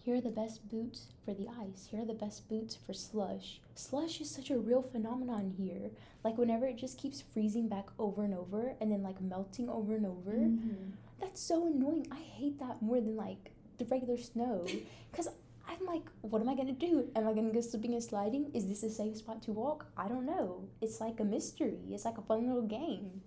here 0.02 0.16
are 0.16 0.22
the 0.22 0.30
best 0.30 0.68
boots 0.70 1.08
for 1.26 1.34
the 1.34 1.47
ice. 1.62 1.88
Here 1.91 2.02
are 2.02 2.06
the 2.06 2.14
best 2.14 2.47
boots 2.47 2.76
for 2.76 2.93
slush. 2.93 3.60
Slush 3.76 4.22
is 4.22 4.32
such 4.32 4.50
a 4.50 4.58
real 4.58 4.82
phenomenon 4.82 5.54
here. 5.58 5.91
Like 6.24 6.38
whenever 6.38 6.66
it 6.66 6.78
just 6.78 6.97
keeps 6.97 7.22
freezing 7.22 7.68
back 7.68 7.88
over 8.00 8.24
and 8.24 8.34
over 8.34 8.74
and 8.80 8.91
then 8.91 9.04
like 9.04 9.22
melting 9.22 9.70
over 9.70 9.95
and 9.95 10.06
over 10.06 10.32
mm-hmm. 10.32 10.91
that's 11.20 11.41
so 11.41 11.68
annoying. 11.68 12.08
I 12.12 12.20
hate 12.20 12.60
that 12.60 12.82
more 12.82 13.02
than 13.02 13.16
like 13.16 13.52
the 13.78 13.86
regular 13.86 14.18
snow. 14.18 14.66
Because 15.12 15.28
i'm 15.68 15.86
like 15.86 16.04
what 16.22 16.41
am 16.41 16.50
i 16.50 16.56
gonna 16.56 16.72
do? 16.72 17.10
Am 17.16 17.28
i 17.28 17.34
gonna 17.34 17.52
go 17.52 17.62
slipping 17.62 17.93
and 17.93 18.04
sliding? 18.04 18.52
Is 18.54 18.68
this 18.68 18.84
a 18.84 18.89
safe 18.89 19.18
spot 19.18 19.41
to 19.43 19.52
walk? 19.52 19.88
I 19.97 20.08
don't 20.08 20.26
know. 20.26 20.68
It's 20.82 21.02
like 21.02 21.20
a 21.20 21.24
mystery. 21.24 21.80
It's 21.89 22.06
like 22.06 22.18
a 22.18 22.22
fun 22.22 22.47
little 22.47 22.68
game 22.68 23.22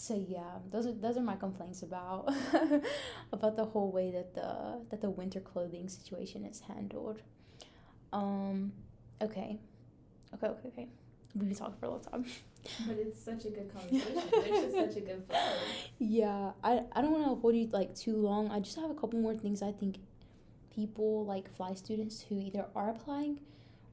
so 0.00 0.14
yeah 0.28 0.56
those 0.70 0.86
are 0.86 0.92
those 0.92 1.18
are 1.18 1.22
my 1.22 1.36
complaints 1.36 1.82
about 1.82 2.32
about 3.34 3.54
the 3.54 3.66
whole 3.66 3.92
way 3.92 4.10
that 4.10 4.34
the 4.34 4.80
that 4.88 5.02
the 5.02 5.10
winter 5.10 5.40
clothing 5.40 5.88
situation 5.90 6.46
is 6.46 6.60
handled. 6.60 7.20
Um 8.10 8.72
okay. 9.20 9.58
Okay 10.34 10.46
okay 10.46 10.68
okay. 10.68 10.88
We've 11.34 11.48
been 11.48 11.54
talking 11.54 11.74
for 11.78 11.86
a 11.86 11.90
long 11.90 12.00
time. 12.00 12.24
But 12.86 12.96
it's 12.96 13.22
such 13.22 13.44
a 13.44 13.50
good 13.50 13.70
conversation. 13.72 14.22
It's 14.32 14.74
just 14.74 14.76
such 14.76 14.96
a 15.02 15.04
good 15.06 15.22
flow. 15.28 15.38
Yeah 15.98 16.52
i 16.64 16.82
i 16.92 17.02
don't 17.02 17.12
want 17.12 17.24
to 17.24 17.34
hold 17.34 17.54
you 17.54 17.68
like 17.70 17.94
too 17.94 18.16
long. 18.16 18.50
I 18.50 18.58
just 18.60 18.76
have 18.76 18.90
a 18.90 18.94
couple 18.94 19.18
more 19.20 19.34
things 19.34 19.60
i 19.60 19.72
think 19.72 19.98
people 20.74 21.26
like 21.26 21.54
FLI 21.58 21.74
students 21.76 22.22
who 22.26 22.40
either 22.40 22.64
are 22.74 22.88
applying 22.88 23.38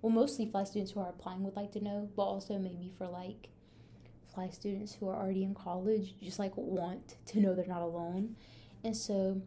well 0.02 0.14
mostly 0.22 0.46
FLI 0.46 0.66
students 0.66 0.92
who 0.94 1.02
are 1.02 1.10
applying 1.10 1.44
would 1.44 1.58
like 1.58 1.72
to 1.74 1.84
know 1.84 2.10
but 2.16 2.24
also 2.24 2.58
maybe 2.58 2.94
for 2.98 3.08
like 3.08 3.50
students 4.46 4.94
who 4.94 5.10
are 5.10 5.16
already 5.16 5.44
in 5.44 5.56
college 5.56 6.14
just 6.22 6.38
like 6.38 6.56
want 6.56 7.16
to 7.26 7.40
know 7.40 7.56
they're 7.56 7.66
not 7.66 7.82
alone. 7.82 8.36
And 8.84 8.96
so 8.96 9.42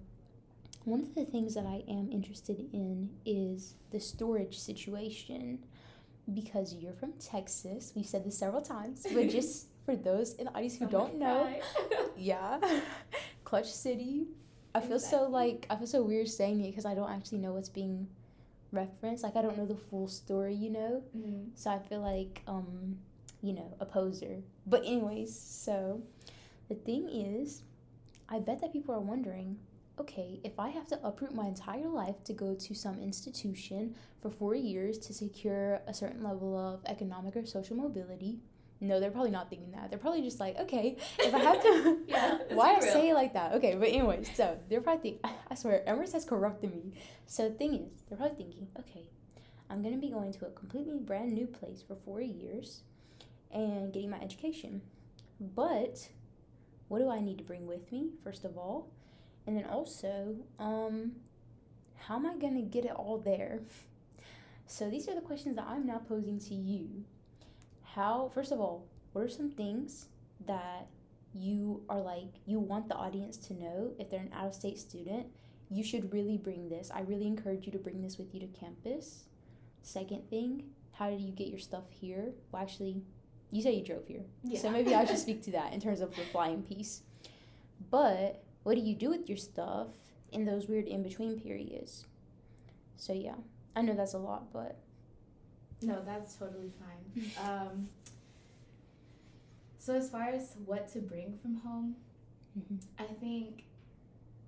one 0.85 1.01
of 1.01 1.15
the 1.15 1.25
things 1.25 1.55
that 1.55 1.67
I 1.67 1.85
am 1.89 2.11
interested 2.11 2.59
in 2.73 3.11
is 3.25 3.75
the 3.93 4.01
storage 4.01 4.59
situation 4.59 5.61
because 6.35 6.75
you're 6.75 6.93
from 6.93 7.13
Texas. 7.13 7.93
We've 7.95 8.07
said 8.07 8.25
this 8.25 8.39
several 8.39 8.63
times, 8.63 9.07
but 9.13 9.29
just 9.31 9.67
for 9.85 9.95
those 9.97 10.35
in 10.35 10.47
the 10.47 10.51
audience 10.53 10.77
who 10.77 10.87
don't 10.87 11.19
know, 11.19 11.53
yeah, 12.17 12.59
Clutch 13.45 13.71
City. 13.71 14.27
I 14.75 14.81
feel 14.81 14.97
exactly. 14.97 15.19
so 15.19 15.29
like 15.29 15.67
I 15.69 15.77
feel 15.77 15.87
so 15.87 16.03
weird 16.03 16.29
saying 16.29 16.61
it 16.61 16.71
because 16.71 16.87
I 16.87 16.95
don't 16.95 17.11
actually 17.11 17.39
know 17.39 17.53
what's 17.53 17.69
being 17.69 18.09
referenced. 18.73 19.25
Like 19.25 19.37
I 19.37 19.43
don't 19.43 19.57
know 19.57 19.67
the 19.67 19.75
full 19.75 20.09
story, 20.09 20.55
you 20.55 20.71
know. 20.71 21.03
Mm. 21.17 21.49
So 21.55 21.71
I 21.71 21.79
feel 21.79 22.01
like 22.01 22.43
um 22.47 22.99
you 23.43 23.53
know, 23.53 23.77
a 23.81 23.87
poser. 23.87 24.39
But, 24.67 24.85
anyways, 24.85 25.39
so 25.39 26.03
the 26.69 26.75
thing 26.75 27.09
is, 27.09 27.63
I 28.29 28.39
bet 28.39 28.61
that 28.61 28.73
people 28.73 28.95
are 28.95 29.01
wondering 29.01 29.59
okay, 30.01 30.41
if 30.45 30.59
I 30.59 30.71
have 30.71 30.87
to 30.89 31.07
uproot 31.07 31.35
my 31.35 31.47
entire 31.47 31.89
life 31.89 32.25
to 32.25 32.33
go 32.33 32.55
to 32.55 32.75
some 32.75 32.99
institution 32.99 33.95
for 34.23 34.31
four 34.31 34.55
years 34.55 34.99
to 34.99 35.13
secure 35.13 35.81
a 35.87 35.93
certain 35.93 36.23
level 36.23 36.57
of 36.57 36.81
economic 36.87 37.37
or 37.37 37.45
social 37.45 37.77
mobility, 37.77 38.39
no, 38.81 38.99
they're 38.99 39.11
probably 39.11 39.31
not 39.31 39.51
thinking 39.51 39.73
that. 39.73 39.91
They're 39.91 39.99
probably 39.99 40.23
just 40.23 40.41
like, 40.41 40.59
okay, 40.59 40.97
if 41.19 41.35
I 41.35 41.39
have 41.39 41.63
to, 41.63 41.99
yeah, 42.09 42.39
why 42.53 42.77
I 42.77 42.81
say 42.81 43.11
it 43.11 43.15
like 43.15 43.35
that? 43.35 43.53
Okay, 43.53 43.75
but 43.75 43.89
anyways, 43.89 44.35
so 44.35 44.59
they're 44.71 44.81
probably 44.81 45.03
thinking, 45.11 45.31
I 45.51 45.55
swear, 45.55 45.87
Amherst 45.87 46.15
has 46.15 46.25
corrupted 46.25 46.75
me. 46.75 46.95
So 47.27 47.51
the 47.51 47.55
thing 47.55 47.75
is, 47.75 48.03
they're 48.09 48.17
probably 48.17 48.37
thinking, 48.37 48.69
okay, 48.79 49.05
I'm 49.69 49.83
gonna 49.83 49.99
be 49.99 50.09
going 50.09 50.33
to 50.33 50.47
a 50.47 50.51
completely 50.51 50.99
brand 50.99 51.33
new 51.33 51.47
place 51.47 51.85
for 51.87 51.95
four 51.95 52.23
years 52.23 52.81
and 53.53 53.93
getting 53.93 54.11
my 54.11 54.21
education. 54.21 54.83
But 55.41 56.09
what 56.89 56.99
do 56.99 57.09
I 57.09 57.21
need 57.21 57.39
to 57.39 57.45
bring 57.45 57.67
with 57.67 57.91
me, 57.93 58.11
first 58.23 58.45
of 58.45 58.59
all? 58.59 58.91
And 59.47 59.57
then 59.57 59.65
also, 59.65 60.37
um, 60.59 61.13
how 61.97 62.17
am 62.17 62.27
I 62.27 62.37
going 62.37 62.57
to 62.57 62.63
get 62.63 62.85
it 62.85 62.93
all 62.93 63.19
there? 63.19 63.61
So 64.67 64.89
these 64.89 65.09
are 65.09 65.17
the 65.17 65.21
questions 65.21 65.57
that 65.57 65.67
I'm 65.67 65.85
now 65.85 66.01
posing 66.09 66.39
to 66.39 66.55
you. 66.55 67.03
How, 67.83 68.31
first 68.33 68.53
of 68.53 68.61
all, 68.61 68.87
what 69.13 69.25
are 69.25 69.29
some 69.29 69.51
things 69.51 70.07
that 70.47 70.87
you 71.35 71.83
are 71.89 72.01
like, 72.01 72.29
you 72.47 72.61
want 72.61 72.89
the 72.89 72.95
audience 72.95 73.37
to 73.49 73.55
know 73.55 73.91
if 73.99 74.11
they're 74.11 74.21
an 74.21 74.31
out 74.33 74.47
of 74.47 74.55
state 74.55 74.79
student? 74.79 75.27
You 75.71 75.83
should 75.83 76.13
really 76.13 76.39
bring 76.39 76.69
this. 76.69 76.89
I 76.95 77.01
really 77.01 77.27
encourage 77.27 77.67
you 77.67 77.73
to 77.73 77.79
bring 77.79 78.01
this 78.01 78.17
with 78.17 78.33
you 78.33 78.39
to 78.39 78.47
campus. 78.47 79.25
Second 79.83 80.31
thing, 80.31 80.67
how 80.93 81.11
did 81.11 81.21
you 81.21 81.33
get 81.33 81.49
your 81.49 81.59
stuff 81.59 81.91
here? 81.91 82.33
Well, 82.53 82.63
actually, 82.63 83.03
you 83.51 83.63
say 83.63 83.73
you 83.73 83.85
drove 83.85 84.07
here. 84.07 84.23
Yeah. 84.45 84.61
So 84.61 84.71
maybe 84.71 84.95
I 84.95 85.05
should 85.05 85.19
speak 85.27 85.43
to 85.45 85.51
that 85.53 85.73
in 85.73 85.81
terms 85.81 86.01
of 86.01 86.15
the 86.15 86.23
flying 86.23 86.63
piece. 86.63 87.03
But 87.91 88.43
what 88.63 88.75
do 88.75 88.81
you 88.81 88.95
do 88.95 89.11
with 89.11 89.29
your 89.29 89.39
stuff 89.39 89.89
in 90.33 90.45
those 90.45 90.69
weird 90.69 90.87
in 90.87 91.03
between 91.03 91.41
periods? 91.41 92.07
So 92.97 93.13
yeah, 93.13 93.37
I 93.75 93.83
know 93.83 93.95
that's 93.95 94.15
a 94.15 94.19
lot, 94.19 94.53
but 94.53 94.79
no, 95.83 96.03
that's 96.05 96.35
totally 96.35 96.71
fine. 96.79 97.31
um, 97.49 97.89
so 99.79 99.95
as 99.95 100.11
far 100.11 100.29
as 100.29 100.57
what 100.67 100.93
to 100.93 101.01
bring 101.01 101.39
from 101.41 101.57
home, 101.57 101.97
mm-hmm. 102.59 102.77
I 102.99 103.07
think, 103.19 103.65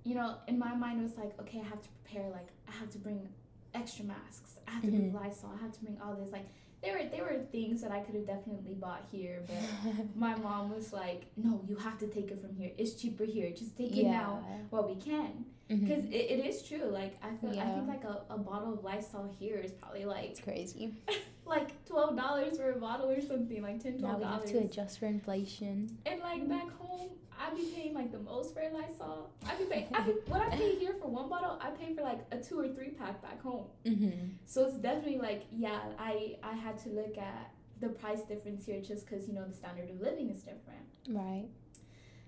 you 0.04 0.14
know, 0.14 0.36
in 0.46 0.58
my 0.58 0.74
mind 0.74 1.00
it 1.00 1.04
was 1.04 1.16
like, 1.16 1.32
okay, 1.40 1.60
I 1.60 1.68
have 1.68 1.80
to 1.80 1.88
prepare. 2.04 2.28
Like 2.30 2.48
I 2.68 2.72
have 2.72 2.90
to 2.90 2.98
bring 2.98 3.28
extra 3.74 4.04
masks. 4.04 4.58
I 4.68 4.72
have 4.72 4.82
to 4.82 4.88
mm-hmm. 4.88 5.10
bring 5.10 5.14
Lysol. 5.14 5.50
I 5.58 5.62
have 5.62 5.72
to 5.72 5.80
bring 5.80 5.98
all 6.04 6.14
this. 6.14 6.32
Like 6.32 6.46
there 6.82 6.94
were 6.94 7.04
there 7.04 7.24
were 7.24 7.38
things 7.50 7.80
that 7.82 7.92
I 7.92 8.00
could 8.00 8.14
have 8.14 8.26
definitely 8.26 8.74
bought 8.74 9.04
here, 9.10 9.42
but 9.46 9.94
my 10.16 10.34
mom 10.36 10.74
was 10.74 10.92
like, 10.92 11.26
"No, 11.36 11.62
you 11.68 11.76
have 11.76 11.98
to 11.98 12.06
take 12.08 12.30
it 12.30 12.40
from 12.40 12.56
here. 12.56 12.72
It's 12.76 12.94
cheaper 12.94 13.24
here. 13.24 13.50
Just 13.50 13.76
take 13.76 13.92
it 13.92 14.04
yeah. 14.04 14.12
now 14.12 14.44
while 14.70 14.88
we 14.88 14.96
can." 14.96 15.44
Because 15.68 16.02
mm-hmm. 16.02 16.12
it, 16.12 16.30
it 16.30 16.46
is 16.46 16.62
true. 16.62 16.84
Like 16.84 17.16
I 17.22 17.34
feel, 17.36 17.54
yeah. 17.54 17.62
I 17.62 17.74
think 17.74 17.88
like 17.88 18.04
a, 18.04 18.22
a 18.30 18.38
bottle 18.38 18.74
of 18.74 18.84
Lysol 18.84 19.34
here 19.38 19.56
is 19.56 19.72
probably 19.72 20.04
like 20.04 20.30
it's 20.30 20.40
crazy, 20.40 20.94
like 21.46 21.84
twelve 21.86 22.16
dollars 22.16 22.58
for 22.58 22.72
a 22.72 22.76
bottle 22.76 23.08
or 23.08 23.20
something, 23.20 23.62
like 23.62 23.82
ten 23.82 23.98
twelve 23.98 24.20
dollars. 24.20 24.46
Now 24.46 24.52
we 24.52 24.58
have 24.58 24.68
to 24.68 24.70
adjust 24.70 24.98
for 24.98 25.06
inflation. 25.06 25.96
And 26.04 26.20
like 26.20 26.48
back 26.48 26.68
home, 26.78 27.10
I'd 27.42 27.56
be 27.56 27.64
paying 27.74 27.94
like 27.94 28.12
the 28.12 28.18
most 28.18 28.54
for 28.54 28.62
Lysol. 28.72 29.30
I'd 29.46 29.58
be 29.58 29.64
paying. 29.64 29.88
I 29.92 30.02
be, 30.02 30.12
what 30.26 30.42
I 30.42 30.50
pay 30.50 30.76
here 30.76 30.94
for 31.00 31.08
one 31.08 31.28
bottle, 31.28 31.58
I 31.60 31.70
pay 31.70 31.94
for 31.94 32.02
like 32.02 32.20
a 32.30 32.38
two 32.38 32.60
or 32.60 32.68
three 32.68 32.90
pack 32.90 33.20
back 33.22 33.42
home. 33.42 33.66
Mm-hmm. 33.84 34.28
So 34.46 34.64
it's 34.66 34.76
definitely 34.76 35.18
like 35.18 35.44
yeah, 35.50 35.80
I 35.98 36.36
I 36.42 36.52
had 36.52 36.78
to 36.84 36.90
look 36.90 37.18
at 37.18 37.50
the 37.80 37.88
price 37.88 38.22
difference 38.22 38.64
here 38.64 38.80
just 38.80 39.06
because 39.06 39.26
you 39.26 39.34
know 39.34 39.44
the 39.46 39.54
standard 39.54 39.90
of 39.90 40.00
living 40.00 40.30
is 40.30 40.42
different. 40.42 40.86
Right. 41.08 41.46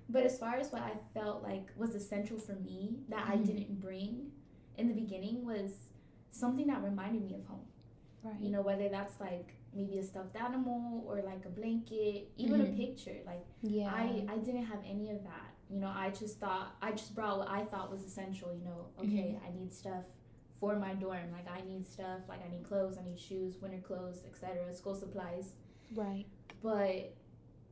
But 0.09 0.25
as 0.25 0.39
far 0.39 0.57
as 0.57 0.71
what 0.71 0.83
I 0.83 0.93
felt 1.15 1.43
like 1.43 1.69
was 1.77 1.95
essential 1.95 2.39
for 2.39 2.55
me 2.55 2.99
that 3.09 3.21
mm-hmm. 3.21 3.33
I 3.33 3.37
didn't 3.37 3.81
bring 3.81 4.33
in 4.77 4.89
the 4.89 4.95
beginning 4.95 5.47
was 5.47 5.73
something 6.31 6.67
that 6.67 6.83
reminded 6.83 7.23
me 7.23 7.35
of 7.35 7.47
home. 7.47 7.67
Right. 8.23 8.35
You 8.41 8.51
know 8.51 8.63
whether 8.63 8.89
that's 8.89 9.21
like 9.21 9.55
maybe 9.75 9.99
a 9.99 10.03
stuffed 10.03 10.37
animal 10.37 11.05
or 11.07 11.23
like 11.23 11.45
a 11.45 11.49
blanket, 11.49 12.29
even 12.37 12.61
mm-hmm. 12.61 12.75
a 12.75 12.87
picture. 12.87 13.17
Like 13.27 13.45
yeah. 13.63 13.91
I 13.93 14.25
I 14.29 14.37
didn't 14.39 14.67
have 14.67 14.81
any 14.89 15.11
of 15.11 15.23
that. 15.25 15.51
You 15.71 15.81
know, 15.81 15.93
I 15.95 16.11
just 16.11 16.39
thought 16.39 16.77
I 16.83 16.93
just 16.93 17.15
brought 17.15 17.39
what 17.39 17.49
I 17.49 17.65
thought 17.65 17.91
was 17.91 18.05
essential, 18.05 18.55
you 18.55 18.65
know, 18.65 18.87
okay, 18.99 19.37
mm-hmm. 19.37 19.47
I 19.47 19.59
need 19.59 19.73
stuff 19.73 20.05
for 20.61 20.77
my 20.79 20.95
dorm. 20.95 21.33
Like 21.33 21.49
I 21.51 21.67
need 21.67 21.87
stuff, 21.87 22.21
like 22.29 22.41
I 22.47 22.51
need 22.51 22.65
clothes, 22.65 22.97
I 22.99 23.05
need 23.05 23.19
shoes, 23.19 23.57
winter 23.61 23.81
clothes, 23.81 24.23
etc., 24.27 24.73
school 24.75 24.95
supplies. 24.95 25.53
Right. 25.95 26.27
But 26.63 27.15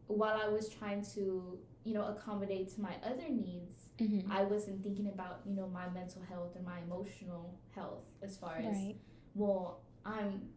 while 0.07 0.41
I 0.43 0.49
was 0.49 0.69
trying 0.69 1.05
to, 1.15 1.59
you 1.85 1.95
know, 1.95 2.07
accommodate 2.07 2.75
to 2.75 2.81
my 2.81 2.95
other 3.05 3.29
needs, 3.29 3.83
Mm-hmm. 4.03 4.33
I 4.33 4.43
wasn't 4.43 4.83
thinking 4.83 5.09
about, 5.09 5.41
you 5.47 5.55
know, 5.55 5.69
my 5.69 5.89
mental 5.91 6.23
health 6.29 6.57
or 6.57 6.63
my 6.63 6.81
emotional 6.81 7.59
health 7.75 8.05
as 8.23 8.37
far 8.37 8.57
as, 8.57 8.65
Right. 8.75 8.97
well, 9.35 9.81
I'm 10.05 10.49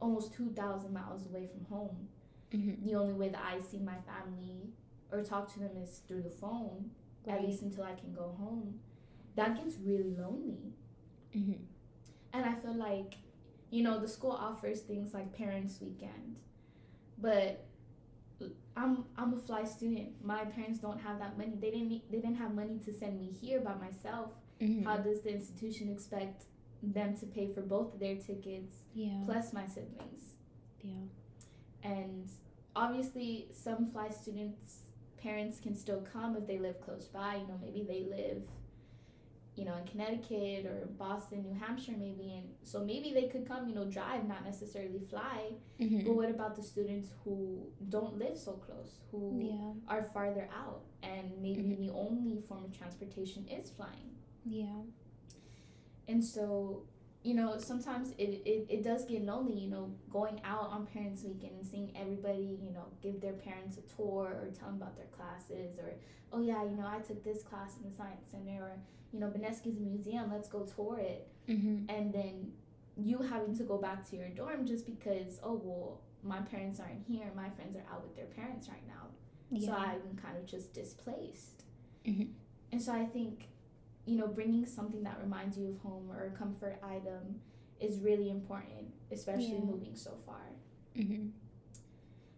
almost 0.00 0.34
2,000 0.34 0.92
miles 0.92 1.26
away 1.26 1.46
from 1.46 1.64
home. 1.66 2.08
Mm-hmm. 2.52 2.84
The 2.84 2.94
only 2.94 3.14
way 3.14 3.28
that 3.28 3.42
I 3.42 3.60
see 3.60 3.78
my 3.78 3.96
family 4.06 4.70
or 5.12 5.22
talk 5.22 5.52
to 5.54 5.60
them 5.60 5.76
is 5.82 6.02
through 6.06 6.22
the 6.22 6.30
phone, 6.30 6.90
at 7.26 7.42
least 7.42 7.62
until 7.62 7.84
I 7.84 7.94
can 7.94 8.12
go 8.12 8.34
home. 8.38 8.80
That 9.34 9.56
gets 9.56 9.76
really 9.84 10.14
lonely. 10.16 10.72
Mm-hmm. 11.36 11.62
And 12.32 12.44
I 12.44 12.54
feel 12.54 12.74
like, 12.74 13.14
you 13.70 13.82
know, 13.82 13.98
the 14.00 14.08
school 14.08 14.32
offers 14.32 14.80
things 14.80 15.12
like 15.12 15.36
Parents 15.36 15.80
Weekend, 15.80 16.36
but 17.18 17.66
I'm 18.76 19.04
I'm 19.16 19.32
a 19.32 19.36
FLI 19.36 19.66
student. 19.66 20.10
My 20.22 20.44
parents 20.44 20.78
don't 20.78 21.00
have 21.00 21.18
that 21.18 21.38
money. 21.38 21.52
They 21.58 21.70
didn't 21.70 22.10
they 22.10 22.18
didn't 22.18 22.36
have 22.36 22.54
money 22.54 22.78
to 22.84 22.92
send 22.92 23.18
me 23.18 23.30
here 23.40 23.60
by 23.60 23.74
myself. 23.74 24.30
Mm-hmm. 24.60 24.84
How 24.86 24.98
does 24.98 25.22
the 25.22 25.30
institution 25.32 25.90
expect 25.90 26.44
them 26.82 27.16
to 27.18 27.26
pay 27.26 27.48
for 27.52 27.62
both 27.62 27.94
of 27.94 28.00
their 28.00 28.16
tickets 28.16 28.74
yeah. 28.94 29.20
plus 29.24 29.52
my 29.52 29.66
siblings? 29.66 30.34
Yeah. 30.82 30.92
And 31.82 32.28
obviously, 32.74 33.48
some 33.52 33.90
FLI 33.92 34.10
students' 34.12 34.80
parents 35.16 35.58
can 35.60 35.74
still 35.74 36.04
come 36.12 36.36
if 36.36 36.46
they 36.46 36.58
live 36.58 36.80
close 36.80 37.06
by. 37.06 37.36
You 37.36 37.46
know, 37.48 37.58
maybe 37.62 37.82
they 37.86 38.04
live, 38.08 38.42
you 39.56 39.64
know, 39.64 39.74
in 39.76 39.84
Connecticut 39.86 40.66
or 40.66 40.86
Boston, 40.98 41.42
New 41.42 41.54
Hampshire, 41.58 41.94
maybe. 41.98 42.34
And 42.36 42.48
so 42.62 42.84
maybe 42.84 43.12
they 43.12 43.28
could 43.28 43.46
come, 43.48 43.68
you 43.68 43.74
know, 43.74 43.84
drive, 43.86 44.26
not 44.28 44.44
necessarily 44.44 45.00
fly. 45.08 45.52
Mm-hmm. 45.80 46.06
But 46.06 46.14
what 46.14 46.30
about 46.30 46.56
the 46.56 46.62
students 46.62 47.10
who 47.24 47.66
don't 47.88 48.18
live 48.18 48.36
so 48.36 48.52
close, 48.52 49.00
who 49.10 49.40
Yeah. 49.40 49.72
are 49.94 50.04
farther 50.04 50.48
out, 50.52 50.82
and 51.02 51.30
maybe 51.40 51.62
Mhm. 51.62 51.78
the 51.78 51.90
only 51.92 52.40
form 52.42 52.64
of 52.64 52.72
transportation 52.72 53.46
is 53.48 53.70
flying? 53.70 54.16
Yeah. 54.44 54.82
And 56.08 56.24
so, 56.24 56.82
you 57.22 57.34
know, 57.34 57.58
sometimes 57.58 58.10
it, 58.18 58.42
it, 58.44 58.66
it 58.68 58.82
does 58.84 59.04
get 59.04 59.24
lonely, 59.24 59.58
you 59.58 59.68
know, 59.68 59.92
going 60.10 60.40
out 60.44 60.68
on 60.70 60.86
Parents 60.86 61.22
Weekend 61.24 61.52
and 61.56 61.66
seeing 61.66 61.92
everybody, 61.96 62.58
you 62.62 62.72
know, 62.72 62.84
give 63.02 63.20
their 63.20 63.32
parents 63.32 63.78
a 63.78 63.96
tour 63.96 64.26
or 64.40 64.48
tell 64.56 64.68
them 64.68 64.76
about 64.76 64.96
their 64.96 65.06
classes 65.06 65.78
or, 65.78 65.94
oh 66.32 66.40
yeah, 66.40 66.62
you 66.64 66.76
know, 66.76 66.86
I 66.86 67.00
took 67.00 67.24
this 67.24 67.42
class 67.42 67.76
in 67.82 67.88
the 67.88 67.94
Science 67.96 68.30
Center 68.30 68.62
or, 68.62 68.78
you 69.12 69.18
know, 69.18 69.28
Beneski's 69.28 69.80
museum, 69.80 70.30
let's 70.32 70.48
go 70.48 70.60
tour 70.60 70.98
it. 70.98 71.28
Mm-hmm. 71.48 71.90
And 71.90 72.12
then 72.12 72.52
you 72.96 73.18
having 73.18 73.56
to 73.58 73.64
go 73.64 73.76
back 73.76 74.08
to 74.10 74.16
your 74.16 74.28
dorm 74.28 74.66
just 74.66 74.86
because, 74.86 75.40
oh, 75.42 75.60
well, 75.62 76.00
my 76.22 76.40
parents 76.40 76.80
aren't 76.80 77.02
here, 77.06 77.26
my 77.34 77.50
friends 77.50 77.76
are 77.76 77.92
out 77.92 78.02
with 78.02 78.16
their 78.16 78.26
parents 78.26 78.68
right 78.68 78.86
now. 78.86 79.08
Yeah. 79.50 79.66
So 79.68 79.72
I'm 79.74 80.18
kind 80.22 80.36
of 80.36 80.46
just 80.46 80.72
displaced. 80.72 81.64
Mhm. 82.06 82.30
And 82.72 82.82
so 82.82 82.92
I 82.92 83.04
think, 83.04 83.48
you 84.06 84.16
know, 84.16 84.26
bringing 84.28 84.64
something 84.66 85.02
that 85.02 85.18
reminds 85.22 85.58
you 85.58 85.68
of 85.68 85.78
home 85.80 86.10
or 86.10 86.26
a 86.26 86.30
comfort 86.38 86.78
item 86.82 87.40
is 87.80 88.00
really 88.00 88.30
important, 88.30 88.92
especially 89.12 89.52
Yeah. 89.58 89.64
moving 89.64 89.94
so 89.96 90.16
far. 90.24 90.40
mm-hmm. 90.96 91.28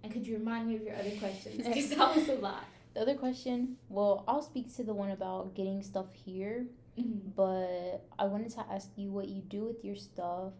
And 0.03 0.13
could 0.13 0.27
you 0.27 0.37
remind 0.39 0.67
me 0.69 0.77
of 0.77 0.83
your 0.83 0.97
other 0.97 1.11
questions? 1.19 1.57
Because 1.67 1.91
that 1.91 2.17
was 2.17 2.29
a 2.29 2.35
lot. 2.37 2.65
The 2.95 3.01
other 3.03 3.15
question, 3.17 3.77
well, 3.89 4.25
I'll 4.27 4.43
speak 4.43 4.75
to 4.77 4.83
the 4.85 4.95
one 4.95 5.11
about 5.11 5.55
getting 5.55 5.83
stuff 5.83 6.13
here, 6.15 6.67
Mhm. 6.99 7.35
but 7.37 8.05
I 8.19 8.25
wanted 8.27 8.51
to 8.53 8.61
ask 8.71 8.91
you 8.97 9.13
what 9.13 9.29
you 9.29 9.43
do 9.43 9.65
with 9.65 9.85
your 9.85 9.95
stuff 9.97 10.55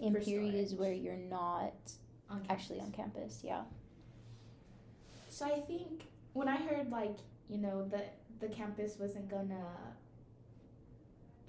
in 0.00 0.12
For 0.14 0.20
periods 0.20 0.70
storage. 0.72 0.80
where 0.80 0.92
you're 0.94 1.16
not 1.16 1.74
On 2.30 2.42
actually 2.48 2.80
on 2.80 2.90
campus. 2.92 3.42
campus. 3.42 3.44
Yeah. 3.44 3.64
So 5.28 5.44
I 5.46 5.60
think 5.60 6.06
when 6.32 6.48
I 6.48 6.56
heard 6.56 6.90
like, 6.90 7.16
you 7.48 7.58
know, 7.58 7.86
that 7.88 8.16
the 8.40 8.48
campus 8.48 8.98
wasn't 8.98 9.28
gonna 9.28 9.94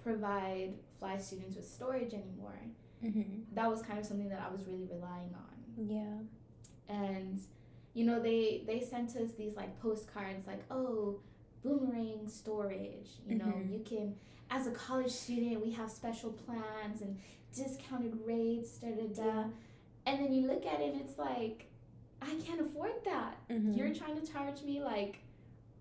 provide 0.04 0.74
FLI 1.00 1.18
students 1.20 1.56
with 1.56 1.68
storage 1.68 2.14
anymore, 2.14 2.60
Mm-hmm. 3.04 3.44
that 3.54 3.70
was 3.70 3.82
kind 3.82 3.98
of 3.98 4.06
something 4.06 4.28
that 4.30 4.42
I 4.46 4.52
was 4.52 4.66
really 4.68 4.86
relying 4.92 5.34
on. 5.34 5.88
Yeah. 5.88 6.94
and 6.94 7.40
you 7.94 8.04
know 8.06 8.20
they 8.22 8.64
they 8.68 8.82
sent 8.82 9.16
us 9.16 9.32
these 9.38 9.56
like 9.56 9.80
postcards 9.82 10.46
like 10.48 10.64
oh 10.70 11.20
boomerang 11.64 12.28
storage 12.28 13.10
you 13.28 13.36
know 13.38 13.46
Mhm. 13.46 13.72
you 13.72 13.80
can 13.80 14.16
as 14.52 14.68
a 14.68 14.72
college 14.72 15.12
student 15.12 15.64
we 15.66 15.72
have 15.72 15.90
special 15.92 16.32
plans 16.32 17.02
and 17.02 17.20
discounted 17.56 18.18
rates 18.26 18.78
da 18.80 18.90
da 18.92 19.08
da 19.08 19.24
Yeah. 19.26 19.48
and 20.06 20.20
then 20.20 20.34
you 20.34 20.48
look 20.48 20.66
at 20.66 20.80
it 20.82 20.96
it's 21.02 21.18
like 21.18 21.68
i 22.22 22.34
can't 22.46 22.62
afford 22.62 22.94
that 23.06 23.38
Mm-hmm. 23.50 23.74
you're 23.74 23.94
trying 23.94 24.20
to 24.20 24.26
charge 24.32 24.62
me 24.64 24.82
like 24.84 25.20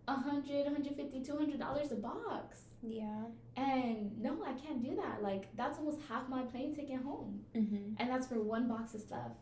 a 0.07 0.14
hundred 0.14 0.64
150 0.64 1.23
200 1.25 1.59
dollars 1.59 1.91
a 1.93 1.97
box 1.97 2.62
Yeah. 2.83 3.24
and 3.57 4.16
no 4.22 4.43
i 4.47 4.53
can't 4.53 4.83
do 4.83 4.95
that 4.97 5.22
like 5.22 5.55
that's 5.57 5.79
almost 5.79 5.99
half 6.09 6.29
my 6.29 6.43
plane 6.43 6.74
ticket 6.74 7.01
home 7.03 7.41
Mm-hmm. 7.57 7.95
and 7.99 8.09
that's 8.11 8.26
for 8.29 8.41
one 8.41 8.68
box 8.68 8.95
of 8.95 9.01
stuff 9.01 9.33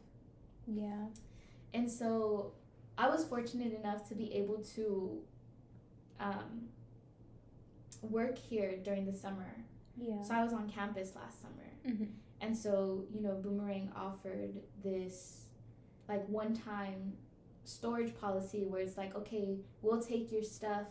Yeah. 0.66 1.06
And 1.74 1.90
so 1.90 2.52
I 2.96 3.08
was 3.08 3.24
fortunate 3.24 3.72
enough 3.80 4.08
to 4.08 4.14
be 4.14 4.32
able 4.34 4.58
to 4.76 5.20
um, 6.18 6.68
work 8.02 8.38
here 8.38 8.76
during 8.82 9.04
the 9.04 9.12
summer. 9.12 9.52
Yeah. 9.96 10.22
So 10.22 10.34
I 10.34 10.42
was 10.42 10.52
on 10.52 10.68
campus 10.70 11.12
last 11.14 11.42
summer. 11.42 11.68
Mm-hmm. 11.86 12.04
And 12.40 12.56
so, 12.56 13.04
you 13.14 13.20
know, 13.20 13.34
Boomerang 13.42 13.90
offered 13.94 14.54
this 14.82 15.42
like 16.08 16.26
one 16.28 16.54
time 16.56 17.12
storage 17.64 18.12
policy 18.18 18.64
where 18.64 18.80
it's 18.80 18.96
like, 18.96 19.14
okay, 19.14 19.58
we'll 19.82 20.00
take 20.02 20.32
your 20.32 20.42
stuff 20.42 20.86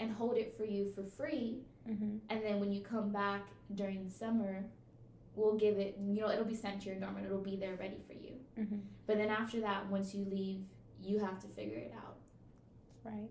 and 0.00 0.12
hold 0.12 0.36
it 0.36 0.56
for 0.56 0.64
you 0.64 0.90
for 0.94 1.02
free. 1.04 1.58
Mm-hmm. 1.88 2.16
And 2.30 2.42
then 2.44 2.60
when 2.60 2.72
you 2.72 2.80
come 2.82 3.10
back 3.10 3.42
during 3.74 4.04
the 4.04 4.10
summer, 4.10 4.64
we'll 5.34 5.56
give 5.56 5.78
it, 5.78 5.96
you 6.06 6.20
know, 6.20 6.30
it'll 6.30 6.44
be 6.44 6.54
sent 6.54 6.82
to 6.82 6.88
your 6.88 6.96
dorm 6.96 7.16
and 7.16 7.26
it'll 7.26 7.38
be 7.38 7.56
there 7.56 7.74
ready 7.76 7.98
for 8.06 8.12
you. 8.14 8.34
Mm-hmm. 8.58 8.78
But 9.06 9.18
then 9.18 9.28
after 9.30 9.60
that, 9.60 9.88
once 9.88 10.14
you 10.14 10.24
leave, 10.24 10.62
you 11.02 11.18
have 11.20 11.40
to 11.40 11.46
figure 11.48 11.78
it 11.78 11.94
out. 11.96 12.16
Right. 13.04 13.30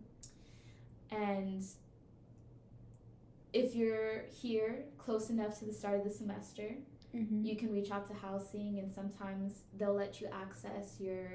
And 1.12 1.64
if 3.54 3.76
you're 3.76 4.24
here 4.42 4.86
close 4.98 5.30
enough 5.30 5.58
to 5.60 5.66
the 5.66 5.74
start 5.74 5.98
of 6.00 6.04
the 6.04 6.10
semester, 6.12 6.76
Mm-hmm. 7.16 7.46
you 7.46 7.56
can 7.56 7.72
reach 7.72 7.90
out 7.90 8.06
to 8.08 8.14
housing 8.14 8.80
and 8.80 8.94
sometimes 8.94 9.64
they'll 9.80 9.94
let 9.94 10.20
you 10.20 10.28
access 10.32 10.98
your, 11.00 11.30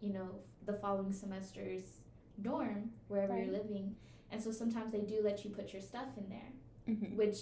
you 0.00 0.12
know, 0.12 0.28
the 0.66 0.72
following 0.74 1.12
semester's 1.12 2.00
dorm 2.42 2.90
wherever 3.06 3.32
Right. 3.32 3.44
you're 3.46 3.52
living. 3.54 3.94
And 4.32 4.42
so 4.42 4.50
sometimes 4.50 4.90
they 4.92 5.00
do 5.02 5.20
let 5.22 5.44
you 5.44 5.50
put 5.50 5.72
your 5.72 5.82
stuff 5.82 6.08
in 6.16 6.28
there, 6.28 6.50
Mm-hmm. 6.88 7.16
which 7.16 7.36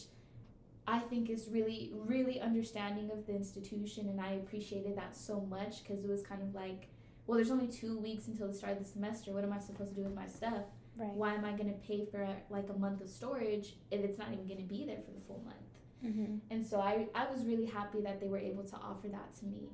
I 0.86 0.98
think 0.98 1.30
is 1.30 1.48
really, 1.50 1.92
really 1.94 2.40
understanding 2.40 3.10
of 3.10 3.26
the 3.26 3.34
institution. 3.34 4.08
And 4.08 4.20
I 4.20 4.32
appreciated 4.32 4.96
that 4.98 5.16
so 5.16 5.40
much 5.40 5.82
because 5.82 6.04
it 6.04 6.10
was 6.10 6.22
kind 6.22 6.42
of 6.42 6.54
like, 6.54 6.88
well, 7.26 7.36
there's 7.36 7.50
only 7.50 7.68
two 7.68 7.96
weeks 7.98 8.26
until 8.26 8.48
the 8.48 8.52
start 8.52 8.72
of 8.74 8.80
the 8.80 8.84
semester. 8.84 9.32
What 9.32 9.44
am 9.44 9.52
I 9.52 9.60
supposed 9.60 9.90
to 9.90 9.96
do 9.96 10.02
with 10.02 10.14
my 10.14 10.26
stuff? 10.26 10.64
Right. 10.96 11.14
why 11.14 11.34
am 11.34 11.44
I 11.46 11.52
going 11.52 11.68
to 11.72 11.78
pay 11.86 12.04
for 12.04 12.28
like 12.50 12.68
a 12.68 12.78
month 12.78 13.00
of 13.00 13.08
storage 13.08 13.76
if 13.90 14.02
it's 14.04 14.18
not 14.18 14.28
even 14.32 14.46
going 14.46 14.58
to 14.58 14.64
be 14.64 14.84
there 14.84 14.98
for 15.06 15.12
the 15.12 15.20
full 15.26 15.42
month? 15.44 15.56
Mm-hmm. 16.04 16.34
And 16.50 16.66
so 16.66 16.80
I, 16.80 17.06
I 17.14 17.30
was 17.30 17.44
really 17.46 17.64
happy 17.64 18.00
that 18.02 18.20
they 18.20 18.26
were 18.26 18.38
able 18.38 18.64
to 18.64 18.76
offer 18.76 19.08
that 19.08 19.34
to 19.38 19.46
me. 19.46 19.70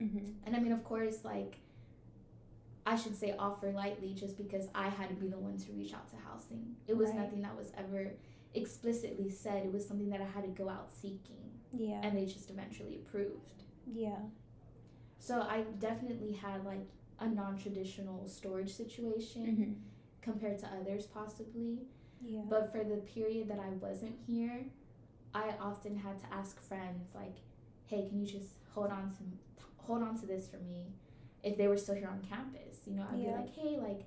Mm-hmm. 0.00 0.24
And 0.46 0.56
I 0.56 0.60
mean, 0.60 0.72
of 0.72 0.82
course, 0.84 1.24
like, 1.24 1.56
I 2.84 2.96
should 2.96 3.14
say 3.16 3.34
offer 3.38 3.70
lightly 3.72 4.12
just 4.14 4.36
because 4.36 4.68
I 4.74 4.88
had 4.88 5.08
to 5.08 5.14
be 5.14 5.28
the 5.28 5.38
one 5.38 5.56
to 5.58 5.72
reach 5.72 5.94
out 5.94 6.08
to 6.10 6.16
housing. 6.16 6.76
It 6.88 6.96
was 6.96 7.10
Right. 7.10 7.20
nothing 7.20 7.42
that 7.42 7.56
was 7.56 7.70
ever 7.76 8.12
explicitly 8.54 9.30
said, 9.30 9.64
it 9.64 9.72
was 9.72 9.86
something 9.86 10.10
that 10.10 10.20
I 10.20 10.24
had 10.24 10.42
to 10.44 10.50
go 10.50 10.68
out 10.68 10.92
seeking, 10.92 11.50
Yeah. 11.72 12.00
and 12.02 12.16
they 12.18 12.26
just 12.26 12.50
eventually 12.50 12.96
approved. 12.96 13.64
yeah. 13.86 14.18
So 15.18 15.40
I 15.42 15.62
definitely 15.78 16.32
had 16.32 16.64
like 16.64 16.86
a 17.20 17.28
non 17.28 17.56
traditional 17.56 18.26
storage 18.26 18.70
situation 18.72 19.46
Mm-hmm. 19.46 19.72
compared 20.20 20.58
to 20.60 20.66
others, 20.80 21.06
possibly. 21.06 21.86
Yeah. 22.20 22.42
But 22.48 22.72
for 22.72 22.82
the 22.84 22.96
period 22.98 23.48
that 23.48 23.58
I 23.60 23.70
wasn't 23.70 24.16
here, 24.26 24.64
I 25.34 25.54
often 25.60 25.96
had 25.96 26.18
to 26.18 26.24
ask 26.32 26.60
friends 26.60 27.14
like, 27.14 27.36
"Hey, 27.86 28.08
can 28.08 28.18
you 28.20 28.26
just 28.26 28.54
hold 28.74 28.90
on 28.90 29.08
to 29.10 29.64
hold 29.78 30.02
on 30.02 30.18
to 30.20 30.26
this 30.26 30.48
for 30.48 30.58
me?" 30.58 30.86
If 31.44 31.56
they 31.56 31.66
were 31.68 31.76
still 31.76 31.94
here 31.96 32.08
on 32.08 32.20
campus, 32.22 32.71
you 32.86 32.94
know, 32.94 33.06
I'd 33.10 33.18
Yeah. 33.18 33.36
be 33.36 33.42
like, 33.42 33.54
"Hey, 33.54 33.78
like, 33.78 34.04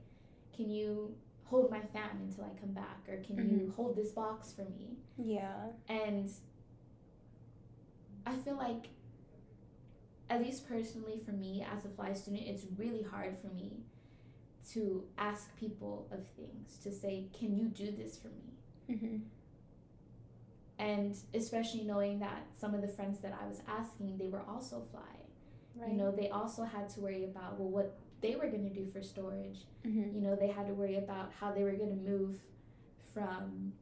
can 0.53 0.69
you 0.69 1.15
hold 1.45 1.69
my 1.69 1.81
fan 1.81 2.17
until 2.21 2.43
I 2.45 2.49
come 2.59 2.71
back, 2.71 3.07
or 3.07 3.17
can 3.17 3.37
you 3.37 3.71
hold 3.75 3.95
this 3.95 4.11
box 4.11 4.53
for 4.53 4.65
me?" 4.65 4.97
yeah. 5.17 5.71
And 5.87 6.29
I 8.25 8.35
feel 8.37 8.55
like, 8.55 8.89
at 10.29 10.41
least 10.41 10.67
personally 10.67 11.19
for 11.19 11.31
me 11.31 11.63
as 11.63 11.85
a 11.85 11.89
FLI 11.89 12.13
student, 12.13 12.43
it's 12.47 12.65
really 12.77 13.03
hard 13.03 13.37
for 13.39 13.47
me 13.47 13.83
to 14.71 15.03
ask 15.19 15.55
people 15.57 16.07
of 16.11 16.25
things 16.29 16.77
to 16.79 16.91
say, 16.91 17.29
"Can 17.33 17.55
you 17.55 17.67
do 17.67 17.91
this 17.91 18.17
for 18.17 18.29
me?" 18.29 18.57
Mm-hmm. 18.89 19.17
and 20.77 21.15
especially 21.33 21.83
knowing 21.83 22.19
that 22.19 22.45
some 22.59 22.73
of 22.75 22.81
the 22.81 22.87
friends 22.87 23.19
that 23.19 23.33
I 23.41 23.47
was 23.47 23.61
asking, 23.67 24.17
they 24.17 24.27
were 24.27 24.41
also 24.47 24.81
FLI. 24.91 25.01
Right. 25.77 25.91
You 25.91 25.97
know, 25.97 26.11
they 26.11 26.29
also 26.29 26.63
had 26.63 26.89
to 26.89 26.99
worry 27.01 27.23
about 27.23 27.57
well, 27.59 27.69
what 27.69 27.97
they 28.25 28.35
were 28.35 28.47
going 28.47 28.67
to 28.67 28.73
do 28.73 28.87
for 28.91 29.01
storage. 29.03 29.59
Mm-hmm. 29.85 30.15
You 30.15 30.21
know, 30.21 30.35
they 30.35 30.47
had 30.47 30.67
to 30.67 30.73
worry 30.73 30.97
about 30.97 31.31
how 31.39 31.51
they 31.51 31.63
were 31.63 31.73
going 31.73 31.89
to 31.91 32.09
move 32.11 32.35
from 33.13 33.73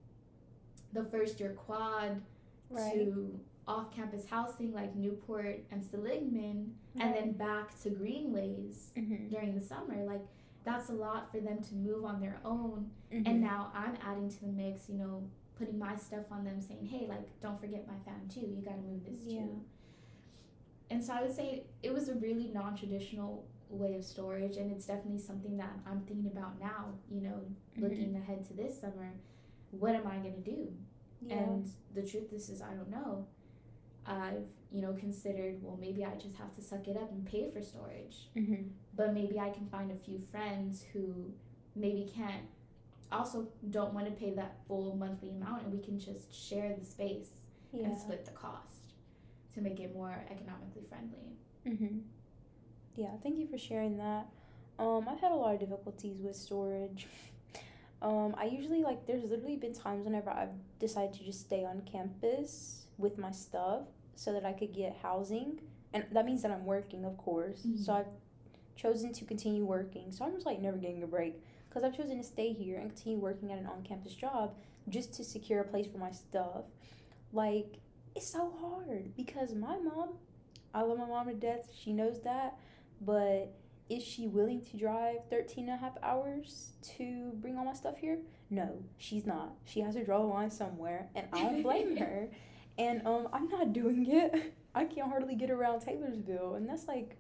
the 0.93 1.03
first 1.05 1.39
year 1.39 1.51
quad 1.51 2.21
Right. 2.69 2.93
to 2.95 3.39
off 3.67 3.95
campus 3.95 4.25
housing 4.25 4.73
like 4.73 4.95
Newport 4.95 5.59
and 5.71 5.83
Seligman, 5.83 6.73
and 6.99 7.13
then 7.15 7.31
back 7.33 7.79
to 7.83 7.89
Greenways 7.91 8.91
Mm-hmm. 8.97 9.27
during 9.29 9.53
the 9.55 9.61
summer. 9.61 10.03
Like, 10.03 10.21
that's 10.65 10.89
a 10.89 10.93
lot 10.93 11.31
for 11.31 11.39
them 11.39 11.61
to 11.61 11.75
move 11.75 12.03
on 12.03 12.19
their 12.19 12.39
own. 12.43 12.89
Mm-hmm. 13.13 13.27
And 13.27 13.41
now 13.41 13.71
I'm 13.75 13.95
adding 14.03 14.29
to 14.29 14.41
the 14.41 14.47
mix, 14.47 14.89
you 14.89 14.95
know, 14.97 15.23
putting 15.57 15.77
my 15.77 15.95
stuff 15.95 16.25
on 16.31 16.43
them, 16.45 16.59
saying, 16.61 16.85
hey, 16.85 17.05
like, 17.07 17.27
don't 17.41 17.59
forget 17.61 17.85
my 17.87 17.93
fam 18.05 18.27
too. 18.33 18.41
You 18.41 18.61
got 18.65 18.75
to 18.75 18.81
move 18.81 19.05
this 19.05 19.19
Yeah. 19.25 19.41
too. 19.41 19.61
And 20.89 21.03
so 21.03 21.13
I 21.13 21.21
would 21.21 21.35
say 21.35 21.63
it 21.83 21.93
was 21.93 22.09
a 22.09 22.15
really 22.15 22.49
non 22.53 22.75
traditional 22.75 23.45
way 23.69 23.95
of 23.95 24.03
storage, 24.03 24.57
and 24.57 24.71
it's 24.71 24.85
definitely 24.85 25.19
something 25.19 25.57
that 25.57 25.71
I'm 25.89 26.01
thinking 26.01 26.31
about 26.31 26.59
now, 26.59 26.93
you 27.09 27.21
know, 27.21 27.41
Mm-hmm. 27.73 27.83
looking 27.83 28.15
ahead 28.15 28.45
to 28.49 28.53
this 28.53 28.79
summer. 28.79 29.11
What 29.71 29.95
am 29.95 30.05
I 30.05 30.17
going 30.17 30.35
to 30.35 30.41
do? 30.51 30.71
yeah. 31.25 31.37
And 31.37 31.67
the 31.95 32.03
truth 32.03 32.31
is, 32.31 32.49
is 32.49 32.61
I 32.61 32.73
don't 32.73 32.91
know. 32.91 33.25
I've, 34.05 34.45
you 34.71 34.81
know, 34.81 34.93
considered, 34.93 35.55
well, 35.63 35.77
maybe 35.81 36.05
I 36.05 36.13
just 36.15 36.35
have 36.35 36.53
to 36.55 36.61
suck 36.61 36.87
it 36.87 36.97
up 36.97 37.09
and 37.11 37.25
pay 37.25 37.49
for 37.51 37.61
storage 37.61 38.29
mm-hmm. 38.35 38.67
but 38.95 39.13
maybe 39.13 39.39
I 39.39 39.49
can 39.49 39.65
find 39.67 39.91
a 39.91 39.95
few 39.95 40.19
friends 40.31 40.83
who 40.93 41.31
maybe 41.75 42.11
can't 42.15 42.43
also 43.11 43.47
don't 43.69 43.93
want 43.93 44.05
to 44.07 44.11
pay 44.11 44.31
that 44.35 44.57
full 44.67 44.95
monthly 44.95 45.29
amount 45.29 45.63
and 45.63 45.71
we 45.73 45.79
can 45.79 45.99
just 45.99 46.33
share 46.33 46.75
the 46.77 46.83
space 46.85 47.29
yeah. 47.71 47.85
and 47.85 47.97
split 47.97 48.25
the 48.25 48.31
cost 48.31 48.93
to 49.53 49.61
make 49.61 49.79
it 49.79 49.93
more 49.95 50.15
economically 50.29 50.83
friendly. 50.89 51.37
Mm-hmm. 51.67 51.99
Yeah, 52.95 53.09
thank 53.23 53.37
you 53.39 53.47
for 53.47 53.57
sharing 53.57 53.97
that. 53.97 54.27
Um, 54.79 55.07
I've 55.09 55.19
had 55.19 55.31
a 55.31 55.35
lot 55.35 55.53
of 55.53 55.59
difficulties 55.59 56.17
with 56.21 56.35
storage. 56.35 57.07
Um, 58.01 58.35
I 58.37 58.45
usually 58.45 58.83
like 58.83 59.05
there's 59.07 59.23
literally 59.23 59.55
been 59.55 59.73
times 59.73 60.03
whenever 60.05 60.29
I've 60.29 60.49
decided 60.79 61.13
to 61.13 61.23
just 61.23 61.39
stay 61.41 61.63
on 61.63 61.81
campus 61.89 62.85
with 62.97 63.17
my 63.17 63.31
stuff 63.31 63.83
so 64.15 64.33
that 64.33 64.45
I 64.45 64.53
could 64.53 64.73
get 64.73 64.97
housing. 65.01 65.59
And 65.93 66.05
that 66.11 66.25
means 66.25 66.41
that 66.41 66.51
I'm 66.51 66.65
working, 66.65 67.05
of 67.05 67.17
course. 67.17 67.61
So 67.77 67.93
Mhm. 67.93 67.99
I've 67.99 68.07
chosen 68.75 69.13
to 69.13 69.25
continue 69.25 69.65
working. 69.65 70.11
So 70.11 70.25
I'm 70.25 70.33
just 70.33 70.45
like 70.45 70.59
never 70.59 70.77
getting 70.77 71.01
a 71.03 71.07
break 71.07 71.41
because 71.69 71.83
I've 71.83 71.95
chosen 71.95 72.17
to 72.17 72.23
stay 72.23 72.51
here 72.51 72.77
and 72.79 72.89
continue 72.89 73.19
working 73.19 73.51
at 73.51 73.59
an 73.59 73.67
on-campus 73.67 74.13
job 74.15 74.53
just 74.89 75.13
to 75.13 75.23
secure 75.23 75.61
a 75.61 75.65
place 75.65 75.87
for 75.87 75.97
my 75.97 76.11
stuff. 76.11 76.65
Like 77.31 77.77
it's 78.15 78.27
so 78.27 78.51
hard 78.59 79.15
because 79.15 79.55
my 79.55 79.77
mom, 79.79 80.17
I 80.73 80.81
love 80.81 80.97
my 80.99 81.05
mom 81.07 81.27
to 81.27 81.33
death. 81.33 81.69
She 81.73 81.93
knows 81.93 82.19
that, 82.21 82.57
but 83.05 83.53
is 83.89 84.03
she 84.03 84.27
willing 84.27 84.61
to 84.61 84.77
drive 84.77 85.17
13 85.29 85.69
and 85.69 85.77
a 85.77 85.77
half 85.77 85.93
hours 86.01 86.71
to 86.97 87.31
bring 87.35 87.57
all 87.57 87.65
my 87.65 87.73
stuff 87.73 87.97
here? 87.97 88.19
No, 88.49 88.83
she's 88.97 89.25
not. 89.25 89.53
She 89.65 89.81
has 89.81 89.95
to 89.95 90.03
draw 90.03 90.21
a 90.21 90.23
line 90.25 90.51
somewhere, 90.51 91.09
and 91.15 91.27
I 91.33 91.43
don't 91.43 91.63
blame 91.63 91.97
her. 91.97 92.29
And 92.77 93.05
um, 93.05 93.27
I'm 93.33 93.49
not 93.49 93.73
doing 93.73 94.07
it. 94.09 94.53
I 94.75 94.85
can't 94.85 95.07
hardly 95.07 95.35
get 95.35 95.51
around 95.51 95.81
Taylorsville, 95.81 96.55
and 96.55 96.67
that's 96.67 96.87
like 96.87 97.17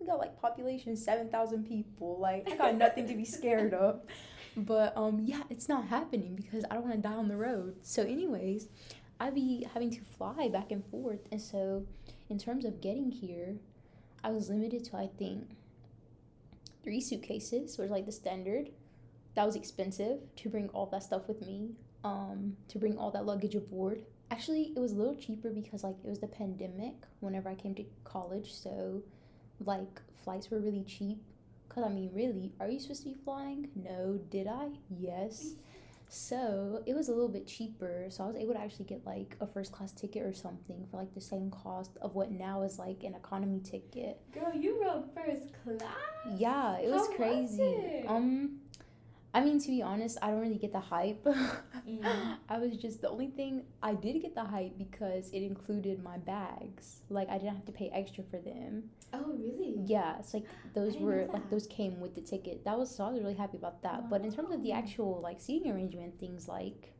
we 0.00 0.06
got 0.06 0.18
like 0.18 0.40
population 0.40 0.96
seven 0.96 1.28
thousand 1.28 1.64
people. 1.68 2.18
Like 2.18 2.48
I 2.50 2.56
got 2.56 2.74
nothing 2.74 3.06
to 3.08 3.14
be 3.14 3.24
scared 3.24 3.74
of. 3.74 4.00
But 4.56 4.96
um, 4.96 5.20
yeah, 5.24 5.42
it's 5.48 5.68
not 5.68 5.86
happening 5.86 6.34
because 6.34 6.64
I 6.68 6.74
don't 6.74 6.82
want 6.82 6.96
to 6.96 7.00
die 7.00 7.14
on 7.14 7.28
the 7.28 7.36
road. 7.36 7.76
So, 7.82 8.02
anyways, 8.02 8.66
I'd 9.20 9.32
be 9.32 9.64
having 9.72 9.90
to 9.92 10.00
fly 10.18 10.48
back 10.48 10.72
and 10.72 10.84
forth, 10.86 11.20
and 11.30 11.40
so 11.40 11.86
in 12.28 12.36
terms 12.36 12.64
of 12.64 12.80
getting 12.80 13.12
here, 13.12 13.54
I 14.22 14.30
was 14.30 14.48
limited 14.48 14.84
to 14.84 14.96
I 14.96 15.08
think 15.18 15.56
three 16.82 17.00
suitcases, 17.00 17.76
which 17.78 17.84
was 17.84 17.90
like 17.90 18.06
the 18.06 18.12
standard. 18.12 18.70
That 19.34 19.46
was 19.46 19.56
expensive 19.56 20.20
to 20.36 20.48
bring 20.48 20.68
all 20.70 20.86
that 20.86 21.02
stuff 21.02 21.28
with 21.28 21.46
me. 21.46 21.70
Um, 22.02 22.56
to 22.68 22.78
bring 22.78 22.96
all 22.96 23.10
that 23.10 23.26
luggage 23.26 23.54
aboard. 23.54 24.02
Actually, 24.30 24.72
it 24.74 24.78
was 24.78 24.92
a 24.92 24.96
little 24.96 25.14
cheaper 25.14 25.50
because 25.50 25.84
like 25.84 25.96
it 26.02 26.08
was 26.08 26.18
the 26.18 26.26
pandemic 26.26 26.94
whenever 27.20 27.48
I 27.50 27.54
came 27.54 27.74
to 27.74 27.84
college, 28.04 28.52
so 28.54 29.02
like 29.64 30.00
flights 30.24 30.50
were 30.50 30.60
really 30.60 30.84
cheap. 30.84 31.22
Cause 31.68 31.84
I 31.84 31.88
mean, 31.88 32.10
really, 32.12 32.52
are 32.58 32.68
you 32.68 32.80
supposed 32.80 33.02
to 33.02 33.10
be 33.10 33.14
flying? 33.14 33.68
No, 33.76 34.18
did 34.30 34.48
I? 34.48 34.70
Yes. 34.98 35.54
So 36.12 36.82
it 36.86 36.94
was 36.94 37.08
a 37.08 37.12
little 37.12 37.28
bit 37.28 37.46
cheaper, 37.46 38.06
so 38.08 38.24
I 38.24 38.26
was 38.26 38.34
able 38.36 38.54
to 38.54 38.60
actually 38.60 38.86
get 38.86 39.06
like 39.06 39.36
a 39.40 39.46
first 39.46 39.70
class 39.70 39.92
ticket 39.92 40.24
or 40.26 40.34
something 40.34 40.84
for 40.90 40.96
like 40.96 41.14
the 41.14 41.20
same 41.20 41.50
cost 41.52 41.96
of 42.02 42.16
what 42.16 42.32
now 42.32 42.62
is 42.62 42.80
like 42.80 43.04
an 43.04 43.14
economy 43.14 43.60
ticket. 43.60 44.20
Girl, 44.32 44.52
you 44.52 44.82
rode 44.82 45.04
first 45.14 45.52
class. 45.62 45.94
Yeah, 46.36 46.78
it 46.78 46.90
was 46.90 47.02
How 47.02 47.08
was 47.08 47.16
crazy. 47.16 47.62
it? 47.62 48.06
Um, 48.08 48.58
I 49.32 49.40
mean, 49.40 49.60
to 49.60 49.68
be 49.68 49.80
honest, 49.80 50.18
I 50.22 50.30
don't 50.30 50.40
really 50.40 50.58
get 50.58 50.72
the 50.72 50.80
hype. 50.80 51.24
Mm. 51.24 52.36
I 52.48 52.58
was 52.58 52.76
just 52.76 53.00
the 53.00 53.08
only 53.08 53.28
thing 53.28 53.62
I 53.82 53.94
did 53.94 54.20
get 54.22 54.34
the 54.34 54.44
hype 54.44 54.76
because 54.76 55.30
it 55.30 55.42
included 55.42 56.02
my 56.02 56.18
bags. 56.18 57.02
Like 57.10 57.28
I 57.28 57.38
didn't 57.38 57.54
have 57.54 57.64
to 57.66 57.72
pay 57.72 57.90
extra 57.94 58.24
for 58.24 58.38
them. 58.38 58.90
Oh, 59.12 59.32
really? 59.38 59.76
Yeah, 59.86 60.18
it's 60.18 60.34
like 60.34 60.46
those 60.74 60.96
were 60.96 61.26
like 61.32 61.48
those 61.48 61.66
came 61.68 62.00
with 62.00 62.14
the 62.16 62.20
ticket. 62.20 62.64
That 62.64 62.76
was 62.76 62.94
so 62.94 63.04
I 63.04 63.10
was 63.10 63.20
really 63.20 63.34
happy 63.34 63.56
about 63.56 63.82
that. 63.82 64.10
But 64.10 64.22
in 64.22 64.32
terms 64.32 64.52
of 64.52 64.62
the 64.62 64.72
actual 64.72 65.20
like 65.20 65.40
seating 65.40 65.70
arrangement, 65.70 66.18
things 66.18 66.48
like 66.48 66.92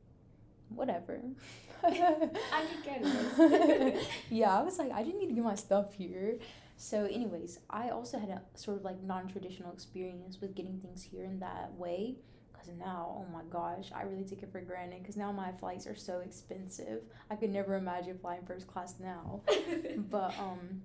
whatever. 0.68 1.20
I 1.82 1.90
could 1.90 2.84
get 2.84 3.00
it. 3.02 4.08
yeah, 4.30 4.56
I 4.56 4.62
was 4.62 4.78
like, 4.78 4.92
I 4.92 5.02
didn't 5.02 5.18
need 5.18 5.28
to 5.28 5.34
get 5.34 5.44
my 5.44 5.54
stuff 5.54 5.94
here. 5.94 6.38
So, 6.82 7.04
anyways, 7.04 7.58
I 7.68 7.90
also 7.90 8.18
had 8.18 8.30
a 8.30 8.40
sort 8.54 8.78
of 8.78 8.84
like 8.84 9.02
non 9.02 9.28
traditional 9.28 9.70
experience 9.70 10.40
with 10.40 10.54
getting 10.54 10.80
things 10.80 11.02
here 11.02 11.24
in 11.24 11.38
that 11.40 11.74
way. 11.74 12.16
Because 12.50 12.68
now, 12.78 13.18
oh 13.18 13.30
my 13.30 13.42
gosh, 13.50 13.90
I 13.94 14.04
really 14.04 14.24
take 14.24 14.42
it 14.42 14.50
for 14.50 14.62
granted. 14.62 15.02
Because 15.02 15.18
now 15.18 15.30
my 15.30 15.52
flights 15.52 15.86
are 15.86 15.94
so 15.94 16.20
expensive. 16.20 17.02
I 17.30 17.36
could 17.36 17.50
never 17.50 17.74
imagine 17.74 18.16
flying 18.16 18.46
first 18.46 18.66
class 18.66 18.94
now. 18.98 19.42
But, 20.10 20.34
um, 20.38 20.80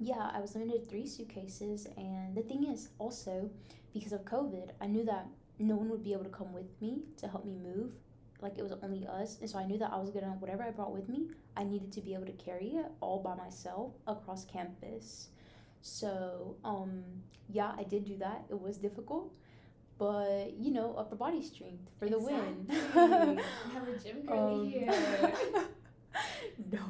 yeah, 0.00 0.30
I 0.32 0.40
was 0.40 0.54
limited 0.54 0.84
to 0.84 0.88
three 0.88 1.06
suitcases. 1.06 1.86
And 1.98 2.34
the 2.34 2.42
thing 2.42 2.66
is, 2.66 2.88
also, 2.98 3.50
because 3.92 4.12
of 4.12 4.24
COVID, 4.24 4.70
I 4.80 4.86
knew 4.86 5.04
that 5.04 5.28
no 5.58 5.74
one 5.74 5.90
would 5.90 6.02
be 6.02 6.14
able 6.14 6.24
to 6.24 6.30
come 6.30 6.54
with 6.54 6.70
me 6.80 7.02
to 7.18 7.28
help 7.28 7.44
me 7.44 7.52
move. 7.52 7.92
Like, 8.40 8.56
it 8.58 8.62
was 8.62 8.72
only 8.82 9.06
us. 9.06 9.38
And 9.40 9.50
so 9.50 9.58
I 9.58 9.64
knew 9.64 9.78
that 9.78 9.92
I 9.92 9.96
was 9.98 10.10
gonna, 10.10 10.36
whatever 10.38 10.62
I 10.62 10.70
brought 10.70 10.92
with 10.92 11.08
me, 11.08 11.28
I 11.56 11.64
needed 11.64 11.90
to 11.92 12.00
be 12.00 12.14
able 12.14 12.26
to 12.26 12.32
carry 12.32 12.68
it 12.76 12.86
all 13.00 13.20
by 13.20 13.34
myself 13.34 13.92
across 14.06 14.44
campus. 14.44 15.28
So, 15.82 16.56
um, 16.64 17.02
yeah, 17.48 17.72
I 17.76 17.82
did 17.84 18.04
do 18.04 18.16
that. 18.18 18.44
It 18.50 18.60
was 18.60 18.76
difficult, 18.78 19.32
but 19.98 20.52
you 20.56 20.70
know, 20.72 20.94
upper 20.96 21.16
body 21.16 21.42
strength 21.42 21.88
for 21.98 22.08
the 22.08 22.18
win. 22.18 22.66
Have 22.94 23.88
a 23.88 23.98
gym 24.02 24.22
girly 24.26 24.54
Um, 24.54 24.68
here. 24.68 25.32
no, 26.72 26.80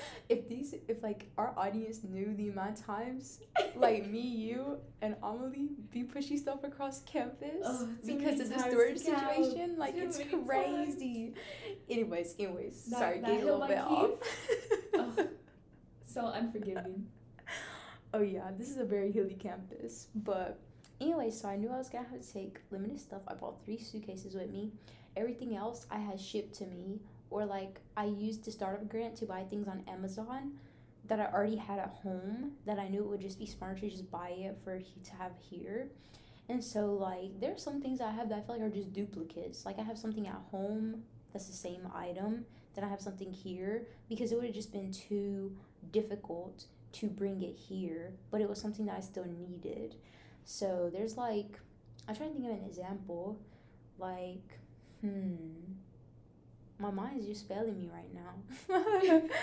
if 0.28 0.48
these, 0.48 0.74
if 0.88 1.02
like 1.02 1.30
our 1.38 1.52
audience 1.56 2.00
knew 2.04 2.34
the 2.34 2.48
amount 2.48 2.78
of 2.78 2.84
times, 2.86 3.40
like 3.76 4.08
me, 4.08 4.20
you, 4.20 4.78
and 5.02 5.16
Amelie 5.22 5.70
be 5.90 6.02
pushing 6.04 6.38
stuff 6.38 6.64
across 6.64 7.00
campus 7.02 7.64
Oh, 7.64 7.88
because 8.04 8.40
of 8.40 8.48
the 8.50 8.58
storage 8.58 8.98
situation, 8.98 9.76
like 9.78 9.94
Too 9.94 10.02
it's 10.02 10.18
many 10.18 10.30
times. 10.30 10.46
crazy. 10.46 11.34
Anyways, 11.88 12.34
anyways, 12.38 12.84
That- 12.86 12.98
sorry, 12.98 13.20
that 13.20 13.26
getting 13.26 13.48
a 13.48 13.52
little 13.52 13.66
bit 13.68 13.78
off. 13.78 14.10
Oh. 14.94 15.28
so 16.06 16.26
unforgiving. 16.26 17.06
Oh 18.14 18.22
yeah, 18.22 18.48
this 18.56 18.70
is 18.70 18.78
a 18.78 18.84
very 18.86 19.12
hilly 19.12 19.34
campus. 19.34 20.06
But 20.14 20.58
anyway, 20.98 21.30
so 21.30 21.46
I 21.46 21.56
knew 21.56 21.68
I 21.68 21.76
was 21.76 21.90
gonna 21.90 22.08
have 22.08 22.22
to 22.22 22.32
take 22.32 22.58
limited 22.70 22.98
stuff. 22.98 23.20
I 23.28 23.34
brought 23.34 23.62
three 23.66 23.76
suitcases 23.78 24.34
with 24.34 24.48
me. 24.50 24.72
Everything 25.14 25.54
else 25.54 25.86
I 25.90 25.98
had 25.98 26.18
shipped 26.18 26.54
to 26.54 26.66
me, 26.66 27.00
or 27.30 27.44
like 27.44 27.80
I 27.96 28.06
used 28.06 28.44
the 28.44 28.50
startup 28.50 28.88
grant 28.88 29.16
to 29.16 29.26
buy 29.26 29.42
things 29.44 29.68
on 29.68 29.84
Amazon 29.88 30.52
that 31.06 31.20
I 31.20 31.26
already 31.26 31.56
had 31.56 31.78
at 31.78 31.98
home. 32.02 32.52
That 32.66 32.78
I 32.78 32.88
knew 32.88 33.00
it 33.00 33.06
would 33.06 33.20
just 33.20 33.38
be 33.38 33.46
smarter 33.46 33.80
to 33.80 33.90
just 33.90 34.10
buy 34.10 34.30
it 34.30 34.58
for 34.62 34.78
to 34.78 35.10
have 35.18 35.32
here. 35.50 35.88
And 36.48 36.62
so 36.62 36.94
like 36.94 37.40
there's 37.40 37.62
some 37.62 37.80
things 37.80 38.00
I 38.00 38.10
have 38.10 38.28
that 38.30 38.38
I 38.38 38.40
feel 38.40 38.56
like 38.56 38.64
are 38.64 38.74
just 38.74 38.92
duplicates. 38.92 39.66
Like 39.66 39.78
I 39.78 39.82
have 39.82 39.98
something 39.98 40.26
at 40.26 40.40
home 40.50 41.02
that's 41.32 41.46
the 41.46 41.52
same 41.52 41.88
item. 41.94 42.44
Then 42.74 42.84
I 42.84 42.88
have 42.88 43.00
something 43.00 43.32
here 43.32 43.86
because 44.08 44.32
it 44.32 44.36
would 44.36 44.46
have 44.46 44.54
just 44.54 44.72
been 44.72 44.92
too 44.92 45.56
difficult 45.92 46.64
to 46.92 47.06
bring 47.08 47.42
it 47.42 47.54
here, 47.54 48.12
but 48.30 48.40
it 48.40 48.48
was 48.48 48.60
something 48.60 48.86
that 48.86 48.96
I 48.96 49.00
still 49.00 49.26
needed. 49.26 49.96
So 50.44 50.90
there's 50.92 51.16
like, 51.16 51.58
I'm 52.06 52.16
trying 52.16 52.30
to 52.30 52.34
think 52.34 52.50
of 52.50 52.58
an 52.58 52.64
example. 52.64 53.38
Like, 53.98 54.58
hmm, 55.00 55.74
my 56.78 56.90
mind 56.90 57.20
is 57.20 57.26
just 57.26 57.48
failing 57.48 57.78
me 57.78 57.90
right 57.92 58.12
now. 58.14 59.20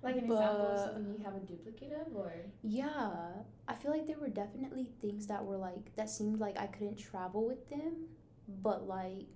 Like 0.00 0.16
an 0.16 0.24
example 0.26 0.66
of 0.66 0.78
something 0.78 1.14
you 1.18 1.24
have 1.24 1.34
a 1.34 1.40
duplicate 1.40 1.92
of, 1.92 2.14
or 2.14 2.32
yeah, 2.62 3.10
I 3.66 3.74
feel 3.74 3.90
like 3.90 4.06
there 4.06 4.18
were 4.18 4.28
definitely 4.28 4.86
things 5.00 5.26
that 5.26 5.44
were 5.44 5.56
like, 5.56 5.94
that 5.96 6.08
seemed 6.08 6.38
like 6.38 6.56
I 6.56 6.66
couldn't 6.66 6.98
travel 6.98 7.44
with 7.44 7.68
them, 7.68 8.06
but 8.62 8.86
like, 8.86 9.26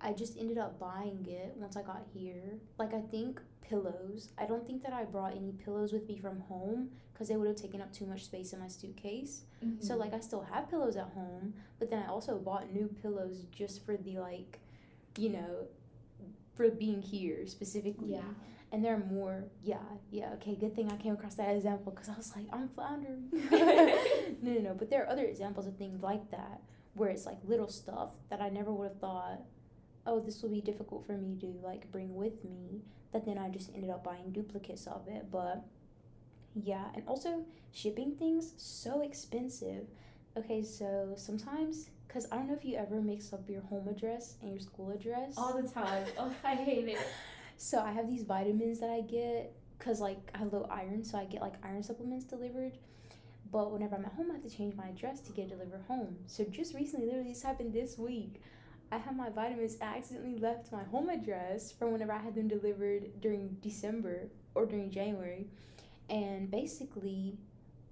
I 0.00 0.12
just 0.12 0.36
ended 0.36 0.58
up 0.58 0.78
buying 0.78 1.26
it 1.26 1.54
once 1.56 1.78
I 1.78 1.82
got 1.82 2.02
here. 2.12 2.58
Like 2.78 2.92
I 2.92 3.00
think 3.00 3.40
pillows. 3.62 4.28
I 4.36 4.44
don't 4.44 4.66
think 4.66 4.82
that 4.82 4.92
I 4.92 5.04
brought 5.04 5.34
any 5.34 5.52
pillows 5.52 5.92
with 5.92 6.06
me 6.08 6.18
from 6.18 6.40
home 6.40 6.90
because 7.12 7.28
they 7.28 7.36
would 7.36 7.48
have 7.48 7.56
taken 7.56 7.80
up 7.80 7.92
too 7.92 8.04
much 8.04 8.24
space 8.24 8.52
in 8.52 8.60
my 8.60 8.68
suitcase. 8.68 9.44
Mm-hmm. 9.64 9.82
So 9.82 9.96
like 9.96 10.12
I 10.12 10.20
still 10.20 10.42
have 10.42 10.68
pillows 10.68 10.96
at 10.96 11.08
home, 11.14 11.54
but 11.78 11.90
then 11.90 12.02
I 12.06 12.10
also 12.10 12.36
bought 12.36 12.70
new 12.70 12.94
pillows 13.02 13.46
just 13.50 13.84
for 13.86 13.96
the 13.96 14.18
like, 14.18 14.60
you 15.16 15.30
know, 15.30 15.68
for 16.56 16.70
being 16.70 17.02
here 17.02 17.46
specifically. 17.46 18.12
Yeah. 18.12 18.22
And 18.72 18.84
there 18.84 18.94
are 18.94 19.04
more. 19.12 19.44
Yeah, 19.62 19.76
yeah. 20.10 20.30
Okay, 20.34 20.56
good 20.56 20.74
thing 20.74 20.90
I 20.90 20.96
came 20.96 21.14
across 21.14 21.34
that 21.36 21.54
example 21.54 21.92
because 21.92 22.08
I 22.08 22.16
was 22.16 22.34
like, 22.34 22.46
I'm 22.52 22.68
floundering. 22.68 23.28
no, 24.42 24.52
no, 24.52 24.60
no. 24.60 24.74
But 24.74 24.90
there 24.90 25.04
are 25.04 25.08
other 25.08 25.24
examples 25.24 25.66
of 25.66 25.76
things 25.76 26.02
like 26.02 26.30
that 26.32 26.60
where 26.94 27.10
it's 27.10 27.26
like 27.26 27.38
little 27.44 27.68
stuff 27.68 28.10
that 28.30 28.40
I 28.40 28.48
never 28.48 28.72
would 28.72 28.88
have 28.88 29.00
thought, 29.00 29.42
oh, 30.06 30.20
this 30.20 30.42
will 30.42 30.50
be 30.50 30.60
difficult 30.60 31.06
for 31.06 31.12
me 31.12 31.36
to 31.40 31.46
like 31.62 31.90
bring 31.92 32.14
with 32.14 32.44
me. 32.44 32.82
That 33.12 33.24
then 33.24 33.38
I 33.38 33.50
just 33.50 33.70
ended 33.74 33.90
up 33.90 34.02
buying 34.02 34.32
duplicates 34.32 34.86
of 34.86 35.06
it. 35.06 35.30
But 35.30 35.64
yeah, 36.54 36.86
and 36.94 37.04
also 37.06 37.44
shipping 37.72 38.16
things 38.16 38.54
so 38.56 39.02
expensive. 39.02 39.86
Okay, 40.36 40.62
so 40.62 41.14
sometimes 41.16 41.90
because 42.06 42.26
I 42.30 42.36
don't 42.36 42.48
know 42.48 42.54
if 42.54 42.64
you 42.64 42.76
ever 42.76 43.00
mix 43.00 43.32
up 43.32 43.48
your 43.48 43.62
home 43.62 43.88
address 43.88 44.36
and 44.40 44.50
your 44.50 44.60
school 44.60 44.90
address. 44.90 45.34
All 45.36 45.60
the 45.60 45.68
time. 45.68 46.04
Oh, 46.18 46.32
I 46.44 46.54
hate 46.54 46.88
it. 46.88 46.98
So 47.56 47.80
I 47.80 47.92
have 47.92 48.08
these 48.08 48.22
vitamins 48.22 48.80
that 48.80 48.90
I 48.90 49.00
get 49.00 49.54
because 49.78 50.00
like 50.00 50.18
I 50.34 50.38
have 50.38 50.52
low 50.52 50.66
iron, 50.70 51.04
so 51.04 51.18
I 51.18 51.24
get 51.24 51.40
like 51.40 51.54
iron 51.62 51.82
supplements 51.82 52.24
delivered. 52.24 52.78
But 53.52 53.72
whenever 53.72 53.94
I'm 53.94 54.04
at 54.04 54.12
home, 54.12 54.30
I 54.30 54.34
have 54.34 54.42
to 54.42 54.50
change 54.50 54.74
my 54.74 54.88
address 54.88 55.20
to 55.20 55.32
get 55.32 55.48
delivered 55.48 55.80
home. 55.86 56.16
So 56.26 56.44
just 56.44 56.74
recently, 56.74 57.06
literally 57.06 57.30
this 57.30 57.42
happened 57.42 57.72
this 57.72 57.96
week. 57.96 58.42
I 58.90 58.98
had 58.98 59.16
my 59.16 59.30
vitamins 59.30 59.76
I 59.80 59.96
accidentally 59.96 60.38
left 60.38 60.70
my 60.70 60.84
home 60.84 61.08
address 61.08 61.72
from 61.72 61.92
whenever 61.92 62.12
I 62.12 62.18
had 62.18 62.34
them 62.34 62.48
delivered 62.48 63.20
during 63.20 63.56
December 63.60 64.28
or 64.54 64.66
during 64.66 64.90
January. 64.90 65.46
And 66.08 66.50
basically, 66.50 67.36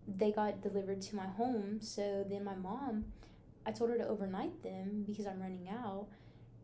they 0.07 0.31
got 0.31 0.62
delivered 0.62 1.01
to 1.03 1.17
my 1.17 1.27
home. 1.27 1.79
So 1.81 2.25
then 2.29 2.45
my 2.45 2.55
mom, 2.55 3.07
I 3.67 3.73
told 3.73 3.91
her 3.91 3.99
to 3.99 4.07
overnight 4.07 4.62
them 4.62 5.05
because 5.07 5.27
I'm 5.27 5.41
running 5.41 5.69
out. 5.69 6.07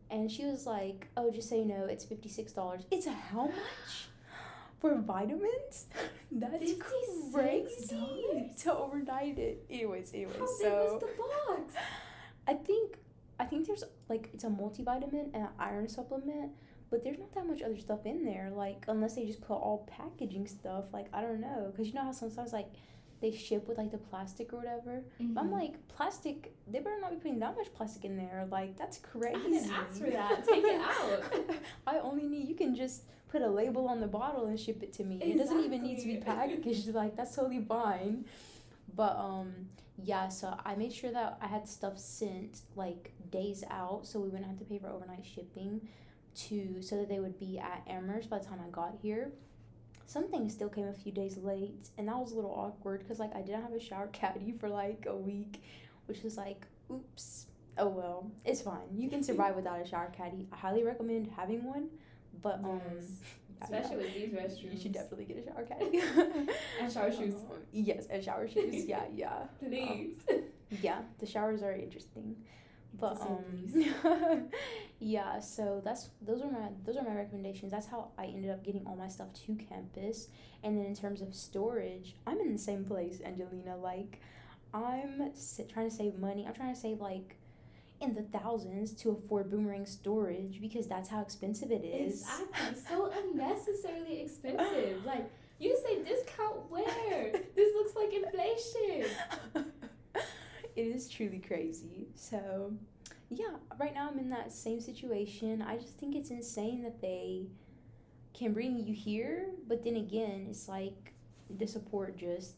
And 0.09 0.29
she 0.29 0.45
was 0.45 0.65
like, 0.65 1.07
"Oh, 1.15 1.31
just 1.31 1.49
so 1.49 1.55
you 1.55 1.65
know, 1.65 1.85
it's 1.85 2.03
fifty 2.05 2.29
six 2.29 2.51
dollars. 2.51 2.83
It's 2.91 3.07
how 3.07 3.45
much 3.45 4.09
for 4.79 4.95
vitamins? 4.95 5.85
That's 6.31 6.73
crazy 6.79 7.87
$56? 7.89 8.63
to 8.63 8.73
overnight 8.75 9.37
it. 9.39 9.65
Anyways, 9.69 10.13
anyways, 10.13 10.35
How 10.37 10.45
big 10.45 10.71
was 10.71 11.01
the 11.01 11.07
box? 11.17 11.75
I 12.47 12.53
think 12.55 12.97
I 13.39 13.45
think 13.45 13.67
there's 13.67 13.83
like 14.09 14.29
it's 14.33 14.43
a 14.43 14.47
multivitamin 14.47 15.31
and 15.33 15.43
an 15.43 15.49
iron 15.57 15.87
supplement, 15.87 16.51
but 16.89 17.03
there's 17.03 17.17
not 17.17 17.33
that 17.33 17.47
much 17.47 17.61
other 17.61 17.77
stuff 17.77 18.05
in 18.05 18.25
there. 18.25 18.51
Like 18.53 18.85
unless 18.87 19.15
they 19.15 19.25
just 19.25 19.41
put 19.41 19.55
all 19.55 19.89
packaging 19.89 20.47
stuff. 20.47 20.85
Like 20.91 21.07
I 21.13 21.21
don't 21.21 21.39
know, 21.39 21.71
cause 21.75 21.87
you 21.87 21.93
know 21.93 22.03
how 22.03 22.11
sometimes 22.11 22.51
like 22.53 22.67
they 23.21 23.31
ship 23.31 23.67
with 23.67 23.77
like 23.77 23.91
the 23.91 23.97
plastic 23.97 24.51
or 24.51 24.57
whatever. 24.57 25.03
But 25.19 25.41
I'm 25.41 25.51
like 25.51 25.75
plastic. 25.87 26.53
They 26.67 26.79
better 26.79 26.99
not 26.99 27.11
be 27.11 27.17
putting 27.17 27.39
that 27.39 27.55
much 27.55 27.73
plastic 27.73 28.03
in 28.05 28.17
there. 28.17 28.47
Like 28.49 28.77
that's 28.77 28.97
crazy. 28.97 29.35
I 29.35 29.43
didn't 29.49 29.71
ask 29.71 30.01
for 30.01 30.09
that. 30.09 30.45
Take 30.47 30.63
it 30.65 30.81
out. 30.81 31.55
I 31.87 31.99
only 31.99 32.27
need 32.27 32.49
you 32.49 32.55
can 32.55 32.75
just 32.75 33.03
put 33.29 33.41
a 33.41 33.47
label 33.47 33.87
on 33.87 33.99
the 34.01 34.07
bottle 34.07 34.47
and 34.47 34.59
ship 34.59 34.81
it 34.83 34.91
to 34.93 35.03
me. 35.03 35.19
It 35.21 35.37
doesn't 35.37 35.63
even 35.63 35.83
need 35.83 35.99
to 35.99 36.05
be 36.05 36.15
Exactly. 36.15 36.57
packaged. 36.57 36.89
Like 36.93 37.15
that's 37.15 37.35
totally 37.35 37.61
fine. 37.61 38.25
But 38.95 39.15
um 39.17 39.53
yeah, 40.03 40.29
so 40.29 40.57
I 40.65 40.73
made 40.75 40.91
sure 40.91 41.11
that 41.11 41.37
I 41.41 41.47
had 41.47 41.67
stuff 41.69 41.99
sent 41.99 42.61
like 42.75 43.11
days 43.29 43.63
out, 43.69 44.07
so 44.07 44.19
we 44.19 44.29
wouldn't 44.29 44.47
have 44.47 44.57
to 44.57 44.65
pay 44.65 44.79
for 44.79 44.87
overnight 44.87 45.25
shipping 45.25 45.87
to 46.33 46.81
so 46.81 46.95
that 46.97 47.07
they 47.09 47.19
would 47.19 47.37
be 47.37 47.59
at 47.59 47.83
Amherst 47.87 48.29
by 48.29 48.39
the 48.39 48.45
time 48.45 48.59
I 48.65 48.69
got 48.71 48.95
here. 49.01 49.31
Some 50.11 50.27
things 50.27 50.51
still 50.51 50.67
came 50.67 50.87
a 50.89 50.93
few 50.93 51.13
days 51.13 51.37
late, 51.37 51.87
and 51.97 52.09
that 52.09 52.17
was 52.17 52.33
a 52.33 52.35
little 52.35 52.51
awkward 52.51 52.99
because 52.99 53.17
like 53.17 53.33
I 53.33 53.41
didn't 53.41 53.61
have 53.61 53.71
a 53.71 53.79
shower 53.79 54.07
caddy 54.11 54.51
for 54.59 54.67
like 54.67 55.05
a 55.07 55.15
week, 55.15 55.63
which 56.07 56.21
was 56.21 56.35
like, 56.35 56.65
oops. 56.91 57.45
Oh 57.77 57.87
well, 57.87 58.29
it's 58.43 58.61
fine. 58.61 58.89
You 58.93 59.09
can 59.09 59.23
survive 59.23 59.55
without 59.61 59.79
a 59.79 59.87
shower 59.87 60.11
caddy. 60.11 60.49
I 60.51 60.57
highly 60.57 60.83
recommend 60.83 61.29
having 61.33 61.63
one, 61.63 61.87
but 62.41 62.55
um, 62.55 62.81
Yes. 62.93 63.11
Especially 63.61 63.97
with 63.97 64.13
these 64.15 64.29
restrooms. 64.33 64.73
you 64.73 64.79
should 64.81 64.91
definitely 64.91 65.25
get 65.25 65.37
a 65.37 65.45
shower 65.45 65.63
caddy 65.63 66.01
And 66.81 66.91
shower 66.91 67.11
shoes. 67.11 67.35
Um, 67.35 67.59
yes, 67.71 68.07
and 68.09 68.21
shower 68.21 68.49
shoes. 68.49 68.83
Yeah, 68.85 69.03
yeah. 69.15 69.33
Um, 69.35 69.69
Please. 69.69 70.17
yeah, 70.81 71.03
the 71.19 71.25
showers 71.27 71.61
are 71.61 71.71
interesting. 71.71 72.35
But 72.99 73.21
um 73.21 74.49
yeah, 74.99 75.39
so 75.39 75.81
that's 75.83 76.09
those 76.21 76.41
are 76.41 76.51
my 76.51 76.69
those 76.85 76.97
are 76.97 77.03
my 77.03 77.15
recommendations. 77.15 77.71
That's 77.71 77.87
how 77.87 78.09
I 78.17 78.25
ended 78.25 78.51
up 78.51 78.63
getting 78.63 78.85
all 78.85 78.95
my 78.95 79.07
stuff 79.07 79.27
to 79.45 79.55
campus. 79.55 80.27
And 80.63 80.77
then 80.77 80.85
in 80.85 80.95
terms 80.95 81.21
of 81.21 81.33
storage, 81.33 82.15
I'm 82.27 82.39
in 82.39 82.53
the 82.53 82.59
same 82.59 82.85
place, 82.85 83.19
Angelina. 83.25 83.77
Like 83.77 84.19
I'm 84.73 85.31
trying 85.73 85.89
to 85.89 85.95
save 85.95 86.17
money. 86.19 86.45
I'm 86.47 86.53
trying 86.53 86.73
to 86.73 86.79
save 86.79 86.99
like 86.99 87.37
in 88.01 88.15
the 88.15 88.23
thousands 88.23 88.93
to 88.93 89.11
afford 89.11 89.51
boomerang 89.51 89.85
storage 89.85 90.59
because 90.59 90.87
that's 90.87 91.09
how 91.09 91.21
expensive 91.21 91.71
it 91.71 91.85
is. 91.85 92.21
Exactly. 92.21 92.81
So 92.89 93.11
unnecessarily 93.15 94.21
expensive. 94.21 95.03
Like 95.05 95.29
you 95.59 95.77
say 95.85 96.03
discount 96.03 96.69
where? 96.69 97.31
this 97.55 97.73
looks 97.75 97.95
like 97.95 98.11
inflation. 98.13 99.09
It 100.81 100.95
is 100.95 101.07
truly 101.07 101.37
crazy. 101.37 102.07
So, 102.15 102.73
yeah, 103.29 103.53
right 103.79 103.93
now 103.93 104.09
I'm 104.11 104.17
in 104.17 104.31
that 104.31 104.51
same 104.51 104.81
situation. 104.81 105.61
I 105.61 105.77
just 105.77 105.95
think 105.99 106.15
it's 106.15 106.31
insane 106.31 106.81
that 106.81 106.99
they 106.99 107.45
can 108.33 108.51
bring 108.51 108.79
you 108.79 108.91
here, 108.91 109.51
but 109.67 109.83
then 109.83 109.95
again, 109.95 110.47
it's 110.49 110.67
like 110.67 111.13
the 111.55 111.67
support 111.67 112.17
just 112.17 112.55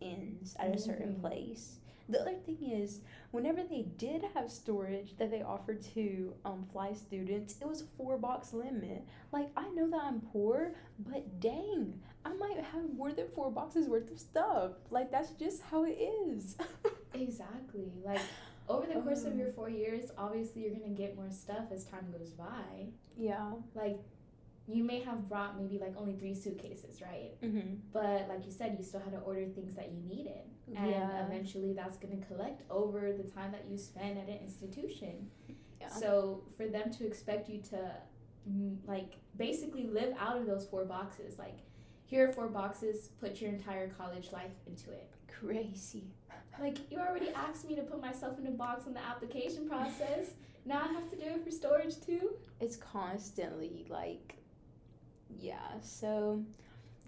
ends 0.00 0.56
at 0.58 0.74
a 0.74 0.78
certain 0.78 1.16
Mhm. 1.16 1.20
place. 1.20 1.80
The 2.08 2.18
other 2.22 2.34
thing 2.34 2.62
is, 2.62 3.02
whenever 3.30 3.62
they 3.62 3.82
did 3.98 4.22
have 4.32 4.50
storage 4.50 5.18
that 5.18 5.30
they 5.30 5.42
offered 5.42 5.82
to 5.94 6.32
um, 6.46 6.64
FLI 6.72 6.94
students, 6.94 7.60
it 7.60 7.68
was 7.68 7.82
a 7.82 7.86
four 7.98 8.16
box 8.16 8.54
limit. 8.54 9.04
Like, 9.32 9.50
I 9.54 9.68
know 9.74 9.86
that 9.90 10.02
I'm 10.02 10.22
poor, 10.22 10.72
but 10.98 11.40
dang, 11.40 12.00
I 12.24 12.32
might 12.32 12.56
have 12.56 12.94
more 12.94 13.12
than 13.12 13.28
four 13.28 13.50
boxes 13.50 13.86
worth 13.86 14.10
of 14.10 14.18
stuff. 14.18 14.72
Like, 14.88 15.10
that's 15.10 15.32
just 15.32 15.60
how 15.60 15.84
it 15.84 15.98
is. 15.98 16.56
Exactly. 17.20 17.92
Like 18.04 18.20
over 18.68 18.86
the 18.86 19.00
course 19.00 19.24
of 19.24 19.32
Um, 19.32 19.38
your 19.38 19.52
four 19.52 19.68
years, 19.68 20.10
obviously 20.16 20.62
you're 20.62 20.72
gonna 20.74 20.88
get 20.94 21.16
more 21.16 21.30
stuff 21.30 21.66
as 21.72 21.84
time 21.84 22.10
goes 22.16 22.30
by. 22.32 22.88
yeah. 23.16 23.52
Like 23.74 23.98
you 24.66 24.84
may 24.84 25.00
have 25.00 25.28
brought 25.28 25.56
maybe 25.60 25.78
like 25.78 25.94
only 25.96 26.14
three 26.14 26.34
suitcases, 26.34 27.02
right? 27.02 27.32
Mm-hmm. 27.42 27.74
But 27.92 28.28
like 28.28 28.46
you 28.46 28.52
said, 28.52 28.76
you 28.78 28.84
still 28.84 29.00
had 29.00 29.12
to 29.12 29.18
order 29.20 29.46
things 29.46 29.74
that 29.74 29.90
you 29.90 30.00
needed. 30.02 30.44
And 30.76 30.90
Yeah. 30.90 31.26
eventually 31.26 31.72
that's 31.72 31.96
gonna 31.96 32.24
collect 32.28 32.62
over 32.70 33.12
the 33.12 33.24
time 33.24 33.50
that 33.52 33.66
you 33.68 33.76
spend 33.76 34.16
at 34.18 34.28
an 34.28 34.38
institution. 34.38 35.30
Yeah. 35.80 35.88
So 35.88 36.44
for 36.56 36.68
them 36.68 36.90
to 36.92 37.06
expect 37.06 37.48
you 37.48 37.60
to 37.62 37.96
mm, 38.48 38.76
like 38.86 39.14
basically 39.36 39.86
live 39.88 40.14
out 40.18 40.36
of 40.38 40.46
those 40.46 40.66
four 40.66 40.84
boxes, 40.84 41.38
like 41.38 41.58
here 42.04 42.28
are 42.28 42.32
four 42.32 42.48
boxes, 42.48 43.08
put 43.20 43.40
your 43.40 43.50
entire 43.50 43.88
college 43.88 44.30
life 44.32 44.52
into 44.66 44.90
it. 44.92 45.16
Crazy. 45.26 46.04
Like 46.60 46.78
you 46.90 46.98
already 46.98 47.30
asked 47.30 47.66
me 47.68 47.74
to 47.76 47.82
put 47.82 48.00
myself 48.00 48.38
in 48.38 48.46
a 48.46 48.50
box 48.50 48.86
in 48.86 48.92
the 48.92 49.00
application 49.00 49.68
process. 49.68 50.34
Now 50.66 50.82
I 50.88 50.92
have 50.92 51.08
to 51.10 51.16
do 51.16 51.24
it 51.24 51.44
for 51.44 51.50
storage 51.50 51.98
too. 52.04 52.34
It's 52.60 52.76
constantly 52.76 53.86
like, 53.88 54.36
yeah. 55.38 55.80
So 55.80 56.44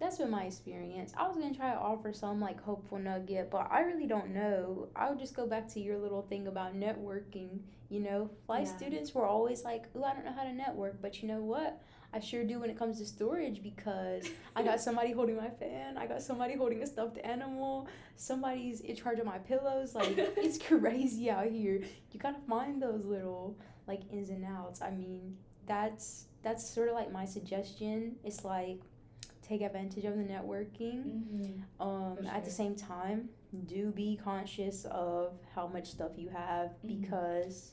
that's 0.01 0.19
been 0.19 0.31
my 0.31 0.45
experience. 0.45 1.13
I 1.17 1.29
was 1.29 1.37
gonna 1.37 1.55
try 1.55 1.71
to 1.71 1.79
offer 1.79 2.13
some 2.15 2.41
like 2.41 2.63
hopeful 2.63 2.99
nugget, 2.99 3.51
but 3.51 3.69
I 3.71 3.81
really 3.83 4.07
don't 4.07 4.31
know. 4.31 4.89
I 4.97 5.11
would 5.11 5.19
just 5.19 5.35
go 5.37 5.47
back 5.47 5.69
to 5.75 5.81
your 5.81 5.99
little 5.99 6.23
thing 6.23 6.47
about 6.47 6.75
networking. 6.75 7.61
You 7.91 8.01
know, 8.01 8.31
FLI 8.47 8.61
Yeah. 8.61 8.65
students 8.65 9.15
were 9.15 9.27
always 9.27 9.65
like, 9.65 9.85
"Ooh, 9.95 10.03
I 10.03 10.15
don't 10.15 10.25
know 10.25 10.33
how 10.33 10.45
to 10.45 10.53
network," 10.53 11.03
but 11.03 11.21
you 11.23 11.29
know 11.29 11.43
what? 11.43 11.79
I 12.15 12.21
sure 12.21 12.45
do 12.45 12.61
when 12.61 12.69
it 12.71 12.79
comes 12.79 12.99
to 12.99 13.07
storage 13.07 13.63
because 13.63 14.29
I 14.55 14.63
got 14.63 14.81
somebody 14.87 15.13
holding 15.13 15.37
my 15.37 15.49
fan. 15.51 15.97
I 15.97 16.07
got 16.07 16.23
somebody 16.23 16.57
holding 16.57 16.83
a 16.83 16.87
stuffed 16.87 17.19
animal. 17.25 17.89
Somebody's 18.17 18.81
in 18.81 18.97
charge 18.97 19.19
of 19.19 19.27
my 19.27 19.39
pillows. 19.39 19.95
Like 19.95 20.15
it's 20.19 20.59
crazy 20.59 21.31
out 21.31 21.47
here. 21.47 21.81
You 22.13 22.21
gotta 22.21 22.41
find 22.49 22.81
those 22.83 23.05
little 23.05 23.57
like 23.87 24.01
ins 24.13 24.29
and 24.31 24.45
outs. 24.45 24.83
I 24.83 24.91
mean, 24.91 25.37
that's 25.67 26.27
that's 26.43 26.69
sort 26.69 26.89
of 26.89 26.95
like 26.95 27.11
my 27.13 27.25
suggestion. 27.25 28.17
It's 28.25 28.45
like 28.45 28.81
take 29.43 29.63
advantage 29.63 30.05
of 30.05 30.17
the 30.17 30.23
networking. 30.23 31.05
Mm-hmm. 31.05 31.83
Um, 31.83 32.17
For 32.19 32.27
at 32.29 32.45
the 32.45 32.51
same 32.51 32.77
time, 32.77 33.31
do 33.67 33.91
be 33.91 34.19
conscious 34.23 34.85
of 34.87 35.33
how 35.55 35.67
much 35.67 35.91
stuff 35.91 36.13
you 36.17 36.29
have 36.29 36.71
Mhm. 36.85 37.01
because 37.01 37.73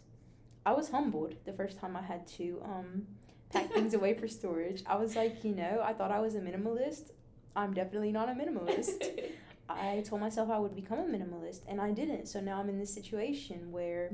I 0.65 0.73
was 0.73 0.89
humbled 0.89 1.35
the 1.45 1.53
first 1.53 1.77
time 1.79 1.95
I 1.95 2.01
had 2.01 2.25
to 2.37 2.61
um 2.63 3.07
pack 3.51 3.71
things 3.71 3.93
away 3.93 4.13
for 4.13 4.27
storage. 4.27 4.83
I 4.85 4.95
was 4.95 5.15
like, 5.15 5.43
you 5.43 5.53
know, 5.55 5.81
I 5.83 5.93
thought 5.93 6.11
I 6.11 6.19
was 6.19 6.35
a 6.35 6.39
minimalist. 6.39 7.11
I'm 7.55 7.73
definitely 7.73 8.11
not 8.11 8.29
a 8.29 8.33
minimalist. 8.33 9.03
I 9.69 10.03
told 10.07 10.21
myself 10.21 10.49
I 10.49 10.57
would 10.59 10.75
become 10.75 10.99
a 10.99 11.03
minimalist 11.03 11.61
and 11.67 11.79
I 11.79 11.91
didn't. 11.91 12.27
So 12.27 12.39
now 12.39 12.59
I'm 12.59 12.69
in 12.69 12.79
this 12.79 12.93
situation 12.93 13.71
where 13.71 14.11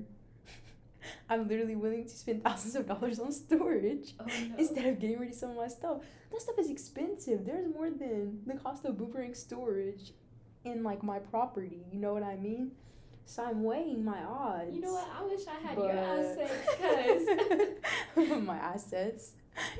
I'm 1.30 1.48
literally 1.48 1.76
willing 1.76 2.04
to 2.04 2.10
spend 2.10 2.44
thousands 2.44 2.76
of 2.76 2.88
dollars 2.88 3.20
on 3.20 3.32
storage 3.32 4.14
Oh 4.20 4.26
no. 4.26 4.56
instead 4.58 4.86
of 4.86 5.00
getting 5.00 5.20
rid 5.20 5.30
of 5.30 5.36
some 5.36 5.52
of 5.52 5.58
my 5.58 5.68
stuff. 5.68 5.98
That 6.32 6.42
stuff 6.42 6.60
is 6.60 6.70
expensive. 6.70 7.46
There's 7.46 7.74
more 7.74 7.90
than 7.90 8.42
the 8.46 8.56
cost 8.56 8.84
of 8.86 8.98
boomerang 8.98 9.34
storage 9.34 10.12
in 10.66 10.84
like 10.84 11.04
my 11.04 11.20
property. 11.20 11.86
You 11.92 12.00
know 12.00 12.14
what 12.14 12.24
I 12.24 12.36
mean? 12.36 12.72
So 13.26 13.43
I'm 13.43 13.63
weighing 13.63 14.03
my 14.05 14.23
odds. 14.23 14.73
You 14.76 14.82
know 14.82 14.93
what? 14.93 15.07
I 15.19 15.23
wish 15.23 15.41
I 15.47 15.67
had 15.67 15.76
But- 15.76 15.86
your 15.86 15.97
assets, 15.97 17.76
cause. 18.15 18.39
my 18.43 18.57
assets. 18.57 19.32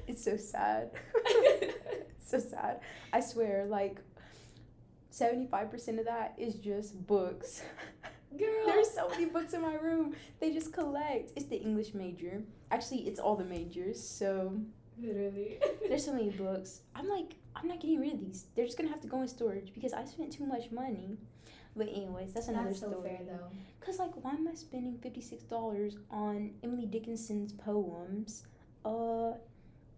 It's 0.08 0.24
so 0.24 0.36
sad. 0.38 0.92
so 2.26 2.40
sad. 2.40 2.80
I 3.14 3.20
swear, 3.20 3.66
like 3.66 4.00
seventy 5.10 5.48
five 5.48 5.70
percent 5.70 6.00
of 6.00 6.06
that 6.06 6.34
is 6.38 6.56
just 6.56 7.06
books. 7.08 7.62
Girl. 8.38 8.66
There's 8.66 8.90
so 8.92 9.08
many 9.10 9.26
books 9.26 9.54
in 9.54 9.62
my 9.62 9.76
room. 9.76 10.14
They 10.42 10.52
just 10.52 10.74
collect. 10.74 11.32
It's 11.36 11.46
the 11.46 11.56
English 11.58 11.94
major. 11.94 12.42
Actually, 12.72 13.08
it's 13.08 13.20
all 13.20 13.36
the 13.36 13.46
majors. 13.46 14.02
So 14.06 14.60
Literally. 15.02 15.60
there's 15.88 16.04
so 16.06 16.12
many 16.14 16.30
books. 16.46 16.82
I'm 16.96 17.08
like, 17.08 17.36
I'm 17.56 17.68
not 17.68 17.80
getting 17.80 18.00
rid 18.02 18.14
of 18.14 18.20
these. 18.20 18.46
They're 18.56 18.66
just 18.66 18.78
gonna 18.78 18.90
have 18.90 19.02
to 19.02 19.08
go 19.08 19.22
in 19.22 19.28
storage 19.28 19.74
because 19.74 19.94
I 19.94 20.04
spent 20.06 20.34
too 20.34 20.46
much 20.46 20.72
money. 20.72 21.18
But 21.76 21.90
anyways, 21.90 22.34
that's 22.34 22.48
another 22.48 22.68
That's 22.70 22.80
so 22.80 22.92
story. 22.92 23.10
fair 23.10 23.20
though. 23.28 23.48
Cause 23.82 24.00
like, 24.00 24.12
why 24.24 24.32
am 24.32 24.48
I 24.48 24.54
spending 24.56 24.98
fifty 24.98 25.22
six 25.22 25.44
dollars 25.44 25.98
on 26.10 26.52
Emily 26.64 26.86
Dickinson's 26.86 27.52
poems? 27.54 28.44
Uh, 28.84 29.34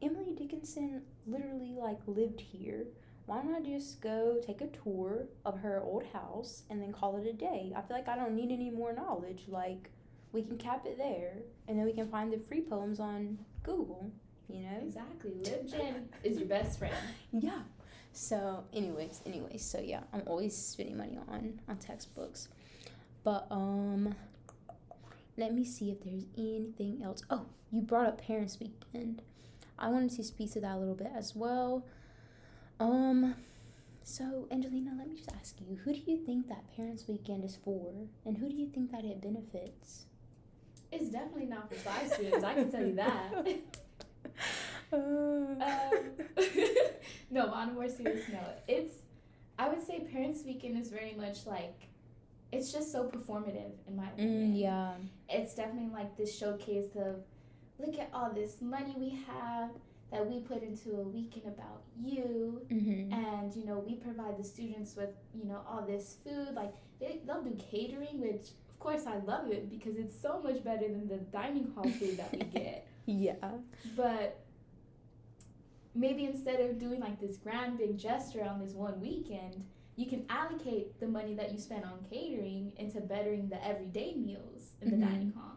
Emily 0.01 0.34
Dickinson 0.36 1.01
literally 1.28 1.75
like 1.80 1.99
lived 2.07 2.41
here. 2.41 2.86
Why 3.28 3.41
don't 3.41 3.53
I 3.55 3.59
just 3.61 3.99
go 4.01 4.39
take 4.45 4.61
a 4.61 4.67
tour 4.67 5.28
of 5.45 5.59
her 5.59 5.82
old 5.84 6.03
house 6.13 6.63
and 6.69 6.82
then 6.82 6.93
call 6.93 7.17
it 7.17 7.28
a 7.28 7.34
day? 7.34 7.73
I 7.75 7.82
feel 7.82 7.97
like 7.97 8.07
I 8.07 8.15
don't 8.15 8.34
need 8.36 8.51
any 8.51 8.69
more 8.69 8.93
knowledge. 8.93 9.43
Like, 9.49 9.89
we 10.32 10.43
can 10.43 10.57
cap 10.57 10.86
it 10.86 10.97
there, 10.97 11.34
and 11.67 11.78
then 11.78 11.86
we 11.86 11.91
can 11.91 12.07
find 12.07 12.32
the 12.32 12.38
free 12.39 12.61
poems 12.61 13.01
on 13.01 13.38
Google. 13.63 14.09
You 14.47 14.61
know? 14.61 14.80
Exactly. 14.82 15.32
LibGen 15.43 16.03
is 16.23 16.38
your 16.38 16.47
best 16.47 16.80
friend. 16.80 16.95
Yeah. 17.34 17.59
So, 18.18 18.63
anyways, 18.74 19.22
anyways, 19.28 19.63
so 19.63 19.80
yeah, 19.80 20.01
I'm 20.11 20.24
always 20.26 20.57
spending 20.57 20.97
money 20.97 21.20
on 21.30 21.61
on 21.70 21.78
textbooks. 21.78 22.47
But 23.24 23.45
um 23.51 24.15
let 25.38 25.53
me 25.53 25.63
see 25.63 25.91
if 25.91 26.03
there's 26.03 26.26
anything 26.36 27.03
else. 27.03 27.22
Oh, 27.30 27.45
you 27.72 27.82
brought 27.82 28.07
up 28.07 28.20
Parents 28.20 28.57
Weekend. 28.59 29.22
I 29.78 29.89
wanted 29.89 30.15
to 30.15 30.24
speak 30.24 30.51
to 30.53 30.61
that 30.61 30.76
a 30.76 30.80
little 30.80 30.95
bit 30.95 31.11
as 31.15 31.36
well. 31.36 31.86
Um 32.80 33.36
so 34.03 34.47
Angelina, 34.49 34.95
let 34.97 35.07
me 35.07 35.15
just 35.15 35.32
ask 35.39 35.55
you, 35.61 35.78
who 35.84 35.93
do 35.93 36.01
you 36.07 36.18
think 36.18 36.47
that 36.49 36.76
Parents 36.76 37.07
Weekend 37.07 37.45
is 37.45 37.55
for? 37.63 37.93
And 38.26 38.39
who 38.39 38.49
do 38.49 38.55
you 38.55 38.68
think 38.68 38.91
that 38.93 39.05
it 39.05 39.22
benefits? 39.22 40.07
It's 40.91 41.09
definitely 41.09 41.45
not 41.45 41.72
for 41.72 41.78
science 41.78 42.13
students. 42.15 42.43
I 42.43 42.55
can 42.55 42.72
tell 42.72 42.84
you 42.84 42.95
that. 42.95 43.30
Um, 44.93 45.57
no, 47.32 47.47
but 47.47 47.53
on 47.53 47.69
a 47.69 47.73
more 47.73 47.89
serious 47.89 48.28
note, 48.30 48.57
it's 48.67 48.95
I 49.59 49.69
would 49.69 49.86
say 49.86 49.99
Parents 50.11 50.43
Weekend 50.45 50.78
is 50.80 50.89
very 50.89 51.13
much 51.17 51.45
like 51.45 51.89
it's 52.51 52.71
just 52.71 52.91
so 52.91 53.03
performative 53.05 53.71
in 53.88 53.95
my 53.95 54.09
opinion. 54.11 54.53
Mm, 54.53 54.59
yeah. 54.61 54.93
It's 55.30 55.55
definitely 55.55 55.91
like 55.93 56.15
this 56.17 56.38
showcase 56.38 56.95
of 56.95 57.15
look 57.80 57.99
at 57.99 58.09
all 58.13 58.32
this 58.34 58.61
money 58.61 58.95
we 58.97 59.09
have 59.28 59.69
that 60.11 60.25
we 60.25 60.39
put 60.39 60.63
into 60.63 60.91
a 60.91 61.01
weekend 61.01 61.47
about 61.47 61.82
you 61.99 62.61
Mhm. 62.71 63.11
and 63.13 63.53
you 63.53 63.65
know 63.65 63.80
we 63.86 63.95
provide 63.95 64.38
the 64.38 64.43
students 64.43 64.95
with 64.95 65.09
you 65.36 65.43
know 65.45 65.59
all 65.69 65.86
this 65.86 66.15
food 66.23 66.53
like 66.55 66.73
they, 66.99 67.19
they'll 67.28 67.43
do 67.43 67.55
catering 67.69 68.21
which 68.21 68.47
of 68.69 68.80
course 68.80 69.05
i 69.05 69.17
love 69.17 69.51
it 69.51 69.69
because 69.69 69.95
it's 69.97 70.19
so 70.19 70.39
much 70.41 70.63
better 70.63 70.88
than 70.88 71.07
the 71.09 71.17
dining 71.17 71.69
hall 71.75 71.84
food 71.99 72.15
that 72.17 72.32
we 72.32 72.39
get 72.59 72.88
Yeah. 73.08 73.36
but 73.95 74.43
maybe 75.95 76.26
instead 76.26 76.60
of 76.60 76.78
doing 76.78 76.99
like 76.99 77.20
this 77.20 77.38
grand 77.38 77.78
big 77.80 77.97
gesture 77.97 78.43
on 78.43 78.60
this 78.60 78.74
one 78.74 78.99
weekend, 79.01 79.66
you 79.95 80.05
can 80.05 80.26
allocate 80.30 80.99
the 80.99 81.08
money 81.08 81.34
that 81.34 81.51
you 81.51 81.58
spend 81.58 81.84
on 81.86 82.05
catering 82.10 82.72
into 82.78 83.01
bettering 83.01 83.49
the 83.49 83.66
everyday 83.66 84.14
meals 84.14 84.74
in 84.82 84.91
the 84.91 84.97
Mhm. 84.97 85.10
dining 85.10 85.32
hall. 85.32 85.53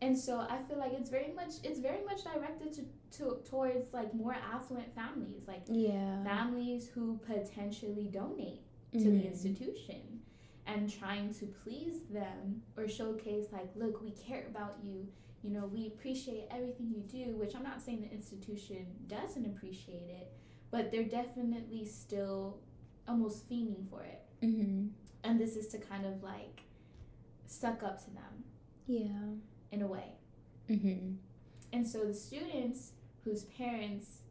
And 0.00 0.16
so 0.16 0.40
I 0.40 0.58
feel 0.58 0.76
like 0.78 0.92
it's 0.92 1.08
very 1.10 1.32
much 1.32 1.54
it's 1.64 1.80
very 1.80 2.04
much 2.04 2.22
directed 2.22 2.72
to, 2.74 2.84
to 3.18 3.40
towards 3.48 3.92
like 3.94 4.12
more 4.14 4.34
affluent 4.34 4.94
families, 4.94 5.48
like 5.48 5.62
Yeah. 5.68 6.22
families 6.22 6.86
who 6.88 7.16
potentially 7.18 8.08
donate 8.08 8.60
to 8.92 8.98
Mhm. 8.98 9.20
the 9.22 9.26
institution 9.26 10.20
and 10.66 10.88
trying 10.90 11.32
to 11.34 11.46
please 11.46 12.02
them 12.04 12.62
or 12.76 12.86
showcase 12.86 13.50
like 13.52 13.74
look 13.74 14.00
we 14.02 14.10
care 14.12 14.46
about 14.46 14.76
you 14.84 15.08
you 15.44 15.50
know 15.50 15.66
we 15.66 15.86
appreciate 15.86 16.46
everything 16.50 16.90
you 16.90 17.02
do 17.02 17.36
which 17.36 17.54
i'm 17.54 17.62
not 17.62 17.80
saying 17.80 18.00
the 18.00 18.10
institution 18.10 18.86
doesn't 19.06 19.44
appreciate 19.46 20.08
it 20.08 20.32
but 20.70 20.90
they're 20.90 21.04
definitely 21.04 21.84
still 21.84 22.58
almost 23.06 23.48
fiending 23.48 23.88
for 23.90 24.02
it 24.02 24.22
Mhm. 24.42 24.90
and 25.22 25.38
this 25.38 25.54
is 25.56 25.68
to 25.68 25.78
kind 25.78 26.06
of 26.06 26.22
like 26.22 26.62
suck 27.46 27.82
up 27.82 28.02
to 28.04 28.10
them 28.10 28.44
Yeah. 28.86 29.34
in 29.70 29.82
a 29.82 29.86
way 29.86 30.16
Mhm. 30.68 31.18
And 31.72 31.86
so 31.86 32.04
the 32.06 32.14
students 32.14 32.92
whose 33.24 33.44
parents 33.44 34.22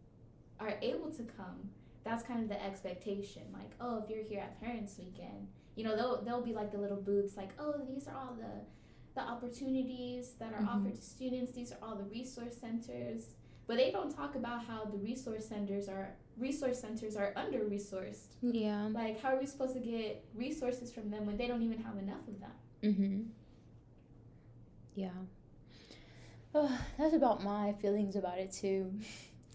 are 0.59 0.75
able 0.81 1.11
to 1.11 1.23
come, 1.23 1.69
that's 2.03 2.23
kind 2.23 2.41
of 2.41 2.47
the 2.49 2.59
expectation. 2.63 3.43
Like, 3.51 3.71
oh, 3.81 4.01
if 4.01 4.09
you're 4.09 4.23
here 4.23 4.39
at 4.39 4.59
Parents 4.61 4.97
Weekend, 4.97 5.49
you 5.75 5.83
know, 5.83 5.95
they'll 5.95 6.21
they'll 6.23 6.41
be 6.41 6.53
like 6.53 6.71
the 6.71 6.77
little 6.79 7.01
booths, 7.01 7.35
like, 7.37 7.51
oh, 7.59 7.83
these 7.85 8.07
are 8.07 8.15
all 8.15 8.33
the 8.33 8.65
the 9.15 9.21
opportunities 9.21 10.33
that 10.39 10.53
are 10.53 10.61
Mhm. 10.61 10.67
offered 10.67 10.95
to 10.95 11.01
students. 11.01 11.51
These 11.53 11.71
are 11.71 11.77
all 11.81 11.95
the 11.95 12.03
resource 12.05 12.57
centers. 12.57 13.35
But 13.65 13.77
they 13.77 13.91
don't 13.91 14.09
talk 14.11 14.35
about 14.35 14.65
how 14.65 14.83
the 14.85 14.97
resource 14.97 15.45
centers 15.47 15.87
are 15.87 16.15
resource 16.37 16.79
centers 16.81 17.15
are 17.15 17.31
under 17.35 17.59
resourced. 17.59 18.35
Yeah. 18.41 18.87
Like, 18.87 19.19
how 19.21 19.29
are 19.35 19.39
we 19.39 19.45
supposed 19.45 19.73
to 19.75 19.79
get 19.79 20.25
resources 20.33 20.91
from 20.91 21.09
them 21.11 21.25
when 21.25 21.37
they 21.37 21.47
don't 21.47 21.61
even 21.61 21.77
have 21.79 21.97
enough 21.97 22.27
of 22.27 22.39
them? 22.39 22.51
Mhm. 22.81 23.29
Yeah. 24.95 25.11
Uh, 26.53 26.77
that's 26.97 27.13
about 27.13 27.41
my 27.43 27.73
feelings 27.73 28.15
about 28.15 28.37
it 28.39 28.51
too. 28.51 28.93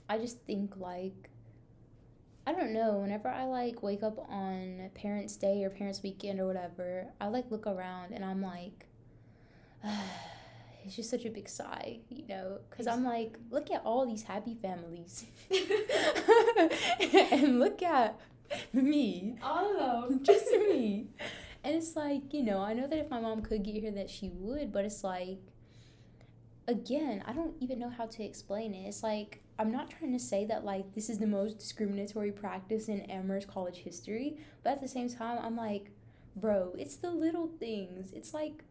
I 0.09 0.18
just 0.18 0.38
think 0.42 0.76
like 0.78 1.30
I 2.46 2.52
don't 2.54 2.72
know, 2.72 3.00
whenever 3.00 3.28
I 3.28 3.44
like 3.44 3.82
wake 3.82 4.02
up 4.02 4.18
on 4.30 4.88
Parents 4.94 5.36
Day 5.36 5.64
or 5.64 5.68
Parents 5.70 6.02
Weekend 6.02 6.40
or 6.40 6.46
whatever, 6.46 7.12
I 7.20 7.28
like 7.28 7.50
look 7.50 7.66
around 7.66 8.14
and 8.14 8.24
I'm 8.24 8.40
like 8.40 8.86
it's 10.85 10.97
just 10.97 11.11
such 11.11 11.24
a 11.24 11.31
big 11.31 11.49
sigh, 11.49 11.99
you 12.09 12.26
know, 12.29 12.59
cuz 12.70 12.87
I'm 12.87 13.05
like 13.05 13.39
look 13.51 13.70
at 13.70 13.83
all 13.85 14.07
these 14.07 14.22
happy 14.22 14.55
families. 14.55 15.26
and 17.33 17.59
look 17.59 17.83
at 17.83 18.18
me 18.72 19.37
all 19.43 19.79
of 19.79 20.09
them. 20.09 20.22
just 20.24 20.51
me. 20.51 21.09
And 21.64 21.74
it's 21.74 21.97
like, 21.97 22.33
you 22.33 22.43
know, 22.43 22.61
I 22.61 22.72
know 22.72 22.87
that 22.87 22.99
if 22.99 23.11
my 23.11 23.20
mom 23.20 23.43
could 23.43 23.62
get 23.62 23.74
here 23.74 23.91
that 23.93 24.09
she 24.09 24.31
would, 24.31 24.72
but 24.72 24.85
it's 24.85 25.05
like 25.05 25.39
again, 26.68 27.24
I 27.26 27.33
don't 27.33 27.55
even 27.61 27.79
know 27.79 27.91
how 27.91 28.07
to 28.07 28.22
explain 28.22 28.74
it. 28.74 28.87
It's 28.87 29.03
like 29.03 29.41
I'm 29.59 29.72
not 29.72 29.91
trying 29.91 30.12
to 30.12 30.20
say 30.20 30.45
that 30.45 30.64
like 30.64 30.95
this 30.95 31.11
is 31.11 31.18
the 31.18 31.26
most 31.26 31.59
discriminatory 31.59 32.31
practice 32.31 32.89
in 32.89 33.01
Amherst 33.03 33.49
college 33.49 33.79
history, 33.79 34.39
but 34.62 34.74
at 34.74 34.81
the 34.81 34.89
same 34.89 35.09
time 35.09 35.39
I'm 35.43 35.57
like, 35.57 35.91
bro, 36.37 36.74
it's 36.79 36.97
the 36.97 37.11
little 37.11 37.49
things. 37.59 38.12
It's 38.12 38.33
like 38.33 38.62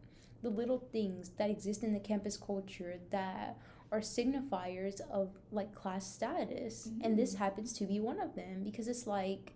the 0.42 0.50
little 0.50 0.78
things 0.92 1.30
that 1.38 1.50
exist 1.50 1.82
in 1.82 1.92
the 1.92 2.00
campus 2.00 2.36
culture 2.36 2.96
that 3.10 3.58
are 3.90 4.00
signifiers 4.00 5.00
of 5.10 5.30
like 5.50 5.74
class 5.74 6.06
status. 6.06 6.90
And 7.02 7.18
this 7.18 7.34
happens 7.34 7.72
to 7.74 7.86
be 7.86 8.00
one 8.00 8.20
of 8.20 8.34
them 8.34 8.62
because 8.62 8.88
it's 8.88 9.06
like 9.06 9.54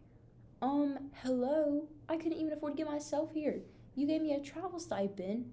um, 0.62 1.10
hello, 1.22 1.88
I 2.08 2.16
couldn't 2.16 2.38
even 2.38 2.52
afford 2.52 2.74
to 2.74 2.76
get 2.76 2.86
myself 2.86 3.32
here. 3.32 3.62
You 3.96 4.06
gave 4.06 4.22
me 4.22 4.32
a 4.32 4.40
travel 4.40 4.78
stipend, 4.78 5.50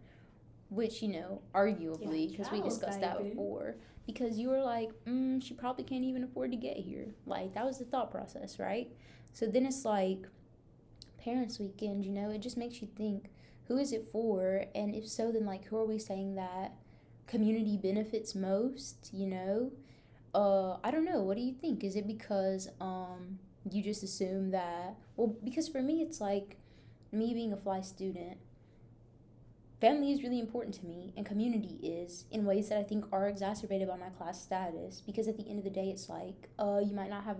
which, 0.69 1.01
you 1.01 1.09
know, 1.09 1.41
arguably, 1.53 2.25
Yeah, 2.25 2.37
because 2.37 2.51
we 2.51 2.59
travel 2.59 2.69
discussed 2.69 3.01
that 3.01 3.23
before, 3.23 3.75
because 4.05 4.37
you 4.37 4.49
were 4.49 4.61
like, 4.61 4.91
mm, 5.05 5.43
she 5.43 5.55
probably 5.55 5.83
can't 5.83 6.03
even 6.03 6.23
afford 6.23 6.51
to 6.51 6.57
get 6.57 6.77
here. 6.77 7.07
Like, 7.25 7.55
that 7.55 7.65
was 7.65 7.79
the 7.79 7.85
thought 7.85 8.11
process, 8.11 8.59
right? 8.59 8.87
So 9.33 9.47
then 9.47 9.65
it's 9.65 9.83
like, 9.83 10.27
Parents 11.17 11.59
Weekend, 11.59 12.05
you 12.05 12.11
know, 12.11 12.29
it 12.29 12.39
just 12.39 12.55
makes 12.55 12.81
you 12.81 12.87
think, 12.95 13.31
who 13.69 13.77
is 13.77 13.93
it 13.93 14.03
for? 14.11 14.65
And 14.75 14.93
if 14.93 15.07
so, 15.07 15.31
then, 15.31 15.45
like, 15.45 15.63
who 15.65 15.77
are 15.77 15.85
we 15.85 15.97
saying 15.97 16.35
that 16.35 16.73
community 17.27 17.77
benefits 17.77 18.35
most, 18.35 19.09
you 19.13 19.27
know? 19.27 19.71
Uh, 20.35 20.77
I 20.83 20.91
don't 20.91 21.05
know. 21.05 21.21
What 21.21 21.37
do 21.37 21.43
you 21.43 21.53
think? 21.53 21.85
Is 21.85 21.95
it 21.95 22.05
because, 22.05 22.67
um, 22.81 23.39
you 23.69 23.83
just 23.83 24.03
assume 24.03 24.51
that 24.51 24.95
well 25.15 25.35
because 25.43 25.67
for 25.67 25.81
me 25.81 26.01
it's 26.01 26.21
like 26.21 26.57
me 27.11 27.33
being 27.33 27.51
a 27.51 27.57
FLI 27.57 27.81
student 27.83 28.37
family 29.81 30.11
is 30.11 30.23
really 30.23 30.39
important 30.39 30.75
to 30.75 30.85
me 30.85 31.13
and 31.17 31.25
community 31.25 31.79
is 31.81 32.25
in 32.31 32.45
ways 32.45 32.69
that 32.69 32.77
i 32.77 32.83
think 32.83 33.05
are 33.11 33.27
exacerbated 33.27 33.87
by 33.87 33.95
my 33.95 34.09
class 34.09 34.41
status 34.41 35.01
because 35.05 35.27
at 35.27 35.37
the 35.37 35.47
end 35.49 35.57
of 35.57 35.63
the 35.63 35.69
day 35.69 35.89
it's 35.89 36.09
like 36.09 36.49
uh 36.57 36.79
you 36.83 36.93
might 36.93 37.09
not 37.09 37.23
have 37.23 37.37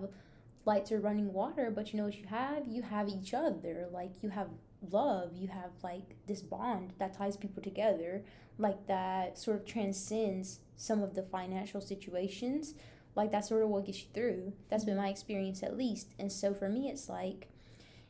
lights 0.64 0.92
or 0.92 1.00
running 1.00 1.32
water 1.32 1.70
but 1.74 1.92
you 1.92 1.98
know 1.98 2.04
what 2.04 2.18
you 2.18 2.26
have 2.26 2.66
you 2.66 2.82
have 2.82 3.08
each 3.08 3.34
other 3.34 3.88
like 3.92 4.22
you 4.22 4.28
have 4.30 4.48
love 4.90 5.32
you 5.34 5.48
have 5.48 5.70
like 5.82 6.16
this 6.26 6.40
bond 6.40 6.92
that 6.98 7.12
ties 7.12 7.36
people 7.36 7.62
together 7.62 8.22
like 8.58 8.86
that 8.86 9.38
sort 9.38 9.56
of 9.56 9.66
transcends 9.66 10.60
some 10.76 11.02
of 11.02 11.14
the 11.14 11.22
financial 11.22 11.80
situations 11.80 12.74
like 13.16 13.30
that's 13.30 13.48
sort 13.48 13.62
of 13.62 13.68
what 13.68 13.86
gets 13.86 14.00
you 14.00 14.08
through. 14.14 14.52
That's 14.68 14.84
been 14.84 14.96
my 14.96 15.04
mm-hmm. 15.04 15.10
experience 15.10 15.62
at 15.62 15.76
least. 15.76 16.14
And 16.18 16.30
so 16.30 16.54
for 16.54 16.68
me 16.68 16.88
it's 16.88 17.08
like 17.08 17.48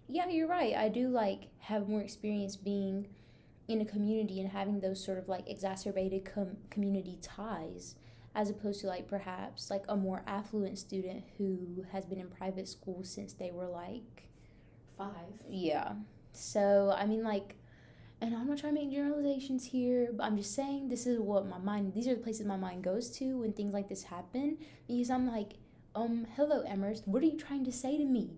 yeah 0.09 0.29
you're 0.29 0.49
right. 0.49 0.75
I 0.75 0.89
do 0.89 1.09
like 1.09 1.49
have 1.61 1.89
more 1.89 2.01
experience 2.01 2.57
being 2.57 3.09
in 3.69 3.81
a 3.81 3.85
community 3.85 4.41
and 4.41 4.51
having 4.51 4.81
those 4.81 5.03
sort 5.05 5.19
of 5.19 5.29
like 5.29 5.49
exacerbated 5.49 6.25
com- 6.25 6.57
community 6.71 7.19
ties 7.23 7.95
as 8.35 8.51
opposed 8.51 8.81
to 8.81 8.87
like 8.87 9.09
perhaps 9.09 9.71
like 9.71 9.85
a 9.89 9.97
more 9.97 10.23
affluent 10.27 10.79
student 10.79 11.25
who 11.39 11.85
has 11.93 12.05
been 12.05 12.21
in 12.21 12.29
private 12.29 12.69
school 12.69 13.03
since 13.05 13.33
they 13.33 13.51
were 13.51 13.69
like 13.69 14.29
five. 14.97 15.41
Yeah 15.49 15.93
so 16.41 16.95
i 16.97 17.07
mean 17.07 17.23
like 17.23 17.57
and 18.23 18.35
I'm 18.35 18.47
not 18.49 18.59
trying 18.59 18.75
to 18.75 18.81
make 18.81 18.93
generalizations 18.93 19.65
here, 19.65 20.11
but 20.13 20.25
I'm 20.25 20.37
just 20.37 20.55
saying 20.55 20.89
this 20.89 21.07
is 21.07 21.19
what 21.19 21.47
my 21.47 21.59
mind, 21.59 21.95
these 21.95 22.07
are 22.07 22.15
the 22.15 22.21
places 22.21 22.47
my 22.47 22.57
mind 22.57 22.85
goes 22.85 23.09
to 23.19 23.39
when 23.39 23.53
things 23.53 23.73
like 23.73 23.89
this 23.89 24.03
happen. 24.03 24.59
Because 24.87 25.11
I'm 25.11 25.27
like, 25.27 25.55
um, 25.95 26.27
hello, 26.37 26.63
Amherst, 26.67 27.09
what 27.09 27.23
are 27.23 27.27
you 27.27 27.39
trying 27.39 27.65
to 27.65 27.73
say 27.73 27.97
to 27.97 28.05
me? 28.05 28.37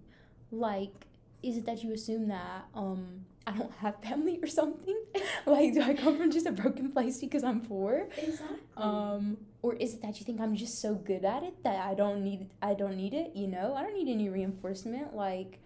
Like, 0.53 1.07
is 1.43 1.57
it 1.57 1.67
that 1.67 1.83
you 1.83 1.93
assume 1.93 2.29
that, 2.29 2.67
um, 2.75 3.25
I 3.45 3.53
don't 3.53 3.73
have 3.81 4.01
family 4.03 4.39
or 4.41 4.47
something? 4.47 4.97
like, 5.47 5.75
do 5.75 5.83
I 5.83 5.95
come 5.95 6.17
from 6.17 6.31
just 6.31 6.47
a 6.47 6.53
broken 6.53 6.93
place 6.93 7.19
because 7.19 7.43
I'm 7.43 7.61
poor? 7.61 8.09
Exactly. 8.17 8.59
Um, 8.77 9.37
or 9.63 9.75
is 9.75 9.95
it 9.95 10.03
that 10.03 10.21
you 10.21 10.27
think 10.27 10.41
I'm 10.41 10.55
just 10.55 10.81
so 10.81 10.95
good 10.95 11.25
at 11.25 11.43
it 11.43 11.63
that 11.65 11.85
I 11.85 11.95
don't 11.95 12.23
need, 12.23 12.51
I 12.61 12.75
don't 12.75 12.97
need 12.97 13.15
it, 13.15 13.33
you 13.35 13.49
know? 13.49 13.75
I 13.75 13.83
don't 13.83 13.95
need 13.95 14.09
any 14.09 14.29
reinforcement. 14.29 15.17
Like, 15.17 15.59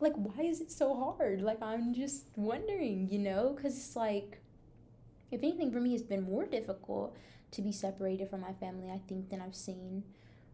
like 0.00 0.14
why 0.14 0.44
is 0.44 0.60
it 0.60 0.70
so 0.70 0.94
hard? 0.94 1.40
Like 1.40 1.62
i'm 1.62 1.94
just 1.94 2.28
wondering 2.36 3.08
you 3.10 3.18
know? 3.18 3.52
Because 3.54 3.76
it's 3.76 3.96
like 3.96 4.40
if 5.30 5.42
anything 5.42 5.72
for 5.72 5.80
me 5.80 5.94
it's 5.94 6.02
been 6.02 6.22
more 6.22 6.46
difficult 6.46 7.16
to 7.52 7.62
be 7.62 7.72
separated 7.72 8.28
from 8.28 8.40
my 8.40 8.52
family 8.54 8.90
i 8.90 9.00
think 9.08 9.30
than 9.30 9.40
i've 9.40 9.54
seen 9.54 10.02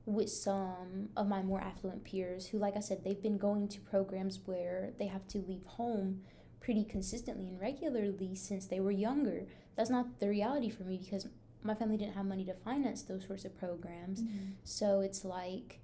with 0.05 0.29
some 0.31 1.09
of 1.17 1.27
my 1.27 1.43
more 1.43 1.61
affluent 1.61 2.05
peers 2.05 2.47
who 2.47 2.59
like 2.59 2.77
i 2.77 2.81
said 2.81 3.03
they've 3.03 3.23
been 3.23 3.39
going 3.39 3.67
to 3.67 3.81
programs 3.81 4.41
where 4.45 4.91
they 4.99 5.07
have 5.07 5.27
to 5.27 5.39
leave 5.39 5.65
home 5.65 6.21
pretty 6.61 6.85
consistently 6.85 7.49
and 7.49 7.61
regularly 7.61 8.35
since 8.35 8.67
they 8.67 8.81
were 8.81 8.91
younger. 8.91 9.47
That's 9.77 9.91
not 9.91 10.21
the 10.21 10.29
reality 10.29 10.71
for 10.71 10.85
me 10.85 10.99
because 11.03 11.27
my 11.63 11.75
family 11.75 11.97
didn't 11.97 12.15
have 12.15 12.27
money 12.27 12.45
to 12.45 12.55
finance 12.55 13.03
those 13.03 13.27
sorts 13.27 13.45
of 13.45 13.59
programs. 13.59 14.23
Mm-hmm. 14.23 14.53
so 14.65 15.01
it's 15.01 15.25
like 15.25 15.81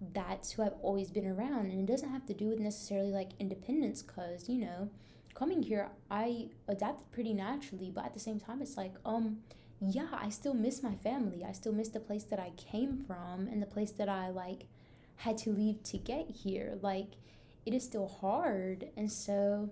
that's 0.00 0.52
who 0.52 0.62
I've 0.62 0.74
always 0.82 1.10
been 1.10 1.26
around. 1.26 1.66
And 1.66 1.80
it 1.80 1.90
doesn't 1.90 2.10
have 2.10 2.26
to 2.26 2.34
do 2.34 2.48
with 2.48 2.60
necessarily 2.60 3.10
like 3.10 3.30
independence, 3.38 4.02
because, 4.02 4.48
you 4.48 4.58
know, 4.58 4.90
coming 5.34 5.62
here, 5.62 5.88
I 6.10 6.48
adapted 6.68 7.10
pretty 7.10 7.34
naturally. 7.34 7.90
But 7.90 8.04
at 8.04 8.14
the 8.14 8.20
same 8.20 8.40
time, 8.40 8.62
it's 8.62 8.76
like, 8.76 8.94
um, 9.04 9.38
yeah, 9.80 10.08
I 10.12 10.28
still 10.28 10.54
miss 10.54 10.82
my 10.82 10.96
family. 10.96 11.44
I 11.44 11.52
still 11.52 11.72
miss 11.72 11.88
the 11.88 12.00
place 12.00 12.24
that 12.24 12.40
I 12.40 12.50
came 12.56 12.96
from 12.96 13.46
and 13.46 13.62
the 13.62 13.66
place 13.66 13.92
that 13.92 14.08
I 14.08 14.30
like 14.30 14.66
had 15.16 15.38
to 15.38 15.50
leave 15.50 15.82
to 15.84 15.98
get 15.98 16.30
here. 16.30 16.78
Like, 16.82 17.12
it 17.66 17.74
is 17.74 17.84
still 17.84 18.08
hard. 18.08 18.88
And 18.96 19.10
so, 19.10 19.70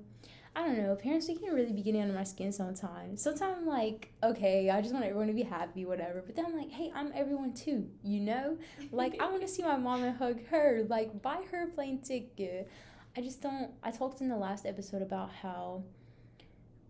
I 0.57 0.65
don't 0.65 0.79
know, 0.79 0.97
parents 0.97 1.27
can 1.27 1.53
really 1.53 1.75
be 1.75 1.83
getting 1.83 2.01
under 2.01 2.15
my 2.15 2.25
skin 2.25 2.51
sometimes. 2.51 3.21
Sometimes 3.21 3.59
I'm 3.59 3.67
like, 3.67 4.11
okay, 4.25 4.71
I 4.71 4.81
just 4.81 4.95
want 4.95 5.05
everyone 5.05 5.27
to 5.27 5.35
be 5.35 5.43
happy, 5.43 5.85
whatever. 5.85 6.23
But 6.25 6.35
then 6.35 6.47
I'm 6.47 6.57
like, 6.57 6.71
hey, 6.71 6.91
I'm 6.95 7.13
everyone 7.15 7.53
too, 7.53 7.87
you 8.03 8.21
know? 8.21 8.57
Like, 8.91 9.21
I 9.21 9.29
want 9.29 9.43
to 9.43 9.49
see 9.49 9.63
my 9.63 9.77
mom 9.77 10.03
and 10.03 10.17
hug 10.17 10.47
her, 10.47 10.87
like, 10.89 11.21
buy 11.21 11.43
her 11.51 11.65
a 11.65 11.67
plane 11.67 11.99
ticket. 11.99 12.71
I 13.15 13.21
just 13.21 13.43
don't. 13.43 13.73
I 13.83 13.91
talked 13.91 14.23
in 14.23 14.31
the 14.31 14.37
last 14.37 14.65
episode 14.65 15.03
about 15.03 15.31
how 15.31 15.83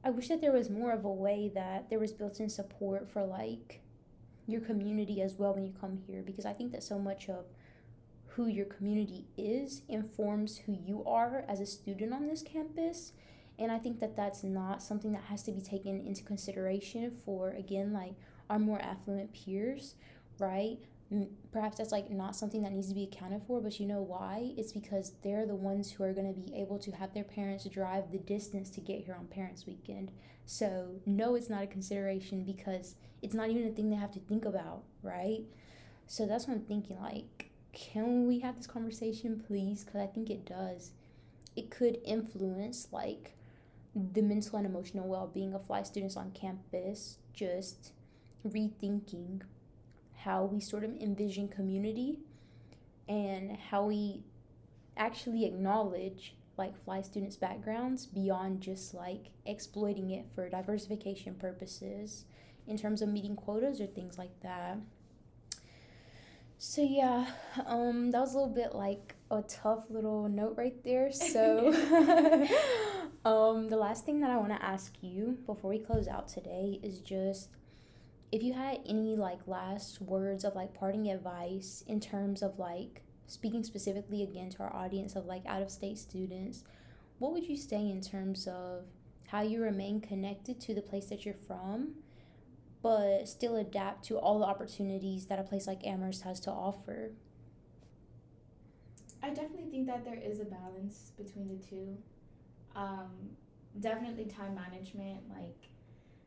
I 0.05 0.11
wish 0.11 0.29
that 0.29 0.41
there 0.41 0.53
was 0.53 0.71
more 0.71 0.93
of 0.93 1.05
a 1.05 1.13
way 1.13 1.51
that 1.57 1.91
there 1.91 1.99
was 1.99 2.13
built 2.13 2.39
in 2.39 2.49
support 2.49 3.11
for, 3.11 3.27
like, 3.27 3.81
your 4.47 4.61
community 4.61 5.23
as 5.23 5.35
well 5.35 5.55
when 5.55 5.67
you 5.67 5.75
come 5.81 5.99
here 6.07 6.23
because 6.25 6.47
I 6.47 6.53
think 6.53 6.71
that 6.71 6.85
so 6.85 7.01
much 7.01 7.29
of 7.29 7.47
who 8.27 8.47
your 8.47 8.67
community 8.67 9.25
is 9.37 9.83
informs 9.89 10.59
who 10.59 10.73
you 10.73 11.03
are 11.05 11.45
as 11.49 11.59
a 11.59 11.67
student 11.67 12.13
on 12.13 12.29
this 12.29 12.43
campus 12.43 13.13
and 13.59 13.73
I 13.73 13.79
think 13.79 14.01
that 14.01 14.17
that's 14.17 14.45
not 14.45 14.83
something 14.83 15.13
that 15.13 15.25
has 15.25 15.43
to 15.45 15.53
be 15.53 15.61
taken 15.61 16.05
into 16.07 16.23
consideration 16.23 17.11
for, 17.25 17.51
again, 17.51 17.93
like 17.93 18.15
our 18.51 18.59
more 18.59 18.81
affluent 18.81 19.33
peers, 19.33 19.95
right? 20.39 20.79
Perhaps 21.53 21.79
that's 21.79 21.93
like 21.93 22.11
not 22.11 22.35
something 22.35 22.63
that 22.63 22.73
needs 22.73 22.89
to 22.89 22.95
be 22.95 23.05
accounted 23.05 23.43
for, 23.47 23.61
but 23.61 23.79
you 23.79 23.87
know 23.87 24.03
why? 24.03 24.53
It's 24.57 24.73
because 24.73 25.13
they're 25.23 25.47
the 25.47 25.55
ones 25.55 25.91
who 25.91 26.05
are 26.05 26.13
going 26.13 26.33
to 26.33 26.39
be 26.39 26.55
able 26.57 26.79
to 26.81 26.91
have 26.91 27.15
their 27.15 27.25
parents 27.25 27.65
drive 27.65 28.11
the 28.11 28.19
distance 28.19 28.71
to 28.71 28.81
get 28.81 29.05
here 29.05 29.17
on 29.19 29.27
Parents 29.27 29.67
Weekend. 29.67 30.11
So, 30.45 31.01
no, 31.07 31.35
it's 31.35 31.49
not 31.49 31.63
a 31.63 31.67
consideration 31.67 32.45
because 32.45 32.97
it's 33.23 33.35
not 33.35 33.51
even 33.51 33.67
a 33.67 33.71
thing 33.71 33.89
they 33.89 33.97
have 33.97 34.13
to 34.13 34.21
think 34.21 34.45
about, 34.45 34.83
right? 35.03 35.45
So, 36.07 36.27
that's 36.27 36.47
what 36.47 36.55
I'm 36.55 36.63
thinking. 36.63 37.01
Like, 37.01 37.51
can 37.73 38.27
we 38.27 38.41
have 38.41 38.57
this 38.57 38.67
conversation, 38.67 39.43
please? 39.47 39.85
Because 39.85 40.01
I 40.01 40.07
think 40.07 40.29
it 40.29 40.45
does. 40.45 40.91
It 41.55 41.71
could 41.71 41.99
influence, 42.05 42.89
like, 42.93 43.36
the 43.97 44.21
mental 44.21 44.59
and 44.59 44.67
emotional 44.67 45.09
well 45.09 45.27
being 45.27 45.55
of 45.55 45.67
FLI 45.67 45.83
students 45.83 46.17
on 46.17 46.31
campus, 46.33 47.19
just 47.33 47.93
rethinking 48.47 49.41
how 50.17 50.45
we 50.45 50.61
sort 50.61 50.85
of 50.85 50.95
envision 50.97 51.49
community 51.49 52.19
and 53.09 53.57
how 53.71 53.87
we 53.87 54.23
actually 54.97 55.47
acknowledge 55.47 56.35
like 56.59 56.75
FLI 56.85 57.03
students' 57.03 57.37
backgrounds 57.37 58.07
beyond 58.07 58.61
just 58.61 58.95
like 58.95 59.31
exploiting 59.47 60.11
it 60.11 60.27
for 60.35 60.49
diversification 60.49 61.35
purposes 61.35 62.25
in 62.67 62.77
terms 62.77 63.03
of 63.03 63.09
meeting 63.09 63.37
quotas 63.37 63.81
or 63.81 63.87
things 63.87 64.19
like 64.19 64.41
that. 64.43 64.79
So 66.59 66.83
yeah, 66.83 67.27
um, 67.67 68.11
that 68.11 68.21
was 68.21 68.35
a 68.35 68.39
little 68.39 68.55
bit 68.55 68.75
like 68.75 69.16
a 69.31 69.43
tough 69.43 69.85
little 69.91 70.29
note 70.29 70.55
right 70.57 70.83
there. 70.85 71.11
So 71.13 71.73
Um, 73.27 73.69
the 73.71 73.77
last 73.77 74.05
thing 74.07 74.21
that 74.21 74.31
I 74.31 74.37
want 74.37 74.51
to 74.51 74.65
ask 74.65 74.93
you 75.01 75.39
before 75.47 75.69
we 75.69 75.81
close 75.81 76.07
out 76.07 76.29
today 76.29 76.79
is 76.81 77.01
just 77.01 77.51
if 78.31 78.41
you 78.41 78.53
had 78.53 78.79
any 78.87 79.17
like 79.17 79.41
last 79.49 80.01
words 80.01 80.45
of 80.45 80.55
like 80.55 80.75
parting 80.75 81.11
advice 81.11 81.83
in 81.89 81.99
terms 81.99 82.41
of 82.41 82.57
like 82.61 83.03
speaking 83.27 83.65
specifically 83.65 84.23
again 84.23 84.51
to 84.51 84.63
our 84.63 84.73
audience 84.73 85.17
of 85.17 85.27
like 85.27 85.45
out 85.45 85.61
of 85.61 85.73
state 85.73 85.99
students, 85.99 86.63
what 87.19 87.33
would 87.33 87.49
you 87.49 87.57
say 87.57 87.89
in 87.91 88.01
terms 88.01 88.47
of 88.47 88.85
how 89.27 89.43
you 89.43 89.61
remain 89.61 90.01
connected 90.01 90.61
to 90.61 90.73
the 90.73 90.81
place 90.81 91.07
that 91.07 91.25
you're 91.25 91.35
from, 91.35 91.95
but 92.81 93.27
still 93.27 93.57
adapt 93.57 94.05
to 94.05 94.19
all 94.19 94.39
the 94.39 94.47
opportunities 94.47 95.27
that 95.27 95.41
a 95.41 95.43
place 95.43 95.67
like 95.67 95.85
Amherst 95.85 96.23
has 96.23 96.39
to 96.39 96.53
offer? 96.53 97.11
I 99.27 99.31
definitely 99.31 99.71
think 99.71 99.87
that 99.89 100.05
there 100.05 100.19
is 100.23 100.41
a 100.41 100.45
balance 100.45 101.13
between 101.17 101.49
the 101.49 101.67
two 101.67 101.97
um, 102.77 103.11
definitely 103.81 104.27
time 104.27 104.55
management, 104.55 105.21
like 105.29 105.69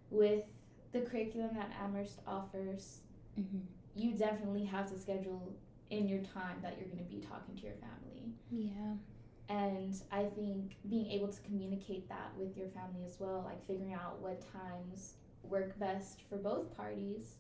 with 0.10 0.44
the 0.92 1.02
curriculum 1.02 1.52
that 1.56 1.72
Amherst 1.82 2.20
offers, 2.28 3.00
mm-hmm. 3.40 3.60
you 3.96 4.12
definitely 4.12 4.66
have 4.66 4.92
to 4.92 5.00
schedule 5.00 5.56
in 5.90 6.08
your 6.08 6.20
time 6.20 6.58
that 6.62 6.78
you're 6.78 6.88
going 6.88 7.04
to 7.04 7.10
be 7.10 7.22
talking 7.22 7.56
to 7.56 7.62
your 7.62 7.76
family. 7.76 8.34
Yeah. 8.52 8.96
And 9.48 9.96
I 10.12 10.24
think 10.24 10.76
being 10.90 11.10
able 11.12 11.30
to 11.30 11.42
communicate 11.42 12.08
that 12.10 12.32
with 12.38 12.58
your 12.58 12.68
family 12.68 13.06
as 13.06 13.20
well, 13.20 13.44
like 13.46 13.66
figuring 13.66 13.94
out 13.94 14.20
what 14.20 14.44
times 14.52 15.14
work 15.44 15.80
best 15.80 16.22
for 16.30 16.38
both 16.38 16.76
parties 16.76 17.36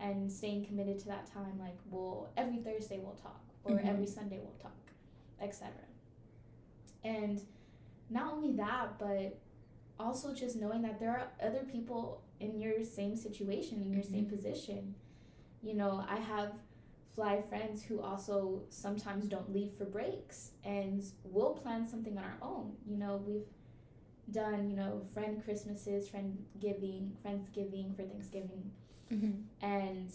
and 0.00 0.30
staying 0.30 0.66
committed 0.66 0.98
to 1.00 1.06
that 1.08 1.30
time, 1.32 1.58
like, 1.58 1.76
well, 1.90 2.30
every 2.36 2.58
Thursday 2.58 2.98
we'll 3.02 3.12
talk, 3.14 3.42
or 3.64 3.76
mm-hmm. 3.76 3.88
every 3.88 4.06
Sunday 4.06 4.38
we'll 4.38 4.56
talk, 4.62 4.72
etc. 5.40 5.72
And 7.04 7.40
not 8.08 8.32
only 8.32 8.52
that, 8.56 8.98
but 8.98 9.38
also 9.98 10.34
just 10.34 10.56
knowing 10.56 10.82
that 10.82 10.98
there 10.98 11.10
are 11.10 11.28
other 11.46 11.64
people 11.70 12.22
in 12.40 12.58
your 12.58 12.82
same 12.84 13.16
situation, 13.16 13.82
in 13.82 13.92
your 13.92 14.02
mm-hmm. 14.02 14.14
same 14.14 14.26
position. 14.26 14.94
You 15.62 15.74
know, 15.74 16.04
I 16.08 16.16
have 16.16 16.52
FLI 17.16 17.42
friends 17.48 17.82
who 17.82 18.00
also 18.00 18.62
sometimes 18.70 19.26
don't 19.26 19.52
leave 19.52 19.72
for 19.76 19.84
breaks 19.84 20.52
and 20.64 21.04
we'll 21.24 21.52
plan 21.52 21.86
something 21.86 22.16
on 22.16 22.24
our 22.24 22.38
own. 22.40 22.72
You 22.86 22.96
know, 22.96 23.22
we've 23.24 23.46
done, 24.30 24.70
you 24.70 24.76
know, 24.76 25.02
friend 25.12 25.42
Christmases, 25.44 26.08
friend 26.08 26.44
giving, 26.60 27.16
Friendsgiving 27.24 27.94
for 27.96 28.02
Thanksgiving. 28.02 28.70
Mm-hmm. 29.12 29.64
And 29.66 30.12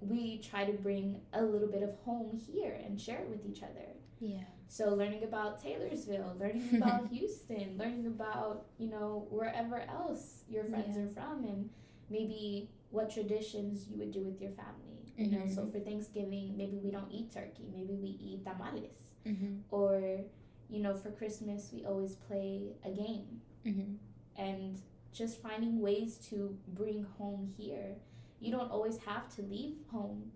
we 0.00 0.38
try 0.38 0.64
to 0.64 0.72
bring 0.72 1.20
a 1.32 1.42
little 1.42 1.68
bit 1.68 1.82
of 1.82 1.94
home 2.04 2.38
here 2.52 2.78
and 2.84 3.00
share 3.00 3.20
it 3.20 3.28
with 3.28 3.46
each 3.46 3.62
other. 3.62 3.86
Yeah. 4.20 4.44
So 4.68 4.94
learning 4.94 5.24
about 5.24 5.62
Taylorsville, 5.62 6.36
learning 6.38 6.68
about 6.76 7.08
Houston, 7.08 7.76
learning 7.78 8.06
about, 8.06 8.66
you 8.78 8.88
know, 8.88 9.26
wherever 9.30 9.80
else 9.80 10.44
your 10.48 10.64
friends 10.64 10.96
yeah. 10.96 11.04
are 11.04 11.08
from 11.08 11.44
and 11.44 11.70
maybe 12.10 12.70
what 12.90 13.12
traditions 13.12 13.86
you 13.88 13.98
would 13.98 14.12
do 14.12 14.20
with 14.20 14.40
your 14.40 14.50
family. 14.52 15.12
You 15.16 15.26
mm-hmm. 15.26 15.48
know, 15.48 15.54
so 15.54 15.62
mm-hmm. 15.62 15.70
for 15.72 15.80
Thanksgiving, 15.80 16.56
maybe 16.56 16.78
we 16.82 16.90
don't 16.90 17.10
eat 17.10 17.32
turkey, 17.32 17.68
maybe 17.72 17.94
we 17.94 18.18
eat 18.20 18.44
tamales. 18.44 18.96
Mm-hmm. 19.26 19.58
Or, 19.70 20.20
you 20.68 20.80
know, 20.82 20.94
for 20.94 21.10
Christmas, 21.10 21.70
we 21.72 21.84
always 21.84 22.16
play 22.16 22.72
a 22.84 22.90
game. 22.90 23.40
Mm-hmm. 23.64 24.42
And 24.42 24.80
just 25.12 25.40
finding 25.40 25.80
ways 25.80 26.16
to 26.30 26.56
bring 26.68 27.06
home 27.18 27.52
here. 27.56 27.94
You 28.40 28.50
don't 28.50 28.70
always 28.70 28.98
have 28.98 29.34
to 29.36 29.42
leave 29.42 29.76
home, 29.90 30.32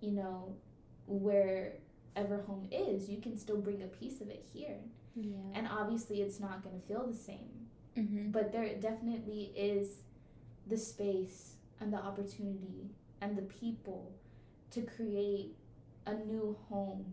you 0.00 0.12
know, 0.12 0.54
wherever 2.14 2.42
home 2.42 2.68
is. 2.70 3.08
You 3.08 3.20
can 3.20 3.36
still 3.36 3.58
bring 3.58 3.82
a 3.82 3.86
piece 3.86 4.20
of 4.20 4.28
it 4.28 4.44
here. 4.52 4.78
Yeah. 5.14 5.36
And 5.54 5.68
obviously, 5.68 6.22
it's 6.22 6.40
not 6.40 6.62
going 6.62 6.80
to 6.80 6.86
feel 6.86 7.06
the 7.06 7.16
same. 7.16 7.68
Mm-hmm. 7.96 8.30
But 8.30 8.52
there 8.52 8.68
definitely 8.80 9.52
is 9.56 9.98
the 10.66 10.76
space 10.76 11.54
and 11.80 11.92
the 11.92 11.98
opportunity 11.98 12.90
and 13.20 13.36
the 13.36 13.42
people 13.42 14.12
to 14.70 14.82
create 14.82 15.54
a 16.06 16.14
new 16.14 16.56
home 16.68 17.04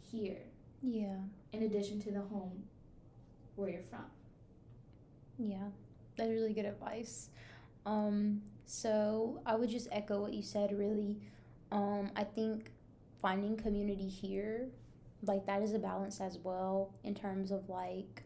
here 0.00 0.42
Yeah. 0.82 1.16
in 1.52 1.62
addition 1.62 2.00
to 2.02 2.10
the 2.10 2.20
home 2.20 2.64
where 3.54 3.68
you're 3.70 3.82
from. 3.88 4.04
Yeah. 5.38 5.68
That's 6.16 6.30
really 6.30 6.52
good 6.52 6.64
advice. 6.64 7.30
Um, 7.84 8.42
so 8.64 9.40
I 9.46 9.54
would 9.54 9.70
just 9.70 9.88
echo 9.92 10.20
what 10.20 10.32
you 10.32 10.42
said 10.42 10.76
really. 10.76 11.16
Um, 11.70 12.10
I 12.16 12.24
think 12.24 12.70
finding 13.20 13.56
community 13.56 14.08
here, 14.08 14.68
like 15.22 15.46
that 15.46 15.62
is 15.62 15.72
a 15.72 15.78
balance 15.78 16.20
as 16.20 16.38
well 16.42 16.94
in 17.04 17.14
terms 17.14 17.50
of 17.50 17.68
like 17.68 18.22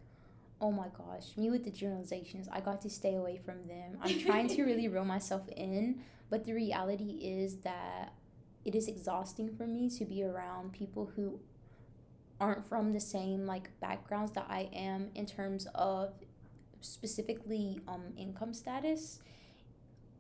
oh 0.61 0.71
my 0.71 0.89
gosh, 0.97 1.37
me 1.37 1.51
with 1.51 1.65
the 1.65 1.71
generalizations, 1.71 2.49
I 2.53 2.61
got 2.61 2.83
to 2.83 2.91
stay 2.91 3.15
away 3.15 3.39
from 3.39 3.67
them. 3.67 3.97
I'm 4.03 4.19
trying 4.21 4.49
to 4.49 4.63
really 4.65 4.89
reel 4.89 5.05
myself 5.05 5.49
in, 5.57 6.03
but 6.29 6.45
the 6.45 6.53
reality 6.53 7.19
is 7.23 7.57
that 7.59 8.13
it 8.65 8.75
is 8.75 8.87
exhausting 8.87 9.55
for 9.57 9.67
me 9.67 9.89
to 9.91 10.05
be 10.05 10.23
around 10.23 10.73
people 10.73 11.11
who 11.17 11.41
aren't 12.41 12.69
from 12.69 12.93
the 12.93 13.01
same 13.01 13.47
like 13.47 13.69
backgrounds 13.81 14.33
that 14.33 14.47
I 14.49 14.69
am 14.73 15.11
in 15.15 15.27
terms 15.27 15.67
of 15.75 16.13
specifically 16.81 17.81
um 17.89 18.13
income 18.17 18.53
status, 18.53 19.21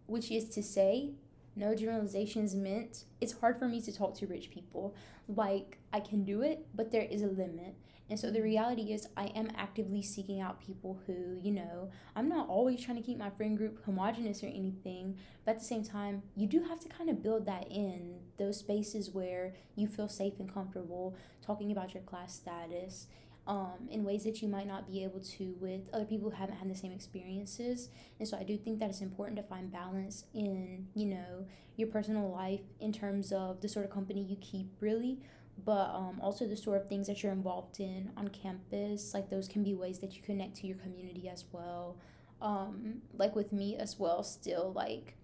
which 0.06 0.30
is 0.30 0.48
to 0.50 0.62
say 0.62 1.12
no 1.60 1.74
generalizations 1.74 2.54
meant 2.54 3.04
it's 3.20 3.34
hard 3.34 3.58
for 3.58 3.68
me 3.68 3.80
to 3.82 3.96
talk 3.96 4.14
to 4.16 4.26
rich 4.26 4.50
people. 4.50 4.96
Like 5.28 5.78
I 5.92 6.00
can 6.00 6.24
do 6.24 6.40
it, 6.40 6.66
but 6.74 6.90
there 6.90 7.06
is 7.08 7.22
a 7.22 7.26
limit. 7.26 7.76
And 8.08 8.18
so 8.18 8.32
the 8.32 8.42
reality 8.42 8.92
is, 8.92 9.06
I 9.16 9.26
am 9.26 9.52
actively 9.56 10.02
seeking 10.02 10.40
out 10.40 10.60
people 10.60 11.00
who, 11.06 11.38
you 11.40 11.52
know, 11.52 11.92
I'm 12.16 12.28
not 12.28 12.48
always 12.48 12.82
trying 12.82 12.96
to 12.96 13.04
keep 13.04 13.18
my 13.18 13.30
friend 13.30 13.56
group 13.56 13.84
homogenous 13.84 14.42
or 14.42 14.48
anything, 14.48 15.16
but 15.44 15.52
at 15.52 15.58
the 15.60 15.64
same 15.64 15.84
time, 15.84 16.24
you 16.34 16.48
do 16.48 16.64
have 16.64 16.80
to 16.80 16.88
kind 16.88 17.08
of 17.08 17.22
build 17.22 17.46
that 17.46 17.70
in 17.70 18.18
those 18.36 18.58
spaces 18.58 19.10
where 19.10 19.54
you 19.76 19.86
feel 19.86 20.08
safe 20.08 20.40
and 20.40 20.52
comfortable 20.52 21.14
talking 21.40 21.70
about 21.70 21.94
your 21.94 22.02
class 22.02 22.34
status 22.34 23.06
um, 23.46 23.88
in 23.90 24.04
ways 24.04 24.24
that 24.24 24.42
you 24.42 24.48
might 24.48 24.66
not 24.66 24.86
be 24.86 25.02
able 25.02 25.20
to 25.20 25.54
with 25.60 25.82
other 25.92 26.04
people 26.04 26.30
who 26.30 26.36
haven't 26.36 26.56
had 26.56 26.70
the 26.70 26.74
same 26.74 26.92
experiences. 26.92 27.88
And 28.18 28.28
so 28.28 28.36
I 28.36 28.42
do 28.42 28.56
think 28.56 28.78
that 28.80 28.90
it's 28.90 29.00
important 29.00 29.36
to 29.38 29.42
find 29.42 29.72
balance 29.72 30.24
in, 30.34 30.86
you 30.94 31.06
know, 31.06 31.46
your 31.76 31.88
personal 31.88 32.30
life 32.30 32.60
in 32.78 32.92
terms 32.92 33.32
of 33.32 33.60
the 33.60 33.68
sort 33.68 33.84
of 33.86 33.90
company 33.90 34.22
you 34.22 34.36
keep, 34.36 34.68
really 34.80 35.18
but 35.64 35.90
um, 35.94 36.18
also 36.20 36.46
the 36.46 36.56
sort 36.56 36.80
of 36.80 36.88
things 36.88 37.06
that 37.06 37.22
you're 37.22 37.32
involved 37.32 37.80
in 37.80 38.10
on 38.16 38.28
campus 38.28 39.12
like 39.14 39.30
those 39.30 39.48
can 39.48 39.62
be 39.62 39.74
ways 39.74 39.98
that 39.98 40.16
you 40.16 40.22
connect 40.22 40.56
to 40.56 40.66
your 40.66 40.76
community 40.76 41.28
as 41.28 41.44
well 41.52 41.96
um, 42.40 43.02
like 43.16 43.34
with 43.34 43.52
me 43.52 43.76
as 43.76 43.98
well 43.98 44.22
still 44.22 44.72
like 44.74 45.14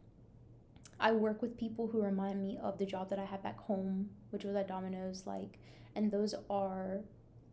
i 1.00 1.12
work 1.12 1.42
with 1.42 1.56
people 1.56 1.88
who 1.88 2.02
remind 2.02 2.42
me 2.42 2.58
of 2.62 2.78
the 2.78 2.86
job 2.86 3.08
that 3.10 3.18
i 3.18 3.24
had 3.24 3.42
back 3.42 3.58
home 3.60 4.10
which 4.30 4.44
was 4.44 4.54
at 4.56 4.68
domino's 4.68 5.24
like 5.26 5.58
and 5.94 6.10
those 6.10 6.34
are 6.50 7.00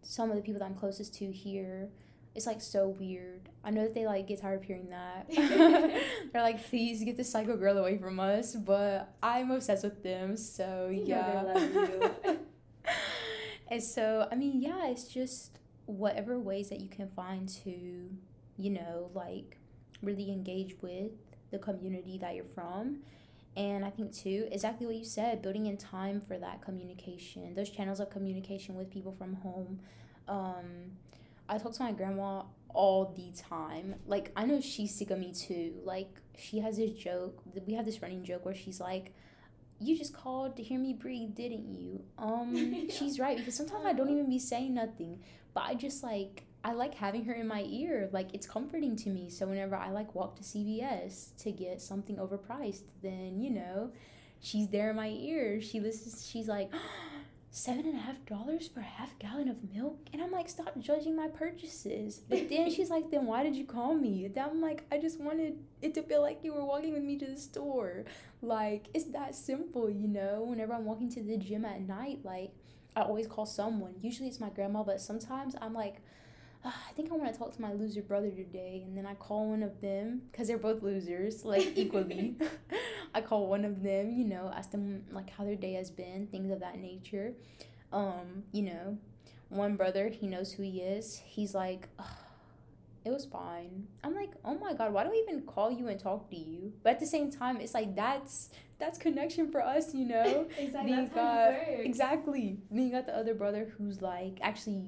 some 0.03 0.30
of 0.30 0.35
the 0.35 0.41
people 0.41 0.59
that 0.59 0.65
i'm 0.65 0.75
closest 0.75 1.13
to 1.13 1.31
here 1.31 1.89
it's 2.35 2.47
like 2.47 2.61
so 2.61 2.88
weird. 2.88 3.49
I 3.63 3.69
know 3.69 3.84
that 3.84 3.93
they 3.93 4.05
like 4.05 4.27
get 4.27 4.41
tired 4.41 4.59
of 4.59 4.63
hearing 4.63 4.89
that. 4.89 5.30
They're 6.34 6.41
like, 6.41 6.67
please 6.67 7.03
get 7.03 7.15
the 7.17 7.23
psycho 7.23 7.55
girl 7.57 7.77
away 7.77 7.97
from 7.97 8.19
us. 8.19 8.55
But 8.55 9.13
I'm 9.21 9.51
obsessed 9.51 9.84
with 9.84 10.01
them, 10.03 10.35
so 10.35 10.89
You 10.91 11.03
yeah. 11.05 11.43
they 11.43 11.59
love 11.59 11.73
you. 12.25 12.39
And 13.69 13.81
so, 13.81 14.27
I 14.31 14.35
mean, 14.35 14.61
yeah, 14.61 14.88
it's 14.88 15.05
just 15.05 15.57
whatever 15.85 16.38
ways 16.38 16.69
that 16.69 16.80
you 16.80 16.89
can 16.89 17.07
find 17.07 17.47
to, 17.63 18.09
you 18.57 18.69
know, 18.69 19.09
like 19.15 19.57
really 20.03 20.31
engage 20.31 20.75
with 20.81 21.11
the 21.49 21.57
community 21.57 22.19
that 22.19 22.35
you're 22.35 22.45
from. 22.53 22.99
And 23.55 23.85
I 23.85 23.89
think, 23.91 24.13
too, 24.13 24.47
exactly 24.51 24.88
what 24.88 24.95
you 24.95 25.05
said, 25.05 25.41
building 25.41 25.67
in 25.67 25.77
time 25.77 26.19
for 26.21 26.38
that 26.39 26.61
communication, 26.61 27.53
those 27.53 27.69
channels 27.69 27.99
of 27.99 28.09
communication 28.09 28.75
with 28.75 28.89
people 28.89 29.11
from 29.11 29.35
home. 29.35 29.80
Um, 30.27 30.65
I 31.47 31.57
talk 31.59 31.73
to 31.73 31.84
my 31.84 31.91
grandma 31.91 32.43
all 32.73 33.13
the 33.15 33.31
time. 33.39 33.95
Like, 34.07 34.31
I 34.35 34.45
know 34.45 34.59
she's 34.59 34.95
sick 34.95 35.11
of 35.11 35.19
me, 35.19 35.34
too. 35.34 35.75
Like, 35.84 36.09
she 36.38 36.59
has 36.59 36.77
this 36.77 36.91
joke, 36.93 37.41
we 37.67 37.73
have 37.75 37.85
this 37.85 38.01
running 38.01 38.23
joke 38.23 38.43
where 38.45 38.55
she's 38.55 38.80
like, 38.80 39.13
you 39.80 39.97
just 39.97 40.13
called 40.15 40.55
to 40.57 40.63
hear 40.63 40.80
me 40.80 40.93
breathe, 40.93 41.35
didn't 41.35 41.67
you? 41.75 42.01
Um, 42.17 42.55
Yeah. 42.88 42.93
she's 42.93 43.19
right 43.19 43.38
because 43.38 43.55
sometimes 43.55 43.85
I 43.85 43.93
don't 43.93 44.09
even 44.09 44.30
be 44.30 44.39
saying 44.39 44.73
nothing, 44.73 45.19
but 45.53 45.63
I 45.65 45.75
just 45.75 46.03
like 46.03 46.45
I 46.64 46.73
like 46.73 46.95
having 46.95 47.26
her 47.26 47.34
in 47.34 47.48
my 47.48 47.64
ear. 47.68 48.10
Like 48.11 48.34
it's 48.34 48.48
comforting 48.48 48.95
to 48.98 49.10
me. 49.10 49.30
So 49.30 49.48
whenever 49.48 49.76
I 49.76 49.90
like 49.91 50.15
walk 50.15 50.38
to 50.38 50.44
CVS 50.44 51.35
to 51.44 51.52
get 51.52 51.81
something 51.81 52.15
overpriced, 52.18 52.84
then 53.02 53.40
you 53.41 53.49
know, 53.49 53.91
she's 54.40 54.68
there 54.69 54.91
in 54.91 54.95
my 54.95 55.10
ear. 55.10 55.61
She 55.61 55.80
listens. 55.80 56.27
She's 56.27 56.48
like. 56.48 56.72
Seven 57.56 57.85
and 57.85 57.94
a 57.99 58.02
half 58.02 58.26
dollars 58.26 58.68
for 58.68 58.80
a 58.80 58.84
half 58.84 59.19
gallon 59.19 59.48
of 59.48 59.57
milk, 59.76 59.99
and 60.11 60.23
I'm 60.23 60.31
like, 60.31 60.49
stop 60.49 60.76
judging 60.80 61.15
my 61.15 61.27
purchases. 61.27 62.18
But 62.27 62.49
then 62.49 62.72
she's 62.72 62.90
like, 62.90 63.11
then 63.11 63.27
why 63.27 63.44
did 63.44 63.56
you 63.56 63.64
call 63.64 63.94
me? 63.94 64.27
Then 64.27 64.49
I'm 64.49 64.60
like, 64.60 64.84
I 64.91 64.98
just 64.98 65.19
wanted 65.22 65.60
it 65.80 65.94
to 65.94 66.02
feel 66.02 66.23
like 66.23 66.40
you 66.41 66.52
were 66.52 66.65
walking 66.65 66.94
with 66.94 67.03
me 67.03 67.15
to 67.19 67.27
the 67.27 67.38
store. 67.38 68.06
Like, 68.41 68.88
it's 68.95 69.06
that 69.11 69.35
simple, 69.35 69.88
you 69.88 70.07
know? 70.07 70.45
Whenever 70.48 70.73
I'm 70.73 70.85
walking 70.85 71.11
to 71.11 71.22
the 71.22 71.38
gym 71.38 71.64
at 71.64 71.81
night, 71.81 72.22
like, 72.23 72.53
I 72.95 73.02
always 73.02 73.27
call 73.27 73.45
someone. 73.45 73.94
Usually 74.02 74.27
it's 74.27 74.40
my 74.40 74.49
grandma, 74.49 74.81
but 74.84 74.99
sometimes 74.99 75.56
I'm 75.61 75.76
like, 75.76 75.98
"Ah, 75.98 76.10
I 76.90 76.94
think 76.95 77.11
I 77.11 77.15
want 77.15 77.31
to 77.31 77.38
talk 77.38 77.56
to 77.56 77.61
my 77.61 77.73
loser 77.73 78.02
brother 78.02 78.30
today. 78.30 78.84
And 78.85 78.98
then 78.98 79.06
I 79.06 79.15
call 79.15 79.49
one 79.49 79.64
of 79.64 79.81
them, 79.81 80.22
because 80.31 80.48
they're 80.48 80.57
both 80.57 80.81
losers, 80.81 81.44
like, 81.45 81.73
equally. 81.76 82.35
I 83.14 83.22
call 83.22 83.48
one 83.48 83.65
of 83.65 83.84
them, 83.84 84.11
you 84.11 84.26
know, 84.26 84.52
ask 84.56 84.72
them, 84.72 85.03
like, 85.11 85.30
how 85.30 85.44
their 85.44 85.56
day 85.56 85.73
has 85.73 85.91
been, 85.91 86.27
things 86.27 86.52
of 86.52 86.60
that 86.61 86.77
nature. 86.80 87.34
Um, 87.91 88.44
you 88.52 88.64
know, 88.64 88.98
one 89.49 89.76
brother, 89.76 90.10
he 90.10 90.27
knows 90.27 90.53
who 90.53 90.64
he 90.64 90.81
is. 90.81 91.22
He's 91.26 91.53
like, 91.53 91.90
"Ugh, 91.99 92.06
it 93.06 93.11
was 93.11 93.26
fine. 93.26 93.88
I'm 94.03 94.15
like, 94.15 94.31
oh 94.45 94.56
my 94.56 94.73
god, 94.73 94.94
why 94.94 95.03
do 95.03 95.10
I 95.10 95.23
even 95.27 95.41
call 95.41 95.72
you 95.72 95.90
and 95.90 95.99
talk 95.99 96.30
to 96.30 96.38
you? 96.38 96.73
But 96.84 96.91
at 96.91 96.99
the 96.99 97.06
same 97.06 97.30
time, 97.30 97.60
it's 97.60 97.73
like 97.73 97.95
that's 97.95 98.49
that's 98.80 98.98
connection 98.98 99.52
for 99.52 99.61
us, 99.61 99.94
you 99.94 100.06
know. 100.06 100.48
exactly. 100.57 100.91
Then 100.91 101.03
you 101.03 101.10
got-. 101.14 101.56
Exactly. 101.85 102.57
Then 102.72 102.85
you 102.85 102.91
got 102.91 103.06
the 103.06 103.15
other 103.15 103.34
brother 103.34 103.73
who's 103.77 104.02
like 104.02 104.40
actually 104.41 104.85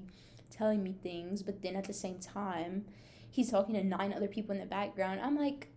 telling 0.56 0.84
me 0.84 0.96
things, 1.04 1.44
but 1.44 1.62
then 1.62 1.76
at 1.76 1.86
the 1.86 1.94
same 1.94 2.20
time, 2.20 2.86
he's 3.30 3.52
talking 3.52 3.76
to 3.76 3.84
nine 3.84 4.14
other 4.14 4.28
people 4.28 4.54
in 4.54 4.62
the 4.62 4.66
background. 4.68 5.20
I'm 5.22 5.38
like, 5.38 5.68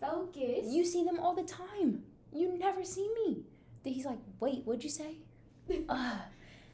Focus. 0.00 0.66
you 0.66 0.84
see 0.84 1.04
them 1.04 1.18
all 1.18 1.34
the 1.34 1.42
time. 1.42 2.02
You 2.32 2.56
never 2.58 2.84
see 2.84 3.08
me. 3.26 3.44
Then 3.82 3.92
he's 3.92 4.06
like, 4.06 4.18
wait, 4.40 4.62
what'd 4.64 4.84
you 4.84 4.90
say? 4.90 5.18
Ugh. 5.88 6.18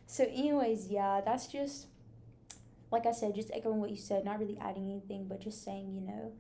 So, 0.07 0.25
anyways, 0.25 0.89
yeah, 0.89 1.21
that's 1.25 1.47
just 1.47 1.87
like 2.91 3.07
I 3.07 3.13
said, 3.13 3.35
just 3.35 3.51
echoing 3.53 3.81
what 3.81 3.91
you 3.91 3.97
said, 3.97 4.25
not 4.25 4.41
really 4.41 4.59
adding 4.61 4.91
anything, 4.91 5.27
but 5.29 5.41
just 5.41 5.65
saying, 5.65 5.95
you 5.95 6.01
know, 6.01 6.33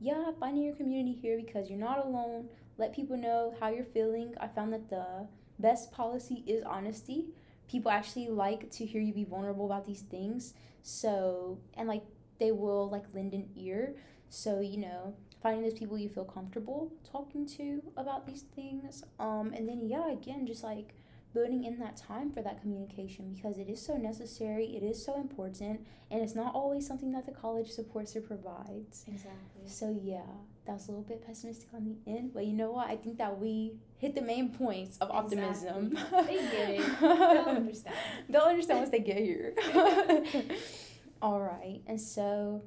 yeah, 0.00 0.32
finding 0.40 0.64
your 0.64 0.74
community 0.74 1.12
here 1.12 1.36
because 1.36 1.70
you're 1.70 1.78
not 1.78 2.04
alone. 2.04 2.48
Let 2.76 2.94
people 2.94 3.16
know 3.16 3.54
how 3.60 3.68
you're 3.68 3.84
feeling. 3.84 4.34
I 4.40 4.48
found 4.48 4.72
that 4.72 4.90
the 4.90 5.28
best 5.60 5.92
policy 5.92 6.42
is 6.46 6.64
honesty. 6.64 7.26
People 7.72 7.90
actually 7.90 8.28
like 8.28 8.70
to 8.72 8.84
hear 8.84 9.00
you 9.00 9.14
be 9.14 9.24
vulnerable 9.24 9.66
about 9.66 9.86
these 9.86 10.02
things. 10.02 10.54
So, 10.82 11.58
and 11.74 11.88
like 11.88 12.02
they 12.38 12.52
will 12.52 12.90
like 12.90 13.04
lend 13.14 13.32
an 13.32 13.48
ear. 13.56 13.96
So, 14.28 14.60
you 14.60 14.78
know, 14.78 15.14
finding 15.42 15.62
those 15.62 15.74
people 15.74 15.98
you 15.98 16.08
feel 16.08 16.24
comfortable 16.24 16.92
talking 17.10 17.46
to 17.46 17.82
about 17.96 18.26
these 18.26 18.42
things. 18.42 19.02
Um, 19.18 19.52
and 19.56 19.68
then 19.68 19.80
yeah, 19.86 20.12
again, 20.12 20.46
just 20.46 20.62
like 20.62 20.94
building 21.34 21.64
in 21.64 21.78
that 21.78 21.96
time 21.96 22.30
for 22.30 22.42
that 22.42 22.60
communication 22.60 23.32
because 23.34 23.58
it 23.58 23.68
is 23.68 23.80
so 23.84 23.96
necessary, 23.96 24.66
it 24.76 24.82
is 24.82 25.02
so 25.02 25.16
important, 25.18 25.86
and 26.10 26.22
it's 26.22 26.34
not 26.34 26.54
always 26.54 26.86
something 26.86 27.12
that 27.12 27.26
the 27.26 27.32
college 27.32 27.70
supports 27.70 28.14
or 28.14 28.20
provides. 28.20 29.04
Exactly. 29.08 29.66
So 29.66 29.98
yeah, 30.02 30.20
that 30.66 30.74
was 30.74 30.88
a 30.88 30.92
little 30.92 31.04
bit 31.04 31.26
pessimistic 31.26 31.68
on 31.74 31.84
the 31.84 32.10
end, 32.10 32.32
but 32.32 32.46
you 32.46 32.52
know 32.52 32.70
what? 32.70 32.88
I 32.88 32.96
think 32.96 33.18
that 33.18 33.38
we 33.38 33.74
hit 33.98 34.14
the 34.14 34.22
main 34.22 34.50
points 34.54 34.96
of 34.98 35.10
optimism. 35.10 35.92
Exactly. 35.92 36.36
They 36.36 36.42
get 36.42 36.70
it. 36.70 37.00
They'll 37.00 37.56
understand. 37.56 37.96
They'll 38.28 38.42
understand 38.42 38.78
once 38.78 38.90
they 38.90 39.00
get 39.00 39.16
here. 39.16 39.54
All 41.22 41.40
right, 41.40 41.80
and 41.86 42.00
so, 42.00 42.62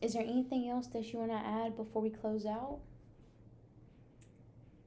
is 0.00 0.14
there 0.14 0.22
anything 0.22 0.68
else 0.68 0.86
that 0.88 1.12
you 1.12 1.18
want 1.18 1.30
to 1.30 1.38
add 1.38 1.76
before 1.76 2.02
we 2.02 2.10
close 2.10 2.46
out? 2.46 2.78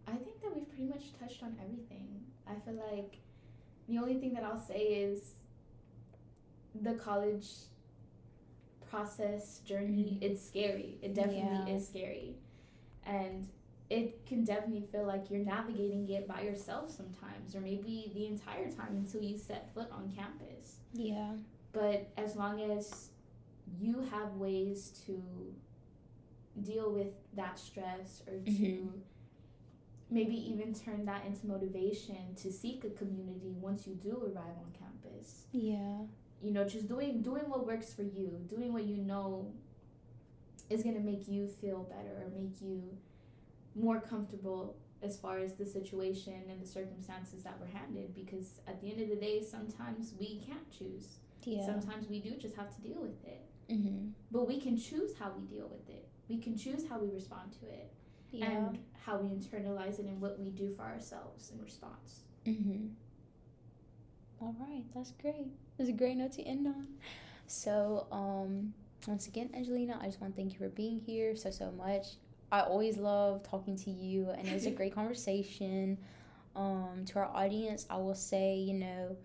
I 0.07 0.11
think 0.11 0.41
that 0.41 0.55
we've 0.55 0.68
pretty 0.68 0.85
much 0.85 1.18
touched 1.19 1.43
on 1.43 1.55
everything. 1.64 2.22
I 2.47 2.53
feel 2.65 2.84
like 2.91 3.18
the 3.88 3.97
only 3.97 4.15
thing 4.15 4.34
that 4.34 4.43
I'll 4.43 4.60
say 4.60 4.80
is 4.80 5.34
the 6.81 6.93
college 6.93 7.47
process 8.94 9.60
journey. 9.65 10.20
Mhm. 10.20 10.24
It's 10.28 10.41
scary. 10.41 10.99
It 11.02 11.14
definitely 11.15 11.72
Yeah. 11.72 11.76
is 11.76 11.88
scary, 11.88 12.36
and 13.06 13.48
it 13.90 14.24
can 14.26 14.44
definitely 14.44 14.86
feel 14.91 15.06
like 15.06 15.30
you're 15.30 15.44
navigating 15.44 16.07
it 16.10 16.28
by 16.28 16.41
yourself 16.41 16.91
sometimes, 16.91 17.56
or 17.56 17.61
maybe 17.61 18.11
the 18.14 18.28
entire 18.28 18.72
time 18.72 18.95
until 18.95 19.24
you 19.24 19.38
set 19.38 19.74
foot 19.74 19.90
on 19.91 20.11
campus. 20.11 20.80
Yeah. 20.94 21.36
But 21.72 21.99
as 22.18 22.36
long 22.36 22.61
as 22.61 23.10
you 23.80 24.02
have 24.11 24.38
ways 24.38 24.91
to 25.06 25.14
deal 26.61 26.91
with 26.94 27.14
that 27.34 27.57
stress 27.57 28.22
or 28.28 28.38
to 28.40 28.52
Mhm. 28.52 29.02
maybe 30.11 30.36
even 30.52 30.72
turn 30.74 31.03
that 31.06 31.26
into 31.26 31.48
motivation 31.48 32.36
to 32.36 32.52
seek 32.52 32.84
a 32.84 32.91
community 32.91 33.52
once 33.60 33.88
you 33.88 33.95
do 33.95 34.15
arrive 34.28 34.56
on 34.64 34.72
campus. 34.72 35.48
Yeah. 35.52 36.06
You 36.44 36.52
know, 36.52 36.68
just 36.68 36.88
doing 36.88 37.22
doing 37.22 37.45
what 37.48 37.65
works 37.65 37.94
for 37.94 38.03
you, 38.03 38.40
doing 38.48 38.74
what 38.74 38.84
you 38.84 38.98
know 38.98 39.53
is 40.70 40.84
going 40.84 40.95
to 40.95 41.02
make 41.02 41.28
you 41.28 41.48
feel 41.48 41.84
better 41.84 42.24
or 42.24 42.30
make 42.40 42.61
you 42.61 42.98
more 43.76 43.99
comfortable 44.02 44.76
as 45.02 45.18
far 45.18 45.40
as 45.40 45.56
the 45.56 45.65
situation 45.65 46.41
and 46.49 46.61
the 46.61 46.65
circumstances 46.65 47.44
that 47.44 47.56
we're 47.60 47.68
handed 47.80 48.14
because 48.15 48.61
at 48.68 48.80
the 48.82 48.90
end 48.91 49.02
of 49.02 49.10
the 49.10 49.15
day 49.15 49.41
sometimes 49.44 50.14
we 50.20 50.40
can't 50.48 50.70
choose 50.72 51.07
Yeah. 51.44 51.65
Sometimes 51.65 52.07
we 52.07 52.20
do 52.22 52.32
just 52.38 52.56
have 52.56 52.74
to 52.76 52.82
deal 52.82 53.02
with 53.02 53.24
it. 53.26 53.44
mm-hmm. 53.70 54.10
But 54.32 54.48
we 54.48 54.60
can 54.61 54.78
choose 54.78 55.11
how 55.20 55.32
we 55.38 55.44
deal 55.44 55.68
with 55.70 55.90
it. 55.90 56.07
We 56.30 56.38
can 56.38 56.57
choose 56.57 56.88
how 56.90 56.99
we 56.99 57.10
respond 57.10 57.52
to 57.60 57.65
it 57.68 57.91
Yeah. 58.32 58.45
and 58.52 58.80
how 59.06 59.18
we 59.18 59.28
internalize 59.28 59.99
it 59.99 60.06
and 60.06 60.22
what 60.22 60.40
we 60.40 60.49
do 60.52 60.70
for 60.70 60.84
ourselves 60.84 61.52
in 61.52 61.61
response. 61.61 62.22
Mm-hmm. 62.45 62.88
All 64.40 64.56
right, 64.60 64.86
that's 64.95 65.11
great. 65.11 65.52
That's 65.78 65.90
a 65.90 65.94
great 65.94 66.18
note 66.18 66.34
to 66.34 66.44
end 66.44 66.68
on. 66.68 66.88
So, 67.48 68.08
um, 68.12 68.74
once 69.08 69.28
again, 69.28 69.50
Angelina, 69.56 70.00
I 70.02 70.06
just 70.06 70.22
want 70.22 70.36
to 70.36 70.38
thank 70.41 70.54
you 70.54 70.60
for 70.60 70.70
being 70.70 71.00
here 71.00 71.36
so 71.36 71.52
so 71.52 71.72
much. 71.72 72.06
I 72.52 72.62
always 72.62 72.98
love 72.98 73.44
talking 73.44 73.76
to 73.78 73.90
you, 73.91 74.30
and 74.30 74.48
it 74.48 74.54
was 74.54 74.66
a 74.66 74.72
great 74.80 74.94
conversation. 74.94 75.98
Um, 76.56 77.04
to 77.08 77.20
our 77.20 77.26
audience, 77.34 77.88
I 77.90 77.98
will 77.98 78.16
say, 78.16 78.56
you 78.56 78.76
know, 78.76 79.18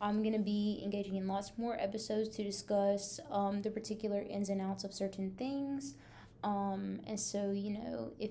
I'm 0.00 0.22
gonna 0.22 0.38
be 0.38 0.80
engaging 0.82 1.16
in 1.16 1.28
lots 1.28 1.52
more 1.58 1.78
episodes 1.78 2.28
to 2.36 2.42
discuss 2.42 3.20
um, 3.30 3.62
the 3.62 3.70
particular 3.70 4.20
ins 4.22 4.48
and 4.48 4.60
outs 4.60 4.84
of 4.84 4.94
certain 4.94 5.32
things. 5.32 5.94
Um, 6.42 7.00
and 7.06 7.18
so, 7.20 7.50
you 7.50 7.70
know, 7.70 8.12
if 8.18 8.30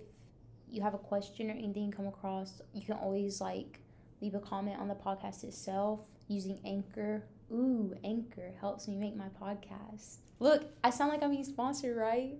you 0.69 0.81
have 0.81 0.93
a 0.93 0.99
question 0.99 1.49
or 1.49 1.53
anything 1.53 1.91
come 1.91 2.07
across, 2.07 2.61
you 2.73 2.81
can 2.81 2.95
always 2.95 3.39
like 3.39 3.79
leave 4.21 4.35
a 4.35 4.39
comment 4.39 4.79
on 4.79 4.87
the 4.87 4.95
podcast 4.95 5.43
itself 5.43 6.01
using 6.27 6.59
Anchor. 6.65 7.23
Ooh, 7.53 7.93
Anchor 8.03 8.51
helps 8.59 8.87
me 8.87 8.95
make 8.95 9.15
my 9.15 9.27
podcast. 9.41 10.17
Look, 10.39 10.65
I 10.83 10.89
sound 10.89 11.11
like 11.11 11.21
I'm 11.21 11.29
being 11.29 11.43
sponsored, 11.43 11.95
right? 11.95 12.33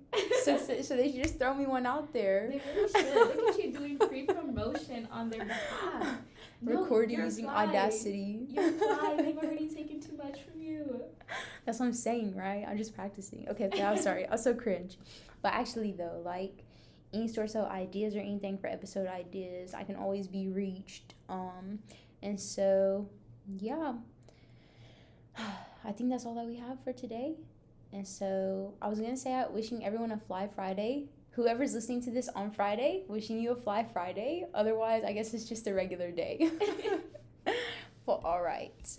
So, 0.44 0.58
so, 0.68 0.82
so 0.82 0.98
they 0.98 1.12
should 1.12 1.24
just 1.24 1.38
throw 1.38 1.54
me 1.54 1.66
one 1.66 1.86
out 1.86 2.12
there. 2.12 2.50
They 2.50 2.62
really 2.76 2.92
should. 2.92 3.36
Look 3.38 3.50
at 3.56 3.64
you 3.64 3.72
doing 3.72 3.98
free 4.00 4.24
promotion 4.24 5.08
on 5.12 5.30
their 5.30 5.46
behalf. 5.46 6.18
No, 6.62 6.82
Recording 6.82 7.20
using 7.20 7.46
fine. 7.46 7.70
Audacity. 7.70 8.48
You're 8.48 8.72
fine. 8.72 9.18
They've 9.26 9.38
already 9.38 9.68
taken 9.68 10.00
too 10.00 10.16
much 10.16 10.40
from 10.44 10.62
you. 10.62 11.02
That's 11.66 11.80
what 11.80 11.88
I'm 11.88 11.94
saying, 11.94 12.38
right? 12.38 12.66
I'm 12.66 12.78
just 12.78 12.96
practicing. 12.96 13.46
Okay, 13.50 13.66
okay 13.66 13.84
I'm 13.84 13.98
sorry. 13.98 14.26
I'm 14.30 14.38
so 14.38 14.54
cringe. 14.54 14.98
But 15.42 15.52
actually, 15.52 15.92
though, 15.92 16.22
like 16.24 16.64
any 17.14 17.28
source 17.28 17.56
of 17.56 17.66
ideas 17.66 18.16
or 18.16 18.20
anything 18.20 18.58
for 18.58 18.68
episode 18.68 19.08
ideas, 19.08 19.74
I 19.74 19.84
can 19.84 19.98
always 19.98 20.28
be 20.28 20.48
reached. 20.48 21.16
Um, 21.28 21.80
and 22.22 22.40
so, 22.40 23.10
yeah, 23.60 23.94
I 25.86 25.92
think 25.92 26.10
that's 26.10 26.26
all 26.26 26.36
that 26.36 26.46
we 26.46 26.56
have 26.58 26.84
for 26.84 26.94
today. 26.94 27.36
And 27.92 28.08
so, 28.08 28.74
I 28.82 28.88
was 28.88 29.00
gonna 29.00 29.18
say, 29.18 29.34
I 29.34 29.48
wishing 29.48 29.86
everyone 29.86 30.12
a 30.12 30.18
Fly 30.18 30.48
Friday. 30.48 31.10
Whoever's 31.32 31.74
listening 31.74 32.02
to 32.04 32.12
this 32.12 32.30
on 32.30 32.52
Friday, 32.52 33.04
wishing 33.08 33.40
you 33.40 33.52
a 33.52 33.56
Fly 33.56 33.86
Friday. 33.92 34.46
Otherwise, 34.54 35.04
I 35.04 35.14
guess 35.14 35.34
it's 35.34 35.46
just 35.46 35.68
a 35.68 35.74
regular 35.74 36.12
day. 36.12 36.52
well, 38.06 38.22
all 38.24 38.42
right. 38.42 38.98